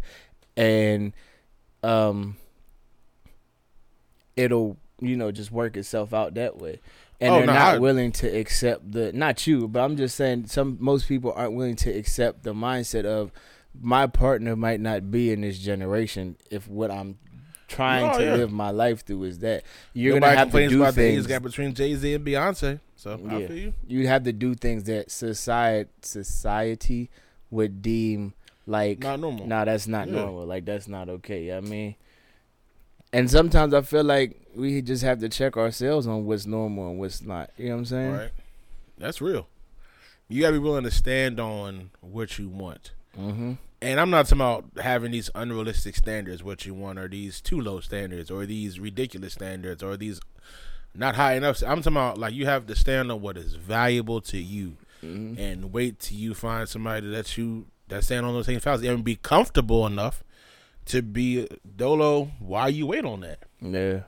and 0.58 1.14
um, 1.84 2.36
it'll 4.36 4.78
you 5.00 5.16
know 5.16 5.32
just 5.32 5.52
work 5.52 5.78
itself 5.78 6.14
out 6.14 6.34
that 6.36 6.58
way. 6.58 6.80
And 7.22 7.32
Oh, 7.32 7.38
they're 7.38 7.46
no, 7.46 7.54
not 7.54 7.76
I- 7.76 7.78
willing 7.78 8.12
to 8.14 8.28
accept 8.28 8.92
the 8.92 9.14
not 9.14 9.46
you, 9.48 9.68
but 9.68 9.80
I'm 9.82 9.96
just 9.96 10.16
saying 10.16 10.48
some 10.48 10.78
most 10.80 11.08
people 11.08 11.32
aren't 11.36 11.54
willing 11.54 11.76
to 11.78 11.90
accept 11.92 12.44
the 12.44 12.54
mindset 12.54 13.06
of 13.06 13.32
my 13.80 14.08
partner 14.08 14.56
might 14.56 14.82
not 14.82 15.12
be 15.12 15.32
in 15.32 15.42
this 15.42 15.60
generation 15.60 16.36
if 16.50 16.68
what 16.68 16.90
I'm 16.92 17.20
trying 17.68 18.10
Oh, 18.10 18.18
to 18.18 18.26
yeah. 18.26 18.36
live 18.36 18.52
my 18.52 18.72
life 18.72 19.06
through 19.06 19.24
is 19.24 19.40
that 19.40 19.64
you're 19.94 20.16
Nobody 20.16 20.32
gonna 20.36 20.40
have 20.40 20.52
to 20.52 20.68
do 20.68 20.82
about 20.82 20.96
the 20.96 21.02
things. 21.02 21.28
gap 21.28 21.42
between 21.44 21.74
Jay 21.74 21.96
Z 21.96 22.14
and 22.16 22.26
Beyonce. 22.26 22.80
So 22.98 23.20
I 23.30 23.38
Yeah. 23.40 23.48
feel 23.48 23.58
you. 23.58 23.74
You 23.88 24.08
have 24.08 24.24
to 24.24 24.34
do 24.34 24.56
things 24.56 24.84
that 24.86 25.10
society 25.12 25.90
society 26.02 27.10
would 27.50 27.82
deem 27.82 28.34
like 28.66 29.00
Not 29.00 29.20
normal. 29.20 29.46
Nah, 29.48 29.66
that's 29.66 29.88
not 29.88 30.08
Yeah. 30.08 30.16
normal. 30.16 30.46
Like 30.46 30.66
that's 30.66 30.88
not 30.88 31.08
okay. 31.08 31.54
I 31.56 31.62
mean, 31.62 31.96
and 33.14 33.30
sometimes 33.30 33.74
I 33.74 33.82
feel 33.82 34.04
like 34.04 34.38
we 34.56 34.82
just 34.82 35.04
have 35.04 35.20
to 35.20 35.30
check 35.30 35.58
ourselves 35.58 36.08
on 36.08 36.26
what's 36.26 36.46
normal 36.46 36.90
and 36.90 37.00
what's 37.00 37.22
not. 37.22 37.50
You 37.58 37.66
know 37.70 37.72
what 37.76 37.80
I'm 37.80 37.86
saying? 37.86 38.14
Right. 38.14 38.32
That's 38.98 39.22
real. 39.22 39.48
You 40.30 40.42
gotta 40.42 40.54
be 40.54 40.60
willing 40.60 40.84
to 40.84 40.92
stand 40.92 41.40
on 41.40 41.92
what 42.02 42.38
you 42.40 42.48
want. 42.50 42.92
Mm-hmm. 43.20 43.54
And 43.82 44.00
I'm 44.00 44.10
not 44.12 44.28
talking 44.28 44.38
about 44.42 44.66
having 44.84 45.12
these 45.12 45.30
unrealistic 45.34 45.96
standards, 45.96 46.44
what 46.44 46.66
you 46.66 46.74
want, 46.74 47.00
or 47.00 47.08
these 47.08 47.42
too 47.42 47.60
low 47.60 47.80
standards, 47.80 48.30
or 48.30 48.46
these 48.46 48.80
ridiculous 48.80 49.34
standards, 49.34 49.82
or 49.82 49.98
these 49.98 50.22
not 50.94 51.16
high 51.16 51.34
enough. 51.36 51.62
I'm 51.64 51.78
talking 51.82 51.94
about 51.94 52.18
like 52.18 52.34
you 52.34 52.46
have 52.46 52.68
to 52.68 52.76
stand 52.76 53.12
on 53.12 53.22
what 53.22 53.38
is 53.38 53.56
valuable 53.56 54.22
to 54.22 54.38
you, 54.38 54.78
Mm-hmm. 55.04 55.42
and 55.42 55.74
wait 55.74 55.98
till 55.98 56.16
you 56.18 56.36
find 56.36 56.70
somebody 56.70 57.10
that 57.10 57.36
you 57.36 57.66
that 57.88 58.04
stand 58.04 58.24
on 58.24 58.34
those 58.36 58.46
same 58.46 58.60
values, 58.60 58.86
and 58.88 59.04
be 59.04 59.16
comfortable 59.16 59.88
enough 59.88 60.24
to 60.92 61.02
be 61.02 61.48
dolo 61.76 62.32
while 62.40 62.70
you 62.70 62.86
wait 62.88 63.06
on 63.06 63.22
that. 63.22 63.40
Yeah, 63.62 64.02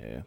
yeah. 0.00 0.20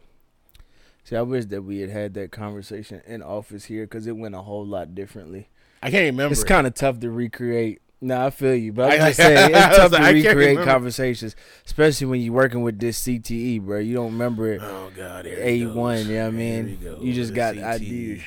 See, 1.04 1.16
I 1.16 1.22
wish 1.22 1.46
that 1.46 1.62
we 1.62 1.80
had 1.80 1.90
had 1.90 2.14
that 2.14 2.30
conversation 2.32 3.02
in 3.06 3.22
office 3.22 3.64
here 3.66 3.84
because 3.84 4.06
it 4.06 4.16
went 4.16 4.34
a 4.34 4.40
whole 4.42 4.64
lot 4.64 4.94
differently. 4.94 5.48
I 5.82 5.90
can't 5.90 6.04
remember. 6.12 6.32
It's 6.32 6.44
kind 6.44 6.66
of 6.66 6.74
tough 6.74 7.00
to 7.00 7.10
recreate. 7.10 7.80
No, 8.00 8.26
I 8.26 8.30
feel 8.30 8.54
you, 8.54 8.72
but 8.72 8.92
I'm 8.92 9.00
I- 9.02 9.06
just 9.10 9.16
saying 9.18 9.50
it's 9.54 9.76
tough 9.76 9.92
like, 9.92 10.14
to 10.16 10.28
recreate 10.28 10.58
conversations, 10.64 11.36
especially 11.66 12.06
when 12.06 12.20
you're 12.20 12.32
working 12.34 12.62
with 12.62 12.78
this 12.78 13.00
CTE, 13.02 13.60
bro. 13.62 13.78
You 13.78 13.94
don't 13.94 14.12
remember 14.12 14.52
it. 14.52 14.60
Oh 14.62 14.90
God, 14.96 15.26
A 15.26 15.66
one. 15.66 15.96
goes. 15.98 16.06
you 16.08 16.14
know 16.16 16.22
what 16.24 16.28
I 16.28 16.30
mean? 16.30 16.78
You 17.00 17.12
just 17.12 17.34
got 17.34 17.54
CTE. 17.54 17.62
ideas. 17.64 18.22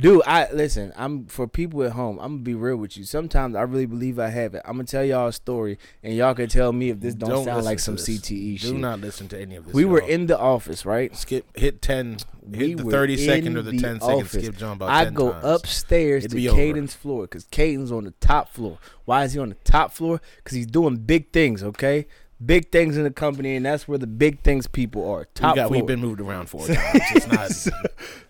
Dude, 0.00 0.22
I 0.26 0.48
listen. 0.52 0.92
I'm 0.96 1.26
for 1.26 1.48
people 1.48 1.82
at 1.82 1.90
home. 1.92 2.18
I'm 2.20 2.34
gonna 2.34 2.42
be 2.44 2.54
real 2.54 2.76
with 2.76 2.96
you. 2.96 3.02
Sometimes 3.02 3.56
I 3.56 3.62
really 3.62 3.86
believe 3.86 4.20
I 4.20 4.28
have 4.28 4.54
it. 4.54 4.62
I'm 4.64 4.74
gonna 4.74 4.84
tell 4.84 5.02
y'all 5.04 5.26
a 5.28 5.32
story, 5.32 5.76
and 6.04 6.14
y'all 6.14 6.34
can 6.34 6.48
tell 6.48 6.72
me 6.72 6.90
if 6.90 7.00
this 7.00 7.16
don't, 7.16 7.44
sound 7.44 7.64
like 7.64 7.80
some 7.80 7.96
this. 7.96 8.08
CTE 8.08 8.60
Do 8.60 8.68
shit. 8.68 8.76
not 8.76 9.00
listen 9.00 9.26
to 9.28 9.40
any 9.40 9.56
of 9.56 9.64
this. 9.64 9.74
we 9.74 9.84
were 9.84 10.00
y'all. 10.00 10.08
in 10.10 10.26
the 10.26 10.38
office, 10.38 10.86
right? 10.86 11.16
skip 11.16 11.44
hit 11.56 11.82
ten, 11.82 12.18
We 12.46 12.58
hit 12.68 12.76
the 12.76 12.84
thirty 12.84 13.16
second 13.16 13.56
or 13.56 13.62
the, 13.62 13.72
the 13.72 13.78
ten 13.80 14.00
second 14.00 14.14
office. 14.20 14.40
skip 14.40 14.56
jump 14.56 14.76
about 14.82 14.90
I 14.90 15.04
10 15.04 15.14
go 15.14 15.32
times. 15.32 15.44
upstairs 15.44 16.24
It'd 16.26 16.36
to 16.38 16.46
over. 16.48 16.56
Kaden's 16.56 16.94
floor 16.94 17.22
because 17.22 17.44
Kaden's 17.46 17.90
on 17.90 18.04
the 18.04 18.12
top 18.20 18.50
floor. 18.50 18.78
Why 19.04 19.24
is 19.24 19.32
he 19.32 19.40
on 19.40 19.48
the 19.48 19.56
top 19.64 19.90
floor? 19.92 20.20
Because 20.36 20.54
he's 20.56 20.66
doing 20.66 20.98
big 20.98 21.32
things. 21.32 21.64
Okay, 21.64 22.06
big 22.44 22.70
things 22.70 22.96
in 22.96 23.04
the 23.04 23.10
company, 23.10 23.56
and 23.56 23.66
that's 23.66 23.88
where 23.88 23.98
the 23.98 24.06
big 24.06 24.40
things 24.40 24.66
people 24.66 25.08
are. 25.10 25.20
We 25.20 25.24
Top 25.34 25.56
got, 25.56 25.68
floor. 25.68 25.78
we've 25.80 25.86
been 25.86 26.00
moved 26.00 26.20
around 26.20 26.48
four 26.48 26.66
times. 26.66 27.26
Not. 27.32 27.50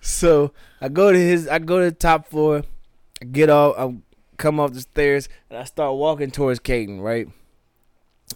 So 0.00 0.52
I 0.80 0.88
go 0.88 1.12
to 1.12 1.18
his. 1.18 1.48
I 1.48 1.58
go 1.58 1.78
to 1.78 1.86
the 1.86 1.92
top 1.96 2.28
floor. 2.28 2.62
I 3.20 3.24
get 3.24 3.50
off. 3.50 3.74
I 3.78 3.94
come 4.36 4.60
up 4.60 4.72
the 4.72 4.80
stairs 4.80 5.28
and 5.50 5.58
I 5.58 5.64
start 5.64 5.96
walking 5.96 6.30
towards 6.30 6.60
Kaden. 6.60 7.00
Right 7.00 7.28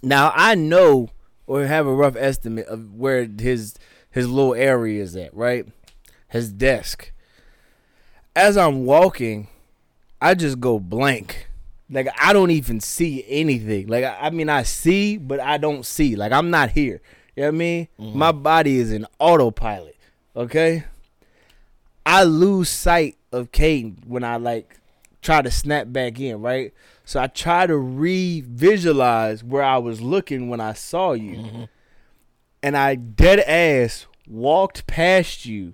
now, 0.01 0.31
I 0.35 0.55
know 0.55 1.09
or 1.47 1.65
have 1.65 1.87
a 1.87 1.93
rough 1.93 2.15
estimate 2.15 2.67
of 2.67 2.93
where 2.93 3.25
his 3.25 3.75
his 4.09 4.27
little 4.29 4.53
area 4.55 5.01
is 5.01 5.15
at. 5.15 5.33
Right, 5.35 5.67
his 6.27 6.51
desk. 6.51 7.11
As 8.35 8.57
I'm 8.57 8.85
walking, 8.85 9.47
I 10.21 10.33
just 10.33 10.59
go 10.59 10.79
blank. 10.79 11.47
Like 11.93 12.09
I 12.19 12.33
don't 12.33 12.51
even 12.51 12.79
see 12.79 13.23
anything. 13.27 13.87
Like 13.87 14.03
I, 14.03 14.17
I 14.23 14.29
mean, 14.31 14.49
I 14.49 14.63
see, 14.63 15.17
but 15.17 15.39
I 15.39 15.57
don't 15.57 15.85
see. 15.85 16.15
Like 16.15 16.31
I'm 16.31 16.49
not 16.49 16.71
here. 16.71 17.01
You 17.35 17.43
know 17.43 17.47
what 17.49 17.55
I 17.55 17.57
mean? 17.57 17.87
Mhm. 17.99 18.15
My 18.15 18.31
body 18.31 18.77
is 18.77 18.91
in 18.91 19.05
autopilot. 19.19 19.95
Okay. 20.35 20.83
I 22.05 22.23
lose 22.23 22.69
sight 22.69 23.15
of 23.31 23.51
Kaden 23.51 24.05
when 24.07 24.23
I 24.23 24.35
like 24.37 24.79
try 25.21 25.41
to 25.41 25.49
snap 25.51 25.87
back 25.91 26.19
in, 26.19 26.41
right? 26.41 26.73
So 27.05 27.21
I 27.21 27.27
try 27.27 27.65
to 27.67 27.77
re-visualize 27.77 29.43
where 29.43 29.63
I 29.63 29.77
was 29.77 30.01
looking 30.01 30.49
when 30.49 30.59
I 30.59 30.73
saw 30.73 31.13
you. 31.13 31.35
Mhm. 31.37 31.69
and 32.65 32.77
I 32.77 32.95
dead 32.95 33.41
ass 33.41 34.05
walked 34.25 34.87
past 34.87 35.45
you, 35.45 35.73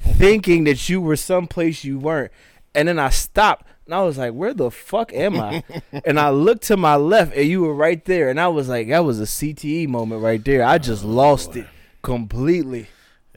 thinking 0.00 0.64
that 0.64 0.88
you 0.88 0.98
were 1.02 1.16
someplace 1.16 1.84
you 1.84 1.98
weren't, 1.98 2.32
and 2.74 2.88
then 2.88 2.98
I 2.98 3.10
stopped. 3.10 3.66
And 3.86 3.94
I 3.94 4.02
was 4.02 4.16
like, 4.16 4.32
"Where 4.32 4.54
the 4.54 4.70
fuck 4.70 5.12
am 5.12 5.38
I?" 5.38 5.62
and 6.04 6.18
I 6.18 6.30
looked 6.30 6.64
to 6.64 6.76
my 6.76 6.96
left, 6.96 7.34
and 7.34 7.46
you 7.46 7.62
were 7.62 7.74
right 7.74 8.02
there. 8.04 8.30
And 8.30 8.40
I 8.40 8.48
was 8.48 8.68
like, 8.68 8.88
"That 8.88 9.04
was 9.04 9.20
a 9.20 9.26
CTE 9.26 9.88
moment 9.88 10.22
right 10.22 10.42
there. 10.44 10.64
I 10.64 10.78
just 10.78 11.04
lost 11.04 11.56
it 11.56 11.66
completely." 12.02 12.88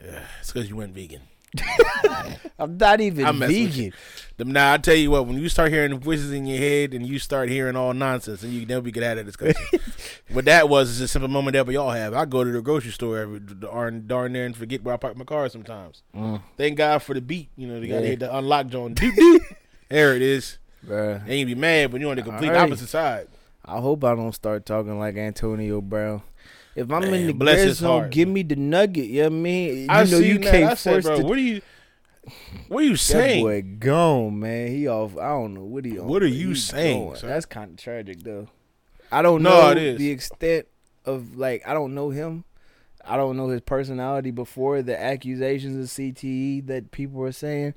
Yeah, 0.02 0.24
it's 0.40 0.52
because 0.52 0.68
you 0.68 0.76
went 0.76 0.94
vegan. 0.94 1.22
I'm 2.58 2.76
not 2.76 3.00
even 3.00 3.24
I'm 3.24 3.38
vegan. 3.38 3.92
Now 4.38 4.74
I 4.74 4.78
tell 4.78 4.94
you 4.94 5.10
what, 5.10 5.26
when 5.26 5.38
you 5.38 5.48
start 5.48 5.72
hearing 5.72 5.98
voices 5.98 6.30
in 6.30 6.46
your 6.46 6.58
head 6.58 6.94
and 6.94 7.04
you 7.04 7.18
start 7.18 7.48
hearing 7.48 7.74
all 7.74 7.92
nonsense, 7.92 8.42
and 8.42 8.52
you 8.52 8.64
never 8.66 8.82
be 8.82 8.92
good 8.92 9.02
at 9.02 9.14
that 9.16 9.24
discussion. 9.24 9.60
what 10.32 10.44
that 10.44 10.68
was 10.68 10.90
is 10.90 11.00
a 11.00 11.08
simple 11.08 11.28
moment 11.28 11.54
that 11.54 11.66
we 11.66 11.76
all 11.76 11.90
have. 11.90 12.14
I 12.14 12.24
go 12.24 12.44
to 12.44 12.50
the 12.50 12.62
grocery 12.62 12.92
store 12.92 13.18
every 13.18 13.40
darn 13.40 14.06
darn 14.06 14.32
there 14.32 14.46
and 14.46 14.56
forget 14.56 14.82
where 14.82 14.94
I 14.94 14.96
park 14.96 15.16
my 15.16 15.24
car 15.24 15.48
sometimes. 15.48 16.02
Mm. 16.14 16.40
Thank 16.56 16.78
God 16.78 17.02
for 17.02 17.14
the 17.14 17.20
beat. 17.20 17.48
You 17.56 17.66
know, 17.66 17.80
they 17.80 17.88
got 17.88 18.00
to 18.00 18.06
hit 18.06 18.20
the 18.20 18.36
unlock 18.36 18.68
joint. 18.68 19.00
There 19.88 20.14
it 20.14 20.22
is. 20.22 20.58
Bruh. 20.86 21.26
They 21.26 21.34
ain't 21.34 21.46
be 21.48 21.54
mad, 21.54 21.90
but 21.90 22.00
you're 22.00 22.10
on 22.10 22.16
the 22.16 22.22
complete 22.22 22.48
Alright. 22.48 22.70
opposite 22.70 22.88
side. 22.88 23.28
I 23.64 23.80
hope 23.80 24.04
I 24.04 24.14
don't 24.14 24.32
start 24.34 24.64
talking 24.64 24.98
like 24.98 25.16
Antonio 25.16 25.80
Brown. 25.80 26.22
If 26.74 26.90
I'm 26.92 27.02
in 27.04 27.26
the 27.26 27.32
bless 27.32 27.66
red 27.66 27.74
zone, 27.74 28.00
heart. 28.02 28.10
give 28.12 28.28
me 28.28 28.42
the 28.42 28.56
nugget. 28.56 29.06
You 29.06 29.22
know 29.24 29.28
what 29.28 29.32
I 29.32 29.36
mean? 29.36 29.76
You 29.78 29.86
I 29.90 30.04
know 30.04 30.18
you 30.18 30.38
that. 30.38 30.50
can't 30.50 30.70
I 30.70 30.74
said, 30.74 30.92
force 30.92 31.04
bro, 31.06 31.16
the 31.18 31.24
what 31.24 31.38
are 31.38 31.40
you? 31.42 31.60
What 32.68 32.80
are 32.80 32.86
you 32.86 32.96
saying? 32.96 33.44
That 33.44 33.50
boy 33.50 33.76
gone, 33.78 34.38
man. 34.40 34.68
He 34.68 34.86
off. 34.86 35.16
I 35.16 35.28
don't 35.30 35.54
know 35.54 35.64
what 35.64 35.84
he. 35.84 35.98
On, 35.98 36.06
What 36.06 36.22
are 36.22 36.26
you 36.26 36.54
saying, 36.54 37.16
That's 37.22 37.46
kind 37.46 37.70
of 37.72 37.76
tragic, 37.78 38.22
though. 38.22 38.48
I 39.10 39.22
don't 39.22 39.42
No, 39.42 39.72
know 39.72 39.96
the 39.96 40.10
extent 40.10 40.66
of 41.04 41.36
like. 41.36 41.66
I 41.66 41.72
don't 41.74 41.94
know 41.94 42.10
him. 42.10 42.44
I 43.04 43.16
don't 43.16 43.36
know 43.38 43.48
his 43.48 43.62
personality 43.62 44.30
before 44.30 44.82
the 44.82 45.00
accusations 45.00 45.76
of 45.76 45.90
CTE 45.90 46.66
that 46.66 46.90
people 46.90 47.22
are 47.22 47.32
saying, 47.32 47.72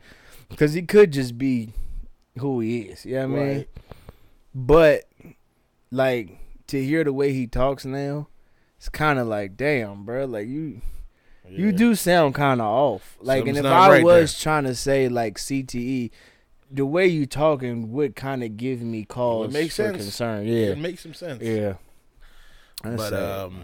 because 0.49 0.73
he 0.73 0.81
could 0.81 1.11
just 1.11 1.37
be 1.37 1.71
who 2.37 2.59
he 2.59 2.79
is. 2.81 3.05
You 3.05 3.15
know 3.15 3.27
what 3.27 3.39
I 3.39 3.43
mean? 3.43 3.57
Right. 3.57 3.69
But 4.53 5.03
like 5.91 6.37
to 6.67 6.83
hear 6.83 7.03
the 7.03 7.13
way 7.13 7.33
he 7.33 7.47
talks 7.47 7.85
now, 7.85 8.27
it's 8.77 8.89
kind 8.89 9.19
of 9.19 9.27
like, 9.27 9.57
damn, 9.57 10.05
bro. 10.05 10.25
Like 10.25 10.47
you. 10.47 10.81
You 11.49 11.73
do 11.73 11.95
sound 11.95 12.33
kind 12.33 12.61
of 12.61 12.67
off. 12.67 13.17
Like, 13.19 13.45
and 13.45 13.57
if 13.57 13.65
I 13.65 13.89
right 13.89 14.03
was 14.05 14.39
trying 14.41 14.63
to 14.63 14.73
say 14.73 15.09
like 15.09 15.37
CTE, 15.37 16.09
the 16.71 16.85
way 16.85 17.07
you 17.07 17.25
talking 17.25 17.91
would 17.91 18.15
kind 18.15 18.41
of 18.41 18.55
give 18.55 18.81
me 18.81 19.03
cause 19.03 19.51
make 19.51 19.71
for 19.71 19.75
sense. 19.75 19.97
concern. 19.97 20.45
Yeah, 20.47 20.67
it 20.67 20.77
makes 20.77 21.03
some 21.03 21.13
sense. 21.13 21.43
yeah. 21.43 21.73
That's 22.83 22.95
But, 22.95 23.09
sad, 23.09 23.23
um. 23.47 23.63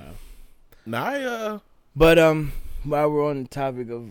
Nah, 0.85 1.05
I, 1.05 1.21
uh, 1.23 1.59
but 1.95 2.19
um, 2.19 2.51
while 2.83 3.09
we're 3.09 3.25
on 3.29 3.43
the 3.43 3.47
topic 3.47 3.89
of 3.89 4.09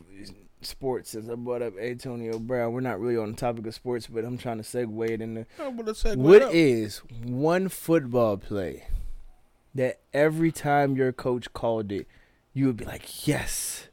sports, 0.66 1.10
since 1.10 1.28
I 1.28 1.34
brought 1.34 1.62
up 1.62 1.78
Antonio 1.78 2.38
Brown, 2.38 2.72
we're 2.72 2.80
not 2.80 3.00
really 3.00 3.16
on 3.16 3.32
the 3.32 3.36
topic 3.36 3.66
of 3.66 3.74
sports, 3.74 4.06
but 4.06 4.24
I'm 4.24 4.38
trying 4.38 4.58
to 4.58 4.64
segue 4.64 5.10
it 5.10 5.20
into 5.20 5.46
oh, 5.58 5.70
well, 5.70 5.86
segue 5.94 6.16
what 6.16 6.42
up. 6.42 6.50
is 6.52 6.98
one 7.24 7.68
football 7.68 8.36
play 8.36 8.84
that 9.74 10.00
every 10.12 10.50
time 10.50 10.96
your 10.96 11.12
coach 11.12 11.52
called 11.52 11.92
it, 11.92 12.06
you 12.52 12.66
would 12.66 12.76
be 12.76 12.84
like, 12.84 13.26
yes, 13.26 13.88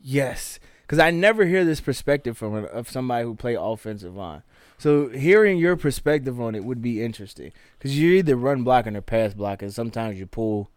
yes. 0.00 0.58
Because 0.82 0.98
I 0.98 1.10
never 1.10 1.44
hear 1.44 1.64
this 1.64 1.80
perspective 1.80 2.36
from 2.36 2.64
of 2.64 2.88
somebody 2.88 3.24
who 3.24 3.34
play 3.34 3.54
offensive 3.54 4.16
line. 4.16 4.42
So 4.78 5.08
hearing 5.08 5.58
your 5.58 5.76
perspective 5.76 6.40
on 6.40 6.54
it 6.54 6.64
would 6.64 6.80
be 6.80 7.02
interesting. 7.02 7.52
Because 7.78 7.98
you're 7.98 8.14
either 8.14 8.36
run 8.36 8.62
blocking 8.62 8.96
or 8.96 9.02
pass 9.02 9.34
blocking. 9.34 9.70
Sometimes 9.70 10.18
you 10.18 10.26
pull. 10.26 10.70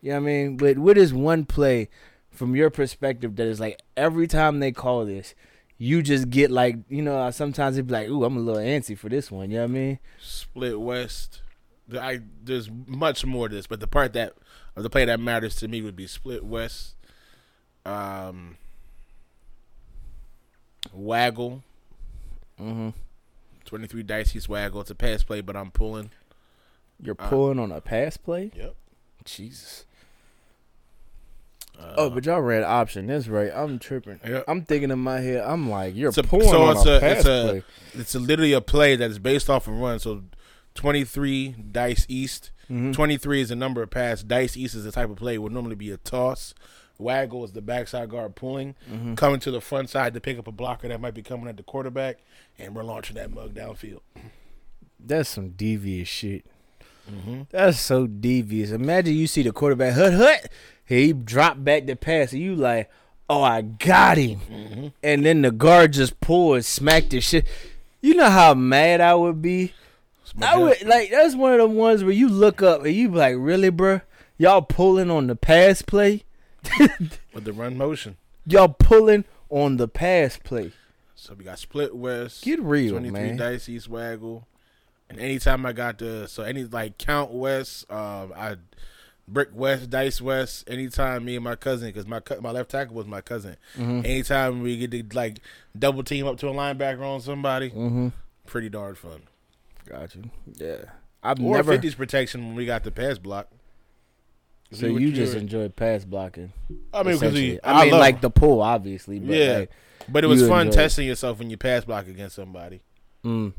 You 0.00 0.10
know 0.10 0.16
what 0.16 0.22
I 0.22 0.26
mean? 0.26 0.56
But 0.56 0.78
what 0.78 0.98
is 0.98 1.14
one 1.14 1.44
play 1.44 1.88
from 2.32 2.56
your 2.56 2.70
perspective 2.70 3.36
that 3.36 3.46
is 3.46 3.60
like 3.60 3.80
every 3.96 4.26
time 4.26 4.58
they 4.60 4.72
call 4.72 5.04
this, 5.04 5.34
you 5.78 6.02
just 6.02 6.30
get 6.30 6.50
like, 6.50 6.76
you 6.88 7.02
know, 7.02 7.30
sometimes 7.30 7.76
it'd 7.76 7.86
be 7.88 7.92
like, 7.92 8.08
ooh, 8.08 8.24
I'm 8.24 8.36
a 8.36 8.40
little 8.40 8.62
antsy 8.62 8.96
for 8.96 9.08
this 9.08 9.30
one. 9.30 9.50
You 9.50 9.56
know 9.58 9.62
what 9.64 9.70
I 9.70 9.74
mean? 9.74 9.98
split 10.20 10.80
west. 10.80 11.42
I 11.98 12.20
there's 12.42 12.70
much 12.86 13.26
more 13.26 13.48
to 13.48 13.54
this, 13.54 13.66
but 13.66 13.80
the 13.80 13.86
part 13.86 14.12
that 14.14 14.34
of 14.76 14.82
the 14.82 14.90
play 14.90 15.04
that 15.04 15.20
matters 15.20 15.56
to 15.56 15.68
me 15.68 15.82
would 15.82 15.96
be 15.96 16.06
split 16.06 16.44
west. 16.44 16.94
Um, 17.84 18.56
waggle 20.92 21.62
Mm-hmm. 22.60 22.90
twenty 23.64 23.86
three 23.88 24.02
dicey 24.04 24.40
waggle. 24.48 24.82
It's 24.82 24.90
a 24.90 24.94
pass 24.94 25.22
play, 25.24 25.40
but 25.40 25.56
I'm 25.56 25.70
pulling. 25.72 26.10
You're 27.02 27.16
Uh, 27.18 27.28
pulling 27.28 27.58
on 27.58 27.72
a 27.72 27.80
pass 27.80 28.16
play? 28.16 28.52
Yep. 28.54 28.74
Jesus. 29.24 29.84
Uh, 31.82 31.94
Oh, 31.98 32.10
but 32.10 32.24
y'all 32.24 32.40
ran 32.40 32.64
option. 32.64 33.06
That's 33.06 33.28
right. 33.28 33.50
I'm 33.54 33.78
tripping. 33.78 34.20
I'm 34.48 34.62
thinking 34.62 34.90
in 34.90 34.98
my 34.98 35.20
head, 35.20 35.42
I'm 35.44 35.68
like, 35.68 35.94
you're 35.94 36.10
a- 36.10 36.22
pulling 36.22 36.48
so 36.48 36.62
on 36.62 36.76
it's 36.76 36.86
a, 36.86 37.00
pass 37.00 37.16
it's 37.18 37.26
a- 37.28 37.48
play. 37.50 37.62
it's 38.00 38.14
a, 38.14 38.18
literally 38.20 38.52
a 38.52 38.60
play 38.60 38.96
that 38.96 39.10
is 39.10 39.18
based 39.18 39.50
off 39.50 39.66
of 39.68 39.74
run. 39.74 39.98
So 39.98 40.22
twenty 40.74 41.04
three 41.04 41.48
dice 41.52 42.06
east. 42.08 42.50
Mhm. 42.70 42.94
23 42.94 43.42
is 43.42 43.48
the 43.50 43.56
number 43.56 43.82
of 43.82 43.90
pass. 43.90 44.22
Dice 44.22 44.56
East 44.56 44.74
is 44.74 44.84
the 44.84 44.92
type 44.92 45.10
of 45.10 45.16
play 45.16 45.36
would 45.36 45.52
normally 45.52 45.74
be 45.74 45.90
a 45.90 45.98
toss. 45.98 46.54
Waggle 46.96 47.44
is 47.44 47.52
the 47.52 47.60
backside 47.60 48.08
guard 48.08 48.34
pulling, 48.34 48.76
Mhm. 48.90 49.14
coming 49.16 49.40
to 49.40 49.50
the 49.50 49.60
front 49.60 49.90
side 49.90 50.14
to 50.14 50.20
pick 50.20 50.38
up 50.38 50.46
a 50.46 50.52
blocker 50.52 50.88
that 50.88 50.98
might 51.00 51.12
be 51.12 51.22
coming 51.22 51.48
at 51.48 51.58
the 51.58 51.62
quarterback, 51.64 52.20
and 52.58 52.74
we're 52.74 52.84
launching 52.84 53.16
that 53.16 53.30
mug 53.30 53.52
downfield. 53.52 54.00
That's 54.98 55.28
some 55.28 55.50
devious 55.50 56.08
shit. 56.08 56.46
Mm-hmm. 57.10 57.42
That's 57.50 57.80
so 57.80 58.06
devious. 58.06 58.70
Imagine 58.70 59.14
you 59.14 59.26
see 59.26 59.42
the 59.42 59.52
quarterback, 59.52 59.94
hut, 59.94 60.14
hut. 60.14 60.48
He 60.84 61.12
dropped 61.12 61.64
back 61.64 61.86
the 61.86 61.96
pass, 61.96 62.32
and 62.32 62.42
you 62.42 62.54
like, 62.54 62.90
oh, 63.28 63.42
I 63.42 63.62
got 63.62 64.18
him. 64.18 64.40
Mm-hmm. 64.50 64.86
And 65.02 65.24
then 65.24 65.42
the 65.42 65.50
guard 65.50 65.92
just 65.92 66.20
pulled 66.20 66.56
and 66.56 66.64
smacked 66.64 67.10
the 67.10 67.20
shit. 67.20 67.46
You 68.00 68.14
know 68.14 68.30
how 68.30 68.54
mad 68.54 69.00
I 69.00 69.14
would 69.14 69.40
be? 69.40 69.72
I 70.40 70.56
would 70.56 70.82
like 70.84 71.10
that's 71.10 71.34
one 71.34 71.52
of 71.52 71.58
the 71.58 71.66
ones 71.66 72.02
where 72.02 72.12
you 72.12 72.28
look 72.28 72.62
up 72.62 72.84
and 72.84 72.94
you 72.94 73.10
be 73.10 73.16
like, 73.16 73.34
really, 73.38 73.70
bruh? 73.70 74.02
Y'all 74.38 74.62
pulling 74.62 75.10
on 75.10 75.26
the 75.26 75.36
pass 75.36 75.82
play? 75.82 76.24
with 76.78 77.44
the 77.44 77.52
run 77.52 77.76
motion. 77.76 78.16
Y'all 78.46 78.68
pulling 78.68 79.24
on 79.50 79.76
the 79.76 79.88
pass 79.88 80.38
play? 80.38 80.72
So 81.14 81.34
we 81.34 81.44
got 81.44 81.58
split 81.58 81.94
west, 81.94 82.42
Get 82.42 82.60
real, 82.60 82.92
23 82.92 83.12
man. 83.12 83.36
dice 83.36 83.68
east 83.68 83.88
waggle, 83.88 84.46
and 85.12 85.20
anytime 85.20 85.64
I 85.66 85.72
got 85.72 85.98
the 85.98 86.26
so 86.26 86.42
any 86.42 86.64
like 86.64 86.98
count 86.98 87.30
west, 87.32 87.90
um, 87.90 88.32
I 88.36 88.56
brick 89.28 89.50
west, 89.54 89.90
dice 89.90 90.20
west. 90.20 90.64
Anytime 90.68 91.24
me 91.24 91.36
and 91.36 91.44
my 91.44 91.54
cousin, 91.56 91.88
because 91.88 92.06
my 92.06 92.20
my 92.40 92.50
left 92.50 92.70
tackle 92.70 92.94
was 92.94 93.06
my 93.06 93.20
cousin. 93.20 93.56
Mm-hmm. 93.76 94.04
Anytime 94.04 94.62
we 94.62 94.76
get 94.78 94.90
to 94.90 95.16
like 95.16 95.38
double 95.78 96.02
team 96.02 96.26
up 96.26 96.38
to 96.38 96.48
a 96.48 96.52
linebacker 96.52 97.02
on 97.02 97.20
somebody, 97.20 97.70
Mm-hmm. 97.70 98.08
pretty 98.46 98.68
darn 98.68 98.94
fun. 98.94 99.22
Got 99.86 100.14
you. 100.14 100.24
Yeah. 100.56 100.76
I've 101.22 101.40
Or 101.40 101.56
never. 101.56 101.76
50s 101.78 101.96
protection 101.96 102.46
when 102.46 102.54
we 102.56 102.66
got 102.66 102.82
the 102.84 102.90
pass 102.90 103.18
block. 103.18 103.48
so 104.72 104.86
you 104.86 105.12
just 105.12 105.34
enjoy 105.36 105.68
pass 105.68 106.04
blocking. 106.04 106.52
I 106.92 106.98
mean, 107.02 107.14
because 107.14 107.34
essentially. 107.34 107.60
I 107.62 107.84
mean, 107.84 107.94
like 107.98 108.20
the 108.20 108.30
pull, 108.30 108.60
obviously. 108.62 109.18
But 109.20 109.36
Yeah. 109.36 109.58
Like, 109.58 109.70
but 110.08 110.24
it 110.24 110.26
was 110.26 110.40
fun 110.48 110.66
enjoy 110.66 110.72
it. 110.72 110.82
testing 110.82 111.06
yourself 111.06 111.38
when 111.38 111.48
you 111.50 111.56
pass 111.56 111.84
block 111.84 112.08
against 112.08 112.34
somebody. 112.36 112.80
mm, 113.24 113.52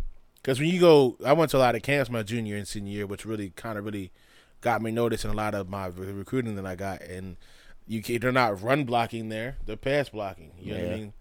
Because 0.44 0.60
when 0.60 0.68
you 0.68 0.80
go, 0.80 1.16
I 1.26 1.32
went 1.34 1.52
to 1.52 1.58
a 1.58 1.60
lot 1.60 1.74
of 1.74 1.82
camps 1.84 2.12
my 2.12 2.22
junior 2.22 2.58
and 2.58 2.68
senior 2.68 2.92
year, 2.92 3.08
which 3.08 3.26
really 3.26 3.52
kind 3.56 3.78
of 3.78 3.86
really 3.86 4.12
got 4.60 4.82
me 4.82 4.92
noticing 4.92 5.32
a 5.32 5.34
lot 5.34 5.56
of 5.56 5.70
my 5.70 5.88
recruiting 5.88 6.58
that 6.58 6.66
I 6.66 6.76
got. 6.76 7.02
And 7.02 7.38
you 7.88 8.02
they're 8.20 8.32
not 8.32 8.62
run 8.62 8.84
blocking 8.84 9.30
there; 9.30 9.56
they're 9.66 9.78
pass 9.78 10.10
blocking. 10.10 10.52
You 10.60 10.74
know 10.74 10.84
what 10.84 10.92
I 10.92 10.96
mean? 10.98 11.14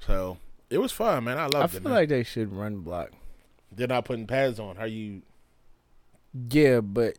So 0.00 0.38
it 0.68 0.78
was 0.78 0.90
fun, 0.92 1.24
man. 1.24 1.38
I 1.38 1.46
loved 1.46 1.56
I 1.56 1.64
it. 1.64 1.70
feel 1.70 1.80
man. 1.82 1.92
like 1.92 2.08
they 2.08 2.24
should 2.24 2.52
run 2.52 2.80
block. 2.80 3.10
they're 3.70 3.86
not 3.86 4.04
putting 4.04 4.26
pads 4.26 4.58
on. 4.58 4.76
How 4.76 4.84
you? 4.84 5.22
Yeah, 6.50 6.80
but 6.80 7.18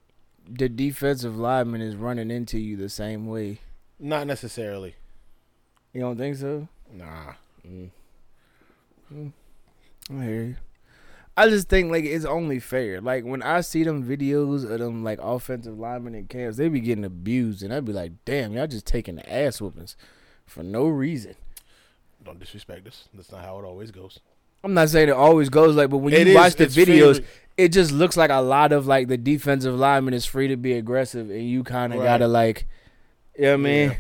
the 0.50 0.68
defensive 0.70 1.38
lineman 1.38 1.82
is 1.82 1.96
running 1.96 2.30
into 2.30 2.60
you 2.60 2.76
the 2.76 2.90
same 2.90 3.26
way. 3.26 3.60
Not 4.00 4.28
necessarily. 4.28 4.96
You 5.94 6.02
don't 6.02 6.18
think 6.18 6.36
so? 6.36 6.68
Nah. 6.94 7.34
Mm. 7.68 7.90
Mm. 9.14 9.32
I 10.12 10.24
hear 10.24 10.44
you. 10.44 10.56
I 11.40 11.48
just 11.50 11.70
think 11.70 11.92
like 11.92 12.04
it's 12.04 12.26
only 12.26 12.60
fair. 12.60 13.00
Like 13.00 13.24
when 13.24 13.44
I 13.44 13.62
see 13.62 13.84
them 13.84 14.04
videos 14.04 14.64
of 14.70 14.80
them 14.80 15.04
like 15.04 15.20
offensive 15.22 15.78
linemen 15.78 16.16
in 16.16 16.26
camps, 16.26 16.58
they 16.58 16.68
be 16.68 16.80
getting 16.80 17.06
abused, 17.06 17.62
and 17.62 17.72
I'd 17.74 17.86
be 17.86 17.94
like, 17.94 18.14
"Damn, 18.26 18.54
y'all 18.54 18.66
just 18.68 18.88
taking 18.88 19.16
the 19.16 19.32
ass 19.32 19.62
whoopings 19.62 19.96
for 20.48 20.64
no 20.64 20.88
reason." 20.88 21.36
Don't 22.26 22.40
disrespect 22.40 22.88
us. 22.88 23.08
That's 23.14 23.32
not 23.32 23.46
how 23.46 23.60
it 23.60 23.66
always 23.66 23.92
goes. 23.92 24.20
I'm 24.64 24.74
not 24.74 24.90
saying 24.90 25.10
it 25.10 25.14
always 25.14 25.50
goes 25.50 25.76
like, 25.76 25.92
but 25.92 26.00
when 26.00 26.14
It 26.14 26.26
you 26.26 26.32
is- 26.32 26.36
watch 26.36 26.56
the 26.56 26.66
videos, 26.66 27.18
favorite- 27.18 27.26
it 27.58 27.70
just 27.70 27.92
looks 27.92 28.18
like 28.18 28.32
a 28.32 28.42
lot 28.42 28.72
of 28.72 28.88
like 28.88 29.08
the 29.08 29.18
defensive 29.18 29.76
lineman 29.76 30.16
is 30.16 30.26
free 30.26 30.48
to 30.48 30.58
be 30.58 30.74
aggressive, 30.74 31.30
and 31.30 31.48
you 31.48 31.64
kind 31.64 31.94
of 31.94 32.00
Right. 32.00 32.06
gotta 32.06 32.28
like, 32.28 32.66
you 33.38 33.44
know 33.44 33.52
what 33.52 33.60
I 33.60 33.64
mean? 33.64 33.90
Yeah. 33.92 33.96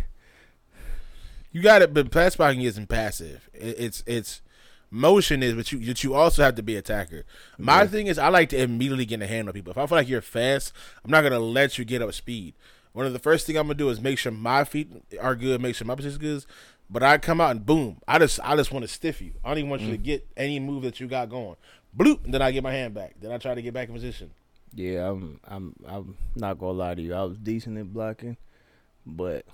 You 1.51 1.61
got 1.61 1.81
it, 1.84 1.93
but 1.93 2.11
pass 2.11 2.35
blocking 2.35 2.61
isn't 2.64 2.88
passive. 2.88 3.47
It, 3.53 3.76
it's 3.80 4.03
it's 4.07 4.41
motion 4.89 5.43
is, 5.43 5.53
but 5.53 5.72
you 5.72 5.85
but 5.85 6.03
you 6.03 6.14
also 6.14 6.43
have 6.43 6.55
to 6.55 6.64
be 6.64 6.76
attacker. 6.76 7.26
My 7.57 7.81
Yeah. 7.81 7.88
thing 7.88 8.07
is, 8.07 8.18
I 8.18 8.30
like 8.30 8.49
to 8.49 8.61
immediately 8.61 9.05
get 9.05 9.22
a 9.22 9.27
hand 9.27 9.47
on 9.47 9.53
people. 9.53 9.72
If 9.72 9.77
I 9.77 9.85
feel 9.85 9.97
like 9.97 10.09
you're 10.09 10.22
fast, 10.22 10.73
I'm 11.03 11.11
not 11.11 11.22
gonna 11.22 11.39
let 11.39 11.77
you 11.77 11.85
get 11.85 12.01
up 12.01 12.14
speed. 12.14 12.53
one 12.93 13.05
of 13.05 13.14
the 13.14 13.19
first 13.19 13.45
thing 13.45 13.55
I'm 13.57 13.68
gonna 13.68 13.76
do 13.76 13.89
is 13.89 14.01
make 14.01 14.18
sure 14.18 14.31
my 14.31 14.64
feet 14.64 14.89
are 15.22 15.35
good, 15.35 15.61
make 15.61 15.76
sure 15.76 15.85
my 15.85 15.93
position 15.93 16.14
is 16.14 16.18
good. 16.18 16.45
But 16.89 17.03
I 17.03 17.18
come 17.19 17.39
out 17.39 17.51
and 17.51 17.65
boom, 17.65 17.97
I 18.07 18.18
just 18.18 18.39
I 18.43 18.55
just 18.55 18.72
want 18.72 18.84
to 18.84 18.88
stiff 18.88 19.22
you. 19.22 19.34
I 19.43 19.49
don't 19.49 19.59
even 19.59 19.69
want 19.69 19.84
you 19.84 19.91
to 19.91 19.97
mm. 19.97 20.03
get 20.03 20.27
any 20.35 20.59
move 20.59 20.84
that 20.84 20.99
you 20.99 21.07
got 21.07 21.30
going. 21.30 21.57
Bloop, 21.95 22.26
and 22.26 22.34
then 22.34 22.41
I 22.41 22.51
get 22.51 22.64
my 22.64 22.72
hand 22.72 22.93
back. 22.93 23.15
Then 23.19 23.31
I 23.31 23.38
try 23.38 23.53
to 23.55 23.61
get 23.61 23.73
back 23.73 23.89
in 23.89 23.93
position. 23.93 24.31
Yeah, 24.73 25.09
I'm 25.09 25.39
I'm 25.43 25.76
I'm 25.88 26.18
not 26.35 26.57
gonna 26.59 26.72
lie 26.72 26.95
to 26.95 27.01
you. 27.01 27.14
I 27.14 27.23
was 27.23 27.38
decent 27.38 27.77
at 27.77 27.93
blocking, 27.93 28.38
but 29.05 29.45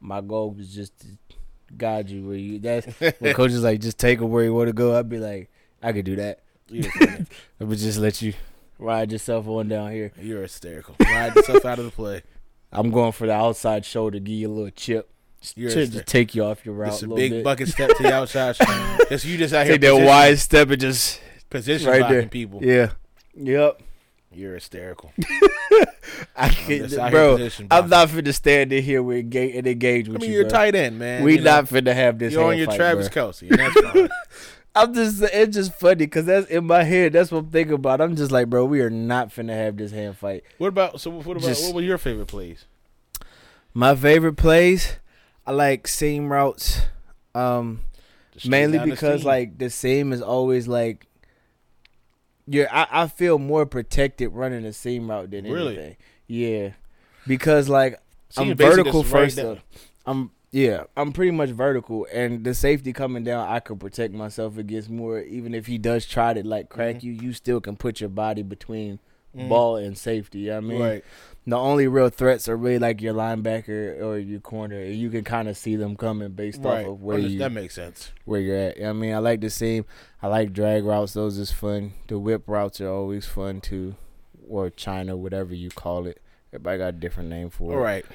my 0.00 0.20
goal 0.20 0.50
was 0.50 0.74
just 0.74 0.98
to 1.00 1.06
guide 1.76 2.10
you 2.10 2.26
where 2.26 2.36
you. 2.36 2.58
That's 2.58 2.86
when 3.20 3.34
coaches 3.34 3.62
like 3.62 3.80
just 3.80 3.98
take 3.98 4.20
him 4.20 4.30
where 4.30 4.44
you 4.44 4.54
want 4.54 4.68
to 4.68 4.72
go. 4.72 4.96
I'd 4.98 5.08
be 5.08 5.18
like, 5.18 5.50
I 5.82 5.92
could 5.92 6.04
do 6.04 6.16
that. 6.16 6.40
I 6.72 7.64
would 7.64 7.78
just 7.78 7.98
let 7.98 8.20
you 8.22 8.32
ride 8.78 9.12
yourself 9.12 9.46
on 9.48 9.68
down 9.68 9.92
here. 9.92 10.12
You're 10.20 10.42
hysterical. 10.42 10.96
Ride 11.00 11.34
yourself 11.36 11.64
out 11.64 11.78
of 11.78 11.84
the 11.84 11.90
play. 11.90 12.22
I'm 12.72 12.90
going 12.90 13.12
for 13.12 13.26
the 13.26 13.32
outside 13.34 13.84
shoulder, 13.84 14.18
give 14.18 14.34
you 14.34 14.48
a 14.48 14.52
little 14.52 14.70
chip. 14.70 15.10
You're 15.54 15.70
to, 15.70 15.82
a 15.82 15.86
to 15.86 15.92
st- 15.92 16.06
take 16.06 16.34
you 16.34 16.42
off 16.44 16.64
your 16.64 16.74
route 16.74 16.94
It's 16.94 17.02
a 17.02 17.08
big 17.08 17.30
bit. 17.30 17.44
bucket 17.44 17.68
step 17.68 17.90
to 17.96 18.02
the 18.02 18.12
outside. 18.14 18.56
Just 19.10 19.26
you 19.26 19.36
just 19.36 19.52
out 19.52 19.66
here 19.66 19.74
Take 19.76 19.82
that 19.82 20.04
wide 20.06 20.38
step 20.38 20.70
and 20.70 20.80
just 20.80 21.20
position 21.50 21.88
right 21.90 22.08
there. 22.08 22.26
people. 22.26 22.64
yeah, 22.64 22.92
yep. 23.36 23.80
You're 24.34 24.54
hysterical. 24.54 25.12
I 26.36 26.48
can't, 26.48 26.90
bro. 27.10 27.36
position 27.36 27.68
I'm 27.70 27.88
not 27.88 28.08
finna 28.08 28.34
stand 28.34 28.72
in 28.72 28.82
here 28.82 29.02
with 29.02 29.18
engage 29.18 29.54
and 29.56 29.66
engage 29.66 30.08
I 30.08 30.12
mean, 30.12 30.22
you. 30.22 30.28
you're 30.28 30.42
bro. 30.44 30.50
tight 30.50 30.74
end, 30.74 30.98
man. 30.98 31.22
We 31.22 31.36
you 31.36 31.38
know? 31.38 31.56
not 31.56 31.64
finna 31.66 31.94
have 31.94 32.18
this. 32.18 32.32
You're 32.32 32.44
on 32.44 32.58
your 32.58 32.66
fight, 32.66 32.76
Travis 32.76 33.08
bro. 33.08 33.30
Kelce. 33.30 34.10
I'm 34.76 34.92
just 34.92 35.22
it's 35.22 35.56
just 35.56 35.72
funny 35.74 35.94
because 35.96 36.24
that's 36.26 36.48
in 36.48 36.66
my 36.66 36.82
head. 36.82 37.12
That's 37.12 37.30
what 37.30 37.38
I'm 37.38 37.50
thinking 37.50 37.74
about. 37.74 38.00
I'm 38.00 38.16
just 38.16 38.32
like, 38.32 38.50
bro, 38.50 38.64
we 38.64 38.80
are 38.80 38.90
not 38.90 39.28
finna 39.28 39.54
have 39.54 39.76
this 39.76 39.92
hand 39.92 40.16
fight. 40.16 40.42
what 40.58 40.68
about 40.68 41.00
so? 41.00 41.10
What 41.10 41.36
about 41.36 41.42
Just- 41.42 41.64
what 41.66 41.74
were 41.76 41.82
your 41.82 41.98
favorite 41.98 42.26
plays? 42.26 42.64
My 43.72 43.96
favorite 43.96 44.36
plays, 44.36 44.98
I 45.46 45.50
like 45.50 45.88
seam 45.88 46.32
routes, 46.32 46.82
um, 47.34 47.80
mainly 48.46 48.78
because 48.78 49.24
like 49.24 49.58
the 49.58 49.68
seam 49.68 50.12
is 50.12 50.22
always 50.22 50.68
like, 50.68 51.08
you're. 52.46 52.68
I, 52.72 52.86
I 52.90 53.06
feel 53.08 53.38
more 53.38 53.66
protected 53.66 54.32
running 54.32 54.64
a 54.64 54.72
seam 54.72 55.10
route 55.10 55.30
than 55.30 55.44
Really? 55.44 55.76
anything. 55.76 55.96
Yeah, 56.26 56.70
because 57.26 57.68
like 57.68 58.00
Seam 58.30 58.50
I'm 58.50 58.56
vertical 58.56 59.02
just 59.02 59.12
right 59.14 59.32
first. 59.32 59.60
I'm 60.06 60.30
yeah, 60.50 60.84
I'm 60.96 61.12
pretty 61.12 61.32
much 61.32 61.50
vertical, 61.50 62.06
and 62.12 62.44
the 62.44 62.54
safety 62.54 62.92
coming 62.92 63.24
down, 63.24 63.48
I 63.48 63.58
could 63.60 63.80
protect 63.80 64.14
myself 64.14 64.56
against 64.56 64.88
more. 64.88 65.20
Even 65.20 65.52
if 65.54 65.66
he 65.66 65.78
does 65.78 66.06
try 66.06 66.32
to 66.32 66.46
like 66.46 66.68
crack 66.68 66.96
Mhm. 66.96 67.02
you, 67.02 67.12
you 67.12 67.32
still 67.32 67.60
can 67.60 67.76
put 67.76 68.00
your 68.00 68.10
body 68.10 68.42
between 68.42 69.00
Mhm. 69.36 69.48
ball 69.48 69.76
and 69.76 69.96
safety. 69.98 70.40
You 70.40 70.46
know 70.50 70.54
what 70.56 70.64
I 70.64 70.68
mean, 70.68 70.80
right. 70.80 71.04
the 71.46 71.56
only 71.56 71.88
real 71.88 72.08
threats 72.08 72.48
are 72.48 72.56
really 72.56 72.78
like 72.78 73.02
your 73.02 73.14
linebacker 73.14 74.00
or 74.02 74.18
your 74.18 74.40
corner. 74.40 74.78
and 74.80 74.94
You 74.94 75.10
can 75.10 75.24
kind 75.24 75.48
of 75.48 75.56
see 75.56 75.76
them 75.76 75.96
coming 75.96 76.30
based 76.30 76.62
Right. 76.62 76.84
off 76.86 76.92
of 76.92 77.02
where 77.02 77.18
you 77.18 77.38
that 77.38 77.52
makes 77.52 77.74
sense. 77.74 78.12
where 78.24 78.40
you're 78.40 78.56
at. 78.56 78.76
You 78.76 78.82
know 78.84 78.88
what 78.90 78.96
I 78.96 79.00
mean, 79.00 79.14
I 79.14 79.18
like 79.18 79.40
the 79.40 79.50
seam. 79.50 79.84
I 80.22 80.28
like 80.28 80.52
drag 80.52 80.84
routes; 80.84 81.12
those 81.14 81.36
is 81.38 81.50
fun. 81.52 81.92
The 82.08 82.18
whip 82.18 82.44
routes 82.46 82.80
are 82.80 82.88
always 82.88 83.26
fun 83.26 83.60
too, 83.60 83.96
or 84.48 84.70
China, 84.70 85.16
whatever 85.16 85.54
you 85.54 85.70
call 85.70 86.06
it. 86.06 86.20
Everybody 86.52 86.78
got 86.78 86.88
a 86.88 86.92
different 86.92 87.28
name 87.28 87.50
for 87.50 87.72
it. 87.72 87.74
All 87.76 87.82
right. 87.82 88.06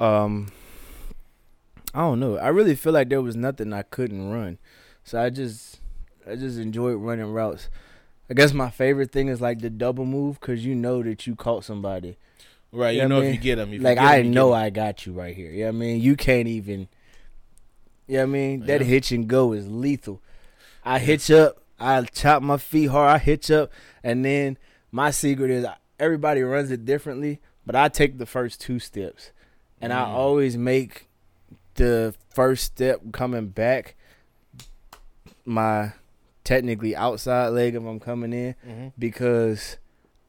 Um, 0.00 0.50
I 1.94 2.00
don't 2.00 2.20
know. 2.20 2.36
I 2.36 2.48
really 2.48 2.74
feel 2.74 2.92
like 2.92 3.08
there 3.08 3.22
was 3.22 3.36
nothing 3.36 3.72
I 3.72 3.82
couldn't 3.82 4.30
run, 4.30 4.58
so 5.04 5.20
I 5.20 5.30
just, 5.30 5.80
I 6.28 6.34
just 6.36 6.58
enjoyed 6.58 6.96
running 7.00 7.32
routes. 7.32 7.68
I 8.30 8.34
guess 8.34 8.52
my 8.52 8.70
favorite 8.70 9.10
thing 9.10 9.28
is 9.28 9.40
like 9.40 9.58
the 9.60 9.68
double 9.70 10.04
move 10.06 10.38
because 10.38 10.64
you 10.64 10.74
know 10.74 11.02
that 11.02 11.26
you 11.26 11.34
caught 11.34 11.64
somebody. 11.64 12.16
Right. 12.72 12.94
Yeah, 12.94 13.02
You 13.02 13.08
know 13.08 13.18
man. 13.20 13.28
if 13.30 13.34
you 13.34 13.40
get 13.40 13.56
them. 13.56 13.76
like 13.82 13.98
I 13.98 14.22
know 14.22 14.52
I 14.52 14.70
got 14.70 15.04
you 15.04 15.12
right 15.12 15.34
here. 15.34 15.50
You 15.50 15.60
know 15.64 15.70
what 15.70 15.74
I 15.74 15.78
mean? 15.78 16.00
You 16.00 16.14
can't 16.16 16.46
even. 16.46 16.88
You 18.06 18.16
know 18.18 18.22
what 18.22 18.22
I 18.22 18.26
mean? 18.26 18.60
That 18.66 18.80
Yeah. 18.80 18.86
hitch 18.86 19.10
and 19.12 19.26
go 19.26 19.52
is 19.52 19.68
lethal. 19.68 20.22
I 20.84 20.98
hitch 21.00 21.30
up. 21.30 21.60
I 21.80 22.02
chop 22.04 22.42
my 22.42 22.56
feet 22.58 22.86
hard. 22.86 23.10
I 23.10 23.18
hitch 23.18 23.50
up, 23.50 23.72
and 24.04 24.24
then 24.24 24.58
my 24.92 25.10
secret 25.10 25.50
is 25.50 25.66
everybody 25.98 26.42
runs 26.42 26.70
it 26.70 26.84
differently, 26.84 27.40
but 27.66 27.74
I 27.74 27.88
take 27.88 28.18
the 28.18 28.26
first 28.26 28.60
two 28.60 28.78
steps, 28.78 29.30
and 29.80 29.92
I 29.92 30.02
Mm. 30.02 30.08
always 30.08 30.56
make 30.56 31.08
the 31.74 32.14
first 32.34 32.64
step 32.64 33.00
coming 33.12 33.48
back 33.48 33.94
my 35.44 35.92
technically 36.50 36.96
outside 36.96 37.48
leg 37.48 37.76
if 37.76 37.82
I'm 37.84 38.00
coming 38.00 38.32
in 38.32 38.54
hmm 38.64 38.88
because 38.98 39.76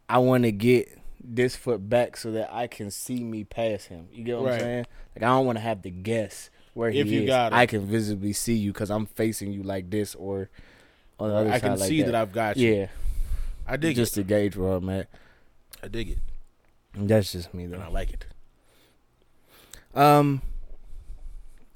I 0.08 0.20
want 0.20 0.44
to 0.44 0.52
get 0.52 0.88
this 1.24 1.56
foot 1.56 1.90
back 1.90 2.16
so 2.18 2.32
that 2.34 2.54
I 2.54 2.68
can 2.68 2.92
see 2.92 3.24
me 3.24 3.44
pass 3.44 3.86
him. 3.86 4.08
You 4.12 4.24
get 4.24 4.38
what 4.38 4.46
Right. 4.46 4.54
I'm 4.54 4.60
saying? 4.60 4.86
Like 5.16 5.24
I 5.24 5.28
don't 5.28 5.46
want 5.48 5.58
to 5.58 5.62
have 5.64 5.82
to 5.84 5.90
guess 5.90 6.50
where 6.74 6.90
If 6.90 7.08
he 7.08 7.16
you 7.16 7.22
is. 7.24 7.28
got 7.28 7.54
it. 7.54 7.56
I 7.56 7.66
can 7.66 7.86
visibly 7.86 8.34
see 8.34 8.54
you 8.56 8.72
because 8.72 8.92
I'm 8.92 9.06
facing 9.08 9.52
you 9.52 9.64
like 9.64 9.90
this 9.90 10.14
or 10.16 10.50
on 11.20 11.30
the 11.30 11.36
other 11.36 11.50
I 11.50 11.54
side 11.54 11.62
can 11.62 11.80
like 11.80 11.88
see 11.90 12.02
that. 12.02 12.12
that. 12.12 12.16
I've 12.22 12.32
got 12.32 12.58
you. 12.58 12.74
yeah, 12.74 12.88
I 13.68 13.78
dig 13.78 13.96
just 13.96 14.14
to 14.16 14.24
gauge 14.24 14.56
where 14.58 14.74
I'm 14.74 14.90
at. 14.90 15.00
it. 15.02 15.10
I 15.84 15.88
dig 15.88 16.10
it, 16.10 16.18
That's 16.94 17.32
just 17.32 17.54
me 17.54 17.64
and 17.64 17.76
I 17.76 17.88
like 17.88 18.12
it. 18.14 18.26
Um, 19.96 20.42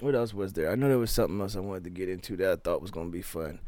what 0.01 0.13
else 0.15 0.33
was 0.33 0.53
there? 0.53 0.71
I 0.71 0.75
know 0.75 0.87
there 0.87 0.97
was 0.99 1.11
something 1.11 1.39
else 1.41 1.55
I 1.55 1.59
wanted 1.61 1.85
to 1.85 1.89
get 1.89 2.09
into 2.09 2.35
that 2.37 2.51
I 2.51 2.55
thought 2.57 2.81
was 2.81 2.91
gonna 2.91 3.09
be 3.09 3.21
fun. 3.23 3.59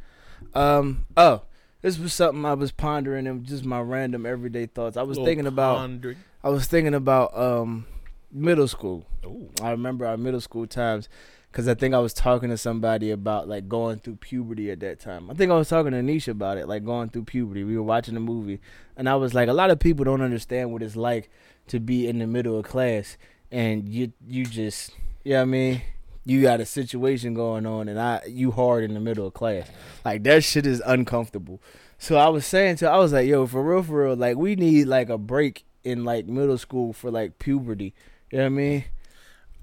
Um, 0.53 1.05
oh, 1.15 1.43
this 1.81 1.99
was 1.99 2.14
something 2.14 2.45
I 2.45 2.53
was 2.53 2.72
pondering 2.72 3.27
and 3.27 3.45
just 3.45 3.65
my 3.65 3.80
random 3.81 4.26
everyday 4.26 4.65
thoughts. 4.65 4.97
I 4.97 5.03
was 5.03 5.18
thinking 5.18 5.47
about. 5.47 5.77
pondering. 5.77 6.18
I 6.43 6.49
was 6.49 6.65
thinking 6.65 6.93
about 6.93 7.38
um 7.38 7.85
middle 8.31 8.68
school. 8.68 9.05
Ooh. 9.26 9.49
I 9.61 9.72
remember 9.72 10.05
our 10.05 10.18
middle 10.18 10.41
school 10.41 10.68
times 10.68 11.09
because 11.51 11.68
I 11.68 11.73
think 11.73 11.95
I 11.95 11.99
was 11.99 12.14
talking 12.14 12.49
to 12.49 12.57
somebody 12.57 13.09
about 13.11 13.47
like 13.47 13.68
going 13.68 13.99
through 13.99 14.18
puberty 14.18 14.69
at 14.69 14.80
that 14.81 14.99
time. 14.99 15.30
I 15.31 15.34
think 15.34 15.51
I 15.51 15.55
was 15.55 15.69
talking 15.69 15.91
to 15.91 15.97
Nisha 15.99 16.30
about 16.30 16.57
it, 16.57 16.68
like 16.68 16.85
going 16.85 17.09
through 17.09 17.23
puberty. 17.23 17.64
We 17.64 17.76
were 17.76 17.84
watching 17.84 18.15
a 18.15 18.19
movie, 18.19 18.59
and 18.95 19.09
I 19.09 19.15
was 19.15 19.34
like, 19.34 19.49
a 19.49 19.53
lot 19.53 19.72
of 19.72 19.80
people 19.80 20.05
don't 20.05 20.22
understand 20.22 20.72
what 20.72 20.84
it's 20.84 20.95
like 20.95 21.30
to 21.68 21.80
be 21.80 22.07
in 22.07 22.19
the 22.19 22.27
middle 22.27 22.57
of 22.59 22.65
class, 22.65 23.18
and 23.51 23.88
you 23.89 24.14
you 24.27 24.45
just, 24.45 24.91
you 25.23 25.34
know 25.34 25.38
what 25.38 25.41
I 25.41 25.45
mean. 25.45 25.81
You 26.27 26.41
got 26.41 26.59
a 26.59 26.65
situation 26.65 27.33
going 27.33 27.65
on, 27.65 27.87
and 27.87 27.99
I 27.99 28.21
you 28.27 28.51
hard 28.51 28.83
in 28.83 28.93
the 28.93 28.99
middle 28.99 29.27
of 29.27 29.33
class, 29.33 29.69
like 30.03 30.23
that 30.23 30.43
shit 30.43 30.65
is 30.65 30.81
uncomfortable. 30.85 31.61
So 31.97 32.17
I 32.17 32.27
was 32.27 32.45
saying 32.45 32.77
to, 32.77 32.89
I 32.89 32.97
was 32.97 33.13
like, 33.13 33.27
yo, 33.27 33.47
for 33.47 33.63
real, 33.63 33.81
for 33.81 34.03
real, 34.03 34.15
like 34.15 34.37
we 34.37 34.55
need 34.55 34.85
like 34.85 35.09
a 35.09 35.17
break 35.17 35.63
in 35.83 36.03
like 36.03 36.27
middle 36.27 36.57
school 36.57 36.93
for 36.93 37.09
like 37.09 37.39
puberty. 37.39 37.93
You 38.31 38.39
know 38.39 38.43
what 38.43 38.47
I 38.47 38.49
mean? 38.49 38.83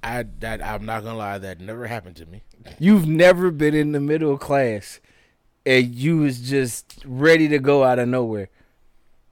I 0.03 0.25
that 0.41 0.63
I'm 0.63 0.85
not 0.87 1.05
gonna 1.05 1.19
lie, 1.19 1.39
that 1.39 1.61
never 1.61 1.87
happened 1.87 2.17
to 2.17 2.27
me. 2.27 2.43
You've 2.79 3.07
never 3.07 3.51
been 3.51 3.75
in 3.75 3.93
the 3.93 4.01
middle 4.01 4.33
of 4.33 4.41
class 4.41 5.01
and 5.67 5.95
you 5.95 6.19
was 6.19 6.41
just 6.41 7.03
ready 7.07 7.49
to 7.49 7.59
go 7.59 7.85
out 7.85 7.99
of 7.99 8.09
nowhere. 8.09 8.49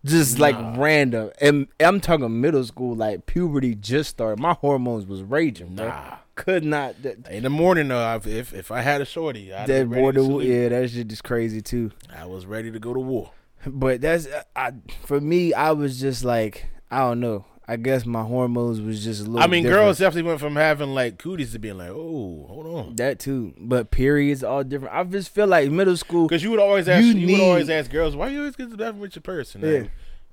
Just 0.04 0.38
like 0.38 0.56
random. 0.76 1.30
And 1.40 1.68
I'm 1.78 2.00
talking 2.00 2.40
middle 2.40 2.64
school, 2.64 2.96
like 2.96 3.26
puberty 3.26 3.74
just 3.74 4.10
started. 4.10 4.40
My 4.40 4.54
hormones 4.54 5.06
was 5.06 5.22
raging, 5.22 5.76
bro. 5.76 5.88
Nah. 5.88 6.16
Could 6.34 6.64
not 6.64 7.02
that, 7.02 7.28
In 7.30 7.42
the 7.42 7.50
morning 7.50 7.88
though, 7.88 8.02
I've- 8.04 8.30
if 8.30 8.54
if 8.54 8.70
I 8.70 8.80
had 8.80 9.00
a 9.00 9.04
shorty, 9.04 9.52
I'd 9.52 9.66
that 9.66 9.82
be 9.84 9.88
ready 9.90 10.00
border 10.02 10.18
to 10.20 10.24
salute. 10.24 10.44
yeah, 10.46 10.68
that 10.70 10.90
shit 10.90 11.12
is 11.12 11.20
crazy 11.20 11.60
too. 11.60 11.90
I 12.14 12.24
was 12.26 12.46
ready 12.46 12.70
to 12.70 12.78
go 12.78 12.94
to 12.94 13.00
war. 13.00 13.32
But 13.66 14.00
that's 14.00 14.26
I 14.56 14.72
for 15.04 15.20
me, 15.20 15.52
I 15.52 15.72
was 15.72 16.00
just 16.00 16.24
like, 16.24 16.66
I 16.90 16.98
don't 17.00 17.20
know. 17.20 17.44
I 17.68 17.76
guess 17.76 18.04
my 18.04 18.22
hormones 18.24 18.80
was 18.80 19.04
just 19.04 19.20
a 19.20 19.24
little 19.24 19.38
I 19.42 19.46
mean, 19.46 19.62
different. 19.62 19.82
girls 19.84 19.98
definitely 19.98 20.28
went 20.28 20.40
from 20.40 20.56
having 20.56 20.94
like 20.94 21.18
cooties 21.18 21.52
to 21.52 21.58
being 21.58 21.78
like, 21.78 21.90
oh, 21.90 22.46
hold 22.48 22.66
on. 22.66 22.96
that 22.96 23.18
too. 23.20 23.54
But 23.58 23.90
periods 23.90 24.42
all 24.42 24.64
different. 24.64 24.94
I 24.94 25.04
just 25.04 25.28
feel 25.34 25.46
like 25.46 25.70
middle 25.70 25.96
school 25.96 26.26
Because 26.26 26.42
you 26.42 26.50
would 26.50 26.58
always 26.60 26.88
ask, 26.88 27.04
You 27.04 27.12
you, 27.12 27.32
would 27.38 27.44
always 27.44 27.70
ask 27.70 27.90
girls, 27.90 28.16
why 28.16 28.28
you 28.28 28.40
always 28.40 28.56
get 28.56 28.64
to 28.64 28.70
the 28.70 28.76
bathroom 28.78 29.00
with 29.00 29.14
your 29.14 29.22
purse? 29.22 29.54
And 29.54 29.62
Yeah. 29.64 29.82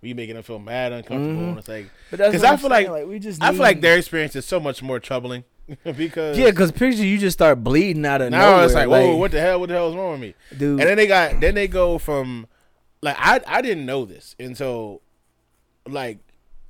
you 0.02 0.16
making 0.16 0.36
them 0.36 0.44
feel 0.44 0.60
mad, 0.60 0.92
uncomfortable. 0.92 1.42
Mhm. 1.44 1.50
And 1.50 1.58
it's 1.60 1.68
like, 1.68 1.90
But 2.10 2.18
that's 2.20 2.32
'Cause 2.32 2.42
what 2.42 2.52
I 2.54 2.58
feel 2.58 2.70
saying, 2.70 2.92
like- 2.92 3.08
we 3.08 3.20
just 3.20 3.44
I 3.44 3.52
feel 3.52 3.60
like 3.62 3.82
their 3.82 3.98
experience 3.98 4.36
is 4.36 4.46
so 4.46 4.60
much 4.60 4.82
more 4.82 5.00
troubling 5.00 5.44
because 5.96 6.38
Yeah, 6.38 6.50
because 6.52 6.72
picture 6.72 7.06
you 7.06 7.18
just 7.18 7.38
start 7.38 7.64
bleeding 7.64 8.06
out 8.06 8.22
of 8.22 8.32
now 8.32 8.52
nowhere. 8.52 8.66
it's 8.66 8.74
like, 8.74 8.90
whoa, 8.90 9.16
what 9.16 9.32
the 9.32 9.40
hell? 9.40 9.60
What 9.60 9.70
the 9.70 9.76
hell 9.76 9.90
is 9.90 9.96
wrong 9.96 10.12
with 10.12 10.22
me? 10.22 10.36
dude? 10.58 10.80
And 10.80 10.90
then 10.90 10.98
they 10.98 11.08
got, 11.08 11.40
then 11.40 11.56
they 11.56 11.68
go 11.68 11.98
from, 11.98 12.48
like, 13.02 13.16
I 13.20 13.42
I 13.48 13.62
didn't 13.62 13.86
know 13.86 14.06
this 14.06 14.36
until, 14.40 15.02
like, 15.88 16.20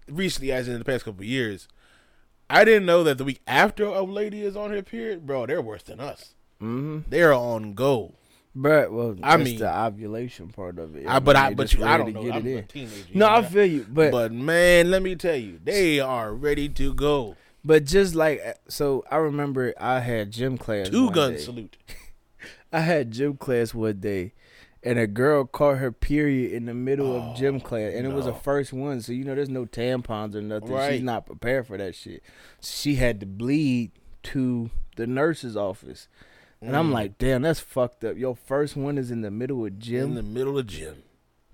recently, 0.07 0.51
as 0.51 0.67
in 0.67 0.77
the 0.79 0.85
past 0.85 1.05
couple 1.05 1.21
of 1.21 1.27
years, 1.27 1.67
I 2.49 2.65
didn't 2.65 2.85
know 2.85 3.03
that 3.03 3.17
the 3.17 3.23
week 3.23 3.41
after 3.47 3.85
a 3.85 4.01
lady 4.01 4.43
is 4.43 4.55
on 4.55 4.71
her 4.71 4.81
period, 4.81 5.25
bro, 5.25 5.45
they're 5.45 5.61
worse 5.61 5.83
than 5.83 5.99
us. 5.99 6.33
mm-hmm. 6.61 7.09
They're 7.09 7.33
on 7.33 7.73
go. 7.73 8.13
But 8.55 8.91
well, 8.91 9.15
I 9.21 9.37
mean- 9.37 9.59
the 9.59 9.69
ovulation 9.85 10.49
part 10.49 10.79
of 10.79 10.95
it. 10.95 11.05
I, 11.07 11.19
but 11.19 11.35
I 11.35 11.53
but 11.53 11.71
you, 11.73 11.83
I 11.85 11.97
don't 11.97 12.13
know. 12.13 12.23
Get 12.23 12.33
I'm 12.33 12.47
it 12.47 12.57
in. 12.57 12.63
teenager. 12.65 13.05
No, 13.13 13.27
know 13.27 13.35
I 13.35 13.41
feel 13.43 13.65
you, 13.65 13.85
but 13.87 14.11
but 14.11 14.31
man, 14.31 14.89
let 14.89 15.03
me 15.03 15.15
tell 15.15 15.35
you, 15.35 15.59
they 15.63 15.99
are 15.99 16.33
ready 16.33 16.67
to 16.69 16.93
go. 16.93 17.35
But 17.63 17.85
just 17.85 18.15
like 18.15 18.41
uh, 18.45 18.53
so, 18.67 19.03
I 19.11 19.17
remember 19.17 19.73
I 19.79 19.99
had 19.99 20.31
gym 20.31 20.57
class. 20.57 20.89
Two 20.89 21.11
gun 21.11 21.33
day. 21.33 21.37
salute. 21.39 21.77
I 22.73 22.81
had 22.81 23.11
gym 23.11 23.35
class 23.37 23.73
one 23.73 23.99
day, 23.99 24.33
and 24.83 24.99
a 24.99 25.07
girl 25.07 25.43
caught 25.45 25.77
her 25.79 25.91
period 25.91 26.51
in 26.51 26.65
the 26.65 26.73
middle 26.73 27.15
of 27.15 27.35
gym 27.35 27.55
Oh, 27.55 27.59
class, 27.59 27.93
and 27.95 28.05
it 28.05 28.13
was 28.13 28.27
a 28.27 28.33
first 28.33 28.71
one. 28.73 29.01
So 29.01 29.11
you 29.11 29.23
know, 29.23 29.35
there's 29.35 29.49
no 29.49 29.65
tampons 29.65 30.35
or 30.35 30.41
nothing. 30.41 30.69
Right. 30.69 30.93
She's 30.93 31.03
not 31.03 31.25
prepared 31.25 31.67
for 31.67 31.77
that 31.77 31.95
shit. 31.95 32.21
She 32.61 32.95
had 32.95 33.19
to 33.21 33.25
bleed 33.25 33.91
to 34.23 34.69
the 34.95 35.07
nurse's 35.07 35.55
office, 35.57 36.07
and 36.61 36.75
I'm 36.77 36.89
Mm. 36.89 36.93
like, 36.93 37.17
damn, 37.17 37.41
that's 37.41 37.59
fucked 37.59 38.03
up. 38.03 38.17
Your 38.17 38.35
first 38.35 38.75
one 38.75 38.97
is 38.97 39.11
in 39.11 39.21
the 39.21 39.31
middle 39.31 39.65
of 39.65 39.79
gym. 39.79 40.09
in 40.09 40.15
the 40.15 40.23
middle 40.23 40.57
of 40.59 40.67
gym. 40.67 41.03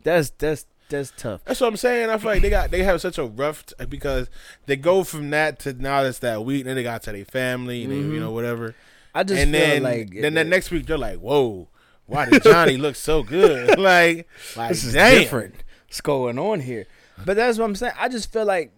that's 0.04 0.30
that's 0.32 0.66
that's 0.90 1.12
tough. 1.18 1.42
That's 1.46 1.60
what 1.62 1.68
I'm 1.68 1.78
saying. 1.78 2.10
I 2.10 2.18
feel 2.18 2.32
like 2.32 2.42
they 2.42 2.50
got 2.50 2.72
they 2.72 2.84
have 2.84 3.02
such 3.02 3.18
a 3.18 3.26
rough 3.26 3.66
t- 3.66 3.86
because 3.86 4.30
they 4.66 4.76
go 4.76 5.04
from 5.04 5.30
that 5.32 5.60
to 5.60 5.74
now 5.74 6.04
that's 6.04 6.20
that 6.20 6.44
week, 6.46 6.62
and 6.62 6.70
then 6.70 6.76
they 6.76 6.84
got 6.84 7.04
to 7.04 7.12
their 7.12 7.26
family, 7.26 7.84
and 7.84 7.92
they, 7.92 7.98
Mhm. 7.98 8.14
you 8.14 8.20
know 8.20 8.32
whatever. 8.32 8.76
I 9.14 9.24
just 9.24 9.42
and 9.42 9.52
feel 9.52 9.60
then 9.62 9.84
like 9.84 10.12
then 10.14 10.34
the 10.34 10.44
next 10.44 10.72
week 10.72 10.86
they're 10.86 10.98
like, 10.98 11.20
whoa, 11.20 11.68
why 12.06 12.30
did 12.30 12.44
Johnny 12.44 12.78
look 12.78 12.96
so 12.96 13.24
good? 13.24 13.80
like, 13.80 14.28
like 14.56 14.70
this 14.70 14.84
is 14.84 14.94
damn. 14.94 15.20
different. 15.20 15.56
What's 15.88 16.02
going 16.02 16.38
on 16.38 16.60
here? 16.60 16.86
But 17.26 17.38
that's 17.38 17.58
what 17.58 17.64
I'm 17.66 17.76
saying. 17.76 17.94
I 17.98 18.10
just 18.10 18.32
feel 18.34 18.44
like 18.46 18.74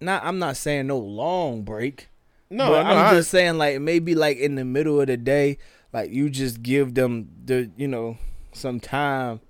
not. 0.00 0.24
I'm 0.24 0.38
not 0.38 0.56
saying 0.56 0.86
no 0.86 0.98
long 0.98 1.62
break. 1.62 2.08
No, 2.48 2.74
I'm 2.74 3.14
just 3.14 3.30
saying 3.30 3.58
like 3.58 3.80
maybe 3.80 4.14
like 4.14 4.36
in 4.38 4.54
the 4.54 4.64
middle 4.64 5.00
of 5.00 5.08
the 5.08 5.16
day, 5.16 5.58
like 5.92 6.10
you 6.10 6.30
just 6.30 6.62
give 6.62 6.94
them 6.94 7.28
the 7.44 7.70
you 7.76 7.88
know 7.88 8.16
some 8.52 8.78
time 8.80 9.40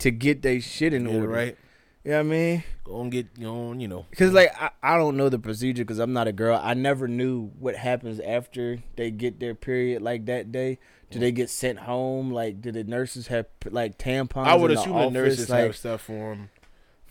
to 0.00 0.10
get 0.10 0.42
their 0.42 0.60
shit 0.60 0.92
in 0.92 1.06
yeah, 1.06 1.14
order. 1.14 1.28
right. 1.28 1.56
You 2.04 2.12
know 2.12 2.16
what 2.16 2.20
I 2.20 2.28
mean? 2.28 2.64
Go 2.84 3.00
and 3.02 3.12
get 3.12 3.26
you 3.36 3.44
know, 3.44 3.72
you 3.74 3.86
know. 3.86 4.06
Because 4.08 4.32
like 4.32 4.50
I, 4.60 4.70
I 4.82 4.96
don't 4.96 5.16
know 5.16 5.28
the 5.28 5.38
procedure 5.38 5.84
because 5.84 5.98
I'm 5.98 6.14
not 6.14 6.28
a 6.28 6.32
girl. 6.32 6.58
I 6.62 6.72
never 6.74 7.06
knew 7.06 7.50
what 7.58 7.76
happens 7.76 8.20
after 8.20 8.78
they 8.96 9.10
get 9.10 9.38
their 9.38 9.54
period 9.54 10.00
like 10.00 10.24
that 10.26 10.50
day. 10.50 10.78
Do 11.10 11.18
mm. 11.18 11.20
they 11.20 11.32
get 11.32 11.50
sent 11.50 11.80
home? 11.80 12.30
Like, 12.30 12.62
do 12.62 12.72
the 12.72 12.84
nurses 12.84 13.26
have 13.26 13.46
like 13.70 13.98
tampons? 13.98 14.46
I 14.46 14.54
would 14.54 14.70
assume 14.70 14.96
the, 14.96 15.04
the 15.04 15.10
nurses 15.10 15.50
like, 15.50 15.64
have 15.64 15.76
stuff 15.76 16.00
for 16.00 16.30
them, 16.30 16.50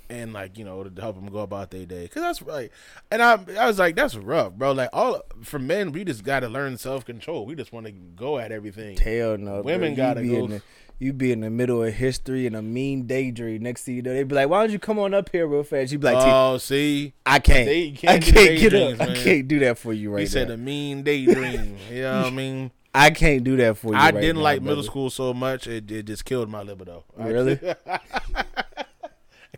and 0.10 0.34
like 0.34 0.58
you 0.58 0.66
know 0.66 0.84
to 0.84 1.02
help 1.02 1.18
them 1.18 1.28
go 1.28 1.40
about 1.40 1.70
their 1.70 1.86
day. 1.86 2.08
Cause 2.08 2.24
that's 2.24 2.42
right. 2.42 2.72
And 3.12 3.22
I 3.22 3.40
I 3.60 3.68
was 3.68 3.78
like, 3.78 3.96
that's 3.96 4.16
rough, 4.16 4.54
bro. 4.54 4.72
Like 4.72 4.90
all 4.92 5.22
for 5.44 5.60
men, 5.60 5.92
we 5.92 6.04
just 6.04 6.24
got 6.24 6.40
to 6.40 6.50
learn 6.50 6.80
self 6.80 7.06
control. 7.06 7.46
We 7.46 7.54
just 7.54 7.72
want 7.72 7.86
to 7.86 7.92
go 7.92 8.40
at 8.40 8.52
everything. 8.52 8.98
Hell 8.98 9.38
no. 9.38 9.62
Women. 9.62 9.94
Gotta 9.94 10.26
go 10.26 10.48
the, 10.48 10.62
you 11.00 11.14
be 11.14 11.32
in 11.32 11.40
the 11.40 11.50
middle 11.50 11.82
of 11.82 11.94
history 11.94 12.46
and 12.46 12.56
a 12.56 12.62
mean 12.62 13.08
daydream. 13.08 13.64
Next 13.64 13.84
thing 13.84 13.96
you 13.96 14.02
know, 14.02 14.14
they'd 14.14 14.28
be 14.28 14.36
like, 14.36 14.50
"Why 14.50 14.62
don't 14.62 14.72
you 14.72 14.80
come 14.80 15.00
on 15.00 15.14
up 15.14 15.30
here 15.32 15.48
real 15.48 15.64
fast?" 15.64 15.92
You'd 15.94 16.02
be 16.02 16.08
like, 16.08 16.18
oh, 16.20 16.58
see, 16.58 17.14
"I 17.26 17.40
can't, 17.40 17.96
can't 17.98 18.14
I 18.14 18.20
can't 18.20 18.60
get 18.60 18.74
up. 18.74 19.02
I 19.02 19.16
can't 19.16 19.48
do 19.48 19.60
that 19.60 19.78
for 19.78 19.94
you 19.94 20.10
right 20.12 20.18
now. 20.18 20.22
he 20.22 20.26
said 20.28 20.52
a 20.52 20.58
mean 20.58 21.04
daydream. 21.04 21.78
you 21.90 22.02
know 22.02 22.18
what 22.24 22.28
I 22.28 22.30
mean? 22.32 22.72
I 22.94 23.12
can't 23.12 23.44
do 23.44 23.56
that 23.58 23.78
for 23.78 23.94
you. 23.94 23.98
I 23.98 24.06
right 24.10 24.20
didn't 24.20 24.38
now, 24.38 24.44
like 24.44 24.62
middle 24.62 24.84
school 24.84 25.10
so 25.10 25.34
much 25.34 25.68
it, 25.68 25.90
it 25.90 26.04
just 26.04 26.26
killed 26.26 26.50
my 26.50 26.64
libido. 26.64 27.06
Really? 27.16 27.60
I 27.88 28.00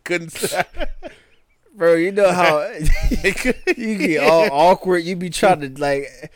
couldn't. 0.04 0.54
bro. 1.74 1.96
You 1.96 2.12
know 2.12 2.32
how 2.32 2.70
you 3.78 3.98
get 3.98 4.24
all 4.24 4.50
awkward. 4.52 5.00
You 5.00 5.16
be 5.16 5.30
trying 5.30 5.62
to 5.62 5.82
like. 5.82 6.32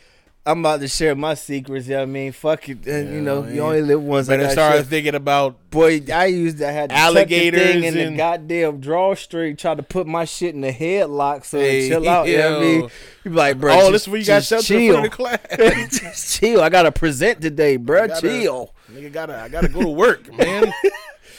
I'm 0.46 0.60
about 0.60 0.78
to 0.80 0.86
share 0.88 1.14
my 1.16 1.34
secrets. 1.34 1.86
You 1.88 1.94
know 1.94 1.98
what 2.02 2.08
I 2.08 2.12
mean? 2.12 2.30
Fuck 2.32 2.68
it. 2.68 2.86
and, 2.86 3.12
you 3.12 3.20
know, 3.20 3.42
man. 3.42 3.54
you 3.54 3.60
only 3.62 3.82
live 3.82 4.00
once. 4.00 4.28
But 4.28 4.38
I 4.40 4.52
started 4.52 4.78
shit. 4.82 4.86
thinking 4.86 5.14
about 5.16 5.56
Boy, 5.70 6.00
I 6.14 6.26
used 6.26 6.58
to 6.58 6.70
have 6.70 6.90
Alligators 6.92 7.60
alligators 7.60 7.84
in 7.84 7.94
the 7.94 8.02
and- 8.06 8.16
goddamn 8.16 8.80
drawstring, 8.80 9.56
try 9.56 9.74
to 9.74 9.82
put 9.82 10.06
my 10.06 10.24
shit 10.24 10.54
in 10.54 10.60
the 10.60 10.72
headlock 10.72 11.44
so 11.44 11.58
Hey, 11.58 11.86
it 11.86 11.88
chill 11.88 12.08
out. 12.08 12.28
You 12.28 12.38
know 12.38 12.50
what 12.52 12.58
I 12.58 12.64
mean? 12.64 12.80
yo. 12.82 12.88
You 13.24 13.30
be 13.32 13.36
like, 13.36 13.58
bro, 13.60 13.72
oh, 13.74 13.76
just, 13.78 13.92
this 13.92 14.02
is 14.02 14.08
where 14.08 14.20
you 14.20 14.26
got 14.26 14.42
shelter 14.44 14.66
chill. 14.66 15.04
in 15.04 15.10
front 15.10 15.40
of 15.42 15.48
the 15.50 15.58
class. 15.58 15.98
just 16.00 16.40
chill. 16.40 16.62
I 16.62 16.68
gotta 16.68 16.92
present 16.92 17.40
today, 17.42 17.76
bro. 17.76 18.06
Gotta- 18.06 18.20
chill. 18.20 18.72
Nigga 18.92 19.12
gotta 19.12 19.36
I 19.40 19.48
gotta 19.48 19.68
go 19.68 19.82
to 19.82 19.88
work, 19.88 20.32
man. 20.38 20.72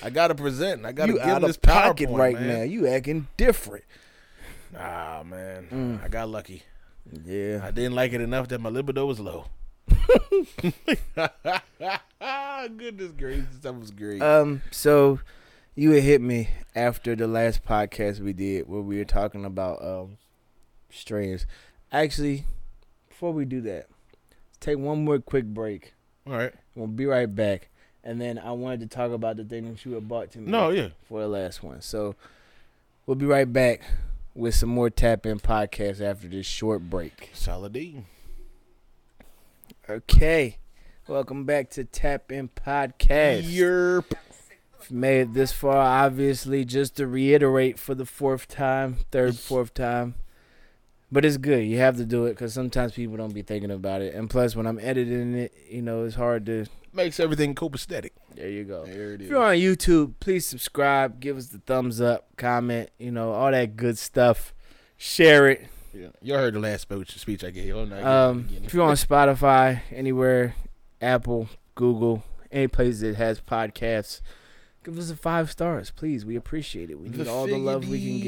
I 0.03 0.09
gotta 0.09 0.35
present. 0.35 0.85
I 0.85 0.91
gotta 0.91 1.13
You 1.13 1.17
give 1.19 1.27
out 1.27 1.41
this 1.43 1.55
of 1.55 1.61
pocket 1.61 2.09
PowerPoint, 2.09 2.17
right 2.17 2.35
man. 2.39 2.47
now. 2.47 2.61
You 2.63 2.87
acting 2.87 3.27
different. 3.37 3.85
Ah 4.77 5.23
man, 5.25 5.67
Mm. 5.71 6.03
I 6.03 6.09
got 6.09 6.27
lucky. 6.29 6.63
Yeah. 7.25 7.61
I 7.63 7.71
didn't 7.71 7.95
like 7.95 8.13
it 8.13 8.21
enough 8.21 8.47
that 8.49 8.61
my 8.61 8.69
libido 8.69 9.05
was 9.05 9.19
low. 9.19 9.45
Goodness 12.77 13.11
gracious, 13.17 13.59
that 13.61 13.73
was 13.73 13.91
great. 13.91 14.21
Um. 14.21 14.61
So, 14.71 15.19
you 15.75 15.91
had 15.91 16.03
hit 16.03 16.21
me 16.21 16.49
after 16.75 17.15
the 17.15 17.27
last 17.27 17.63
podcast 17.63 18.19
we 18.19 18.33
did 18.33 18.67
where 18.67 18.81
we 18.81 18.97
were 18.97 19.05
talking 19.05 19.45
about 19.45 19.83
um 19.83 20.17
strains. 20.89 21.45
Actually, 21.91 22.45
before 23.09 23.31
we 23.31 23.45
do 23.45 23.61
that, 23.61 23.87
let's 23.89 24.57
take 24.59 24.77
one 24.77 25.05
more 25.05 25.19
quick 25.19 25.45
break. 25.45 25.93
All 26.25 26.33
right. 26.33 26.53
We'll 26.75 26.87
be 26.87 27.05
right 27.05 27.33
back. 27.33 27.69
And 28.03 28.21
then 28.21 28.37
I 28.39 28.51
wanted 28.51 28.81
to 28.81 28.87
talk 28.87 29.11
about 29.11 29.37
the 29.37 29.43
thing 29.43 29.69
that 29.69 29.85
you 29.85 29.93
had 29.93 30.07
bought 30.07 30.31
to 30.31 30.39
me. 30.39 30.51
No, 30.51 30.69
yeah. 30.69 30.89
for 31.07 31.21
the 31.21 31.27
last 31.27 31.63
one. 31.63 31.81
So 31.81 32.15
we'll 33.05 33.15
be 33.15 33.25
right 33.25 33.51
back 33.51 33.81
with 34.37 34.53
some 34.53 34.69
more 34.69 34.89
tap 34.89 35.25
in 35.25 35.39
podcast 35.39 35.99
after 35.99 36.27
this 36.27 36.45
short 36.45 36.89
break. 36.89 37.31
Solid 37.33 37.73
D. 37.73 38.03
Okay. 39.89 40.59
Welcome 41.07 41.45
back 41.45 41.71
to 41.71 41.83
Tap 41.83 42.31
In 42.31 42.49
Podcast. 42.49 43.43
Yerp. 43.43 44.13
Made 44.91 45.21
it 45.21 45.33
this 45.33 45.51
far, 45.51 45.77
obviously, 45.77 46.63
just 46.63 46.95
to 46.97 47.07
reiterate 47.07 47.79
for 47.79 47.95
the 47.95 48.05
fourth 48.05 48.47
time, 48.47 48.97
third, 49.11 49.37
fourth 49.37 49.73
time. 49.73 50.15
But 51.11 51.25
it's 51.25 51.37
good. 51.37 51.65
You 51.65 51.79
have 51.79 51.97
to 51.97 52.05
do 52.05 52.25
it 52.25 52.31
because 52.31 52.53
sometimes 52.53 52.93
people 52.93 53.17
don't 53.17 53.33
be 53.33 53.41
thinking 53.41 53.71
about 53.71 54.01
it. 54.01 54.13
And 54.13 54.29
plus, 54.29 54.55
when 54.55 54.67
I'm 54.67 54.79
editing 54.79 55.33
it, 55.35 55.53
you 55.69 55.81
know, 55.81 56.03
it's 56.03 56.15
hard 56.15 56.45
to. 56.45 56.65
Makes 56.97 57.19
everything 57.19 57.53
copacetic. 57.53 58.09
There 58.35 58.49
you 58.49 58.63
go. 58.63 58.83
There 58.83 59.13
it 59.13 59.21
If 59.21 59.29
you're 59.29 59.43
on 59.43 59.55
YouTube, 59.55 60.15
please 60.19 60.47
subscribe, 60.47 61.19
give 61.19 61.37
us 61.37 61.45
the 61.47 61.59
thumbs 61.59 62.01
up, 62.01 62.25
comment, 62.37 62.89
you 62.97 63.11
know, 63.11 63.33
all 63.33 63.51
that 63.51 63.75
good 63.75 63.99
stuff. 63.99 64.51
Share 64.97 65.47
it. 65.47 65.67
Yeah. 65.93 66.07
You 66.23 66.33
heard 66.33 66.55
the 66.55 66.59
last 66.59 66.81
speech, 66.81 67.15
speech 67.19 67.43
I 67.43 67.51
gave. 67.51 67.75
I'm 67.75 67.89
not 67.89 68.03
Um, 68.03 68.49
if 68.63 68.73
you're 68.73 68.83
on 68.83 68.95
Spotify, 68.95 69.81
anywhere, 69.91 70.55
Apple, 70.99 71.49
Google, 71.75 72.23
any 72.51 72.67
place 72.67 73.01
that 73.01 73.15
has 73.15 73.39
podcasts, 73.41 74.21
give 74.83 74.97
us 74.97 75.11
a 75.11 75.15
five 75.15 75.51
stars, 75.51 75.91
please. 75.91 76.25
We 76.25 76.35
appreciate 76.35 76.89
it. 76.89 76.95
We 76.99 77.09
again. 77.09 77.19
need 77.19 77.27
all 77.27 77.45
the 77.45 77.57
love 77.57 77.87
we 77.87 77.99
can 77.99 78.19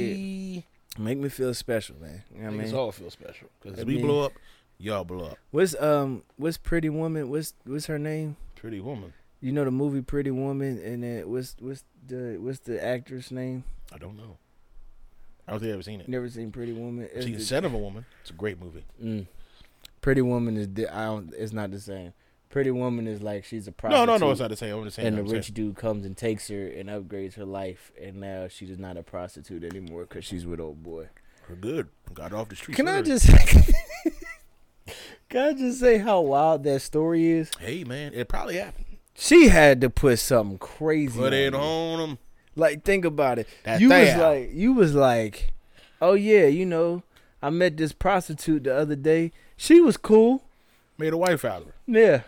get. 0.94 1.04
Make 1.04 1.18
me 1.18 1.30
feel 1.30 1.56
special, 1.56 1.96
man. 2.00 2.22
You 2.32 2.42
know 2.42 2.46
what 2.46 2.54
I 2.54 2.58
Make 2.58 2.66
us 2.68 2.72
mean? 2.72 2.80
all 2.82 2.92
feel 2.92 3.10
special 3.10 3.48
because 3.64 3.84
we 3.84 3.96
mean- 3.96 4.06
blow 4.06 4.26
up, 4.26 4.34
y'all 4.78 5.04
blow 5.06 5.26
up. 5.26 5.38
What's 5.50 5.74
um 5.82 6.22
what's 6.38 6.58
Pretty 6.58 6.90
Woman? 6.90 7.30
What's 7.32 7.56
what's 7.66 7.88
her 7.88 7.98
name? 7.98 8.36
Pretty 8.60 8.80
woman. 8.80 9.14
You 9.42 9.54
know 9.54 9.64
the 9.64 9.72
movie 9.72 10.02
Pretty 10.02 10.32
Woman, 10.32 10.82
and 10.84 11.02
then 11.04 11.30
what's 11.30 11.56
what's 11.60 11.84
the 12.06 12.38
what's 12.42 12.60
the 12.60 12.84
actress 12.84 13.32
name? 13.32 13.64
I 13.94 13.98
don't 13.98 14.18
know. 14.18 14.38
I 15.48 15.52
don't 15.52 15.62
think 15.62 15.70
I've 15.70 15.76
ever 15.76 15.82
seen 15.84 16.02
it. 16.02 16.10
Never 16.10 16.30
seen 16.30 16.52
Pretty 16.52 16.74
Woman. 16.74 17.08
It's 17.14 17.26
Seen 17.26 17.36
the- 17.36 17.42
Scent 17.42 17.66
of 17.66 17.74
a 17.74 17.78
Woman. 17.78 18.06
It's 18.22 18.32
a 18.32 18.34
great 18.34 18.62
movie. 18.62 18.84
Mm. 19.02 19.28
Pretty 20.02 20.22
Woman 20.22 20.58
is 20.58 20.68
di- 20.68 20.88
I 20.88 21.06
don't. 21.06 21.34
It's 21.38 21.54
not 21.54 21.72
the 21.72 21.80
same. 21.80 22.14
Pretty 22.50 22.72
Woman 22.72 23.08
is 23.08 23.22
like 23.22 23.46
she's 23.46 23.68
a 23.68 23.72
prostitute. 23.72 24.08
no, 24.08 24.18
no. 24.18 24.26
No, 24.26 24.32
it's 24.32 24.42
not 24.42 24.50
the 24.50 24.58
same. 24.58 24.76
I'm 24.76 24.84
just 24.84 24.98
saying. 24.98 25.08
and 25.08 25.18
the 25.18 25.24
rich 25.24 25.46
saying. 25.46 25.54
dude 25.54 25.76
comes 25.78 26.06
and 26.06 26.18
takes 26.18 26.50
her 26.50 26.68
and 26.68 26.90
upgrades 26.90 27.36
her 27.36 27.46
life, 27.46 27.92
and 28.02 28.18
now 28.18 28.48
she's 28.50 28.78
not 28.78 28.98
a 28.98 29.04
prostitute 29.04 29.64
anymore 29.64 30.02
because 30.04 30.26
she's 30.26 30.46
with 30.46 30.60
old 30.60 30.84
boy. 30.84 31.08
We're 31.50 31.56
good. 31.56 31.88
Got 32.14 32.34
off 32.34 32.50
the 32.50 32.56
street. 32.58 32.76
Can 32.76 32.88
I 32.90 33.02
just? 33.02 33.30
can 35.30 35.50
I 35.50 35.54
just 35.54 35.80
say 35.80 35.98
how 35.98 36.22
wild 36.22 36.64
that 36.64 36.82
story 36.82 37.30
is? 37.32 37.52
Hey, 37.60 37.84
man, 37.84 38.14
it 38.14 38.28
probably 38.28 38.58
happened. 38.58 38.86
She 39.16 39.50
had 39.50 39.82
to 39.82 39.90
put 39.90 40.20
something 40.20 40.58
crazy. 40.58 41.20
Put 41.20 41.34
on 41.34 41.40
it 41.40 41.54
on 41.54 42.00
them. 42.00 42.18
Like 42.56 42.84
think 42.84 43.06
about 43.06 43.40
it. 43.40 43.48
That 43.64 43.82
you 43.82 43.90
was 43.90 44.16
like, 44.16 44.50
you 44.54 44.74
was 44.74 44.96
like, 44.96 45.54
oh 46.02 46.14
yeah, 46.14 46.46
you 46.46 46.66
know, 46.66 47.04
I 47.42 47.50
met 47.50 47.78
this 47.78 47.92
prostitute 47.92 48.64
the 48.64 48.76
other 48.76 48.96
day. 48.96 49.32
She 49.58 49.82
was 49.82 49.98
cool. 49.98 50.44
Made 50.98 51.14
a 51.14 51.18
wife 51.18 51.46
out 51.46 51.62
of 51.62 51.68
her. 51.68 51.74
Yeah. 51.88 52.22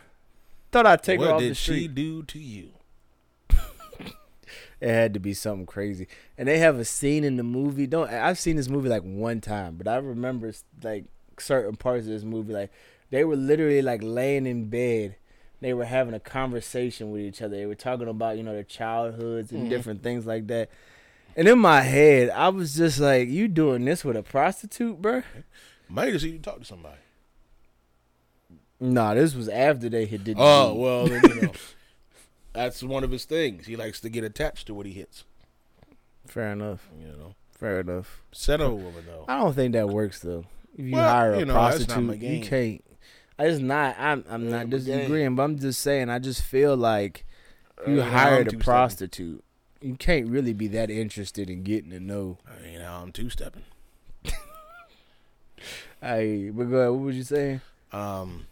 Thought 0.72 0.86
I'd 0.86 1.04
take 1.04 1.20
what 1.20 1.30
her 1.30 1.34
off 1.36 1.42
the 1.42 1.56
street. 1.56 1.90
What 1.90 1.96
did 1.96 2.02
she 2.02 2.10
do 2.10 2.24
to 2.24 2.40
you? 2.40 2.70
It 4.82 4.90
had 4.90 5.14
to 5.14 5.20
be 5.20 5.36
something 5.36 5.68
crazy. 5.68 6.08
And 6.40 6.48
they 6.48 6.58
have 6.58 6.80
a 6.80 6.86
scene 6.86 7.24
in 7.24 7.38
the 7.38 7.44
movie. 7.44 7.86
Don't 7.86 8.10
I've 8.10 8.40
seen 8.40 8.56
this 8.56 8.68
movie 8.68 8.90
like 8.90 9.04
one 9.04 9.40
time, 9.40 9.76
but 9.76 9.88
I 9.88 9.98
remember 9.98 10.48
it's 10.48 10.64
like 10.82 11.06
certain 11.40 11.76
parts 11.76 12.06
of 12.06 12.12
this 12.12 12.24
movie. 12.24 12.54
Like 12.54 12.72
they 13.10 13.24
were 13.24 13.36
literally 13.36 13.82
like 13.82 14.02
laying 14.04 14.46
in 14.46 14.70
bed. 14.70 15.16
They 15.62 15.74
were 15.74 15.86
having 15.86 16.14
a 16.16 16.20
conversation 16.20 17.12
with 17.12 17.22
each 17.22 17.42
other. 17.42 17.56
They 17.56 17.66
were 17.68 17.76
talking 17.76 18.08
about 18.08 18.38
you 18.38 18.44
know 18.44 18.54
their 18.54 18.64
childhoods 18.64 19.52
and 19.52 19.68
Mhm. 19.68 19.70
different 19.70 20.04
things 20.04 20.26
like 20.26 20.48
that. 20.48 20.70
And 21.36 21.48
in 21.48 21.60
my 21.60 21.82
head, 21.82 22.30
I 22.32 22.50
was 22.50 22.76
just 22.76 23.00
like, 23.00 23.30
"You 23.30 23.48
doing 23.48 23.86
this 23.86 24.04
with 24.04 24.18
a 24.18 24.24
prostitute, 24.24 25.02
bruh? 25.02 25.24
Might 25.88 26.12
have 26.12 26.22
seen 26.22 26.34
you 26.34 26.40
talk 26.40 26.60
to 26.60 26.66
somebody. 26.66 26.98
Nah, 28.80 29.14
this 29.14 29.36
was 29.36 29.48
after 29.48 29.90
they 29.90 30.06
had 30.06 30.24
did. 30.24 30.38
the 30.38 30.42
Oh 30.42 30.74
well, 30.74 31.08
then, 31.08 31.22
you 31.24 31.42
know, 31.42 31.52
that's 32.54 32.82
one 32.82 33.04
of 33.04 33.12
his 33.12 33.26
things. 33.26 33.68
He 33.68 33.76
likes 33.76 34.00
to 34.02 34.10
get 34.10 34.24
attached 34.24 34.68
to 34.68 34.74
what 34.74 34.86
he 34.86 34.94
hits. 34.94 35.24
fair 36.28 36.52
enough. 36.54 36.90
You 37.00 37.08
know, 37.08 37.36
Fair 37.52 37.82
enough. 37.82 38.22
of 38.50 38.60
a 38.62 38.74
woman 38.74 39.04
though. 39.06 39.26
I 39.28 39.38
don't 39.40 39.54
think 39.54 39.74
that 39.74 39.90
works 39.90 40.20
though. 40.20 40.46
If 40.78 40.86
you 40.86 40.94
Well, 40.96 41.10
hire 41.10 41.34
a 41.34 41.40
you 41.40 41.46
know, 41.46 41.54
prostitute, 41.54 42.22
you 42.22 42.42
can't. 42.42 42.84
It's 43.40 43.60
not. 43.60 43.96
I'm. 44.00 44.24
I'm 44.30 44.50
not 44.50 44.62
ain't 44.62 44.72
my 44.72 44.78
game. 44.78 44.86
disagreeing, 44.86 45.36
but 45.36 45.44
I'm 45.44 45.58
just 45.60 45.82
saying. 45.82 46.10
I 46.10 46.20
just 46.20 46.42
feel 46.44 46.76
like 46.78 47.26
You 47.88 48.02
Uh, 48.02 48.06
hired 48.06 48.48
a 48.54 48.58
prostitute. 48.58 49.44
You 49.82 49.96
can't 49.96 50.28
really 50.28 50.54
be 50.54 50.68
that 50.68 50.92
interested 50.92 51.50
in 51.50 51.64
getting 51.64 51.90
to 51.90 52.00
know. 52.00 52.38
I 52.48 52.62
mean, 52.62 52.82
I'm 52.82 53.12
two 53.12 53.30
stepping. 53.30 53.64
Hey, 56.02 56.50
but 56.50 56.64
go 56.66 56.78
ahead. 56.78 56.90
What 56.92 57.00
was 57.02 57.16
you 57.16 57.24
saying? 57.24 57.62
Um, 57.92 58.48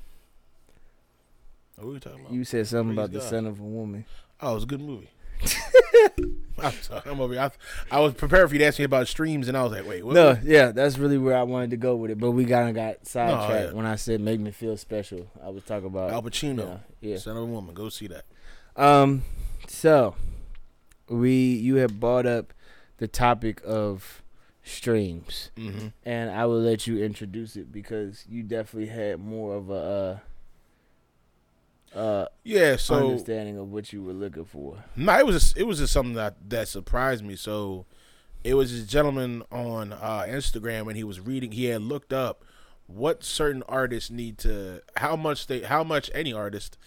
what 1.76 1.88
were 1.88 1.94
we 1.94 2.00
talking 2.00 2.20
about? 2.22 2.32
You 2.34 2.44
said 2.44 2.68
something 2.68 2.96
Praise 2.96 3.06
about 3.08 3.12
the 3.12 3.22
Scent 3.28 3.48
of 3.48 3.60
a 3.60 3.64
Woman. 3.64 4.06
Oh, 4.42 4.52
it 4.52 4.56
was 4.56 4.64
a 4.64 4.68
good 4.68 4.82
movie. 4.82 5.10
I'm 6.62 6.74
sorry. 6.82 7.02
I'm 7.06 7.20
over. 7.22 7.40
I, 7.40 7.52
I 7.90 8.00
was 8.02 8.14
prepared 8.14 8.50
for 8.50 8.56
you 8.56 8.60
to 8.60 8.66
ask 8.66 8.80
me 8.80 8.86
about 8.86 9.08
streams, 9.08 9.48
and 9.48 9.56
I 9.56 9.64
was 9.64 9.72
like, 9.72 9.88
wait, 9.88 10.06
what? 10.06 10.14
No, 10.14 10.38
yeah, 10.44 10.72
that's 10.72 10.98
really 10.98 11.18
where 11.18 11.38
I 11.38 11.44
wanted 11.44 11.70
to 11.72 11.78
go 11.78 11.96
with 11.96 12.12
it. 12.12 12.20
But 12.20 12.32
we 12.32 12.46
kind 12.46 12.68
of 12.70 12.76
got 12.76 13.08
sidetracked 13.08 13.70
yeah. 13.70 13.74
when 13.74 13.86
I 13.86 13.96
said 13.96 14.20
make 14.20 14.40
me 14.40 14.52
feel 14.52 14.76
special. 14.78 15.30
I 15.44 15.50
was 15.50 15.64
talking 15.64 15.88
about 15.88 16.12
Al 16.12 16.22
Pacino, 16.22 16.82
yeah, 17.00 17.12
yeah. 17.12 17.18
Scent 17.18 17.38
of 17.38 17.44
a 17.44 17.46
Woman. 17.46 17.74
Go 17.74 17.90
see 17.90 18.08
that. 18.08 18.26
Um, 18.76 19.24
so 19.68 20.16
we 21.08 21.34
you 21.34 21.76
have 21.76 22.00
brought 22.00 22.26
up 22.26 22.54
the 22.98 23.08
topic 23.08 23.62
of 23.66 24.22
streams, 24.64 25.52
Mm-hmm. 25.56 25.88
and 26.04 26.30
I 26.30 26.46
will 26.46 26.60
let 26.60 26.88
you 26.88 27.02
introduce 27.04 27.56
it 27.56 27.72
because 27.72 28.26
you 28.28 28.44
definitely 28.44 28.90
had 28.90 29.20
more 29.20 29.56
of 29.56 29.70
a 29.70 29.74
uh, 29.74 30.18
uh 31.96 32.26
Yeah. 32.44 32.76
So 32.76 32.96
understanding 32.96 33.58
of 33.58 33.72
what 33.72 33.92
you 33.92 34.04
were 34.04 34.14
looking 34.14 34.46
for. 34.46 34.84
No, 34.96 35.18
it 35.18 35.26
was 35.26 35.36
just, 35.42 35.58
it 35.58 35.64
was 35.64 35.80
just 35.80 35.94
something 35.94 36.16
that 36.16 36.50
that 36.50 36.68
surprised 36.68 37.24
me. 37.24 37.36
So, 37.36 37.86
it 38.44 38.54
was 38.54 38.72
this 38.72 38.88
gentleman 38.88 39.44
on 39.52 39.94
uh, 39.94 40.26
Instagram, 40.28 40.88
and 40.88 40.96
he 40.96 41.04
was 41.04 41.20
reading. 41.20 41.52
He 41.52 41.66
had 41.66 41.82
looked 41.82 42.14
up 42.14 42.44
what 42.88 43.24
certain 43.24 43.64
artists 43.68 44.10
need 44.10 44.38
to, 44.40 44.82
how 44.98 45.16
much 45.16 45.48
they, 45.48 45.62
how 45.62 45.84
much 45.84 46.10
any 46.14 46.34
artist 46.34 46.78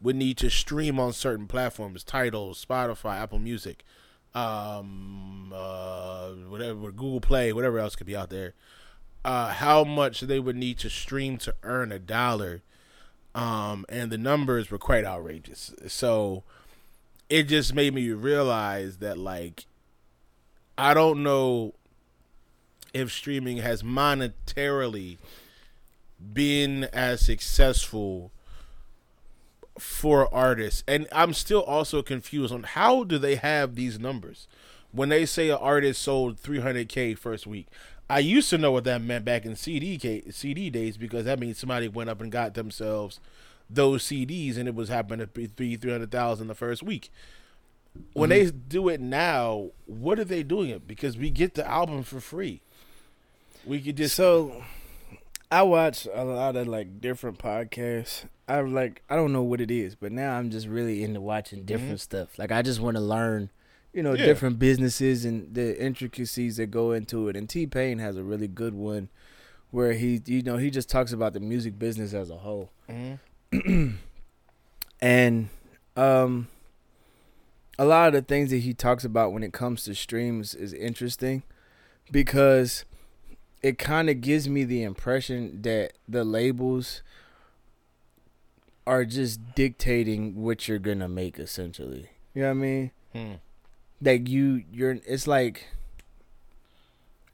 would 0.00 0.14
need 0.16 0.36
to 0.38 0.48
stream 0.50 1.00
on 1.00 1.12
certain 1.12 1.46
platforms, 1.46 2.04
Tidal, 2.04 2.54
Spotify, 2.54 3.20
Apple 3.20 3.38
Music, 3.40 3.84
um, 4.34 5.52
uh, 5.54 6.28
whatever, 6.48 6.92
Google 6.92 7.20
Play, 7.20 7.52
whatever 7.52 7.78
else 7.78 7.96
could 7.96 8.06
be 8.06 8.16
out 8.16 8.30
there. 8.30 8.54
Uh, 9.24 9.48
how 9.48 9.82
much 9.82 10.20
they 10.20 10.38
would 10.38 10.56
need 10.56 10.78
to 10.78 10.88
stream 10.88 11.36
to 11.38 11.54
earn 11.64 11.90
a 11.90 11.98
dollar, 11.98 12.62
um, 13.38 13.86
and 13.88 14.10
the 14.10 14.18
numbers 14.18 14.68
were 14.68 14.78
quite 14.78 15.04
outrageous. 15.04 15.72
So 15.86 16.42
it 17.30 17.44
just 17.44 17.72
made 17.72 17.94
me 17.94 18.10
realize 18.10 18.96
that 18.96 19.16
like 19.16 19.66
I 20.76 20.92
don't 20.92 21.22
know 21.22 21.74
if 22.92 23.12
streaming 23.12 23.58
has 23.58 23.84
monetarily 23.84 25.18
been 26.32 26.84
as 26.92 27.20
successful 27.20 28.32
for 29.78 30.32
artists 30.34 30.82
and 30.88 31.06
I'm 31.12 31.32
still 31.32 31.62
also 31.62 32.02
confused 32.02 32.52
on 32.52 32.64
how 32.64 33.04
do 33.04 33.18
they 33.18 33.36
have 33.36 33.76
these 33.76 34.00
numbers 34.00 34.48
when 34.90 35.10
they 35.10 35.24
say 35.24 35.50
an 35.50 35.58
artist 35.60 36.02
sold 36.02 36.42
300k 36.42 37.16
first 37.16 37.46
week 37.46 37.68
I 38.10 38.20
used 38.20 38.48
to 38.50 38.58
know 38.58 38.72
what 38.72 38.84
that 38.84 39.02
meant 39.02 39.24
back 39.24 39.44
in 39.44 39.54
CD 39.54 39.98
CD 40.30 40.70
days 40.70 40.96
because 40.96 41.24
that 41.26 41.38
means 41.38 41.58
somebody 41.58 41.88
went 41.88 42.10
up 42.10 42.20
and 42.20 42.32
got 42.32 42.54
themselves 42.54 43.20
those 43.70 44.02
CDs 44.04 44.56
and 44.56 44.66
it 44.66 44.74
was 44.74 44.88
happening 44.88 45.20
to 45.20 45.26
be 45.26 45.46
three 45.46 45.76
three 45.76 45.92
hundred 45.92 46.10
thousand 46.10 46.48
the 46.48 46.54
first 46.54 46.82
week. 46.82 47.10
When 48.12 48.30
they 48.30 48.46
mm-hmm. 48.46 48.58
do 48.68 48.88
it 48.88 49.00
now, 49.00 49.70
what 49.86 50.18
are 50.18 50.24
they 50.24 50.42
doing 50.42 50.70
it? 50.70 50.86
Because 50.86 51.18
we 51.18 51.30
get 51.30 51.54
the 51.54 51.68
album 51.68 52.02
for 52.02 52.20
free. 52.20 52.62
We 53.66 53.80
could 53.80 53.96
just 53.96 54.14
So 54.14 54.62
I 55.50 55.62
watch 55.62 56.06
a 56.12 56.24
lot 56.24 56.56
of 56.56 56.68
like 56.68 57.00
different 57.00 57.38
podcasts. 57.38 58.24
I 58.46 58.60
like 58.60 59.02
I 59.10 59.16
don't 59.16 59.32
know 59.32 59.42
what 59.42 59.60
it 59.60 59.70
is, 59.70 59.94
but 59.94 60.12
now 60.12 60.36
I'm 60.36 60.50
just 60.50 60.66
really 60.66 61.02
into 61.02 61.20
watching 61.20 61.60
mm-hmm. 61.60 61.66
different 61.66 62.00
stuff. 62.00 62.38
Like 62.38 62.52
I 62.52 62.62
just 62.62 62.80
want 62.80 62.96
to 62.96 63.02
learn, 63.02 63.50
you 63.92 64.02
know, 64.02 64.12
Yeah. 64.14 64.26
different 64.26 64.58
businesses 64.58 65.24
and 65.24 65.54
the 65.54 65.80
intricacies 65.82 66.56
that 66.58 66.70
go 66.70 66.92
into 66.92 67.28
it. 67.28 67.36
And 67.36 67.48
T 67.48 67.66
Pain 67.66 67.98
has 67.98 68.16
a 68.16 68.22
really 68.22 68.48
good 68.48 68.74
one 68.74 69.08
where 69.70 69.92
he 69.94 70.20
you 70.26 70.42
know, 70.42 70.56
he 70.56 70.70
just 70.70 70.88
talks 70.88 71.12
about 71.12 71.32
the 71.34 71.40
music 71.40 71.78
business 71.78 72.12
as 72.14 72.30
a 72.30 72.36
whole. 72.38 72.70
Mhm. 72.88 73.18
And 75.00 75.48
um 75.96 76.48
a 77.78 77.84
lot 77.84 78.08
of 78.08 78.14
the 78.14 78.22
things 78.22 78.50
that 78.50 78.58
he 78.58 78.74
talks 78.74 79.04
about 79.04 79.32
when 79.32 79.42
it 79.44 79.52
comes 79.52 79.84
to 79.84 79.94
streams 79.94 80.54
is 80.54 80.72
interesting 80.72 81.44
because 82.10 82.84
it 83.62 83.78
kind 83.78 84.10
of 84.10 84.20
gives 84.20 84.48
me 84.48 84.64
the 84.64 84.82
impression 84.82 85.62
that 85.62 85.92
the 86.08 86.24
labels 86.24 87.02
are 88.86 89.04
just 89.04 89.54
dictating 89.54 90.34
what 90.42 90.66
you're 90.66 90.78
going 90.80 90.98
to 90.98 91.08
make 91.08 91.38
essentially. 91.38 92.08
You 92.34 92.42
know 92.42 92.48
what 92.48 92.50
I 92.50 92.54
mean? 92.54 92.90
Hmm. 93.12 93.32
Like 94.00 94.28
you 94.28 94.64
you're 94.72 94.98
it's 95.06 95.26
like 95.26 95.66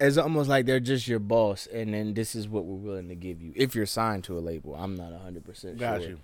it's 0.00 0.16
almost 0.16 0.48
like 0.48 0.66
they're 0.66 0.80
just 0.80 1.06
your 1.06 1.18
boss 1.18 1.66
and 1.72 1.94
then 1.94 2.14
this 2.14 2.34
is 2.34 2.48
what 2.48 2.64
we're 2.64 2.76
willing 2.76 3.08
to 3.08 3.14
give 3.14 3.40
you 3.40 3.52
if 3.54 3.74
you're 3.74 3.86
signed 3.86 4.24
to 4.24 4.38
a 4.38 4.40
label. 4.40 4.74
I'm 4.74 4.94
not 4.96 5.12
100% 5.12 5.78
got 5.78 6.00
sure. 6.00 6.10
you. 6.10 6.20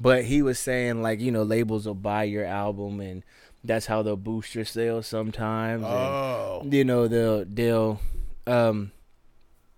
But 0.00 0.24
he 0.24 0.42
was 0.42 0.58
saying 0.58 1.02
like, 1.02 1.20
you 1.20 1.30
know, 1.30 1.42
labels 1.44 1.86
will 1.86 1.94
buy 1.94 2.24
your 2.24 2.44
album 2.44 3.00
and 3.00 3.22
that's 3.62 3.86
how 3.86 4.02
they'll 4.02 4.16
boost 4.16 4.54
your 4.54 4.64
sales 4.64 5.06
sometimes. 5.06 5.84
and, 5.84 5.92
Oh, 5.92 6.66
you 6.68 6.84
know, 6.84 7.06
they'll 7.08 7.44
they'll 7.44 8.00
um 8.46 8.90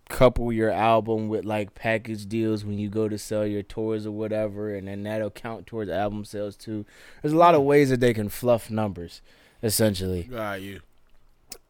couple 0.08 0.52
your 0.52 0.70
album 0.70 1.28
with 1.28 1.44
like 1.44 1.74
package 1.74 2.26
deals 2.26 2.64
when 2.64 2.78
you 2.78 2.88
go 2.88 3.08
to 3.08 3.18
sell 3.18 3.44
your 3.44 3.62
tours 3.62 4.06
or 4.06 4.12
whatever 4.12 4.72
and 4.72 4.86
then 4.86 5.02
that'll 5.02 5.30
count 5.30 5.66
towards 5.66 5.90
album 5.90 6.24
sales 6.24 6.56
too. 6.56 6.86
There's 7.22 7.34
a 7.34 7.36
lot 7.38 7.54
of 7.56 7.62
ways 7.62 7.90
that 7.90 8.00
they 8.00 8.14
can 8.14 8.28
fluff 8.28 8.70
numbers, 8.70 9.20
essentially. 9.62 10.24
got 10.24 10.60
you. 10.60 10.80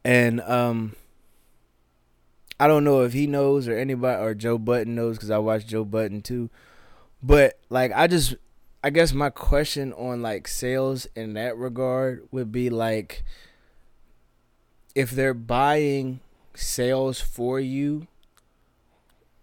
And 0.04 0.40
um 0.42 0.96
I 2.58 2.66
don't 2.68 2.84
know 2.84 3.02
if 3.02 3.12
he 3.12 3.26
knows 3.26 3.68
or 3.68 3.76
anybody 3.76 4.22
or 4.22 4.34
Joe 4.34 4.58
Budden 4.58 4.94
knows 4.94 5.18
cuz 5.18 5.30
I 5.30 5.38
watch 5.38 5.66
Joe 5.66 5.84
Budden 5.84 6.22
too. 6.22 6.50
But 7.22 7.58
like 7.70 7.92
I 7.94 8.06
just 8.06 8.34
I 8.82 8.90
guess 8.90 9.12
my 9.12 9.30
question 9.30 9.92
on 9.94 10.22
like 10.22 10.46
sales 10.46 11.06
in 11.16 11.34
that 11.34 11.56
regard 11.56 12.26
would 12.30 12.52
be 12.52 12.70
like 12.70 13.24
if 14.94 15.10
they're 15.10 15.34
buying 15.34 16.20
sales 16.54 17.20
for 17.20 17.60
you 17.60 18.06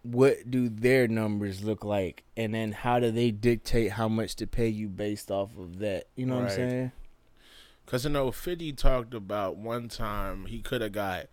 what 0.02 0.50
do 0.50 0.68
their 0.68 1.08
numbers 1.08 1.64
look 1.64 1.86
like 1.86 2.24
and 2.36 2.54
then 2.54 2.72
how 2.72 3.00
do 3.00 3.12
they 3.12 3.32
dictate 3.32 3.92
how 3.92 4.08
much 4.08 4.36
to 4.36 4.46
pay 4.48 4.68
you 4.68 4.90
based 4.90 5.32
off 5.32 5.50
of 5.58 5.80
that 5.80 6.06
you 6.16 6.26
know 6.26 6.36
what 6.36 6.46
i'm 6.46 6.50
saying 6.50 6.92
Cause 7.86 8.06
I 8.06 8.10
know 8.10 8.32
Fifty 8.32 8.72
talked 8.72 9.14
about 9.14 9.58
one 9.58 9.88
time 9.90 10.46
he 10.46 10.62
could 10.62 10.82
have 10.82 10.94
got 10.94 11.26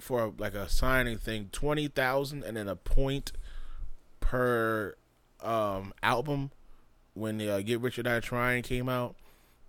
for 0.00 0.32
like 0.38 0.54
a 0.54 0.68
signing 0.68 1.18
thing 1.18 1.48
twenty 1.52 1.88
thousand 1.88 2.42
and 2.44 2.56
then 2.56 2.68
a 2.68 2.76
point 2.76 3.32
per 4.20 4.94
um 5.40 5.92
album 6.02 6.50
when 7.14 7.38
the 7.38 7.48
uh, 7.50 7.60
Get 7.60 7.80
Rich 7.80 7.98
or 7.98 8.02
Die 8.04 8.20
Trying 8.20 8.62
came 8.62 8.88
out. 8.88 9.16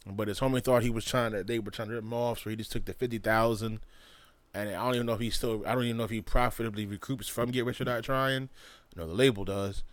But 0.07 0.27
his 0.27 0.40
homie 0.40 0.64
thought 0.64 0.84
he 0.84 0.90
was 0.90 1.06
trying 1.06 1.32
to 1.32 1.44
they 1.44 1.60
were 1.60 1.72
trying 1.72 1.90
to 1.90 1.95
rip 1.95 2.03
him 2.03 2.14
off, 2.14 2.40
so 2.40 2.49
he 2.49 2.56
just 2.56 2.72
took 2.72 2.86
the 2.86 2.94
fifty 2.94 3.18
thousand. 3.18 3.80
And 4.53 4.69
I 4.69 4.86
don't 4.86 4.95
even 4.95 5.07
know 5.07 5.14
if 5.14 5.19
he 5.19 5.30
still 5.32 5.64
I 5.65 5.73
don't 5.73 5.84
even 5.86 5.98
know 5.98 6.03
if 6.06 6.11
he 6.11 6.22
profitably 6.22 6.86
recoups 6.88 7.30
from 7.30 7.52
Get 7.52 7.65
Rich 7.65 7.82
or 7.82 7.86
Die 7.86 8.02
Trying. 8.02 8.49
No, 8.95 9.06
the 9.07 9.14
label 9.14 9.44
does. 9.44 9.84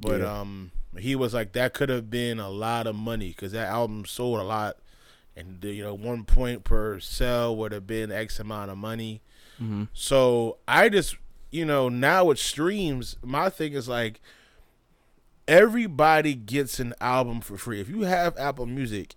But 0.00 0.20
Yeah. 0.20 0.40
um 0.40 0.70
he 0.96 1.14
was 1.16 1.34
like 1.34 1.52
that 1.52 1.74
could 1.74 1.88
have 1.88 2.08
been 2.08 2.38
a 2.38 2.48
lot 2.48 2.86
of 2.86 2.94
money 2.94 3.28
because 3.30 3.52
that 3.52 3.68
album 3.68 4.04
sold 4.06 4.38
a 4.40 4.44
lot 4.44 4.76
and 5.38 5.60
the, 5.60 5.72
you 5.72 5.84
know 5.84 5.94
one 5.94 6.24
point 6.24 6.64
per 6.64 7.00
sell 7.00 7.54
would 7.56 7.72
have 7.72 7.86
been 7.86 8.10
X 8.10 8.38
amount 8.40 8.70
of 8.70 8.78
money. 8.78 9.22
mm-hmm. 9.60 9.84
So 9.92 10.58
I 10.66 10.88
just 10.88 11.16
you 11.50 11.64
know 11.64 11.88
now 11.88 12.26
with 12.26 12.38
streams, 12.38 13.16
my 13.22 13.48
thing 13.48 13.72
is 13.72 13.88
like 13.88 14.20
everybody 15.46 16.34
gets 16.34 16.78
an 16.78 16.94
album 17.00 17.40
for 17.40 17.56
free. 17.56 17.80
If 17.80 17.88
you 17.88 18.02
have 18.02 18.36
Apple 18.36 18.66
Music 18.66 19.14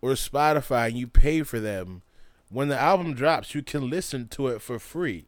or 0.00 0.10
Spotify 0.10 0.88
and 0.88 0.98
you 0.98 1.06
pay 1.06 1.42
for 1.42 1.58
them, 1.58 2.02
when 2.50 2.68
the 2.68 2.78
album 2.78 3.14
drops, 3.14 3.54
you 3.54 3.62
can 3.62 3.88
listen 3.88 4.28
to 4.28 4.48
it 4.48 4.60
for 4.60 4.78
free. 4.78 5.26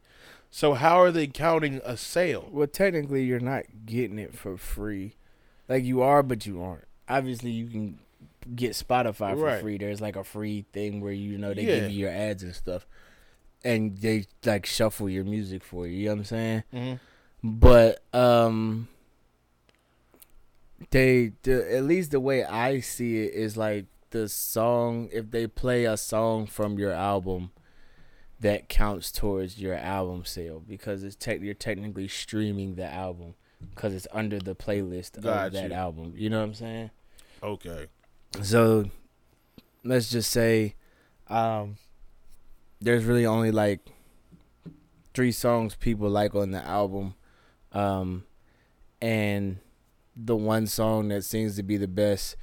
So 0.50 0.74
how 0.74 1.00
are 1.00 1.10
they 1.10 1.26
counting 1.26 1.80
a 1.84 1.96
sale? 1.96 2.48
Well, 2.52 2.68
technically, 2.68 3.24
you're 3.24 3.40
not 3.40 3.64
getting 3.86 4.18
it 4.18 4.36
for 4.36 4.56
free. 4.56 5.16
Like 5.68 5.82
you 5.82 6.02
are, 6.02 6.22
but 6.22 6.46
you 6.46 6.62
aren't. 6.62 6.84
Obviously, 7.08 7.50
you 7.50 7.66
can 7.66 7.98
get 8.54 8.72
Spotify 8.72 9.34
for 9.34 9.44
Right. 9.44 9.60
free. 9.60 9.78
There's 9.78 10.00
like 10.00 10.16
a 10.16 10.24
free 10.24 10.64
thing 10.72 11.00
where 11.00 11.12
you 11.12 11.38
know 11.38 11.54
they 11.54 11.62
Yeah. 11.62 11.80
give 11.80 11.90
you 11.90 11.98
your 12.00 12.10
ads 12.10 12.42
and 12.42 12.54
stuff, 12.54 12.86
and 13.64 13.96
they 13.98 14.26
like 14.44 14.66
shuffle 14.66 15.08
your 15.08 15.24
music 15.24 15.62
for 15.64 15.86
you. 15.86 15.96
You 15.98 16.04
know 16.06 16.12
what 16.12 16.18
I'm 16.18 16.24
saying? 16.24 16.62
Mm-hmm. 16.72 17.48
But 17.58 18.02
um, 18.14 18.88
they 20.90 21.32
the, 21.42 21.74
at 21.76 21.84
least 21.84 22.10
the 22.10 22.20
way 22.20 22.44
I 22.44 22.80
see 22.80 23.22
it 23.24 23.34
is 23.34 23.56
like 23.56 23.86
the 24.10 24.28
song. 24.28 25.08
If 25.12 25.30
they 25.30 25.46
play 25.46 25.84
a 25.84 25.96
song 25.96 26.46
from 26.46 26.78
your 26.78 26.92
album. 26.92 27.50
That 28.40 28.68
counts 28.68 29.10
towards 29.10 29.58
your 29.58 29.74
album 29.74 30.24
sale 30.26 30.60
because 30.68 31.02
it's 31.02 31.16
tech 31.16 31.40
you're 31.40 31.54
technically 31.54 32.08
streaming 32.08 32.74
the 32.74 32.84
album 32.84 33.36
because 33.70 33.94
it's 33.94 34.08
under 34.12 34.38
the 34.38 34.54
playlist 34.54 35.18
Got 35.22 35.46
of 35.46 35.52
that 35.54 35.70
you. 35.70 35.74
album. 35.74 36.12
You 36.14 36.28
know 36.28 36.40
what 36.40 36.48
I'm 36.48 36.54
saying? 36.54 36.90
Okay. 37.42 37.86
So 38.42 38.86
let's 39.84 40.10
just 40.10 40.30
say, 40.30 40.74
um, 41.28 41.76
there's 42.80 43.04
really 43.04 43.26
only 43.26 43.50
like 43.50 43.80
three 45.14 45.32
songs 45.32 45.76
people 45.76 46.08
like 46.10 46.34
on 46.34 46.50
the 46.50 46.64
album, 46.64 47.14
um, 47.72 48.24
and 49.00 49.58
the 50.16 50.36
one 50.36 50.66
song 50.66 51.08
that 51.08 51.24
seems 51.24 51.56
to 51.56 51.62
be 51.62 51.76
the 51.76 51.88
best, 51.88 52.36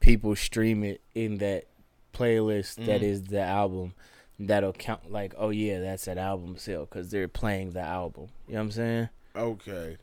people 0.00 0.34
stream 0.36 0.82
it 0.84 1.00
in 1.14 1.38
that 1.38 1.64
playlist 2.12 2.76
that 2.86 3.00
Mhm. 3.00 3.04
is 3.04 3.22
the 3.24 3.40
album. 3.40 3.94
That'll 4.38 4.72
count 4.72 5.10
like, 5.12 5.34
oh 5.36 5.50
yeah, 5.50 5.80
that's 5.80 6.06
that 6.06 6.18
album 6.18 6.56
sale 6.58 6.86
because 6.86 7.10
they're 7.10 7.28
playing 7.28 7.70
the 7.70 7.80
album. 7.80 8.28
You 8.48 8.54
know 8.54 8.60
what 8.60 8.64
I'm 8.64 8.70
saying? 8.72 9.08
Okay. 9.36 9.96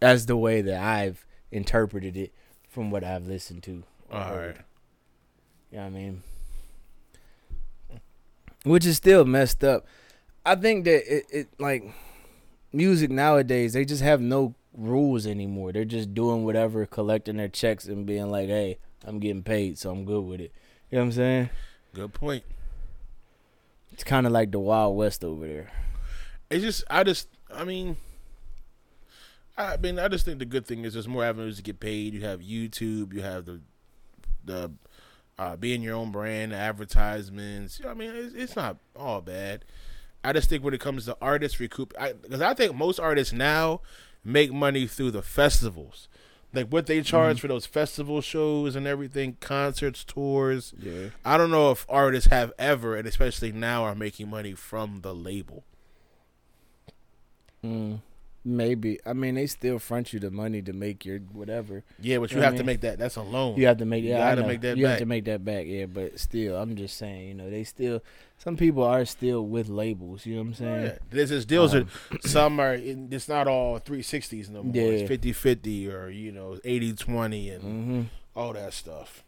That's 0.00 0.24
the 0.26 0.36
way 0.36 0.60
that 0.60 0.80
I've 0.82 1.24
interpreted 1.50 2.16
it 2.16 2.32
from 2.68 2.90
what 2.90 3.04
I've 3.04 3.26
listened 3.26 3.62
to. 3.64 3.84
All 4.10 4.36
right. 4.36 4.56
You 5.70 5.78
know 5.78 5.84
I 5.84 5.90
mean? 5.90 6.22
Which 8.64 8.86
is 8.86 8.96
still 8.96 9.24
messed 9.24 9.62
up. 9.62 9.86
I 10.44 10.54
think 10.54 10.84
that 10.84 11.16
it, 11.16 11.26
it 11.30 11.48
like 11.58 11.84
music 12.72 13.10
nowadays, 13.10 13.74
they 13.74 13.84
just 13.84 14.02
have 14.02 14.20
no 14.20 14.54
rules 14.72 15.26
anymore. 15.26 15.72
They're 15.72 15.84
just 15.84 16.14
doing 16.14 16.44
whatever, 16.44 16.86
collecting 16.86 17.36
their 17.36 17.48
checks 17.48 17.86
and 17.86 18.06
being 18.06 18.30
like, 18.30 18.48
Hey, 18.48 18.78
I'm 19.04 19.18
getting 19.18 19.42
paid, 19.42 19.78
so 19.78 19.90
I'm 19.90 20.04
good 20.04 20.24
with 20.24 20.40
it. 20.40 20.52
You 20.90 20.96
know 20.96 21.02
what 21.02 21.06
I'm 21.06 21.12
saying? 21.12 21.50
Good 21.92 22.14
point. 22.14 22.44
It's 23.92 24.04
kinda 24.04 24.30
like 24.30 24.52
the 24.52 24.60
Wild 24.60 24.96
West 24.96 25.24
over 25.24 25.46
there. 25.46 25.70
It's 26.50 26.64
just 26.64 26.84
I 26.88 27.04
just 27.04 27.28
I 27.54 27.64
mean 27.64 27.96
I 29.56 29.76
mean 29.76 29.98
I 29.98 30.08
just 30.08 30.24
think 30.24 30.38
the 30.38 30.44
good 30.44 30.66
thing 30.66 30.84
is 30.84 30.94
there's 30.94 31.08
more 31.08 31.24
avenues 31.24 31.56
to 31.56 31.62
get 31.62 31.80
paid. 31.80 32.14
You 32.14 32.22
have 32.22 32.40
YouTube, 32.40 33.12
you 33.12 33.22
have 33.22 33.44
the 33.44 33.60
the 34.48 34.72
uh, 35.38 35.54
being 35.56 35.82
your 35.82 35.94
own 35.94 36.10
brand, 36.10 36.52
advertisements. 36.52 37.80
I 37.86 37.94
mean, 37.94 38.10
it's, 38.12 38.34
it's 38.34 38.56
not 38.56 38.78
all 38.96 39.20
bad. 39.20 39.64
I 40.24 40.32
just 40.32 40.48
think 40.50 40.64
when 40.64 40.74
it 40.74 40.80
comes 40.80 41.04
to 41.04 41.16
artists 41.22 41.60
recoup, 41.60 41.94
because 42.22 42.40
I, 42.40 42.54
think 42.54 42.74
most 42.74 42.98
artists 42.98 43.32
now 43.32 43.80
make 44.24 44.52
money 44.52 44.88
through 44.88 45.12
the 45.12 45.22
festivals, 45.22 46.08
like 46.52 46.66
what 46.68 46.86
they 46.86 47.02
charge 47.02 47.36
Mhm. 47.36 47.40
for 47.42 47.48
those 47.48 47.66
festival 47.66 48.20
shows 48.20 48.74
and 48.74 48.84
everything, 48.88 49.36
concerts, 49.40 50.02
tours. 50.02 50.74
Yeah. 50.76 51.10
I 51.24 51.36
don't 51.36 51.52
know 51.52 51.70
if 51.70 51.86
artists 51.88 52.30
have 52.30 52.52
ever, 52.58 52.96
and 52.96 53.06
especially 53.06 53.52
now, 53.52 53.84
are 53.84 53.94
making 53.94 54.28
money 54.28 54.54
from 54.54 55.02
the 55.02 55.14
label. 55.14 55.62
Mm, 57.64 58.00
maybe. 58.48 58.98
I 59.06 59.12
mean 59.12 59.34
they 59.36 59.46
still 59.46 59.78
front 59.78 60.12
you 60.12 60.18
the 60.20 60.30
money 60.30 60.62
to 60.62 60.72
make 60.72 61.04
your 61.04 61.18
whatever. 61.18 61.84
Yeah, 62.00 62.18
but 62.18 62.30
you 62.30 62.36
You 62.36 62.40
know 62.40 62.44
have 62.46 62.54
I 62.54 62.56
to 62.56 62.62
mean? 62.62 62.66
make 62.66 62.80
that. 62.80 62.98
That's 62.98 63.16
a 63.16 63.22
loan. 63.22 63.56
You 63.58 63.66
have 63.66 63.76
to 63.78 63.84
make 63.84 64.02
yeah, 64.04 64.26
I 64.26 64.34
gotta 64.34 64.46
make 64.48 64.60
that 64.62 64.76
you 64.76 64.86
have 64.86 64.94
back. 64.94 64.98
to 65.00 65.06
make 65.06 65.24
that 65.26 65.44
back, 65.44 65.66
yeah. 65.66 65.86
But 65.86 66.18
still, 66.18 66.56
I'm 66.56 66.74
just 66.76 66.96
saying, 66.96 67.28
you 67.28 67.34
know, 67.34 67.50
they 67.50 67.64
still 67.64 68.02
some 68.38 68.56
people 68.56 68.82
are 68.84 69.04
still 69.04 69.46
with 69.46 69.68
labels. 69.68 70.24
You 70.26 70.36
know 70.36 70.40
what 70.42 70.46
I'm 70.48 70.54
saying? 70.54 70.82
yeah. 70.84 70.98
There's 71.10 71.30
just 71.30 71.48
deals 71.48 71.74
Um, 71.74 71.88
are 72.12 72.18
some 72.28 72.60
are 72.60 72.74
in, 72.74 73.08
it's 73.12 73.28
not 73.28 73.46
all 73.48 73.78
360s 73.80 74.48
no 74.50 74.62
more. 74.62 74.74
Yeah. 74.74 74.82
It's 74.82 75.10
50-50 75.10 75.92
or 75.92 76.08
you 76.10 76.32
know 76.32 76.58
80-20 76.64 77.54
and 77.56 77.62
hmm 77.62 78.02
all 78.36 78.52
that 78.52 78.72
stuff. 78.72 79.24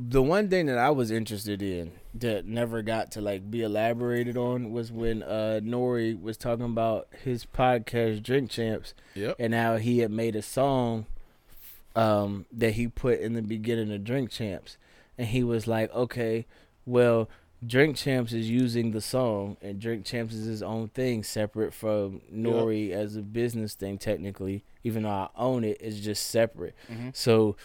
The 0.00 0.22
one 0.22 0.48
thing 0.48 0.66
that 0.66 0.78
I 0.78 0.90
was 0.90 1.10
interested 1.10 1.60
in 1.60 1.90
that 2.14 2.46
never 2.46 2.82
got 2.82 3.10
to 3.12 3.20
like 3.20 3.50
be 3.50 3.62
elaborated 3.62 4.36
on 4.36 4.70
was 4.72 4.92
when 4.92 5.22
uh 5.24 5.60
N.O.R.E. 5.62 6.14
was 6.14 6.36
talking 6.36 6.64
about 6.66 7.08
his 7.24 7.44
podcast 7.44 8.22
Drink 8.22 8.48
Champs 8.50 8.94
Yep. 9.14 9.36
and 9.40 9.54
how 9.54 9.76
he 9.76 9.98
had 9.98 10.10
made 10.12 10.36
a 10.36 10.42
song 10.42 11.06
um 11.96 12.46
that 12.52 12.72
he 12.72 12.86
put 12.86 13.18
in 13.20 13.34
the 13.34 13.42
beginning 13.42 13.92
of 13.92 14.04
Drink 14.04 14.30
Champs 14.30 14.76
and 15.16 15.26
he 15.28 15.42
was 15.42 15.66
like, 15.66 15.92
"Okay, 15.92 16.46
well, 16.86 17.28
Drink 17.66 17.96
Champs 17.96 18.32
is 18.32 18.48
using 18.48 18.92
the 18.92 19.00
song 19.00 19.56
and 19.60 19.80
Drink 19.80 20.04
Champs 20.04 20.32
is 20.32 20.46
his 20.46 20.62
own 20.62 20.88
thing 20.90 21.24
separate 21.24 21.74
from 21.74 22.20
N.O.R.E. 22.32 22.92
as 22.92 23.16
a 23.16 23.22
business 23.22 23.74
thing 23.74 23.98
technically, 23.98 24.62
even 24.84 25.02
though 25.02 25.08
I 25.10 25.28
own 25.36 25.64
it, 25.64 25.78
it's 25.80 25.98
just 25.98 26.28
separate." 26.28 26.76
Mm-hmm. 26.88 27.08
So 27.14 27.56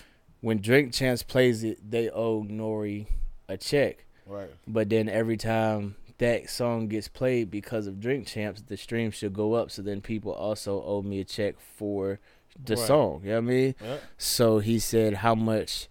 when 0.44 0.60
Drink 0.60 0.94
Champs 0.94 1.24
plays 1.24 1.64
it, 1.64 1.80
they 1.90 2.10
owe 2.10 2.45
N.O.R.E. 2.48 3.07
a 3.48 3.57
check. 3.57 4.06
Right. 4.28 4.49
But 4.68 4.90
then 4.90 5.07
every 5.10 5.38
time 5.38 5.95
that 6.18 6.49
song 6.49 6.88
gets 6.90 7.07
played 7.07 7.49
because 7.49 7.88
of 7.88 7.99
Drink 7.99 8.28
Champs, 8.28 8.61
the 8.61 8.78
stream 8.78 9.10
should 9.11 9.34
go 9.34 9.53
up. 9.53 9.72
So 9.72 9.82
then 9.82 10.02
people 10.02 10.32
also 10.34 10.84
owe 10.84 11.02
me 11.02 11.20
a 11.22 11.24
check 11.24 11.56
for 11.78 12.20
the 12.61 12.76
Right. 12.76 12.86
song. 12.88 13.22
You 13.24 13.30
know 13.30 13.36
what 13.36 13.38
I 13.38 13.41
mean? 13.56 13.76
So 14.18 14.60
he 14.60 14.80
said, 14.80 15.15
How 15.15 15.34
much 15.34 15.88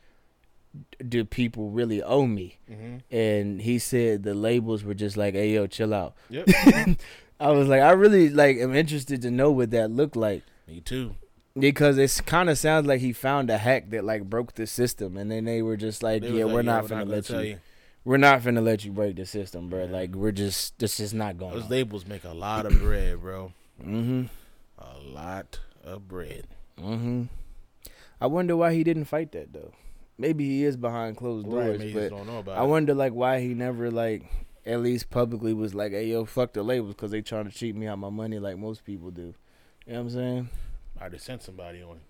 do 1.07 1.25
people 1.25 1.71
really 1.71 2.03
owe 2.03 2.27
me? 2.27 2.59
Mm-hmm. 2.71 2.97
And 3.15 3.61
he 3.63 3.79
said 3.79 4.23
the 4.23 4.35
labels 4.35 4.85
were 4.85 4.95
just 4.95 5.17
like, 5.17 5.35
Hey 5.35 5.55
yo, 5.55 5.67
chill 5.67 5.93
out. 5.95 6.15
Yep. 6.31 6.49
I 7.41 7.51
was 7.51 7.69
like, 7.69 7.83
I 7.83 7.91
really 7.93 8.29
like 8.29 8.59
am 8.59 8.75
interested 8.75 9.21
to 9.23 9.31
know 9.31 9.51
what 9.51 9.71
that 9.73 9.91
looked 9.91 10.15
like. 10.17 10.43
Me 10.69 10.81
too. 10.81 11.17
Because 11.59 11.99
it 11.99 12.23
kind 12.25 12.49
of 12.49 12.57
sounds 12.57 12.87
like 12.87 13.01
he 13.01 13.13
found 13.13 13.51
a 13.51 13.59
hack 13.59 13.91
that 13.91 14.05
like 14.05 14.25
broke 14.25 14.55
the 14.55 14.67
system, 14.67 15.17
and 15.19 15.31
then 15.31 15.45
they 15.45 15.61
were 15.61 15.77
just 15.77 16.03
like, 16.03 16.23
"Yeah, 16.23 16.45
like, 16.45 16.55
we're 16.55 16.63
"Yeah, 16.63 16.63
not 16.63 16.89
gonna 16.89 17.05
let 17.05 17.25
tell 17.27 17.45
you, 17.45 17.59
we're 18.05 18.17
not 18.17 18.43
gonna 18.43 18.63
let 18.63 18.85
you 18.87 18.93
break 18.93 19.17
the 19.17 19.27
system, 19.27 19.69
bro. 19.69 19.85
Yeah. 19.85 19.91
Like 19.91 20.15
we're 20.15 20.33
just, 20.33 20.79
this 20.79 20.99
is 20.99 21.13
not 21.13 21.37
going." 21.37 21.53
Those 21.55 21.65
on. 21.65 21.69
labels 21.69 22.07
make 22.07 22.25
a 22.25 22.33
lot 22.33 22.65
of 22.65 22.79
bread, 22.81 23.21
bro. 23.21 23.53
Mm-hmm. 23.83 24.25
A 24.79 24.99
lot 25.13 25.59
of 25.85 26.09
bread. 26.09 26.47
Mm-hmm. 26.79 27.25
I 28.21 28.27
wonder 28.27 28.57
why 28.57 28.73
he 28.73 28.83
didn't 28.83 29.05
fight 29.05 29.33
that 29.33 29.53
though. 29.53 29.73
Maybe 30.17 30.45
he 30.47 30.65
is 30.65 30.77
behind 30.77 31.17
closed 31.17 31.47
Right. 31.49 31.65
doors, 31.67 31.79
Maybe 31.81 31.93
but 31.93 32.11
don't 32.11 32.27
know 32.27 32.39
about 32.39 32.57
I 32.59 32.65
it. 32.65 32.69
wonder 32.69 32.95
like 32.95 33.13
why 33.13 33.41
he 33.41 33.49
never 33.55 33.91
like 33.91 34.25
at 34.65 34.81
least 34.81 35.11
publicly 35.11 35.53
was 35.53 35.75
like, 35.75 35.93
"Hey, 35.93 36.07
yo, 36.07 36.25
fuck 36.25 36.55
the 36.55 36.63
labels," 36.63 36.95
because 36.95 37.11
they 37.11 37.21
trying 37.21 37.45
to 37.45 37.51
cheat 37.51 37.77
me 37.77 37.87
out 37.89 37.99
my 37.99 38.09
money 38.11 38.39
like 38.39 38.57
most 38.57 38.85
people 38.87 39.11
do. 39.11 39.35
You 39.87 39.93
know 39.93 39.99
what 39.99 39.99
I'm 40.01 40.11
saying? 40.11 40.49
I 41.03 41.09
just 41.09 41.25
sent 41.27 41.43
somebody 41.43 41.83
on. 41.83 42.01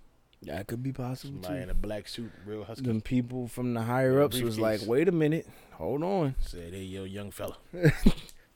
That 0.43 0.67
could 0.67 0.83
be 0.83 0.93
possible 0.93 1.35
Somebody 1.35 1.55
too. 1.59 1.63
in 1.63 1.71
a 1.71 1.75
black 1.75 2.09
suit, 2.09 2.31
real 2.45 2.65
husky. 2.65 2.85
Them 2.85 3.01
people 3.01 3.47
from 3.47 3.75
the 3.75 3.83
higher 3.83 4.21
ups 4.21 4.41
was 4.41 4.59
like, 4.59 4.81
"Wait 4.87 5.09
a 5.09 5.13
minute, 5.13 5.49
hold 5.75 6.03
on." 6.03 6.35
Said, 6.41 6.73
"Hey, 6.75 6.83
yo, 6.83 7.05
young 7.05 7.31
fella, 7.31 7.57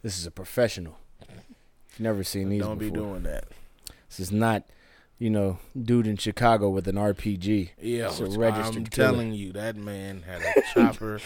This 0.03 0.19
is 0.19 0.27
a 0.27 0.31
professional. 0.33 0.99
Never 1.99 2.25
seen 2.25 2.49
these 2.49 2.61
don't 2.63 2.79
be 2.79 2.91
doing 2.91 3.23
that." 3.23 3.45
This 4.09 4.19
is 4.21 4.33
not, 4.33 4.65
you 5.19 5.31
know, 5.31 5.59
dude 5.81 6.07
in 6.09 6.17
Chicago 6.17 6.69
with 6.71 6.89
an 6.89 6.97
RPG. 6.97 7.71
Yeah, 7.81 8.09
It's 8.09 8.19
a 8.21 8.27
registered 8.27 8.77
I'm 8.77 8.87
killer. 8.87 9.09
telling 9.13 9.33
you, 9.33 9.53
that 9.53 9.77
man 9.77 10.23
had 10.23 10.43
a 10.43 10.63
chopper 10.75 11.21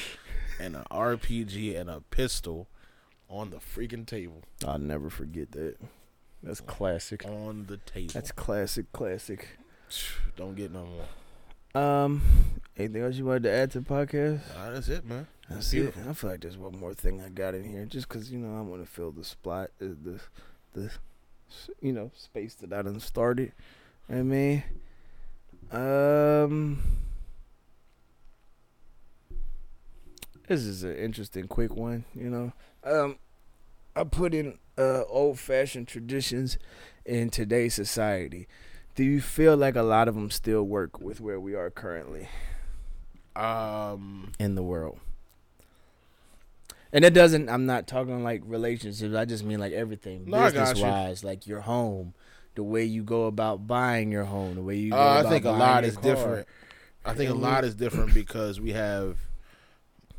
and 0.60 0.76
an 0.76 0.84
RPG 0.90 1.78
and 1.80 1.88
a 1.88 2.00
pistol 2.10 2.68
on 3.30 3.48
the 3.50 3.58
freaking 3.58 4.06
table. 4.06 4.42
I'll 4.66 4.78
never 4.78 5.08
forget 5.08 5.52
that. 5.52 5.76
That's 6.42 6.60
classic. 6.60 7.24
On 7.26 7.66
the 7.66 7.76
table. 7.76 8.12
That's 8.14 8.32
classic, 8.32 8.90
classic. 8.92 9.48
don't 10.36 10.54
get 10.54 10.72
no 10.72 10.86
more. 10.86 11.82
Um, 11.82 12.22
anything 12.76 13.02
else 13.02 13.16
you 13.16 13.24
wanted 13.24 13.44
to 13.44 13.52
add 13.52 13.70
to 13.72 13.80
the 13.80 13.86
podcast? 13.86 14.40
Nah, 14.56 14.70
that's 14.70 14.88
it, 14.88 15.04
man. 15.04 15.26
That's 15.48 15.72
it. 15.72 15.94
I 16.08 16.12
feel 16.12 16.30
like 16.30 16.40
there's 16.40 16.56
one 16.56 16.78
more 16.78 16.94
thing 16.94 17.20
I 17.20 17.28
got 17.28 17.54
in 17.54 17.64
here, 17.64 17.84
just 17.84 18.08
because 18.08 18.30
you 18.30 18.38
know 18.38 18.56
I 18.56 18.62
want 18.62 18.84
to 18.84 18.90
fill 18.90 19.12
the 19.12 19.24
spot, 19.24 19.70
uh, 19.80 19.86
the, 20.02 20.20
the, 20.74 20.90
you 21.80 21.92
know, 21.92 22.10
space 22.16 22.54
that 22.56 22.72
I 22.72 22.82
done 22.82 23.00
started. 23.00 23.52
I 24.08 24.22
mean, 24.22 24.64
um, 25.70 26.82
this 30.48 30.62
is 30.62 30.82
an 30.82 30.96
interesting, 30.96 31.46
quick 31.46 31.74
one. 31.74 32.04
You 32.14 32.30
know, 32.30 32.52
um, 32.84 33.18
I 33.94 34.04
put 34.04 34.34
in 34.34 34.58
uh 34.80 35.04
old-fashioned 35.08 35.86
traditions 35.88 36.58
in 37.04 37.30
today's 37.30 37.74
society. 37.74 38.48
Do 38.94 39.04
you 39.04 39.20
feel 39.20 39.56
like 39.56 39.76
a 39.76 39.82
lot 39.82 40.08
of 40.08 40.14
them 40.14 40.30
still 40.30 40.62
work 40.64 41.00
with 41.00 41.20
where 41.20 41.38
we 41.38 41.54
are 41.54 41.70
currently? 41.70 42.28
Um, 43.36 44.32
in 44.38 44.54
the 44.54 44.62
world. 44.62 44.98
And 46.92 47.04
it 47.04 47.14
doesn't. 47.14 47.48
I'm 47.48 47.66
not 47.66 47.86
talking 47.86 48.24
like 48.24 48.42
relationships. 48.44 49.14
I 49.14 49.24
just 49.24 49.44
mean 49.44 49.60
like 49.60 49.72
everything, 49.72 50.24
No, 50.26 50.42
business 50.44 50.78
you. 50.78 50.84
wise, 50.84 51.22
like 51.22 51.46
your 51.46 51.60
home, 51.60 52.14
the 52.56 52.64
way 52.64 52.84
you 52.84 53.04
go 53.04 53.26
about 53.26 53.68
buying 53.68 54.10
your 54.10 54.24
home, 54.24 54.56
the 54.56 54.62
way 54.62 54.76
you. 54.76 54.90
Go 54.90 54.96
uh, 54.96 55.22
I 55.24 55.28
think 55.28 55.44
a 55.44 55.50
lot 55.52 55.84
is 55.84 55.94
car. 55.94 56.02
different. 56.02 56.48
I 57.04 57.14
think 57.14 57.30
a 57.30 57.34
lot 57.34 57.64
is 57.64 57.76
different 57.76 58.12
because 58.12 58.60
we 58.60 58.72
have 58.72 59.18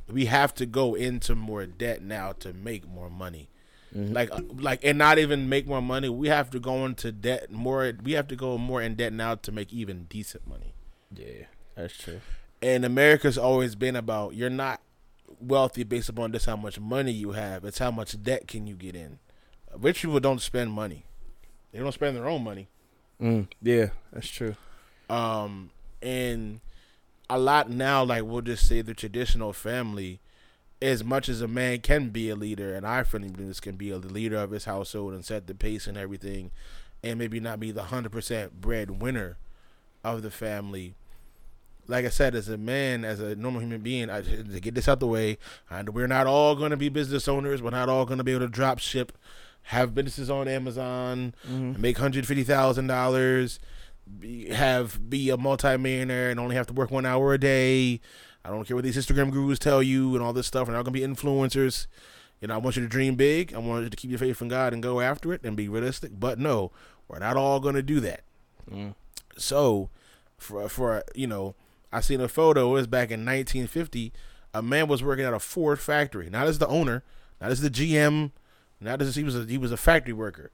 we 0.10 0.26
have 0.26 0.54
to 0.56 0.66
go 0.66 0.96
into 0.96 1.36
more 1.36 1.66
debt 1.66 2.02
now 2.02 2.32
to 2.40 2.54
make 2.54 2.88
more 2.88 3.10
money. 3.10 3.50
Mhm. 3.96 4.14
Like 4.14 4.32
like 4.62 4.84
and 4.84 4.98
not 4.98 5.20
even 5.20 5.50
make 5.50 5.68
more 5.68 5.82
money. 5.82 6.08
We 6.10 6.28
have 6.30 6.50
to 6.52 6.60
go 6.60 6.86
into 6.86 7.12
debt 7.12 7.52
more. 7.52 7.92
We 8.04 8.14
have 8.14 8.28
to 8.30 8.36
go 8.36 8.58
more 8.58 8.82
in 8.82 8.96
debt 8.96 9.12
now 9.14 9.36
to 9.36 9.52
make 9.52 9.74
even 9.74 10.06
decent 10.06 10.48
money. 10.48 10.74
yeah, 11.14 11.46
that's 11.76 11.98
true. 11.98 12.22
And 12.62 12.86
America's 12.86 13.38
always 13.38 13.76
been 13.76 13.96
about 13.96 14.34
you're 14.36 14.50
not 14.50 14.82
wealthy 15.42 15.84
based 15.84 16.08
upon 16.10 16.32
just 16.32 16.46
how 16.46 16.56
much 16.56 16.80
money 16.80 17.12
you 17.12 17.32
have. 17.32 17.66
It's 17.66 17.80
how 17.80 17.92
much 17.92 18.22
debt 18.24 18.48
can 18.48 18.68
you 18.68 18.76
get 18.76 18.96
in. 18.96 19.20
Rich 19.76 20.04
people 20.04 20.20
don't 20.20 20.42
spend 20.42 20.72
money. 20.72 21.06
They 21.72 21.80
don't 21.80 21.92
spend 21.92 22.16
their 22.16 22.28
own 22.30 22.44
money. 22.44 22.68
Mm, 23.22 23.48
yeah, 23.62 23.88
that's 24.14 24.28
true. 24.30 24.56
Um, 25.10 25.72
and 26.02 26.60
a 27.30 27.38
lot 27.38 27.70
now, 27.70 28.04
like 28.04 28.24
we'll 28.24 28.42
just 28.42 28.68
say 28.68 28.82
the 28.82 28.94
traditional 28.94 29.54
family, 29.54 30.20
as 30.82 31.04
much 31.04 31.30
as 31.30 31.42
a 31.42 31.48
man 31.48 31.80
can 31.80 32.10
be 32.10 32.30
a 32.30 32.36
leader, 32.36 32.74
and 32.74 32.86
I 32.88 33.04
firmly 33.04 33.30
believe 33.30 33.48
this 33.50 33.60
can 33.60 33.76
be 33.76 33.92
a 33.92 33.98
leader 33.98 34.38
of 34.38 34.52
his 34.52 34.66
household 34.66 35.14
and 35.14 35.24
set 35.24 35.48
the 35.48 35.54
pace 35.54 35.86
and 35.88 35.98
everything, 35.98 36.52
and 37.04 37.20
maybe 37.20 37.40
not 37.40 37.60
be 37.60 37.72
the 37.72 37.84
hundred 37.84 38.12
percent 38.12 38.60
breadwinner 38.62 39.38
of 40.04 40.22
the 40.24 40.32
family. 40.32 40.96
Like 41.88 42.06
I 42.06 42.10
said, 42.10 42.36
as 42.36 42.48
a 42.48 42.58
man, 42.58 43.04
as 43.04 43.20
a 43.20 43.36
normal 43.36 43.62
human 43.62 43.82
being, 43.82 44.10
I, 44.10 44.22
to 44.22 44.60
get 44.60 44.76
this 44.76 44.88
out 44.88 45.00
the 45.00 45.08
way, 45.08 45.38
and 45.70 45.90
we're 45.90 46.08
not 46.08 46.26
all 46.28 46.56
going 46.56 46.72
to 46.72 46.78
be 46.78 46.90
business 46.90 47.28
owners. 47.28 47.62
We're 47.62 47.72
not 47.72 47.90
all 47.90 48.06
going 48.06 48.20
to 48.20 48.24
be 48.24 48.32
able 48.32 48.46
to 48.46 48.52
drop 48.52 48.80
ship, 48.80 49.12
have 49.64 49.94
businesses 49.94 50.30
on 50.30 50.48
Amazon, 50.48 51.34
Mm-hmm. 51.48 51.82
make 51.82 51.98
hundred 51.98 52.26
fifty 52.28 52.44
thousand 52.44 52.88
dollars, 52.88 53.60
have 54.52 55.10
be 55.10 55.30
a 55.30 55.38
multimillionaire 55.38 56.30
and 56.30 56.40
only 56.40 56.56
have 56.56 56.68
to 56.68 56.74
work 56.74 56.92
one 56.92 57.06
hour 57.06 57.34
a 57.34 57.38
day. 57.38 58.00
I 58.44 58.50
don't 58.50 58.66
care 58.68 58.76
what 58.76 58.84
these 58.84 58.98
Instagram 58.98 59.32
gurus 59.32 59.60
tell 59.60 59.84
you 59.84 60.16
and 60.16 60.24
all 60.24 60.34
this 60.34 60.48
stuff. 60.48 60.68
We're 60.68 60.74
not 60.74 60.84
gonna 60.84 60.92
be 60.94 61.02
influencers. 61.02 61.88
You 62.40 62.48
know, 62.48 62.56
I 62.56 62.58
want 62.58 62.76
you 62.76 62.82
to 62.82 62.88
dream 62.88 63.16
big. 63.16 63.54
I 63.54 63.60
want 63.60 63.84
you 63.84 63.90
to 63.90 63.96
keep 63.96 64.10
your 64.10 64.18
faith 64.20 64.42
in 64.42 64.48
God 64.48 64.74
and 64.74 64.82
go 64.82 65.00
after 65.00 65.32
it 65.32 65.42
and 65.44 65.56
be 65.56 65.70
realistic. 65.70 66.12
But 66.20 66.40
no, 66.40 66.72
we're 67.08 67.20
not 67.20 67.38
all 67.38 67.60
gonna 67.60 67.84
do 67.84 68.00
that. 68.00 68.22
Mm. 68.70 68.96
So, 69.38 69.90
for 70.38 70.68
for 70.70 71.04
you 71.14 71.28
know, 71.28 71.54
I 71.92 72.02
seen 72.02 72.20
a 72.22 72.28
photo. 72.28 72.70
It 72.70 72.74
was 72.74 72.88
back 72.88 73.12
in 73.12 73.20
1950. 73.26 74.12
A 74.54 74.62
man 74.62 74.88
was 74.88 75.04
working 75.04 75.24
at 75.24 75.34
a 75.34 75.40
Ford 75.40 75.80
factory, 75.80 76.30
not 76.30 76.48
as 76.48 76.58
the 76.58 76.68
owner, 76.68 77.04
not 77.40 77.52
as 77.52 77.62
the 77.62 77.70
GM, 77.70 78.32
not 78.82 79.02
as 79.02 79.16
he 79.16 79.24
was 79.24 79.36
a, 79.36 79.46
he 79.46 79.58
was 79.58 79.72
a 79.72 79.78
factory 79.78 80.14
worker, 80.14 80.52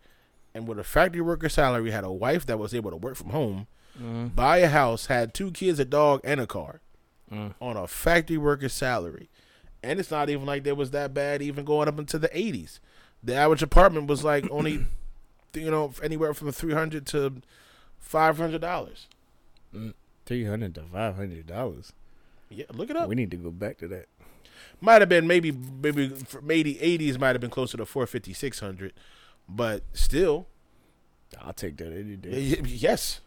and 0.54 0.68
with 0.68 0.78
a 0.78 0.84
factory 0.84 1.22
worker 1.22 1.50
salary, 1.50 1.90
had 1.90 2.04
a 2.04 2.12
wife 2.12 2.46
that 2.46 2.60
was 2.60 2.76
able 2.76 2.92
to 2.92 2.98
work 2.98 3.16
from 3.16 3.30
home, 3.30 3.68
Mm. 4.00 4.36
buy 4.36 4.58
a 4.58 4.68
house, 4.68 5.08
had 5.08 5.34
two 5.34 5.50
kids, 5.52 5.80
a 5.80 5.86
dog, 5.86 6.22
and 6.24 6.40
a 6.40 6.46
car 6.46 6.82
Mm. 7.32 7.54
on 7.60 7.76
a 7.76 7.88
factory 7.88 8.38
worker 8.38 8.70
salary. 8.70 9.30
And 9.84 10.00
it's 10.00 10.10
not 10.12 10.30
even 10.30 10.46
like 10.46 10.64
there 10.64 10.76
was 10.76 10.92
that 10.92 11.14
bad, 11.14 11.42
even 11.42 11.66
going 11.66 11.88
up 11.88 12.00
into 12.00 12.18
the 12.18 12.30
80s. 12.30 12.80
The 13.24 13.36
average 13.36 13.62
apartment 13.62 14.08
was 14.08 14.24
like 14.24 14.48
only, 14.52 14.86
you 15.54 15.72
know, 15.72 15.94
anywhere 16.02 16.34
from 16.34 16.52
300 16.52 17.06
to 17.08 17.42
$500. 18.10 19.06
Three 20.28 20.44
hundred 20.44 20.76
to 20.76 20.82
five 20.82 21.16
hundred 21.16 21.48
dollars. 21.48 21.94
Yeah, 22.50 22.66
look 22.74 22.90
it 22.90 22.98
up. 22.98 23.08
We 23.08 23.16
need 23.16 23.32
to 23.32 23.38
go 23.38 23.50
back 23.50 23.78
to 23.78 23.88
that. 23.88 24.08
Might 24.82 25.02
have 25.02 25.08
been 25.08 25.26
maybe 25.26 25.54
maybe 25.54 26.12
maybe 26.44 26.76
80s 26.76 27.18
might 27.18 27.30
have 27.30 27.40
been 27.40 27.50
closer 27.50 27.78
to 27.78 27.86
450 27.86 28.34
600, 28.34 28.94
but 29.48 29.84
still, 29.94 30.48
I'll 31.40 31.54
take 31.54 31.78
that 31.78 31.94
any 31.94 32.18
day. 32.18 32.40
yes. 32.66 33.22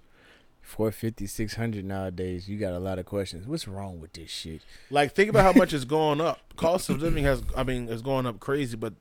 450, 0.71 1.27
600 1.27 1.85
nowadays. 1.85 2.49
You 2.49 2.59
got 2.59 2.73
a 2.73 2.79
lot 2.79 2.99
of 2.99 3.07
questions. 3.07 3.47
What's 3.47 3.67
wrong 3.69 4.01
with 4.01 4.13
this 4.15 4.31
shit? 4.31 4.63
Like 4.91 5.15
think 5.15 5.29
about 5.29 5.43
how 5.45 5.59
much 5.59 5.73
it's 5.75 5.85
up. 5.91 6.39
Cost 6.57 6.89
of 6.89 7.03
living 7.03 7.25
has 7.25 7.43
I 7.57 7.65
mean 7.65 7.89
is 7.89 8.03
going 8.03 8.27
up 8.27 8.41
crazy, 8.41 8.77
but 8.77 8.95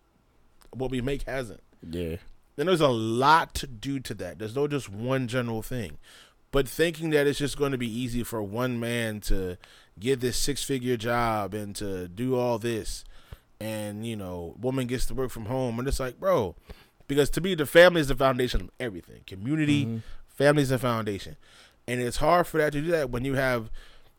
what 0.72 0.92
we 0.92 1.02
make 1.02 1.24
hasn't. 1.24 1.62
Yeah. 1.90 2.18
And 2.58 2.68
there's 2.68 2.82
a 2.82 2.90
lot 2.90 3.54
to 3.56 3.68
do 3.68 4.00
to 4.02 4.14
that. 4.16 4.40
There's 4.40 4.56
no 4.56 4.68
just 4.68 4.90
one 4.90 5.28
general 5.28 5.62
thing. 5.62 5.98
But 6.52 6.68
thinking 6.68 7.12
that 7.12 7.28
it's 7.28 7.40
just 7.40 7.58
going 7.58 7.72
to 7.72 7.78
be 7.78 7.88
easy 7.90 8.24
for 8.24 8.42
one 8.44 8.80
man 8.80 9.22
to 9.22 9.58
get 10.00 10.20
this 10.20 10.36
six 10.36 10.64
figure 10.64 10.98
job 10.98 11.54
and 11.54 11.76
to 11.76 12.08
do 12.08 12.36
all 12.36 12.58
this 12.58 13.04
and, 13.62 14.06
you 14.06 14.16
know, 14.16 14.56
woman 14.60 14.88
gets 14.88 15.06
to 15.08 15.14
work 15.14 15.30
from 15.32 15.46
home 15.46 15.78
and 15.80 15.88
it's 15.88 16.00
like, 16.00 16.20
bro, 16.20 16.56
because 17.08 17.30
to 17.32 17.42
me 17.42 17.54
the 17.56 17.66
family 17.66 18.02
is 18.02 18.08
the 18.08 18.16
foundation 18.16 18.62
of 18.62 18.70
everything. 18.80 19.22
Community, 19.28 19.86
Mhm. 19.86 20.02
Family 20.40 20.64
is 20.64 20.70
the 20.70 20.80
foundation. 20.80 21.36
And 21.86 22.00
it's 22.00 22.18
hard 22.18 22.48
for 22.48 22.60
that 22.60 22.72
to 22.72 22.82
do 22.82 22.92
that 22.92 23.10
when 23.10 23.26
you 23.26 23.34
have 23.34 23.70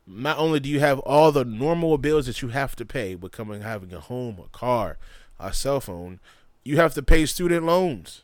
not 0.05 0.37
only 0.37 0.59
do 0.59 0.69
you 0.69 0.79
have 0.79 0.99
all 0.99 1.31
the 1.31 1.43
normal 1.43 1.97
bills 1.97 2.27
that 2.27 2.43
you 2.43 2.49
have 2.49 2.75
to 2.75 2.85
pay, 2.85 3.15
but 3.15 3.31
coming 3.31 3.61
having 3.61 3.91
a 3.91 3.99
home, 3.99 4.39
a 4.39 4.47
car, 4.55 4.99
a 5.39 5.51
cell 5.51 5.81
phone, 5.81 6.19
you 6.63 6.77
have 6.77 6.93
to 6.93 7.01
pay 7.01 7.25
student 7.25 7.65
loans. 7.65 8.23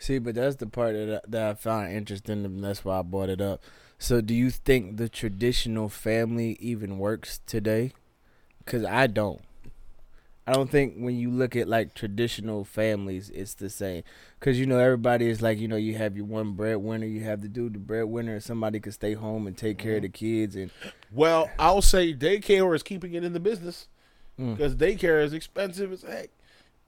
See, 0.00 0.18
but 0.18 0.34
that's 0.34 0.56
the 0.56 0.66
part 0.66 0.94
that 0.94 1.22
I, 1.24 1.28
that 1.28 1.50
I 1.50 1.54
found 1.54 1.92
interesting, 1.92 2.44
and 2.44 2.64
that's 2.64 2.84
why 2.84 2.98
I 2.98 3.02
brought 3.02 3.28
it 3.28 3.40
up. 3.40 3.62
So, 4.00 4.20
do 4.20 4.34
you 4.34 4.50
think 4.50 4.96
the 4.96 5.08
traditional 5.08 5.88
family 5.88 6.56
even 6.58 6.98
works 6.98 7.38
today? 7.46 7.92
Because 8.58 8.84
I 8.84 9.06
don't. 9.06 9.42
I 10.46 10.52
don't 10.54 10.68
think 10.70 10.96
when 10.96 11.16
you 11.16 11.30
look 11.30 11.54
at 11.54 11.68
like 11.68 11.94
traditional 11.94 12.64
families, 12.64 13.30
it's 13.30 13.54
the 13.54 13.70
same. 13.70 14.02
Because 14.40 14.58
you 14.58 14.66
know 14.66 14.78
everybody 14.78 15.28
is 15.28 15.40
like 15.40 15.58
you 15.58 15.68
know 15.68 15.76
you 15.76 15.94
have 15.94 16.16
your 16.16 16.26
one 16.26 16.52
breadwinner, 16.52 17.06
you 17.06 17.20
have 17.22 17.42
the 17.42 17.48
dude 17.48 17.74
the 17.74 17.78
breadwinner, 17.78 18.34
and 18.34 18.42
somebody 18.42 18.80
can 18.80 18.90
stay 18.92 19.14
home 19.14 19.46
and 19.46 19.56
take 19.56 19.78
care 19.78 19.96
of 19.96 20.02
the 20.02 20.08
kids, 20.08 20.56
and 20.56 20.70
Well, 21.12 21.48
I'll 21.58 21.82
say 21.82 22.12
daycare 22.12 22.74
is 22.74 22.82
keeping 22.82 23.14
it 23.14 23.22
in 23.24 23.32
the 23.32 23.40
business 23.40 23.88
Mm. 24.40 24.56
because 24.56 24.74
daycare 24.74 25.22
is 25.22 25.34
expensive 25.34 25.92
as 25.92 26.02
heck. 26.02 26.30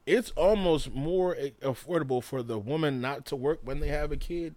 It's 0.07 0.31
almost 0.31 0.93
more 0.93 1.37
affordable 1.61 2.23
for 2.23 2.43
the 2.43 2.59
woman 2.59 3.03
not 3.03 3.27
to 3.27 3.37
work 3.37 3.61
when 3.63 3.81
they 3.81 3.89
have 3.89 4.11
a 4.13 4.17
kid 4.17 4.55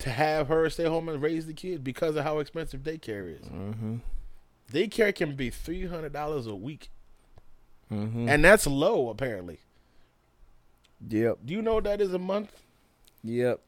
to 0.00 0.10
have 0.10 0.48
her 0.48 0.68
stay 0.68 0.84
home 0.84 1.08
and 1.08 1.22
raise 1.22 1.46
the 1.46 1.52
kid 1.54 1.84
because 1.84 2.16
of 2.16 2.24
how 2.24 2.40
expensive 2.40 2.82
daycare 2.82 3.32
is. 3.40 3.46
mm-hmm, 3.46 3.96
Daycare 4.72 5.14
can 5.14 5.36
be 5.36 5.50
three 5.50 5.86
hundred 5.86 6.12
dollars 6.12 6.46
a 6.48 6.54
week, 6.54 6.90
mm-hmm. 7.92 8.28
and 8.28 8.44
that's 8.44 8.66
low 8.66 9.08
apparently. 9.10 9.58
yep, 11.08 11.38
Do 11.44 11.52
you 11.54 11.62
know 11.62 11.74
what 11.74 11.84
that 11.84 12.00
is 12.00 12.12
a 12.14 12.18
month? 12.18 12.50
yep. 13.22 13.60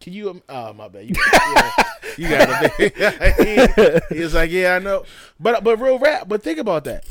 Can 0.00 0.12
you? 0.12 0.28
um, 0.30 0.42
Oh 0.48 0.72
my 0.74 0.88
bad. 0.88 1.08
You, 1.08 1.14
yeah, 1.54 1.70
you 2.18 2.28
got 2.28 2.72
it. 2.78 4.02
he, 4.10 4.14
he 4.16 4.20
was 4.22 4.34
like, 4.34 4.50
yeah, 4.50 4.74
I 4.76 4.78
know, 4.78 5.04
but 5.40 5.64
but 5.64 5.78
real 5.80 5.98
rap. 5.98 6.28
But 6.28 6.42
think 6.42 6.58
about 6.58 6.84
that. 6.84 7.04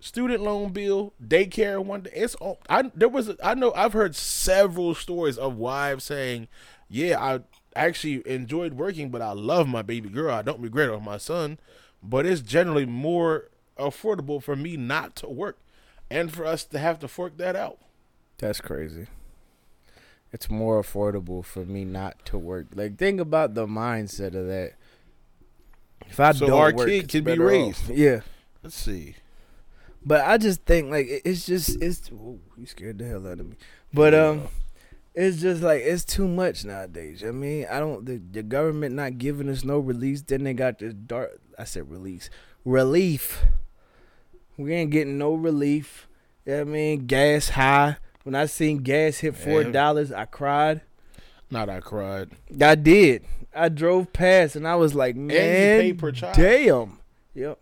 Student 0.00 0.42
loan 0.42 0.72
bill, 0.72 1.12
daycare. 1.22 1.82
One 1.84 2.02
day, 2.02 2.10
it's 2.14 2.34
all. 2.36 2.58
I 2.68 2.90
there 2.94 3.08
was. 3.08 3.32
I 3.42 3.54
know. 3.54 3.72
I've 3.74 3.92
heard 3.92 4.16
several 4.16 4.94
stories 4.94 5.38
of 5.38 5.56
wives 5.56 6.04
saying, 6.04 6.48
"Yeah, 6.88 7.18
I 7.22 7.40
actually 7.76 8.26
enjoyed 8.26 8.74
working, 8.74 9.10
but 9.10 9.22
I 9.22 9.32
love 9.32 9.66
my 9.68 9.82
baby 9.82 10.08
girl. 10.08 10.34
I 10.34 10.42
don't 10.42 10.60
regret 10.60 10.88
it 10.88 10.92
or 10.92 11.00
my 11.00 11.16
son, 11.18 11.58
but 12.02 12.26
it's 12.26 12.40
generally 12.42 12.86
more 12.86 13.48
affordable 13.78 14.42
for 14.42 14.56
me 14.56 14.76
not 14.76 15.16
to 15.16 15.28
work, 15.28 15.58
and 16.10 16.32
for 16.32 16.44
us 16.44 16.64
to 16.66 16.78
have 16.78 16.98
to 17.00 17.08
fork 17.08 17.36
that 17.38 17.56
out." 17.56 17.78
That's 18.38 18.60
crazy. 18.60 19.06
It's 20.32 20.50
more 20.50 20.82
affordable 20.82 21.44
for 21.44 21.64
me 21.64 21.84
not 21.84 22.24
to 22.26 22.38
work. 22.38 22.68
Like 22.74 22.96
think 22.98 23.20
about 23.20 23.54
the 23.54 23.66
mindset 23.66 24.34
of 24.34 24.46
that. 24.48 24.74
If 26.08 26.20
I 26.20 26.32
So 26.32 26.46
don't 26.46 26.52
our 26.52 26.70
work, 26.70 26.86
kid 26.88 27.08
can 27.08 27.24
be 27.24 27.36
better 27.36 27.52
off. 27.52 27.88
Yeah, 27.88 28.20
Let's 28.62 28.76
see. 28.76 29.16
but 30.04 30.20
I 30.22 30.38
just 30.38 30.62
think 30.64 30.90
like 30.90 31.06
it's 31.24 31.46
just 31.46 31.80
it's. 31.80 32.10
You 32.10 32.66
scared 32.66 32.98
the 32.98 33.06
hell 33.06 33.26
out 33.26 33.40
of 33.40 33.48
me. 33.48 33.56
But 33.92 34.14
um, 34.14 34.48
it's 35.14 35.40
just 35.40 35.62
like 35.62 35.82
it's 35.82 36.04
too 36.04 36.28
much 36.28 36.64
nowadays. 36.64 37.22
I 37.24 37.30
mean, 37.30 37.66
I 37.70 37.78
don't 37.80 38.04
the, 38.04 38.18
the 38.18 38.42
government 38.42 38.94
not 38.94 39.18
giving 39.18 39.48
us 39.48 39.64
no 39.64 39.78
release. 39.78 40.22
Then 40.22 40.44
they 40.44 40.54
got 40.54 40.78
this 40.78 40.94
dark. 40.94 41.40
I 41.58 41.64
said 41.64 41.90
release, 41.90 42.30
relief. 42.64 43.44
We 44.56 44.72
ain't 44.74 44.90
getting 44.90 45.18
no 45.18 45.34
relief. 45.34 46.08
You 46.46 46.54
know 46.54 46.60
I 46.60 46.64
mean, 46.64 47.06
gas 47.06 47.50
high. 47.50 47.96
When 48.22 48.34
I 48.34 48.46
seen 48.46 48.78
gas 48.78 49.18
hit 49.18 49.36
four 49.36 49.64
dollars, 49.64 50.12
I 50.12 50.24
cried. 50.24 50.80
Not 51.50 51.68
I 51.68 51.80
cried. 51.80 52.30
I 52.60 52.74
did. 52.74 53.24
I 53.54 53.68
drove 53.68 54.12
past 54.12 54.56
and 54.56 54.66
I 54.66 54.74
was 54.76 54.94
like, 54.94 55.14
man, 55.14 55.96
damn. 56.34 56.98
Yep. 57.34 57.58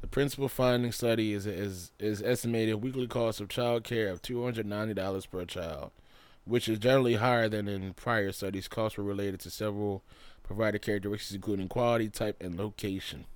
The 0.00 0.06
principal 0.06 0.48
finding 0.48 0.92
study 0.92 1.32
is 1.32 1.46
is 1.46 1.90
is 1.98 2.22
estimated 2.22 2.82
weekly 2.82 3.06
cost 3.06 3.40
of 3.40 3.48
child 3.48 3.84
care 3.84 4.08
of 4.08 4.22
two 4.22 4.42
hundred 4.44 4.66
ninety 4.66 4.94
dollars 4.94 5.26
per 5.26 5.44
child, 5.44 5.90
which 6.44 6.68
is 6.68 6.78
generally 6.78 7.14
higher 7.14 7.48
than 7.48 7.68
in 7.68 7.92
prior 7.92 8.32
studies. 8.32 8.68
Costs 8.68 8.98
were 8.98 9.04
related 9.04 9.40
to 9.40 9.50
several 9.50 10.02
provider 10.42 10.78
characteristics, 10.78 11.34
including 11.34 11.68
quality, 11.68 12.08
type, 12.08 12.36
and 12.40 12.56
location. 12.56 13.26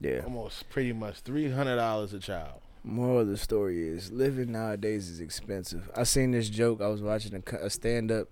Yeah. 0.00 0.22
Almost 0.24 0.68
pretty 0.70 0.92
much 0.92 1.20
three 1.20 1.50
hundred 1.50 1.76
dollars 1.76 2.12
a 2.14 2.18
child. 2.18 2.60
Moral 2.82 3.20
of 3.20 3.28
the 3.28 3.36
story 3.36 3.86
is 3.86 4.10
living 4.10 4.52
nowadays 4.52 5.08
is 5.08 5.20
expensive. 5.20 5.90
I 5.94 6.04
seen 6.04 6.30
this 6.30 6.48
joke. 6.48 6.80
I 6.80 6.88
was 6.88 7.02
watching 7.02 7.34
a, 7.34 7.56
a 7.56 7.70
stand 7.70 8.10
up 8.10 8.28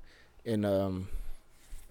and 0.46 0.64
um 0.64 1.08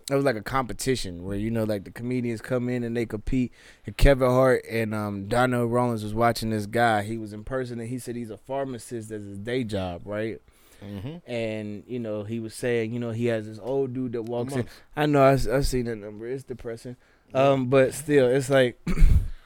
it 0.09 0.15
was 0.15 0.23
like 0.23 0.37
a 0.37 0.41
competition 0.41 1.25
where 1.25 1.37
you 1.37 1.51
know 1.51 1.65
like 1.65 1.83
the 1.83 1.91
comedians 1.91 2.41
come 2.41 2.69
in 2.69 2.83
and 2.83 2.95
they 2.95 3.05
compete 3.05 3.51
and 3.85 3.95
Kevin 3.97 4.29
Hart 4.29 4.63
and 4.69 4.95
um 4.95 5.27
Donnell 5.27 5.67
Rawlings 5.67 6.03
was 6.03 6.13
watching 6.13 6.49
this 6.49 6.65
guy. 6.65 7.03
He 7.03 7.17
was 7.17 7.33
in 7.33 7.43
person 7.43 7.79
and 7.79 7.89
he 7.89 7.99
said 7.99 8.15
he's 8.15 8.31
a 8.31 8.37
pharmacist 8.37 9.11
as 9.11 9.23
his 9.23 9.37
day 9.37 9.63
job, 9.63 10.01
right? 10.05 10.41
Mm-hmm. 10.83 11.29
And 11.29 11.83
you 11.87 11.99
know, 11.99 12.23
he 12.23 12.39
was 12.39 12.53
saying, 12.53 12.93
you 12.93 12.99
know, 12.99 13.11
he 13.11 13.25
has 13.27 13.47
this 13.47 13.59
old 13.61 13.93
dude 13.93 14.13
that 14.13 14.23
walks 14.23 14.55
in. 14.55 14.65
I 14.95 15.05
know 15.05 15.23
I 15.23 15.33
I 15.33 15.61
seen 15.61 15.85
that 15.85 15.97
number. 15.97 16.27
It's 16.27 16.43
depressing. 16.43 16.95
Um, 17.33 17.67
but 17.67 17.93
still, 17.93 18.27
it's 18.27 18.49
like 18.49 18.79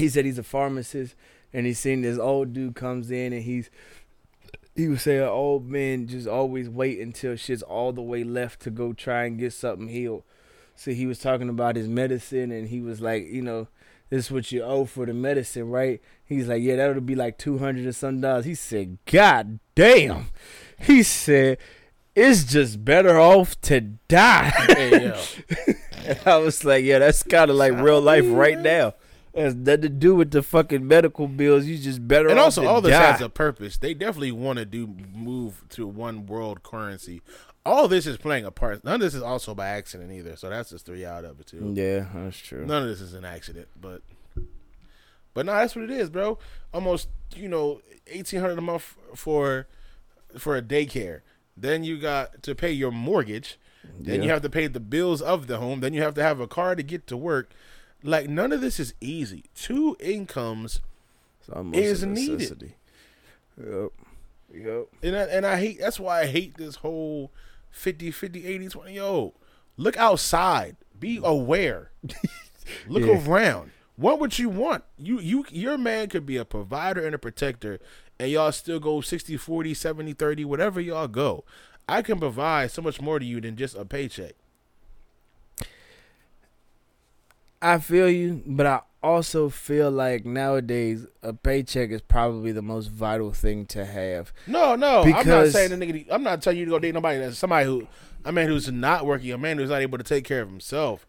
he 0.00 0.08
said 0.08 0.24
he's 0.24 0.38
a 0.38 0.42
pharmacist, 0.42 1.14
and 1.52 1.66
he's 1.66 1.78
seen 1.78 2.02
this 2.02 2.18
old 2.18 2.52
dude 2.52 2.74
comes 2.74 3.10
in, 3.10 3.32
and 3.32 3.42
he's 3.42 3.70
he 4.74 4.88
was 4.88 5.02
saying 5.02 5.20
oh, 5.20 5.28
old 5.28 5.68
men 5.68 6.06
just 6.06 6.26
always 6.26 6.68
wait 6.68 7.00
until 7.00 7.36
shit's 7.36 7.62
all 7.62 7.92
the 7.92 8.02
way 8.02 8.24
left 8.24 8.60
to 8.60 8.70
go 8.70 8.92
try 8.92 9.24
and 9.24 9.38
get 9.38 9.52
something 9.52 9.88
healed. 9.88 10.22
So 10.74 10.92
he 10.92 11.06
was 11.06 11.18
talking 11.18 11.48
about 11.48 11.76
his 11.76 11.88
medicine, 11.88 12.50
and 12.50 12.68
he 12.68 12.80
was 12.80 13.00
like, 13.00 13.26
you 13.26 13.42
know, 13.42 13.68
this 14.08 14.26
is 14.26 14.30
what 14.30 14.50
you 14.50 14.62
owe 14.62 14.86
for 14.86 15.04
the 15.04 15.12
medicine, 15.12 15.68
right? 15.68 16.00
He's 16.24 16.48
like, 16.48 16.62
yeah, 16.62 16.76
that'll 16.76 17.00
be 17.02 17.14
like 17.14 17.36
two 17.36 17.58
hundred 17.58 17.86
or 17.86 17.92
some 17.92 18.20
dollars. 18.20 18.46
He 18.46 18.54
said, 18.54 18.98
God 19.04 19.60
damn. 19.74 20.30
He 20.78 21.02
said, 21.02 21.58
it's 22.14 22.44
just 22.44 22.84
better 22.84 23.20
off 23.20 23.60
to 23.62 23.80
die. 23.80 24.50
Hey, 24.68 25.12
and 26.06 26.18
I 26.24 26.38
was 26.38 26.64
like, 26.64 26.84
yeah, 26.84 27.00
that's 27.00 27.22
kind 27.22 27.50
of 27.50 27.56
like 27.56 27.74
real 27.74 28.00
life 28.00 28.24
right 28.26 28.58
now. 28.58 28.94
Has 29.34 29.54
nothing 29.54 29.82
to 29.82 29.88
do 29.88 30.16
with 30.16 30.32
the 30.32 30.42
fucking 30.42 30.86
medical 30.86 31.28
bills. 31.28 31.64
You 31.64 31.78
just 31.78 32.06
better 32.06 32.28
and 32.28 32.38
also 32.38 32.66
all 32.66 32.80
this 32.80 32.90
die. 32.92 33.12
has 33.12 33.20
a 33.20 33.28
purpose. 33.28 33.76
They 33.76 33.94
definitely 33.94 34.32
want 34.32 34.58
to 34.58 34.64
do 34.64 34.88
move 35.14 35.64
to 35.70 35.86
one 35.86 36.26
world 36.26 36.62
currency. 36.64 37.22
All 37.64 37.86
this 37.86 38.06
is 38.06 38.16
playing 38.16 38.44
a 38.44 38.50
part. 38.50 38.82
None 38.84 38.94
of 38.94 39.00
this 39.00 39.14
is 39.14 39.22
also 39.22 39.54
by 39.54 39.68
accident 39.68 40.10
either. 40.10 40.34
So 40.34 40.50
that's 40.50 40.70
just 40.70 40.86
the 40.86 40.92
reality 40.92 41.28
of 41.28 41.38
it 41.38 41.46
too. 41.46 41.72
yeah, 41.76 42.06
that's 42.12 42.38
true. 42.38 42.66
None 42.66 42.82
of 42.82 42.88
this 42.88 43.00
is 43.00 43.14
an 43.14 43.24
accident, 43.24 43.68
but 43.80 44.02
but 45.32 45.46
no, 45.46 45.52
that's 45.52 45.76
what 45.76 45.84
it 45.84 45.90
is, 45.92 46.10
bro. 46.10 46.38
Almost 46.74 47.08
you 47.36 47.48
know 47.48 47.80
eighteen 48.08 48.40
hundred 48.40 48.58
a 48.58 48.62
month 48.62 48.96
for 49.14 49.68
for 50.36 50.56
a 50.56 50.62
daycare. 50.62 51.20
Then 51.56 51.84
you 51.84 51.98
got 51.98 52.42
to 52.42 52.54
pay 52.54 52.72
your 52.72 52.90
mortgage. 52.90 53.58
Then 53.98 54.22
you 54.22 54.30
have 54.30 54.42
to 54.42 54.50
pay 54.50 54.66
the 54.66 54.80
bills 54.80 55.22
of 55.22 55.46
the 55.46 55.58
home. 55.58 55.80
Then 55.80 55.94
you 55.94 56.02
have 56.02 56.14
to 56.14 56.22
have 56.22 56.40
a 56.40 56.46
car 56.46 56.74
to 56.74 56.82
get 56.82 57.06
to 57.06 57.16
work. 57.16 57.52
Like 58.02 58.28
none 58.28 58.52
of 58.52 58.60
this 58.60 58.80
is 58.80 58.94
easy. 59.00 59.44
Two 59.54 59.96
incomes, 60.00 60.80
It's 61.46 61.76
is 61.76 62.02
a 62.02 62.06
needed. 62.06 62.38
necessity. 62.38 62.74
Yep. 63.58 63.90
Yep. 64.54 64.86
and 65.02 65.16
I, 65.16 65.20
and 65.24 65.46
I 65.46 65.56
hate. 65.58 65.78
That's 65.80 66.00
why 66.00 66.22
I 66.22 66.26
hate 66.26 66.56
this 66.56 66.76
whole 66.76 67.30
50, 67.70 68.10
50, 68.10 68.46
80, 68.46 68.68
20. 68.68 68.92
Yo, 68.94 69.34
look 69.76 69.96
outside. 69.96 70.76
Be 70.98 71.20
aware. 71.22 71.90
look 72.88 73.04
Yeah. 73.04 73.22
around. 73.28 73.70
What 73.96 74.18
would 74.18 74.38
you 74.38 74.48
want? 74.48 74.84
You 74.96 75.20
you 75.20 75.44
your 75.50 75.76
man 75.76 76.08
could 76.08 76.24
be 76.24 76.36
a 76.38 76.44
provider 76.44 77.04
and 77.04 77.14
a 77.14 77.18
protector 77.18 77.78
and 78.18 78.30
y'all 78.30 78.50
still 78.52 78.80
go 78.80 79.00
60 79.02 79.36
40 79.36 79.74
70 79.74 80.14
30 80.14 80.44
whatever 80.46 80.80
y'all 80.80 81.06
go. 81.08 81.44
I 81.88 82.00
can 82.02 82.18
provide 82.18 82.70
so 82.70 82.80
much 82.82 83.00
more 83.00 83.18
to 83.18 83.24
you 83.24 83.40
than 83.40 83.56
just 83.56 83.74
a 83.76 83.84
paycheck. 83.84 84.34
I 87.62 87.78
feel 87.78 88.08
you, 88.08 88.42
but 88.46 88.66
I 88.66 88.80
also 89.02 89.48
feel 89.48 89.90
like 89.90 90.24
nowadays 90.24 91.06
a 91.22 91.32
paycheck 91.32 91.90
is 91.90 92.00
probably 92.00 92.52
the 92.52 92.62
most 92.62 92.88
vital 92.88 93.32
thing 93.32 93.66
to 93.66 93.84
have. 93.84 94.32
No, 94.46 94.76
no, 94.76 95.02
I'm 95.02 95.26
not 95.26 95.48
saying 95.48 95.70
the 95.70 95.76
nigga. 95.76 96.06
I'm 96.10 96.22
not 96.22 96.42
telling 96.42 96.58
you 96.58 96.64
to 96.66 96.70
go 96.72 96.78
date 96.78 96.94
nobody. 96.94 97.18
That's 97.18 97.38
somebody 97.38 97.66
who, 97.66 97.86
a 98.24 98.32
man 98.32 98.48
who's 98.48 98.70
not 98.70 99.06
working, 99.06 99.30
a 99.32 99.38
man 99.38 99.58
who's 99.58 99.70
not 99.70 99.82
able 99.82 99.98
to 99.98 100.04
take 100.04 100.24
care 100.24 100.42
of 100.42 100.48
himself. 100.48 101.06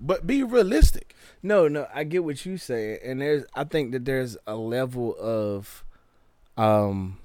But 0.00 0.26
be 0.26 0.42
realistic. 0.44 1.14
No, 1.42 1.66
no, 1.66 1.88
I 1.92 2.04
get 2.04 2.22
what 2.24 2.46
you 2.46 2.56
say, 2.56 2.98
and 3.04 3.20
there's 3.20 3.44
I 3.54 3.64
think 3.64 3.92
that 3.92 4.04
there's 4.04 4.36
a 4.46 4.54
level 4.54 5.16
of 5.18 5.84
um 6.56 7.18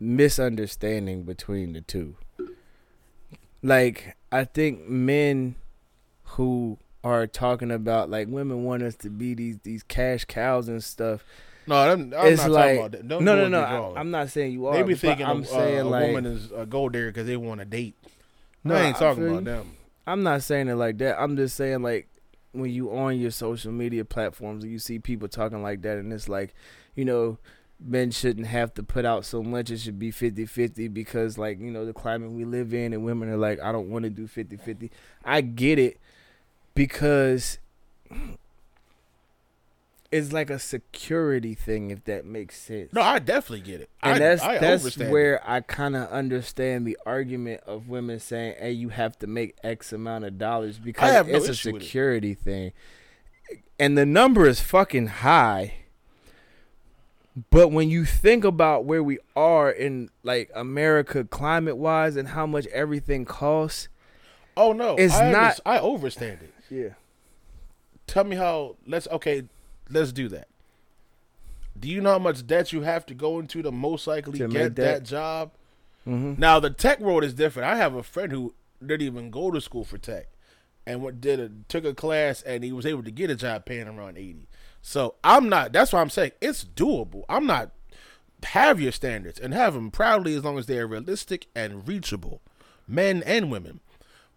misunderstanding 0.00 1.22
between 1.22 1.72
the 1.72 1.80
two. 1.80 2.16
Like 3.62 4.16
I 4.32 4.44
think 4.44 4.88
men 4.88 5.56
who 6.24 6.78
are 7.06 7.26
talking 7.26 7.70
about 7.70 8.10
like 8.10 8.28
women 8.28 8.64
want 8.64 8.82
us 8.82 8.94
to 8.96 9.10
be 9.10 9.34
these 9.34 9.58
these 9.62 9.82
cash 9.82 10.24
cows 10.24 10.68
and 10.68 10.82
stuff. 10.82 11.24
No, 11.66 11.76
I'm, 11.76 12.14
I'm 12.14 12.26
it's 12.26 12.42
not 12.42 12.50
like 12.50 12.64
talking 12.64 12.78
about 12.78 12.92
that. 12.92 13.04
No, 13.04 13.18
no, 13.18 13.48
no. 13.48 13.94
I, 13.94 14.00
I'm 14.00 14.10
not 14.10 14.30
saying 14.30 14.52
you 14.52 14.66
are. 14.66 14.74
They 14.74 14.82
be 14.82 14.94
thinking 14.94 15.26
I'm 15.26 15.42
a, 15.42 15.46
saying 15.46 15.78
a, 15.78 15.82
a 15.82 15.84
like 15.84 16.06
woman 16.06 16.26
is 16.26 16.52
a 16.52 16.64
gold 16.66 16.92
digger 16.92 17.08
because 17.08 17.26
they 17.26 17.36
want 17.36 17.60
to 17.60 17.64
date. 17.64 17.94
No, 18.62 18.74
I 18.74 18.82
ain't 18.82 18.96
I 18.96 18.98
talking 18.98 19.24
feel 19.24 19.32
about 19.32 19.44
them. 19.44 19.72
I'm 20.06 20.22
not 20.22 20.42
saying 20.42 20.68
it 20.68 20.74
like 20.74 20.98
that. 20.98 21.20
I'm 21.20 21.36
just 21.36 21.56
saying 21.56 21.82
like 21.82 22.08
when 22.52 22.70
you 22.70 22.96
on 22.96 23.18
your 23.18 23.30
social 23.30 23.72
media 23.72 24.04
platforms 24.04 24.62
and 24.62 24.72
you 24.72 24.78
see 24.78 24.98
people 24.98 25.28
talking 25.28 25.62
like 25.62 25.82
that 25.82 25.98
and 25.98 26.12
it's 26.12 26.28
like, 26.28 26.54
you 26.94 27.04
know, 27.04 27.38
men 27.78 28.10
shouldn't 28.10 28.46
have 28.46 28.72
to 28.74 28.82
put 28.82 29.04
out 29.04 29.24
so 29.24 29.42
much. 29.42 29.70
It 29.70 29.78
should 29.78 29.98
be 29.98 30.10
50-50 30.10 30.92
because 30.92 31.36
like, 31.36 31.58
you 31.60 31.70
know, 31.70 31.84
the 31.84 31.92
climate 31.92 32.30
we 32.30 32.44
live 32.44 32.72
in 32.72 32.92
and 32.92 33.04
women 33.04 33.28
are 33.28 33.36
like, 33.36 33.60
I 33.60 33.72
don't 33.72 33.90
want 33.90 34.04
to 34.04 34.10
do 34.10 34.26
50-50. 34.26 34.90
I 35.24 35.40
get 35.40 35.78
it 35.78 35.98
because 36.76 37.58
it's 40.12 40.32
like 40.32 40.50
a 40.50 40.58
security 40.58 41.54
thing 41.54 41.90
if 41.90 42.04
that 42.04 42.24
makes 42.24 42.56
sense. 42.56 42.92
No, 42.92 43.00
I 43.02 43.18
definitely 43.18 43.62
get 43.66 43.80
it. 43.80 43.90
And 44.02 44.14
I, 44.14 44.18
that's 44.18 44.42
I 44.42 44.58
that's 44.58 44.96
where 44.96 45.42
I 45.48 45.60
kind 45.60 45.96
of 45.96 46.08
understand 46.10 46.86
the 46.86 46.96
argument 47.04 47.62
of 47.66 47.88
women 47.88 48.20
saying, 48.20 48.54
"Hey, 48.60 48.70
you 48.72 48.90
have 48.90 49.18
to 49.18 49.26
make 49.26 49.56
X 49.64 49.92
amount 49.92 50.24
of 50.24 50.38
dollars 50.38 50.78
because 50.78 51.26
no 51.26 51.34
it's 51.34 51.46
a 51.66 51.72
with 51.72 51.82
it. 51.82 51.84
security 51.86 52.34
thing." 52.34 52.72
And 53.78 53.98
the 53.98 54.06
number 54.06 54.46
is 54.46 54.60
fucking 54.60 55.08
high. 55.08 55.74
But 57.50 57.68
when 57.68 57.90
you 57.90 58.06
think 58.06 58.44
about 58.44 58.84
where 58.86 59.02
we 59.02 59.18
are 59.34 59.70
in 59.70 60.08
like 60.22 60.50
America 60.54 61.24
climate 61.24 61.76
wise 61.76 62.16
and 62.16 62.28
how 62.28 62.46
much 62.46 62.66
everything 62.68 63.24
costs, 63.26 63.88
Oh 64.56 64.72
no, 64.72 64.96
It's 64.96 65.14
I 65.14 65.30
not- 65.30 65.60
I 65.66 65.78
overstand 65.78 66.40
it. 66.42 66.54
Yeah. 66.70 66.90
Tell 68.06 68.24
me 68.24 68.36
how. 68.36 68.76
Let's 68.86 69.06
okay. 69.08 69.44
Let's 69.90 70.12
do 70.12 70.28
that. 70.28 70.48
Do 71.78 71.88
you 71.88 72.00
know 72.00 72.12
how 72.12 72.18
much 72.18 72.46
debt 72.46 72.72
you 72.72 72.82
have 72.82 73.04
to 73.06 73.14
go 73.14 73.38
into 73.38 73.62
to 73.62 73.70
most 73.70 74.06
likely 74.06 74.38
To 74.38 74.48
get 74.48 74.76
that. 74.76 75.02
job? 75.04 75.52
Mm-hmm. 76.06 76.40
Now 76.40 76.60
the 76.60 76.70
tech 76.70 77.00
world 77.00 77.24
is 77.24 77.34
different. 77.34 77.68
I 77.70 77.76
have 77.76 77.94
a 77.94 78.02
friend 78.02 78.32
who 78.32 78.54
didn't 78.84 79.06
even 79.06 79.30
go 79.30 79.50
to 79.50 79.60
school 79.60 79.84
for 79.84 79.98
tech, 79.98 80.28
and 80.86 81.02
what 81.02 81.20
did 81.20 81.40
a, 81.40 81.50
took 81.68 81.84
a 81.84 81.94
class 81.94 82.42
and 82.42 82.62
he 82.64 82.72
was 82.72 82.86
able 82.86 83.02
to 83.02 83.10
get 83.10 83.30
a 83.30 83.34
job 83.34 83.64
paying 83.64 83.88
around 83.88 84.16
eighty. 84.16 84.48
So 84.82 85.16
I'm 85.24 85.48
not. 85.48 85.72
That's 85.72 85.92
why 85.92 86.00
I'm 86.00 86.10
saying 86.10 86.32
it's 86.40 86.64
doable. 86.64 87.24
I'm 87.28 87.46
not. 87.46 87.72
Have 88.44 88.80
your 88.80 88.92
standards 88.92 89.40
and 89.40 89.52
have 89.52 89.74
them 89.74 89.90
proudly 89.90 90.34
as 90.36 90.44
long 90.44 90.58
as 90.58 90.66
they 90.66 90.78
are 90.78 90.86
realistic 90.86 91.46
and 91.56 91.88
reachable, 91.88 92.40
men 92.86 93.22
and 93.24 93.50
women. 93.50 93.80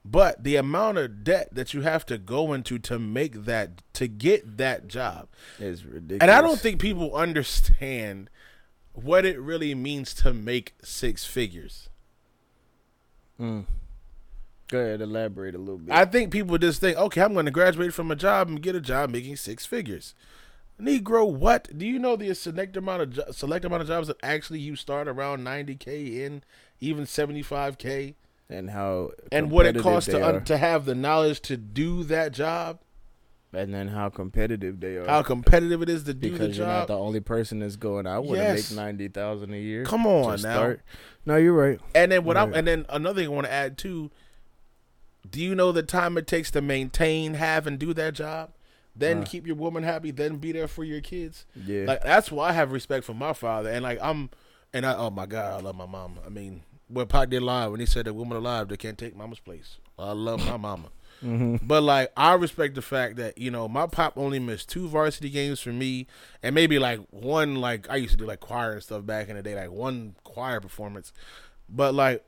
But 0.06 0.44
the 0.44 0.56
amount 0.56 0.98
of 0.98 1.24
debt 1.24 1.50
that 1.52 1.74
you 1.74 1.82
have 1.82 2.06
to 2.08 2.18
go 2.18 2.54
into 2.54 2.80
to 2.80 2.98
make 2.98 3.46
that 3.46 3.84
to 3.94 4.08
get 4.08 4.58
that 4.58 4.88
job, 4.88 5.28
is 5.60 5.86
ridiculous. 5.86 6.22
and 6.22 6.32
I 6.32 6.42
don't 6.42 6.60
think 6.60 6.80
people 6.80 7.14
understand 7.16 8.30
what 8.94 9.26
it 9.26 9.40
really 9.40 9.76
means 9.76 10.14
to 10.16 10.34
make 10.34 10.74
six 10.82 11.26
figures. 11.26 11.90
Mm. 13.40 13.66
Go 14.70 14.80
ahead, 14.80 15.02
elaborate 15.02 15.56
a 15.56 15.58
little 15.58 15.80
bit. 15.80 15.94
I 15.94 16.06
think 16.06 16.32
people 16.32 16.58
just 16.58 16.80
think, 16.80 16.98
okay, 16.98 17.22
I'm 17.22 17.34
going 17.34 17.46
to 17.46 17.52
graduate 17.52 17.94
from 17.94 18.12
a 18.12 18.16
job 18.16 18.50
and 18.50 18.62
get 18.62 18.76
a 18.76 18.82
job 18.82 19.10
making 19.10 19.36
six 19.36 19.66
figures. 19.66 20.14
Negro, 20.80 21.30
what? 21.30 21.78
Do 21.78 21.86
you 21.86 22.00
know 22.00 22.16
the 22.16 22.34
select 22.36 22.78
amount 22.78 23.02
of 23.02 23.10
jo- 23.12 23.32
select 23.32 23.66
amount 23.66 23.82
of 23.82 23.88
jobs 23.88 24.08
that 24.08 24.18
actually 24.24 24.60
you 24.60 24.76
start 24.76 25.08
around 25.08 25.44
90k 25.46 26.20
in, 26.20 26.44
even 26.80 27.04
75k, 27.06 28.14
and 28.50 28.70
how 28.70 29.12
and 29.32 29.52
what 29.52 29.66
it 29.66 29.78
costs 29.80 30.10
to 30.10 30.26
un- 30.28 30.44
to 30.46 30.58
have 30.58 30.86
the 30.86 30.96
knowledge 30.96 31.42
to 31.42 31.58
do 31.58 32.04
that 32.06 32.32
job? 32.32 32.80
and 33.52 33.74
then 33.74 33.88
how 33.88 34.10
competitive 34.10 34.80
they 34.80 34.96
are. 34.98 35.08
How 35.08 35.24
competitive 35.24 35.82
it 35.82 35.90
is 35.90 36.04
to 36.04 36.14
do 36.14 36.32
because 36.34 36.50
the 36.52 36.58
you're 36.58 36.68
not 36.68 36.86
the 36.88 36.96
only 36.96 37.20
person 37.20 37.60
that's 37.60 37.78
going. 37.78 38.06
I 38.06 38.20
want 38.20 38.38
to 38.38 38.44
Yes. 38.44 38.70
make 38.72 38.78
ninety 38.78 39.08
thousand 39.08 39.54
a 39.56 39.58
year. 39.58 39.84
Come 39.86 40.04
to 40.04 40.10
on 40.10 40.26
now. 40.34 40.38
start. 40.38 40.82
No, 41.26 41.36
you're 41.36 41.54
right. 41.54 41.80
And 41.96 42.12
then 42.12 42.24
what 42.26 42.38
I'm 42.38 42.54
and 42.54 42.68
then 42.68 42.86
another 42.90 43.22
thing 43.22 43.30
I 43.30 43.34
want 43.34 43.48
to 43.48 43.52
add 43.54 43.76
too. 43.78 44.12
Do 45.30 45.42
you 45.42 45.56
know 45.56 45.72
the 45.72 45.82
time 45.84 46.16
it 46.18 46.28
takes 46.28 46.52
to 46.52 46.62
maintain, 46.62 47.34
have, 47.34 47.66
and 47.68 47.78
do 47.80 47.92
that 47.96 48.14
job? 48.14 48.52
Then 48.96 49.22
Uh. 49.22 49.26
keep 49.26 49.48
your 49.48 49.56
woman 49.56 49.82
happy, 49.82 50.12
then 50.12 50.38
be 50.38 50.52
there 50.52 50.68
for 50.68 50.84
your 50.84 51.02
kids. 51.02 51.46
Yeah. 51.56 51.86
Like 51.88 52.04
that's 52.04 52.32
why 52.32 52.50
I 52.50 52.52
have 52.52 52.72
respect 52.72 53.04
for 53.04 53.14
my 53.16 53.34
father, 53.34 53.70
and 53.72 53.82
like 53.82 53.98
I'm, 54.00 54.30
and 54.74 54.86
I 54.86 54.96
oh 54.96 55.10
my 55.10 55.26
god, 55.26 55.60
I 55.60 55.64
love 55.64 55.76
my 55.76 55.86
mom. 55.88 56.20
I 56.24 56.30
mean, 56.30 56.62
when 56.90 57.08
Pac 57.08 57.30
did 57.30 57.42
live 57.44 57.72
when 57.72 57.80
he 57.80 57.86
said 57.86 58.06
that 58.06 58.14
women 58.14 58.38
alive 58.38 58.68
they 58.68 58.78
can't 58.78 58.98
take 58.98 59.16
mama's 59.16 59.40
place. 59.40 59.78
I 59.98 60.12
love 60.14 60.46
my 60.46 60.58
mama, 60.58 60.90
hmm 61.22 61.58
but 61.62 61.84
like 61.84 62.12
I 62.18 62.34
respect 62.34 62.76
the 62.76 62.82
fact 62.82 63.18
that 63.18 63.38
you 63.38 63.52
know 63.52 63.68
my 63.68 63.88
pop 63.88 64.14
only 64.18 64.40
missed 64.40 64.70
two 64.70 64.88
varsity 64.88 65.30
games 65.30 65.60
for 65.60 65.72
me, 65.74 66.08
and 66.44 66.56
maybe 66.56 66.80
like 66.80 67.00
one 67.12 67.56
like 67.56 67.90
I 67.90 67.98
used 67.98 68.12
to 68.14 68.18
do 68.18 68.26
like 68.26 68.40
choir 68.40 68.74
and 68.74 68.84
stuff 68.84 69.06
back 69.06 69.30
in 69.30 69.36
the 69.36 69.44
day, 69.44 69.56
like 69.56 69.72
one 69.72 70.16
choir 70.24 70.60
performance, 70.62 71.12
but 71.70 71.94
like 71.94 72.24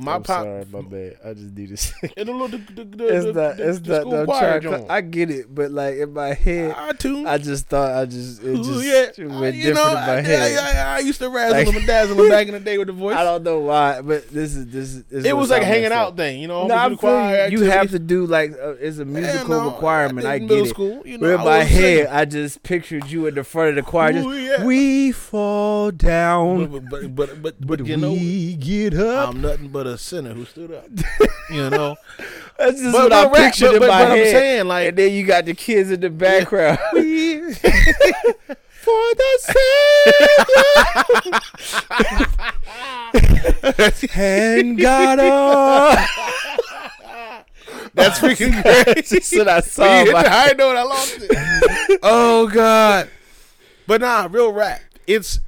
my 0.00 0.14
I'm 0.14 0.22
pop. 0.22 0.44
sorry, 0.44 0.64
my 0.70 0.80
bad. 0.82 1.16
I 1.24 1.34
just 1.34 1.54
need 1.56 1.68
to 1.70 1.76
say. 1.76 2.12
And 2.16 2.28
the 2.28 2.32
little 2.32 2.48
the, 2.48 2.84
the, 2.84 3.06
It's 3.08 3.24
the, 3.26 3.32
not. 3.32 3.58
It's 3.60 3.80
the 3.80 3.92
not. 3.92 4.00
school 4.02 4.14
I'm 4.14 4.24
choir 4.26 4.60
trying. 4.60 4.90
I 4.90 5.00
get 5.00 5.30
it, 5.30 5.52
but 5.52 5.70
like 5.72 5.96
in 5.96 6.12
my 6.12 6.34
head, 6.34 6.74
I 6.76 6.92
tune. 6.92 7.26
I 7.26 7.38
just 7.38 7.66
thought 7.66 7.90
I 7.92 8.04
just 8.06 8.42
it 8.42 8.46
Ooh, 8.48 8.62
just 8.62 8.84
yeah, 8.84 9.24
it 9.26 9.30
I- 9.32 9.40
went 9.40 9.56
you 9.56 9.62
different 9.64 9.74
know, 9.74 9.88
in 9.88 10.06
my 10.06 10.16
I, 10.18 10.20
head. 10.20 10.58
I, 10.58 10.92
I, 10.92 10.96
I 10.96 10.98
used 11.00 11.18
to 11.18 11.28
razzle 11.28 11.56
Like- 11.58 11.66
them 11.66 11.76
and 11.76 11.86
dazzle 11.86 12.16
them 12.16 12.28
back 12.28 12.46
in 12.46 12.54
the 12.54 12.60
day 12.60 12.78
with 12.78 12.86
the 12.86 12.92
voice. 13.04 13.16
I 13.16 13.24
don't 13.24 13.42
know 13.42 13.58
why, 13.60 14.00
but 14.00 14.28
this 14.30 14.54
is 14.54 14.66
this 14.68 14.94
is. 14.94 15.04
This 15.04 15.24
it 15.24 15.36
was 15.36 15.50
like 15.50 15.62
a 15.62 15.66
hanging 15.66 15.90
out 15.92 16.16
thing, 16.16 16.40
you 16.40 16.46
know. 16.48 16.66
No, 16.68 16.74
I'm 16.76 16.96
choir 16.96 17.48
you. 17.48 17.62
Have 17.64 17.90
to 17.90 17.98
do 17.98 18.24
like 18.26 18.52
uh, 18.52 18.74
it's 18.80 18.98
a 18.98 19.04
musical 19.04 19.56
Yeah, 19.56 19.62
no, 19.64 19.70
requirement. 19.72 20.24
in 20.26 20.30
I 20.30 20.38
get 20.38 20.50
it. 20.66 20.68
School, 20.68 21.02
you 21.04 21.18
know, 21.18 21.36
But 21.36 21.40
in 21.40 21.44
my 21.44 21.58
head. 21.64 22.06
I 22.06 22.24
just 22.24 22.62
pictured 22.62 23.10
you 23.10 23.26
in 23.26 23.34
the 23.34 23.42
front 23.44 23.70
of 23.70 23.74
the 23.76 23.82
choir. 23.82 24.12
Just 24.12 24.26
Ooh, 24.26 24.32
yeah. 24.38 24.64
we 24.64 25.12
fall 25.12 25.90
down, 25.90 26.66
but, 26.70 26.84
but, 26.88 27.14
but, 27.14 27.14
but, 27.14 27.42
but 27.42 27.66
but 27.66 27.86
you 27.86 27.96
know, 27.96 28.12
we 28.12 28.54
get 28.54 28.94
up. 28.94 29.30
I'm 29.30 29.40
nothing 29.42 29.68
but 29.68 29.87
the 29.92 29.98
sinner 29.98 30.32
who 30.34 30.44
stood 30.44 30.72
up. 30.72 30.86
you 31.50 31.70
know, 31.70 31.96
That's 32.58 32.80
just 32.80 32.92
But- 32.92 33.10
what 33.10 33.12
I 33.12 33.24
but 33.28 33.36
pictured 33.36 33.66
but- 33.66 33.74
in 33.74 33.80
but- 33.80 33.88
my 33.88 34.02
but 34.04 34.10
I'm 34.12 34.18
head. 34.18 34.32
saying, 34.32 34.66
like- 34.68 34.88
and 34.88 34.96
then 34.98 35.12
you 35.12 35.24
got 35.26 35.44
the 35.44 35.54
kids 35.54 35.90
in 35.90 36.00
the 36.00 36.10
background. 36.10 36.78
For 38.78 39.14
the 39.14 39.38
Savior 39.40 40.54
and 44.14 44.78
God 44.80 45.18
up. 45.18 45.98
that's 47.94 48.18
freaking 48.20 48.62
crazy. 48.62 49.38
What 49.38 49.48
I 49.48 49.60
saw. 49.60 49.84
you 50.00 50.04
hit 50.06 50.12
my- 50.12 50.22
the 50.22 50.30
high 50.30 50.52
note, 50.56 50.76
I 50.76 50.82
lost 50.82 51.16
it. 51.20 52.00
oh 52.02 52.46
God! 52.48 53.08
But 53.86 54.00
nah, 54.00 54.28
real 54.30 54.52
rap. 54.52 54.80
It's 55.06 55.40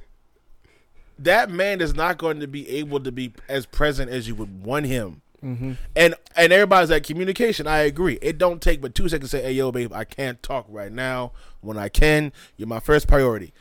that 1.23 1.49
man 1.49 1.81
is 1.81 1.95
not 1.95 2.17
going 2.17 2.39
to 2.39 2.47
be 2.47 2.67
able 2.69 2.99
to 2.99 3.11
be 3.11 3.33
as 3.47 3.65
present 3.65 4.11
as 4.11 4.27
you 4.27 4.35
would 4.35 4.63
want 4.63 4.85
him. 4.85 5.21
Mm-hmm. 5.43 5.73
And 5.95 6.15
and 6.35 6.53
everybody's 6.53 6.91
like 6.91 7.03
communication. 7.03 7.65
I 7.65 7.79
agree. 7.79 8.19
It 8.21 8.37
don't 8.37 8.61
take 8.61 8.79
but 8.79 8.93
two 8.93 9.09
seconds 9.09 9.31
to 9.31 9.37
say, 9.37 9.43
"Hey, 9.43 9.53
yo, 9.53 9.71
babe, 9.71 9.91
I 9.91 10.03
can't 10.03 10.41
talk 10.43 10.65
right 10.69 10.91
now. 10.91 11.31
When 11.61 11.77
I 11.77 11.89
can, 11.89 12.31
you're 12.57 12.67
my 12.67 12.79
first 12.79 13.07
priority." 13.07 13.53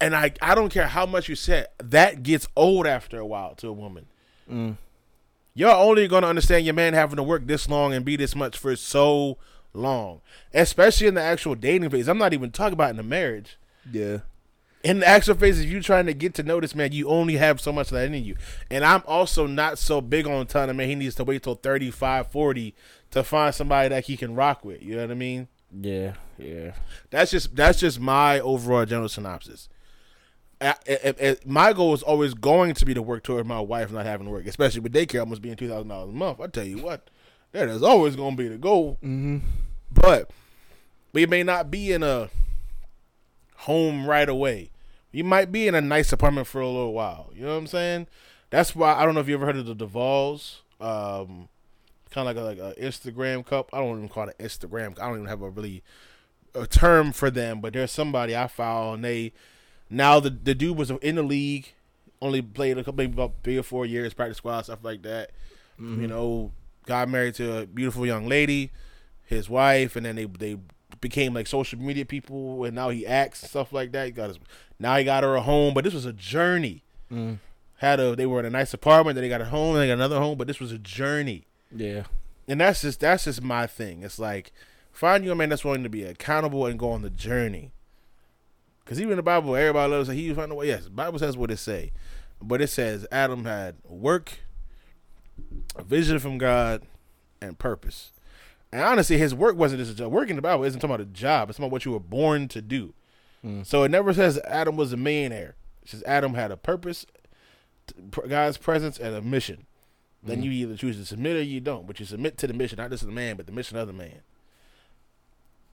And 0.00 0.16
I 0.16 0.32
I 0.40 0.54
don't 0.54 0.70
care 0.70 0.86
how 0.86 1.04
much 1.04 1.28
you 1.28 1.34
said. 1.34 1.66
That 1.78 2.22
gets 2.22 2.48
old 2.56 2.86
after 2.86 3.18
a 3.18 3.26
while 3.26 3.54
to 3.56 3.68
a 3.68 3.72
woman. 3.72 4.06
Mm. 4.50 4.76
You're 5.52 5.74
only 5.74 6.08
going 6.08 6.22
to 6.22 6.28
understand 6.28 6.64
your 6.64 6.74
man 6.74 6.94
having 6.94 7.16
to 7.16 7.22
work 7.22 7.46
this 7.46 7.68
long 7.68 7.92
and 7.92 8.04
be 8.04 8.16
this 8.16 8.36
much 8.36 8.56
for 8.56 8.76
so 8.76 9.38
long, 9.74 10.20
especially 10.54 11.08
in 11.08 11.14
the 11.14 11.20
actual 11.20 11.54
dating 11.54 11.90
phase. 11.90 12.08
I'm 12.08 12.16
not 12.16 12.32
even 12.32 12.50
talking 12.50 12.74
about 12.74 12.90
in 12.90 12.96
the 12.96 13.02
marriage. 13.02 13.58
Yeah. 13.90 14.18
In 14.84 15.00
the 15.00 15.06
actual 15.08 15.34
phase, 15.34 15.58
if 15.60 15.68
you're 15.68 15.80
trying 15.82 16.06
to 16.06 16.14
get 16.14 16.34
to 16.34 16.42
know 16.44 16.60
this 16.60 16.74
man, 16.74 16.92
you 16.92 17.08
only 17.08 17.36
have 17.36 17.60
so 17.60 17.72
much 17.72 17.88
of 17.88 17.94
that 17.94 18.06
in 18.12 18.24
you. 18.24 18.36
And 18.70 18.84
I'm 18.84 19.02
also 19.06 19.46
not 19.46 19.76
so 19.78 20.00
big 20.00 20.26
on 20.26 20.46
telling 20.46 20.70
him, 20.70 20.76
man, 20.76 20.88
he 20.88 20.94
needs 20.94 21.16
to 21.16 21.24
wait 21.24 21.42
till 21.42 21.56
35, 21.56 22.28
40 22.30 22.74
to 23.10 23.24
find 23.24 23.52
somebody 23.54 23.88
that 23.88 24.04
he 24.04 24.16
can 24.16 24.34
rock 24.36 24.64
with. 24.64 24.80
You 24.82 24.94
know 24.96 25.02
what 25.02 25.10
I 25.10 25.14
mean? 25.14 25.48
Yeah. 25.72 26.14
Yeah. 26.38 26.72
That's 27.10 27.30
just 27.32 27.56
that's 27.56 27.80
just 27.80 27.98
my 27.98 28.38
overall 28.40 28.84
general 28.86 29.08
synopsis. 29.08 29.68
I, 30.60 30.74
I- 30.88 31.14
I- 31.20 31.36
my 31.44 31.72
goal 31.72 31.92
is 31.94 32.02
always 32.02 32.34
going 32.34 32.74
to 32.74 32.86
be 32.86 32.94
to 32.94 33.02
work 33.02 33.22
toward 33.24 33.46
my 33.46 33.60
wife 33.60 33.90
not 33.92 34.06
having 34.06 34.26
to 34.26 34.32
work, 34.32 34.46
especially 34.46 34.80
with 34.80 34.92
daycare 34.94 35.20
almost 35.20 35.42
being 35.42 35.56
two 35.56 35.68
thousand 35.68 35.88
dollars 35.88 36.10
a 36.10 36.12
month. 36.12 36.40
I 36.40 36.46
tell 36.46 36.64
you 36.64 36.78
what, 36.78 37.10
that 37.52 37.68
is 37.68 37.82
always 37.82 38.14
going 38.16 38.36
to 38.36 38.42
be 38.42 38.48
the 38.48 38.58
goal. 38.58 38.92
Mm-hmm. 39.02 39.38
But 39.92 40.30
we 41.12 41.26
may 41.26 41.42
not 41.42 41.70
be 41.70 41.92
in 41.92 42.02
a 42.02 42.28
home 43.58 44.06
right 44.06 44.28
away. 44.28 44.70
You 45.10 45.24
might 45.24 45.50
be 45.50 45.66
in 45.66 45.74
a 45.74 45.80
nice 45.80 46.12
apartment 46.12 46.46
for 46.46 46.60
a 46.60 46.66
little 46.66 46.92
while. 46.92 47.30
You 47.34 47.42
know 47.42 47.52
what 47.52 47.58
I'm 47.58 47.66
saying? 47.66 48.06
That's 48.50 48.74
why 48.76 48.94
I 48.94 49.04
don't 49.04 49.14
know 49.14 49.20
if 49.20 49.28
you 49.28 49.34
ever 49.34 49.46
heard 49.46 49.56
of 49.56 49.66
the 49.66 49.74
Duvals. 49.74 50.60
Um, 50.80 51.48
kind 52.10 52.28
of 52.28 52.36
like 52.36 52.58
a, 52.58 52.62
like 52.62 52.76
a 52.76 52.80
Instagram 52.80 53.44
cup. 53.44 53.70
I 53.72 53.78
don't 53.78 53.96
even 53.96 54.08
call 54.08 54.28
it 54.28 54.38
Instagram. 54.38 54.98
I 55.00 55.06
don't 55.06 55.16
even 55.16 55.26
have 55.26 55.42
a 55.42 55.50
really 55.50 55.82
a 56.54 56.66
term 56.66 57.12
for 57.12 57.30
them. 57.30 57.60
But 57.60 57.72
there's 57.72 57.90
somebody 57.90 58.36
I 58.36 58.46
follow, 58.46 58.94
And 58.94 59.04
they 59.04 59.32
now 59.90 60.20
the 60.20 60.30
the 60.30 60.54
dude 60.54 60.76
was 60.76 60.90
in 60.90 61.16
the 61.16 61.22
league, 61.22 61.72
only 62.20 62.42
played 62.42 62.78
a 62.78 62.84
couple 62.84 62.98
maybe 62.98 63.14
about 63.14 63.34
three 63.42 63.58
or 63.58 63.62
four 63.62 63.86
years, 63.86 64.14
practice 64.14 64.38
squad 64.38 64.62
stuff 64.62 64.80
like 64.82 65.02
that. 65.02 65.30
Mm-hmm. 65.80 66.02
You 66.02 66.08
know, 66.08 66.52
got 66.86 67.08
married 67.08 67.34
to 67.36 67.58
a 67.58 67.66
beautiful 67.66 68.06
young 68.06 68.28
lady, 68.28 68.70
his 69.24 69.48
wife, 69.48 69.96
and 69.96 70.06
then 70.06 70.16
they 70.16 70.26
they 70.26 70.58
became 71.00 71.34
like 71.34 71.46
social 71.46 71.78
media 71.78 72.04
people, 72.04 72.64
and 72.64 72.74
now 72.74 72.88
he 72.88 73.06
acts 73.06 73.42
and 73.42 73.50
stuff 73.50 73.72
like 73.72 73.92
that. 73.92 74.06
He 74.06 74.10
got 74.12 74.28
his 74.28 74.38
now 74.78 74.96
he 74.96 75.04
got 75.04 75.22
her 75.24 75.34
a 75.36 75.42
home, 75.42 75.74
but 75.74 75.84
this 75.84 75.94
was 75.94 76.04
a 76.06 76.12
journey. 76.12 76.82
Mm. 77.12 77.38
Had 77.76 78.00
a 78.00 78.16
they 78.16 78.26
were 78.26 78.40
in 78.40 78.46
a 78.46 78.50
nice 78.50 78.74
apartment, 78.74 79.14
then 79.14 79.22
they 79.22 79.28
got 79.28 79.40
a 79.40 79.46
home, 79.46 79.74
then 79.74 79.82
they 79.82 79.86
got 79.88 79.94
another 79.94 80.18
home, 80.18 80.36
but 80.38 80.46
this 80.46 80.58
was 80.60 80.72
a 80.72 80.78
journey, 80.78 81.46
Yeah. 81.74 82.04
and 82.48 82.60
that's 82.60 82.82
just 82.82 83.00
that's 83.00 83.24
just 83.24 83.42
my 83.42 83.66
thing. 83.66 84.02
It's 84.02 84.18
like 84.18 84.52
find 84.92 85.24
you 85.24 85.30
a 85.30 85.34
man 85.36 85.48
that's 85.48 85.64
willing 85.64 85.84
to 85.84 85.88
be 85.88 86.02
accountable 86.02 86.66
and 86.66 86.78
go 86.78 86.90
on 86.90 87.02
the 87.02 87.10
journey. 87.10 87.70
Because 88.84 89.00
even 89.00 89.12
in 89.12 89.16
the 89.18 89.22
Bible, 89.22 89.54
everybody 89.54 89.92
loves 89.92 90.08
that 90.08 90.14
he 90.14 90.32
found 90.34 90.50
a 90.50 90.54
way. 90.54 90.66
Yes, 90.68 90.84
the 90.84 90.90
Bible 90.90 91.18
says 91.18 91.36
what 91.36 91.50
it 91.50 91.58
say, 91.58 91.92
but 92.42 92.60
it 92.62 92.68
says 92.68 93.06
Adam 93.12 93.44
had 93.44 93.76
work, 93.84 94.38
a 95.76 95.82
vision 95.84 96.18
from 96.18 96.38
God, 96.38 96.82
and 97.40 97.58
purpose. 97.58 98.12
And 98.72 98.82
honestly, 98.82 99.16
his 99.18 99.34
work 99.34 99.56
wasn't 99.56 99.80
just 99.80 99.92
a 99.92 99.94
job. 99.94 100.12
Work 100.12 100.28
in 100.30 100.36
the 100.36 100.42
Bible 100.42 100.64
isn't 100.64 100.80
talking 100.80 100.94
about 100.94 101.06
a 101.06 101.10
job. 101.10 101.48
It's 101.48 101.58
about 101.58 101.70
what 101.70 101.84
you 101.84 101.92
were 101.92 102.00
born 102.00 102.48
to 102.48 102.60
do. 102.60 102.92
Mm. 103.44 103.64
So 103.64 103.82
it 103.84 103.90
never 103.90 104.12
says 104.12 104.38
Adam 104.46 104.76
was 104.76 104.92
a 104.92 104.96
millionaire. 104.96 105.54
It 105.82 105.88
says 105.90 106.02
Adam 106.06 106.34
had 106.34 106.50
a 106.50 106.56
purpose, 106.56 107.06
God's 108.28 108.58
presence, 108.58 108.98
and 108.98 109.14
a 109.14 109.22
mission. 109.22 109.66
Then 110.22 110.40
Mm. 110.42 110.44
you 110.44 110.50
either 110.50 110.76
choose 110.76 110.96
to 110.98 111.06
submit 111.06 111.36
or 111.36 111.42
you 111.42 111.60
don't. 111.60 111.86
But 111.86 111.98
you 112.00 112.04
submit 112.06 112.36
to 112.38 112.46
the 112.46 112.52
mission, 112.52 112.76
not 112.76 112.90
just 112.90 113.06
the 113.06 113.12
man, 113.12 113.36
but 113.36 113.46
the 113.46 113.52
mission 113.52 113.78
of 113.78 113.86
the 113.86 113.92
man. 113.94 114.20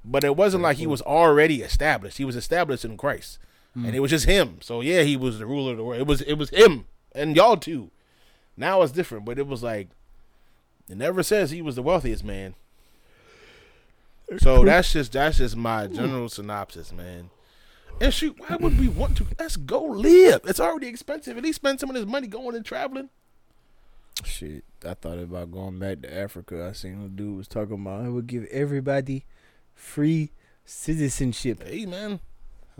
But 0.03 0.23
it 0.23 0.35
wasn't 0.37 0.63
like 0.63 0.77
he 0.77 0.87
was 0.87 1.01
already 1.01 1.61
established. 1.63 2.17
He 2.19 2.25
was 2.25 2.35
established 2.35 2.85
in 2.85 2.95
Christ, 2.95 3.39
Mm. 3.75 3.87
and 3.87 3.95
it 3.95 3.99
was 3.99 4.11
just 4.11 4.25
him. 4.25 4.59
So 4.61 4.81
yeah, 4.81 5.01
he 5.01 5.17
was 5.17 5.39
the 5.39 5.45
ruler 5.47 5.71
of 5.71 5.77
the 5.77 5.83
world. 5.83 5.99
It 5.99 6.07
was 6.07 6.21
it 6.21 6.35
was 6.35 6.49
him 6.51 6.85
and 7.13 7.35
y'all 7.35 7.57
too. 7.57 7.89
Now 8.55 8.81
it's 8.83 8.91
different, 8.93 9.25
but 9.25 9.39
it 9.39 9.47
was 9.47 9.63
like 9.63 9.89
it 10.87 10.95
never 10.97 11.23
says 11.23 11.49
he 11.51 11.61
was 11.63 11.75
the 11.75 11.81
wealthiest 11.81 12.23
man. 12.23 12.53
So 14.39 14.63
that's 14.65 14.91
just 14.91 15.11
that's 15.13 15.37
just 15.37 15.55
my 15.55 15.87
general 15.87 16.29
synopsis, 16.29 16.91
man. 16.91 17.29
And 18.01 18.13
shoot, 18.13 18.35
why 18.39 18.57
would 18.57 18.77
we 18.79 18.87
want 18.89 19.15
to? 19.17 19.27
Let's 19.39 19.55
go 19.55 19.81
live. 19.83 20.41
It's 20.45 20.59
already 20.59 20.87
expensive. 20.87 21.37
At 21.37 21.43
least 21.43 21.57
spend 21.57 21.79
some 21.79 21.89
of 21.89 21.95
his 21.95 22.05
money 22.05 22.27
going 22.27 22.55
and 22.55 22.65
traveling. 22.65 23.09
Shit, 24.23 24.63
I 24.85 24.93
thought 24.95 25.17
about 25.19 25.51
going 25.51 25.77
back 25.79 26.01
to 26.01 26.13
Africa. 26.13 26.67
I 26.69 26.73
seen 26.73 27.03
a 27.03 27.07
dude 27.09 27.37
was 27.37 27.47
talking 27.47 27.75
about 27.75 28.05
I 28.05 28.09
would 28.09 28.27
give 28.27 28.45
everybody 28.45 29.25
free 29.73 30.31
citizenship. 30.65 31.63
Hey 31.63 31.85
man, 31.85 32.19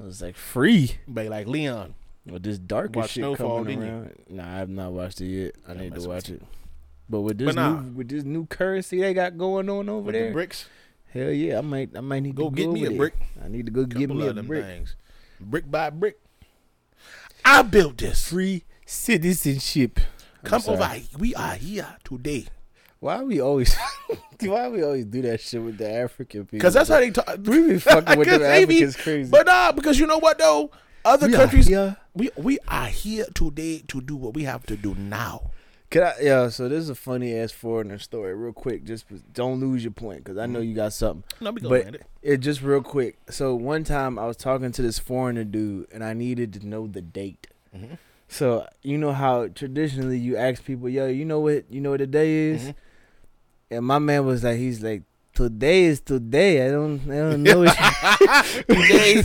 I 0.01 0.05
was 0.05 0.21
like, 0.21 0.35
free? 0.35 0.97
but 1.07 1.27
like 1.27 1.47
Leon, 1.47 1.93
With 2.25 2.43
this 2.43 2.57
darker 2.57 2.99
Watch 3.01 3.11
shit 3.11 3.21
Snowfall, 3.21 3.59
coming 3.59 3.83
around. 3.83 4.15
Nah, 4.29 4.43
I 4.47 4.57
have 4.57 4.69
not 4.69 4.91
watched 4.93 5.21
it 5.21 5.27
yet. 5.27 5.55
I 5.67 5.73
Yeah, 5.73 5.81
need 5.81 5.95
to 5.95 6.07
watch 6.07 6.29
you. 6.29 6.35
it. 6.35 6.43
But 7.09 7.21
with 7.21 7.37
this 7.37 7.45
But 7.47 7.55
nah. 7.55 7.81
new 7.81 7.91
with 7.93 8.09
this 8.09 8.23
new 8.23 8.45
currency 8.47 8.99
they 9.01 9.13
got 9.13 9.37
going 9.37 9.69
on 9.69 9.87
over 9.89 10.01
with 10.07 10.15
the 10.15 10.19
there, 10.19 10.33
BRICS. 10.33 10.65
Hell 11.15 11.31
yeah, 11.31 11.57
I 11.57 11.61
might 11.61 11.89
I 11.97 12.01
might 12.01 12.21
need 12.21 12.35
to 12.35 12.43
Go 12.43 12.49
to 12.49 12.55
get 12.55 12.65
go 12.65 12.71
me 12.73 12.85
a 12.85 12.91
brick. 12.91 13.15
I 13.43 13.47
need 13.47 13.65
to 13.65 13.71
go 13.71 13.85
get 13.85 14.09
me 14.09 14.27
a 14.27 14.33
them 14.33 14.45
brick. 14.47 14.65
things, 14.65 14.95
brick 15.39 15.69
by 15.69 15.89
brick. 15.89 16.19
I 17.43 17.61
built 17.63 17.97
this. 17.97 18.27
Free 18.29 18.63
citizenship. 18.85 19.99
I'm 20.43 20.49
Come 20.49 20.61
sorry. 20.61 20.77
over. 20.77 21.17
We 21.17 21.33
are 21.35 21.55
here 21.55 21.97
today 22.03 22.45
Why 22.99 23.23
we 23.23 23.41
always 23.41 23.75
why 24.41 24.67
we 24.69 24.83
always 24.83 25.05
do 25.05 25.21
that 25.23 25.41
shit 25.41 25.61
with 25.61 25.77
the 25.77 25.91
African 25.91 26.41
people? 26.45 26.59
because 26.59 26.73
that's 26.75 26.89
how 26.89 26.99
they 26.99 27.11
talk. 27.11 27.37
we 27.43 27.67
be 27.73 27.79
fucking 27.79 28.17
with 28.19 28.27
the 28.39 28.47
Africans 28.47 28.95
crazy. 28.95 29.31
But 29.31 29.47
nah, 29.47 29.71
because 29.71 29.99
you 29.99 30.05
know 30.07 30.19
what 30.19 30.37
though, 30.37 30.71
other 31.03 31.27
We 31.27 31.33
countries, 31.33 31.69
we 32.13 32.29
we 32.35 32.59
are 32.67 32.87
here 32.87 33.25
today 33.33 33.83
to 33.87 34.01
do 34.01 34.15
what 34.15 34.33
we 34.33 34.43
have 34.43 34.65
to 34.67 34.75
do 34.75 34.95
now. 34.95 35.51
Can 35.95 36.03
I, 36.03 36.13
yeah, 36.21 36.49
so 36.49 36.67
this 36.67 36.79
is 36.83 36.89
a 36.89 36.95
funny 36.95 37.33
ass 37.37 37.53
foreigner 37.53 37.97
story, 37.99 38.35
real 38.35 38.51
quick. 38.51 38.83
Just 38.83 39.05
don't 39.31 39.61
lose 39.61 39.81
your 39.81 39.93
point, 39.93 40.25
because 40.25 40.37
I 40.37 40.45
know 40.45 40.59
you 40.59 40.75
got 40.75 40.91
something. 40.91 41.23
No, 41.39 41.51
we 41.51 41.61
But- 41.61 41.95
it. 41.95 42.03
It 42.21 42.37
just 42.41 42.61
real 42.61 42.81
quick. 42.81 43.17
So 43.29 43.55
one 43.55 43.85
time 43.85 44.19
I 44.19 44.25
was 44.27 44.35
talking 44.35 44.73
to 44.73 44.81
this 44.81 44.99
foreigner 44.99 45.45
dude, 45.45 45.87
and 45.93 46.03
I 46.03 46.11
needed 46.11 46.51
to 46.55 46.67
know 46.67 46.85
the 46.85 47.01
date. 47.01 47.47
Mhm. 47.73 47.97
So 48.27 48.67
you 48.81 48.97
know 48.97 49.13
how 49.13 49.47
traditionally 49.47 50.17
you 50.19 50.35
ask 50.35 50.65
people, 50.65 50.89
"Yo, 50.89 51.07
you 51.07 51.23
know 51.23 51.39
what? 51.39 51.63
You 51.71 51.79
know 51.79 51.91
what 51.91 52.01
the 52.01 52.07
day 52.07 52.49
is?" 52.49 52.61
Mhm. 52.63 52.75
And 53.71 53.85
my 53.85 53.99
man 53.99 54.25
was 54.25 54.43
like, 54.43 54.57
"He's 54.57 54.83
like, 54.83 55.03
today 55.33 55.85
is 55.85 56.01
today. 56.01 56.67
I 56.67 56.71
don't, 56.71 56.99
I 57.09 57.15
don't 57.19 57.41
know." 57.43 57.59
what 57.59 57.77
you-" 58.67 58.75
today, 58.75 59.23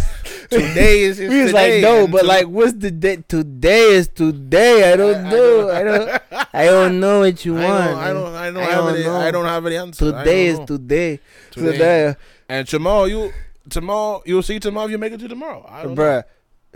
today 0.50 1.02
is, 1.02 1.20
is 1.20 1.30
we 1.32 1.42
was 1.42 1.50
today, 1.52 1.80
like, 1.80 1.82
"No, 1.82 2.04
and 2.04 2.12
but 2.12 2.20
to- 2.22 2.26
like, 2.26 2.46
what's 2.46 2.72
the 2.74 2.90
date? 2.90 3.28
Today 3.28 3.92
is 3.92 4.08
today. 4.08 4.92
I 4.92 4.96
don't 4.96 5.24
I- 5.26 5.30
know. 5.30 5.70
I 5.70 5.82
don't. 5.84 6.22
I 6.54 6.64
don't 6.66 7.00
know 7.00 7.20
what 7.20 7.44
you 7.44 7.56
I 7.56 7.64
want. 7.64 7.84
don't, 7.90 7.98
I 7.98 8.12
don't, 8.12 8.34
I 8.34 8.50
don't 8.50 8.56
I 8.58 8.64
have 8.70 8.84
don't 8.84 8.94
any, 8.96 9.04
know. 9.04 9.16
I 9.16 9.30
don't 9.30 9.44
have 9.46 9.66
any 9.66 9.76
answer. 9.76 10.12
Today 10.12 10.46
is 10.46 10.58
today. 10.60 11.20
Today. 11.50 11.72
Today. 11.72 12.16
And 12.48 12.66
tomorrow, 12.66 13.04
you 13.04 13.32
tomorrow 13.68 14.22
you'll 14.26 14.42
see 14.42 14.58
tomorrow 14.58 14.86
if 14.86 14.90
you 14.90 14.98
make 14.98 15.12
it 15.12 15.20
to 15.20 15.28
tomorrow. 15.28 15.64
I 15.68 15.82
don't 15.84 15.94
know. 15.94 16.22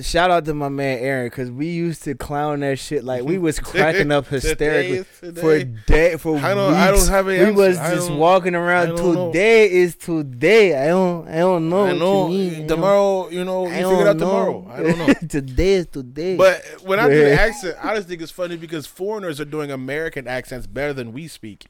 Shout 0.01 0.29
out 0.29 0.45
to 0.47 0.55
my 0.55 0.69
man 0.69 0.99
Aaron 0.99 1.27
because 1.27 1.53
we 1.53 1.69
used 1.69 2.03
to 2.03 2.17
clown 2.17 2.61
that 2.61 2.81
shit 2.81 3.05
like 3.05 3.23
we 3.23 3.39
was 3.39 3.61
cracking 3.61 4.11
up 4.11 4.27
hysterically 4.27 4.99
is 4.99 5.07
today. 5.21 5.41
for 5.41 5.65
day 5.87 6.17
for 6.17 6.37
I 6.39 6.53
don't, 6.53 6.73
weeks. 6.73 6.81
I 6.83 6.91
don't 6.91 7.09
have 7.09 7.29
any 7.29 7.45
we 7.45 7.57
was 7.57 7.77
just 7.77 8.11
walking 8.11 8.57
around. 8.57 8.97
don't 8.97 9.15
know. 9.15 9.27
Today 9.29 9.71
is 9.71 9.95
today. 9.95 10.75
I 10.83 10.89
don't. 10.89 11.29
I 11.29 11.37
don't 11.37 11.69
know. 11.69 11.87
I 11.87 11.93
know 11.93 12.29
you 12.29 12.67
tomorrow. 12.67 13.29
You 13.29 13.45
know, 13.45 13.67
I 13.67 13.79
you 13.79 13.89
figure 13.89 14.07
it 14.07 14.09
out 14.09 14.17
know. 14.17 14.27
tomorrow. 14.27 14.69
I 14.69 14.83
don't 14.83 14.99
know. 14.99 15.15
today 15.29 15.75
is 15.75 15.87
today. 15.87 16.37
But 16.37 16.61
when 16.83 16.99
I 16.99 17.09
do 17.09 17.15
the 17.15 17.33
accent, 17.41 17.77
I 17.81 17.95
just 17.95 18.09
think 18.09 18.21
it's 18.21 18.33
funny 18.33 18.57
because 18.57 18.89
foreigners 18.89 19.41
are 19.41 19.45
doing 19.45 19.71
American 19.71 20.27
accents 20.27 20.67
better 20.67 20.93
than 20.93 21.13
we 21.13 21.29
speak. 21.29 21.67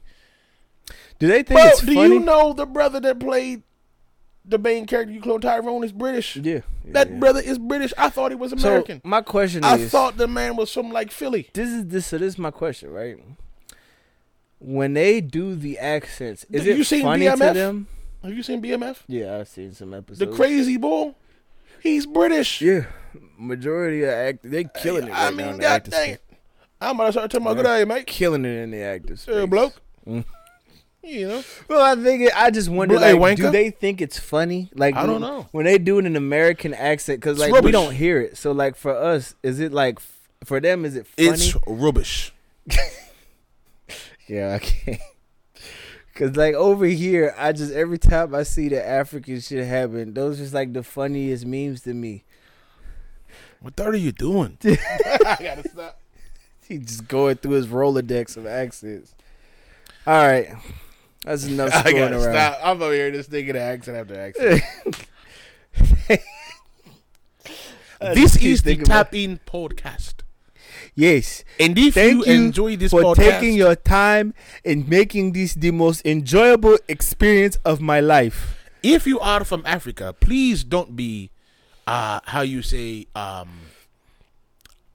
do 1.19 1.27
they 1.27 1.43
think 1.43 1.59
it's 1.59 1.81
do 1.81 1.93
funny? 1.93 2.15
you 2.15 2.19
know 2.21 2.53
the 2.53 2.65
brother 2.65 2.99
that 3.01 3.19
played 3.19 3.61
the 4.47 4.57
main 4.57 4.85
character 4.85 5.11
you 5.13 5.21
clone 5.21 5.41
Tyrone 5.41 5.83
is 5.83 5.91
British? 5.91 6.35
Yeah. 6.35 6.61
That 6.85 7.09
yeah. 7.09 7.17
brother 7.17 7.39
is 7.39 7.57
British. 7.57 7.93
I 7.97 8.09
thought 8.09 8.31
he 8.31 8.35
was 8.35 8.53
American. 8.53 8.97
So 9.03 9.07
my 9.09 9.21
question 9.21 9.63
is 9.63 9.69
I 9.71 9.77
is, 9.77 9.91
thought 9.91 10.17
the 10.17 10.27
man 10.27 10.55
was 10.55 10.71
from 10.71 10.91
like 10.91 11.11
Philly. 11.11 11.49
this 11.53 11.69
is 11.69 11.85
this. 11.87 12.05
So 12.07 12.17
this 12.17 12.33
is 12.33 12.37
my 12.39 12.51
question, 12.51 12.91
right? 12.91 13.17
when 14.59 14.93
they 14.93 15.21
do 15.21 15.53
the 15.55 15.77
accents, 15.77 16.45
is 16.49 16.65
You 16.65 16.73
it 16.75 16.85
seen 16.85 17.03
funny 17.03 17.25
to 17.25 17.31
BMF? 17.33 17.53
them? 17.53 17.87
Have 18.23 18.33
you 18.35 18.41
seen 18.41 18.61
BMF? 18.61 18.97
Yeah, 19.07 19.37
I've 19.39 19.47
seen 19.47 19.73
some 19.73 19.93
episodes. 19.93 20.19
The 20.19 20.27
crazy 20.35 20.77
bull. 20.77 21.15
He's 21.81 22.05
British. 22.07 22.61
Yeah, 22.61 22.85
majority 23.37 24.03
of 24.03 24.09
act 24.09 24.39
they 24.43 24.63
killing 24.63 25.07
it. 25.07 25.11
I 25.11 25.25
Right 25.25 25.35
now 25.35 25.45
mean, 25.45 25.55
the 25.57 25.61
god 25.61 25.83
dang 25.83 26.09
it. 26.11 26.21
I'm 26.81 26.95
about 26.95 27.05
to 27.07 27.11
start 27.13 27.31
talking 27.31 27.45
about 27.45 27.57
Yeah. 27.57 27.63
good 27.63 27.81
eye, 27.81 27.85
mate. 27.85 28.07
killing 28.07 28.43
it 28.45 28.57
in 28.63 28.71
the 28.71 28.81
actors. 28.81 29.25
Hey, 29.25 29.45
bloke. 29.45 29.79
Mm. 30.07 30.25
You 31.05 31.27
know, 31.27 31.43
Well, 31.67 31.81
I 31.81 32.01
think 32.01 32.23
it, 32.23 32.33
I 32.35 32.49
just 32.49 32.67
wonder, 32.67 32.97
Hey, 32.97 33.13
like, 33.13 33.37
do 33.37 33.51
they 33.51 33.69
think 33.69 34.01
it's 34.01 34.17
funny? 34.17 34.69
Like, 34.73 34.95
I 34.95 35.05
don't 35.05 35.21
know. 35.21 35.47
when 35.51 35.65
they 35.65 35.77
do 35.77 35.99
it 35.99 36.05
in 36.05 36.15
American 36.15 36.73
accent 36.73 37.19
because 37.19 37.39
It's 37.39 37.51
like 37.51 37.63
we 37.63 37.71
don't 37.71 37.93
hear 37.93 38.19
it. 38.21 38.37
So 38.37 38.51
like 38.51 38.75
for 38.75 38.95
us, 38.95 39.35
is 39.43 39.59
it 39.59 39.71
like 39.71 39.97
f- 39.97 40.29
for 40.43 40.59
them? 40.59 40.83
Is 40.83 40.95
it 40.95 41.05
funny? 41.07 41.27
it's 41.29 41.55
rubbish. 41.67 42.33
yeah, 44.27 44.55
I 44.55 44.59
can't. 44.59 45.01
Cause 46.15 46.35
like 46.37 46.55
over 46.55 46.85
here, 46.85 47.35
I 47.37 47.51
just 47.51 47.73
every 47.73 47.97
time 47.97 48.33
I 48.33 48.43
see 48.43 48.69
the 48.69 48.83
African 48.85 49.41
shit 49.41 49.67
happen, 49.67 50.13
those 50.13 50.37
just 50.37 50.53
like 50.53 50.71
the 50.71 50.81
funniest 50.81 51.45
memes 51.45 51.81
to 51.81 51.93
me. 51.93 52.23
What 53.59 53.75
the 53.75 53.83
are 53.83 53.95
you 53.95 54.11
doing? 54.13 54.57
I 54.63 55.37
gotta 55.39 55.67
stop. 55.67 55.99
He 56.67 56.77
just 56.77 57.07
going 57.07 57.35
through 57.35 57.51
his 57.51 57.67
Rolodex 57.67 58.37
of 58.37 58.47
accents. 58.47 59.13
All 60.07 60.25
right, 60.25 60.47
that's 61.25 61.45
enough 61.45 61.69
I 61.73 61.79
screwing 61.79 61.97
gotta 61.97 62.15
around. 62.15 62.33
stop. 62.33 62.59
I'm 62.63 62.81
over 62.81 62.93
here 62.93 63.11
just 63.11 63.29
thinking 63.29 63.55
of 63.55 63.61
accent 63.61 63.97
after 63.97 64.17
accent. 64.19 64.61
This 68.13 68.35
is 68.35 68.61
the 68.61 68.71
thinking 68.71 68.85
about- 68.87 69.05
Tap 69.11 69.15
In 69.15 69.39
podcast. 69.47 70.13
Yes, 70.97 71.43
And 71.59 71.77
if 71.77 71.93
Thank 71.95 72.25
you, 72.25 72.31
you 72.33 72.45
enjoy 72.45 72.75
this 72.77 72.91
for 72.91 73.01
podcast, 73.01 73.15
taking 73.15 73.53
your 73.55 73.75
time 73.75 74.33
and 74.63 74.87
making 74.87 75.33
this 75.33 75.53
the 75.53 75.71
most 75.71 76.05
enjoyable 76.05 76.77
experience 76.87 77.57
of 77.65 77.81
my 77.81 77.99
life. 77.99 78.69
if 78.83 79.05
you 79.07 79.19
are 79.19 79.43
from 79.43 79.63
Africa, 79.65 80.13
please 80.19 80.63
don't 80.63 80.95
be, 80.95 81.31
uh, 81.87 82.19
how 82.25 82.41
you 82.41 82.61
say, 82.61 83.07
um, 83.15 83.49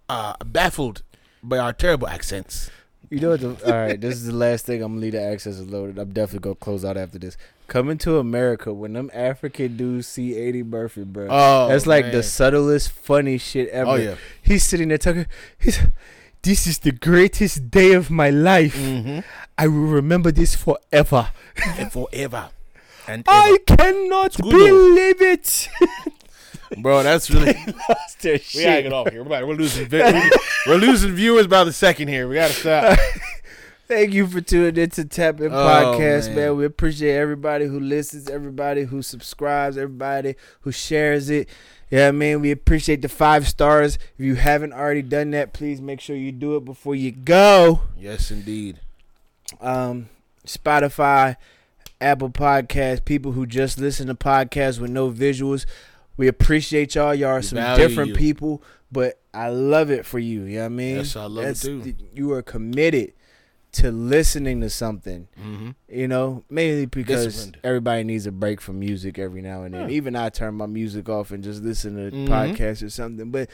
uh, 0.08 0.34
baffled 0.44 1.02
by 1.42 1.58
our 1.58 1.72
terrible 1.74 2.06
accents. 2.08 2.70
You 3.10 3.18
know 3.18 3.30
what? 3.30 3.40
The, 3.40 3.48
all 3.66 3.78
right, 3.78 4.00
this 4.00 4.14
is 4.14 4.26
the 4.26 4.34
last 4.34 4.66
thing. 4.66 4.82
I'm 4.82 4.92
gonna 4.92 5.00
leave 5.00 5.12
the 5.12 5.20
access 5.22 5.56
is 5.56 5.68
loaded. 5.68 5.98
I'm 5.98 6.12
definitely 6.12 6.44
gonna 6.44 6.54
close 6.54 6.84
out 6.84 6.96
after 6.96 7.18
this. 7.18 7.36
Coming 7.66 7.98
to 7.98 8.18
America 8.18 8.72
when 8.72 8.92
them 8.92 9.10
African 9.12 9.76
dudes 9.76 10.06
see 10.06 10.36
Eddie 10.36 10.62
Murphy, 10.62 11.02
bro. 11.02 11.26
Oh, 11.28 11.68
That's 11.68 11.86
like 11.86 12.06
man. 12.06 12.14
the 12.14 12.22
subtlest, 12.22 12.90
funny 12.92 13.36
shit 13.38 13.68
ever. 13.70 13.90
Oh 13.90 13.94
yeah. 13.96 14.14
He's 14.40 14.62
sitting 14.62 14.88
there 14.88 14.98
talking. 14.98 15.26
He's, 15.58 15.80
this 16.42 16.66
is 16.68 16.78
the 16.78 16.92
greatest 16.92 17.70
day 17.70 17.92
of 17.94 18.10
my 18.10 18.30
life. 18.30 18.76
Mm-hmm. 18.76 19.20
I 19.58 19.66
will 19.66 19.86
remember 19.88 20.30
this 20.30 20.54
forever. 20.54 21.30
and 21.78 21.92
forever. 21.92 22.50
And 23.08 23.24
I 23.26 23.58
cannot 23.66 24.36
believe 24.38 25.20
it. 25.20 25.68
ever. 26.72 26.80
bro, 26.82 27.02
that's 27.02 27.30
really. 27.30 27.54
Lost 27.88 28.20
their 28.22 28.38
We 28.54 28.62
gotta 28.64 28.82
get 28.82 28.92
off 28.92 29.10
here. 29.10 29.22
We're, 29.24 29.46
we're 29.46 29.54
losing. 29.54 29.86
vi- 29.86 30.30
We're 30.66 30.76
losing 30.76 31.12
viewers 31.12 31.46
by 31.46 31.64
the 31.64 31.72
second 31.72 32.08
here. 32.08 32.28
We 32.28 32.34
gotta 32.36 32.52
stop. 32.52 32.98
Thank 33.88 34.12
you 34.14 34.26
for 34.28 34.40
tuning 34.40 34.76
into 34.76 35.04
Tap 35.04 35.40
In 35.40 35.52
Oh, 35.52 35.56
Podcast, 35.56 36.26
man. 36.28 36.36
man. 36.36 36.56
We 36.56 36.64
appreciate 36.64 37.16
everybody 37.16 37.66
who 37.66 37.80
listens, 37.80 38.28
everybody 38.30 38.84
who 38.84 39.02
subscribes, 39.02 39.76
everybody 39.76 40.36
who 40.60 40.70
shares 40.70 41.28
it. 41.28 41.48
Yeah, 41.90 42.06
I 42.06 42.12
mean, 42.12 42.40
we 42.40 42.52
appreciate 42.52 43.02
the 43.02 43.08
five 43.08 43.48
stars. 43.48 43.96
If 44.16 44.24
you 44.24 44.36
haven't 44.36 44.72
already 44.74 45.02
done 45.02 45.32
that, 45.32 45.52
please 45.52 45.80
make 45.80 46.00
sure 46.00 46.14
you 46.14 46.30
do 46.30 46.54
it 46.54 46.64
before 46.64 46.94
you 46.94 47.10
go. 47.10 47.80
yes, 47.98 48.30
indeed. 48.30 48.78
Um, 49.60 50.08
Spotify, 50.46 51.34
Apple 52.00 52.30
Podcasts, 52.30 53.04
people 53.04 53.32
who 53.32 53.44
just 53.44 53.78
listen 53.80 54.06
to 54.06 54.14
podcasts 54.14 54.78
with 54.78 54.92
no 54.92 55.10
visuals. 55.10 55.66
We 56.20 56.28
appreciate 56.28 56.94
y'all. 56.96 57.14
Y'all 57.14 57.30
are 57.30 57.40
some 57.40 57.56
different 57.78 58.10
you. 58.10 58.14
people, 58.14 58.62
but 58.92 59.18
I 59.32 59.48
love 59.48 59.90
it 59.90 60.04
for 60.04 60.18
you. 60.18 60.42
You 60.42 60.56
know 60.56 60.60
what 60.60 60.66
I 60.66 60.68
mean? 60.68 60.96
Yes, 60.96 61.16
I 61.16 61.24
love 61.24 61.46
it 61.46 61.54
too. 61.56 61.94
You 62.14 62.32
are 62.32 62.42
committed 62.42 63.14
to 63.72 63.90
listening 63.90 64.60
to 64.60 64.68
something. 64.68 65.28
Mm-hmm. 65.40 65.70
You 65.88 66.08
know, 66.08 66.44
mainly 66.50 66.84
because 66.84 67.24
Disciplined. 67.24 67.58
everybody 67.64 68.04
needs 68.04 68.26
a 68.26 68.32
break 68.32 68.60
from 68.60 68.80
music 68.80 69.18
every 69.18 69.40
now 69.40 69.62
and 69.62 69.72
then. 69.72 69.88
Yeah. 69.88 69.96
Even 69.96 70.14
I 70.14 70.28
turn 70.28 70.56
my 70.56 70.66
music 70.66 71.08
off 71.08 71.30
and 71.30 71.42
just 71.42 71.62
listen 71.62 71.96
to 71.96 72.14
Mhm. 72.14 72.28
podcasts 72.28 72.82
or 72.84 72.90
something. 72.90 73.30
But 73.30 73.48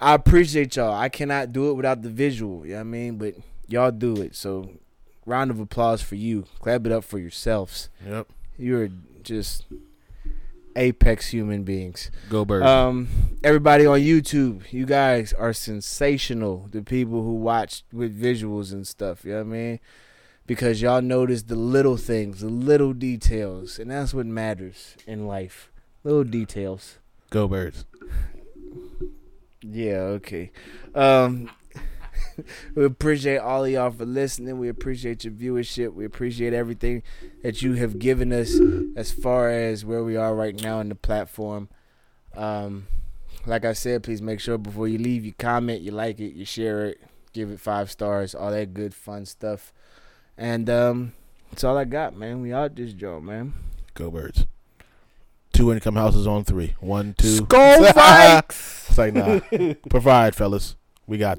I 0.00 0.14
appreciate 0.14 0.76
y'all. 0.76 0.94
I 0.94 1.08
cannot 1.08 1.52
do 1.52 1.70
it 1.70 1.74
without 1.74 2.02
the 2.02 2.08
visual. 2.10 2.64
You 2.64 2.74
know 2.74 2.76
what 2.76 2.80
I 2.82 2.84
mean? 2.84 3.16
But 3.16 3.34
y'all 3.66 3.90
do 3.90 4.14
it. 4.18 4.36
So 4.36 4.70
round 5.26 5.50
of 5.50 5.58
applause 5.58 6.02
for 6.02 6.14
you. 6.14 6.44
Clap 6.60 6.86
it 6.86 6.92
up 6.92 7.02
for 7.02 7.18
yourselves. 7.18 7.88
Yep. 8.06 8.28
You're 8.58 8.90
just 9.24 9.64
apex 10.76 11.28
human 11.28 11.64
beings. 11.64 12.10
Go 12.28 12.44
birds. 12.44 12.66
Um, 12.66 13.08
everybody 13.42 13.86
on 13.86 14.00
YouTube, 14.00 14.72
you 14.72 14.86
guys 14.86 15.32
are 15.32 15.52
sensational. 15.52 16.68
The 16.70 16.82
people 16.82 17.22
who 17.22 17.34
watch 17.34 17.84
with 17.92 18.20
visuals 18.20 18.72
and 18.72 18.86
stuff, 18.86 19.24
you 19.24 19.32
know 19.32 19.38
what 19.38 19.46
I 19.46 19.50
mean? 19.50 19.80
Because 20.46 20.82
y'all 20.82 21.02
notice 21.02 21.44
the 21.44 21.56
little 21.56 21.96
things, 21.96 22.40
the 22.40 22.48
little 22.48 22.92
details, 22.92 23.78
and 23.78 23.90
that's 23.90 24.12
what 24.12 24.26
matters 24.26 24.96
in 25.06 25.26
life. 25.26 25.70
Little 26.04 26.24
details. 26.24 26.98
Go 27.30 27.46
birds. 27.46 27.84
Yeah, 29.62 30.18
okay. 30.18 30.50
Um, 30.94 31.50
we 32.74 32.84
appreciate 32.84 33.38
all 33.38 33.64
of 33.64 33.70
y'all 33.70 33.90
for 33.90 34.04
listening. 34.04 34.58
We 34.58 34.68
appreciate 34.68 35.24
your 35.24 35.32
viewership. 35.32 35.92
We 35.94 36.04
appreciate 36.04 36.52
everything 36.52 37.02
that 37.42 37.62
you 37.62 37.74
have 37.74 37.98
given 37.98 38.32
us 38.32 38.58
as 38.96 39.12
far 39.12 39.50
as 39.50 39.84
where 39.84 40.04
we 40.04 40.16
are 40.16 40.34
right 40.34 40.60
now 40.60 40.80
in 40.80 40.88
the 40.88 40.94
platform. 40.94 41.68
Um, 42.34 42.86
like 43.46 43.64
I 43.64 43.72
said, 43.72 44.02
please 44.02 44.22
make 44.22 44.40
sure 44.40 44.58
before 44.58 44.88
you 44.88 44.98
leave, 44.98 45.24
you 45.24 45.32
comment, 45.32 45.82
you 45.82 45.90
like 45.90 46.20
it, 46.20 46.34
you 46.34 46.44
share 46.44 46.86
it, 46.86 47.00
give 47.32 47.50
it 47.50 47.60
five 47.60 47.90
stars, 47.90 48.34
all 48.34 48.50
that 48.50 48.74
good 48.74 48.94
fun 48.94 49.26
stuff. 49.26 49.72
And 50.36 50.68
um, 50.70 51.12
that's 51.50 51.64
all 51.64 51.76
I 51.76 51.84
got, 51.84 52.16
man. 52.16 52.40
We 52.40 52.52
out 52.52 52.76
this 52.76 52.92
joint, 52.92 53.24
man. 53.24 53.52
Go 53.94 54.10
birds. 54.10 54.46
Two 55.52 55.70
income 55.70 55.96
houses 55.96 56.26
on 56.26 56.44
three. 56.44 56.74
One, 56.80 57.14
two. 57.18 57.42
Skol 57.42 57.92
Vikes! 57.92 58.78
It's 58.92 58.98
like 58.98 59.14
nah. 59.14 59.40
Provide, 59.90 60.34
fellas. 60.34 60.76
We 61.06 61.18
got 61.18 61.28
this. 61.28 61.30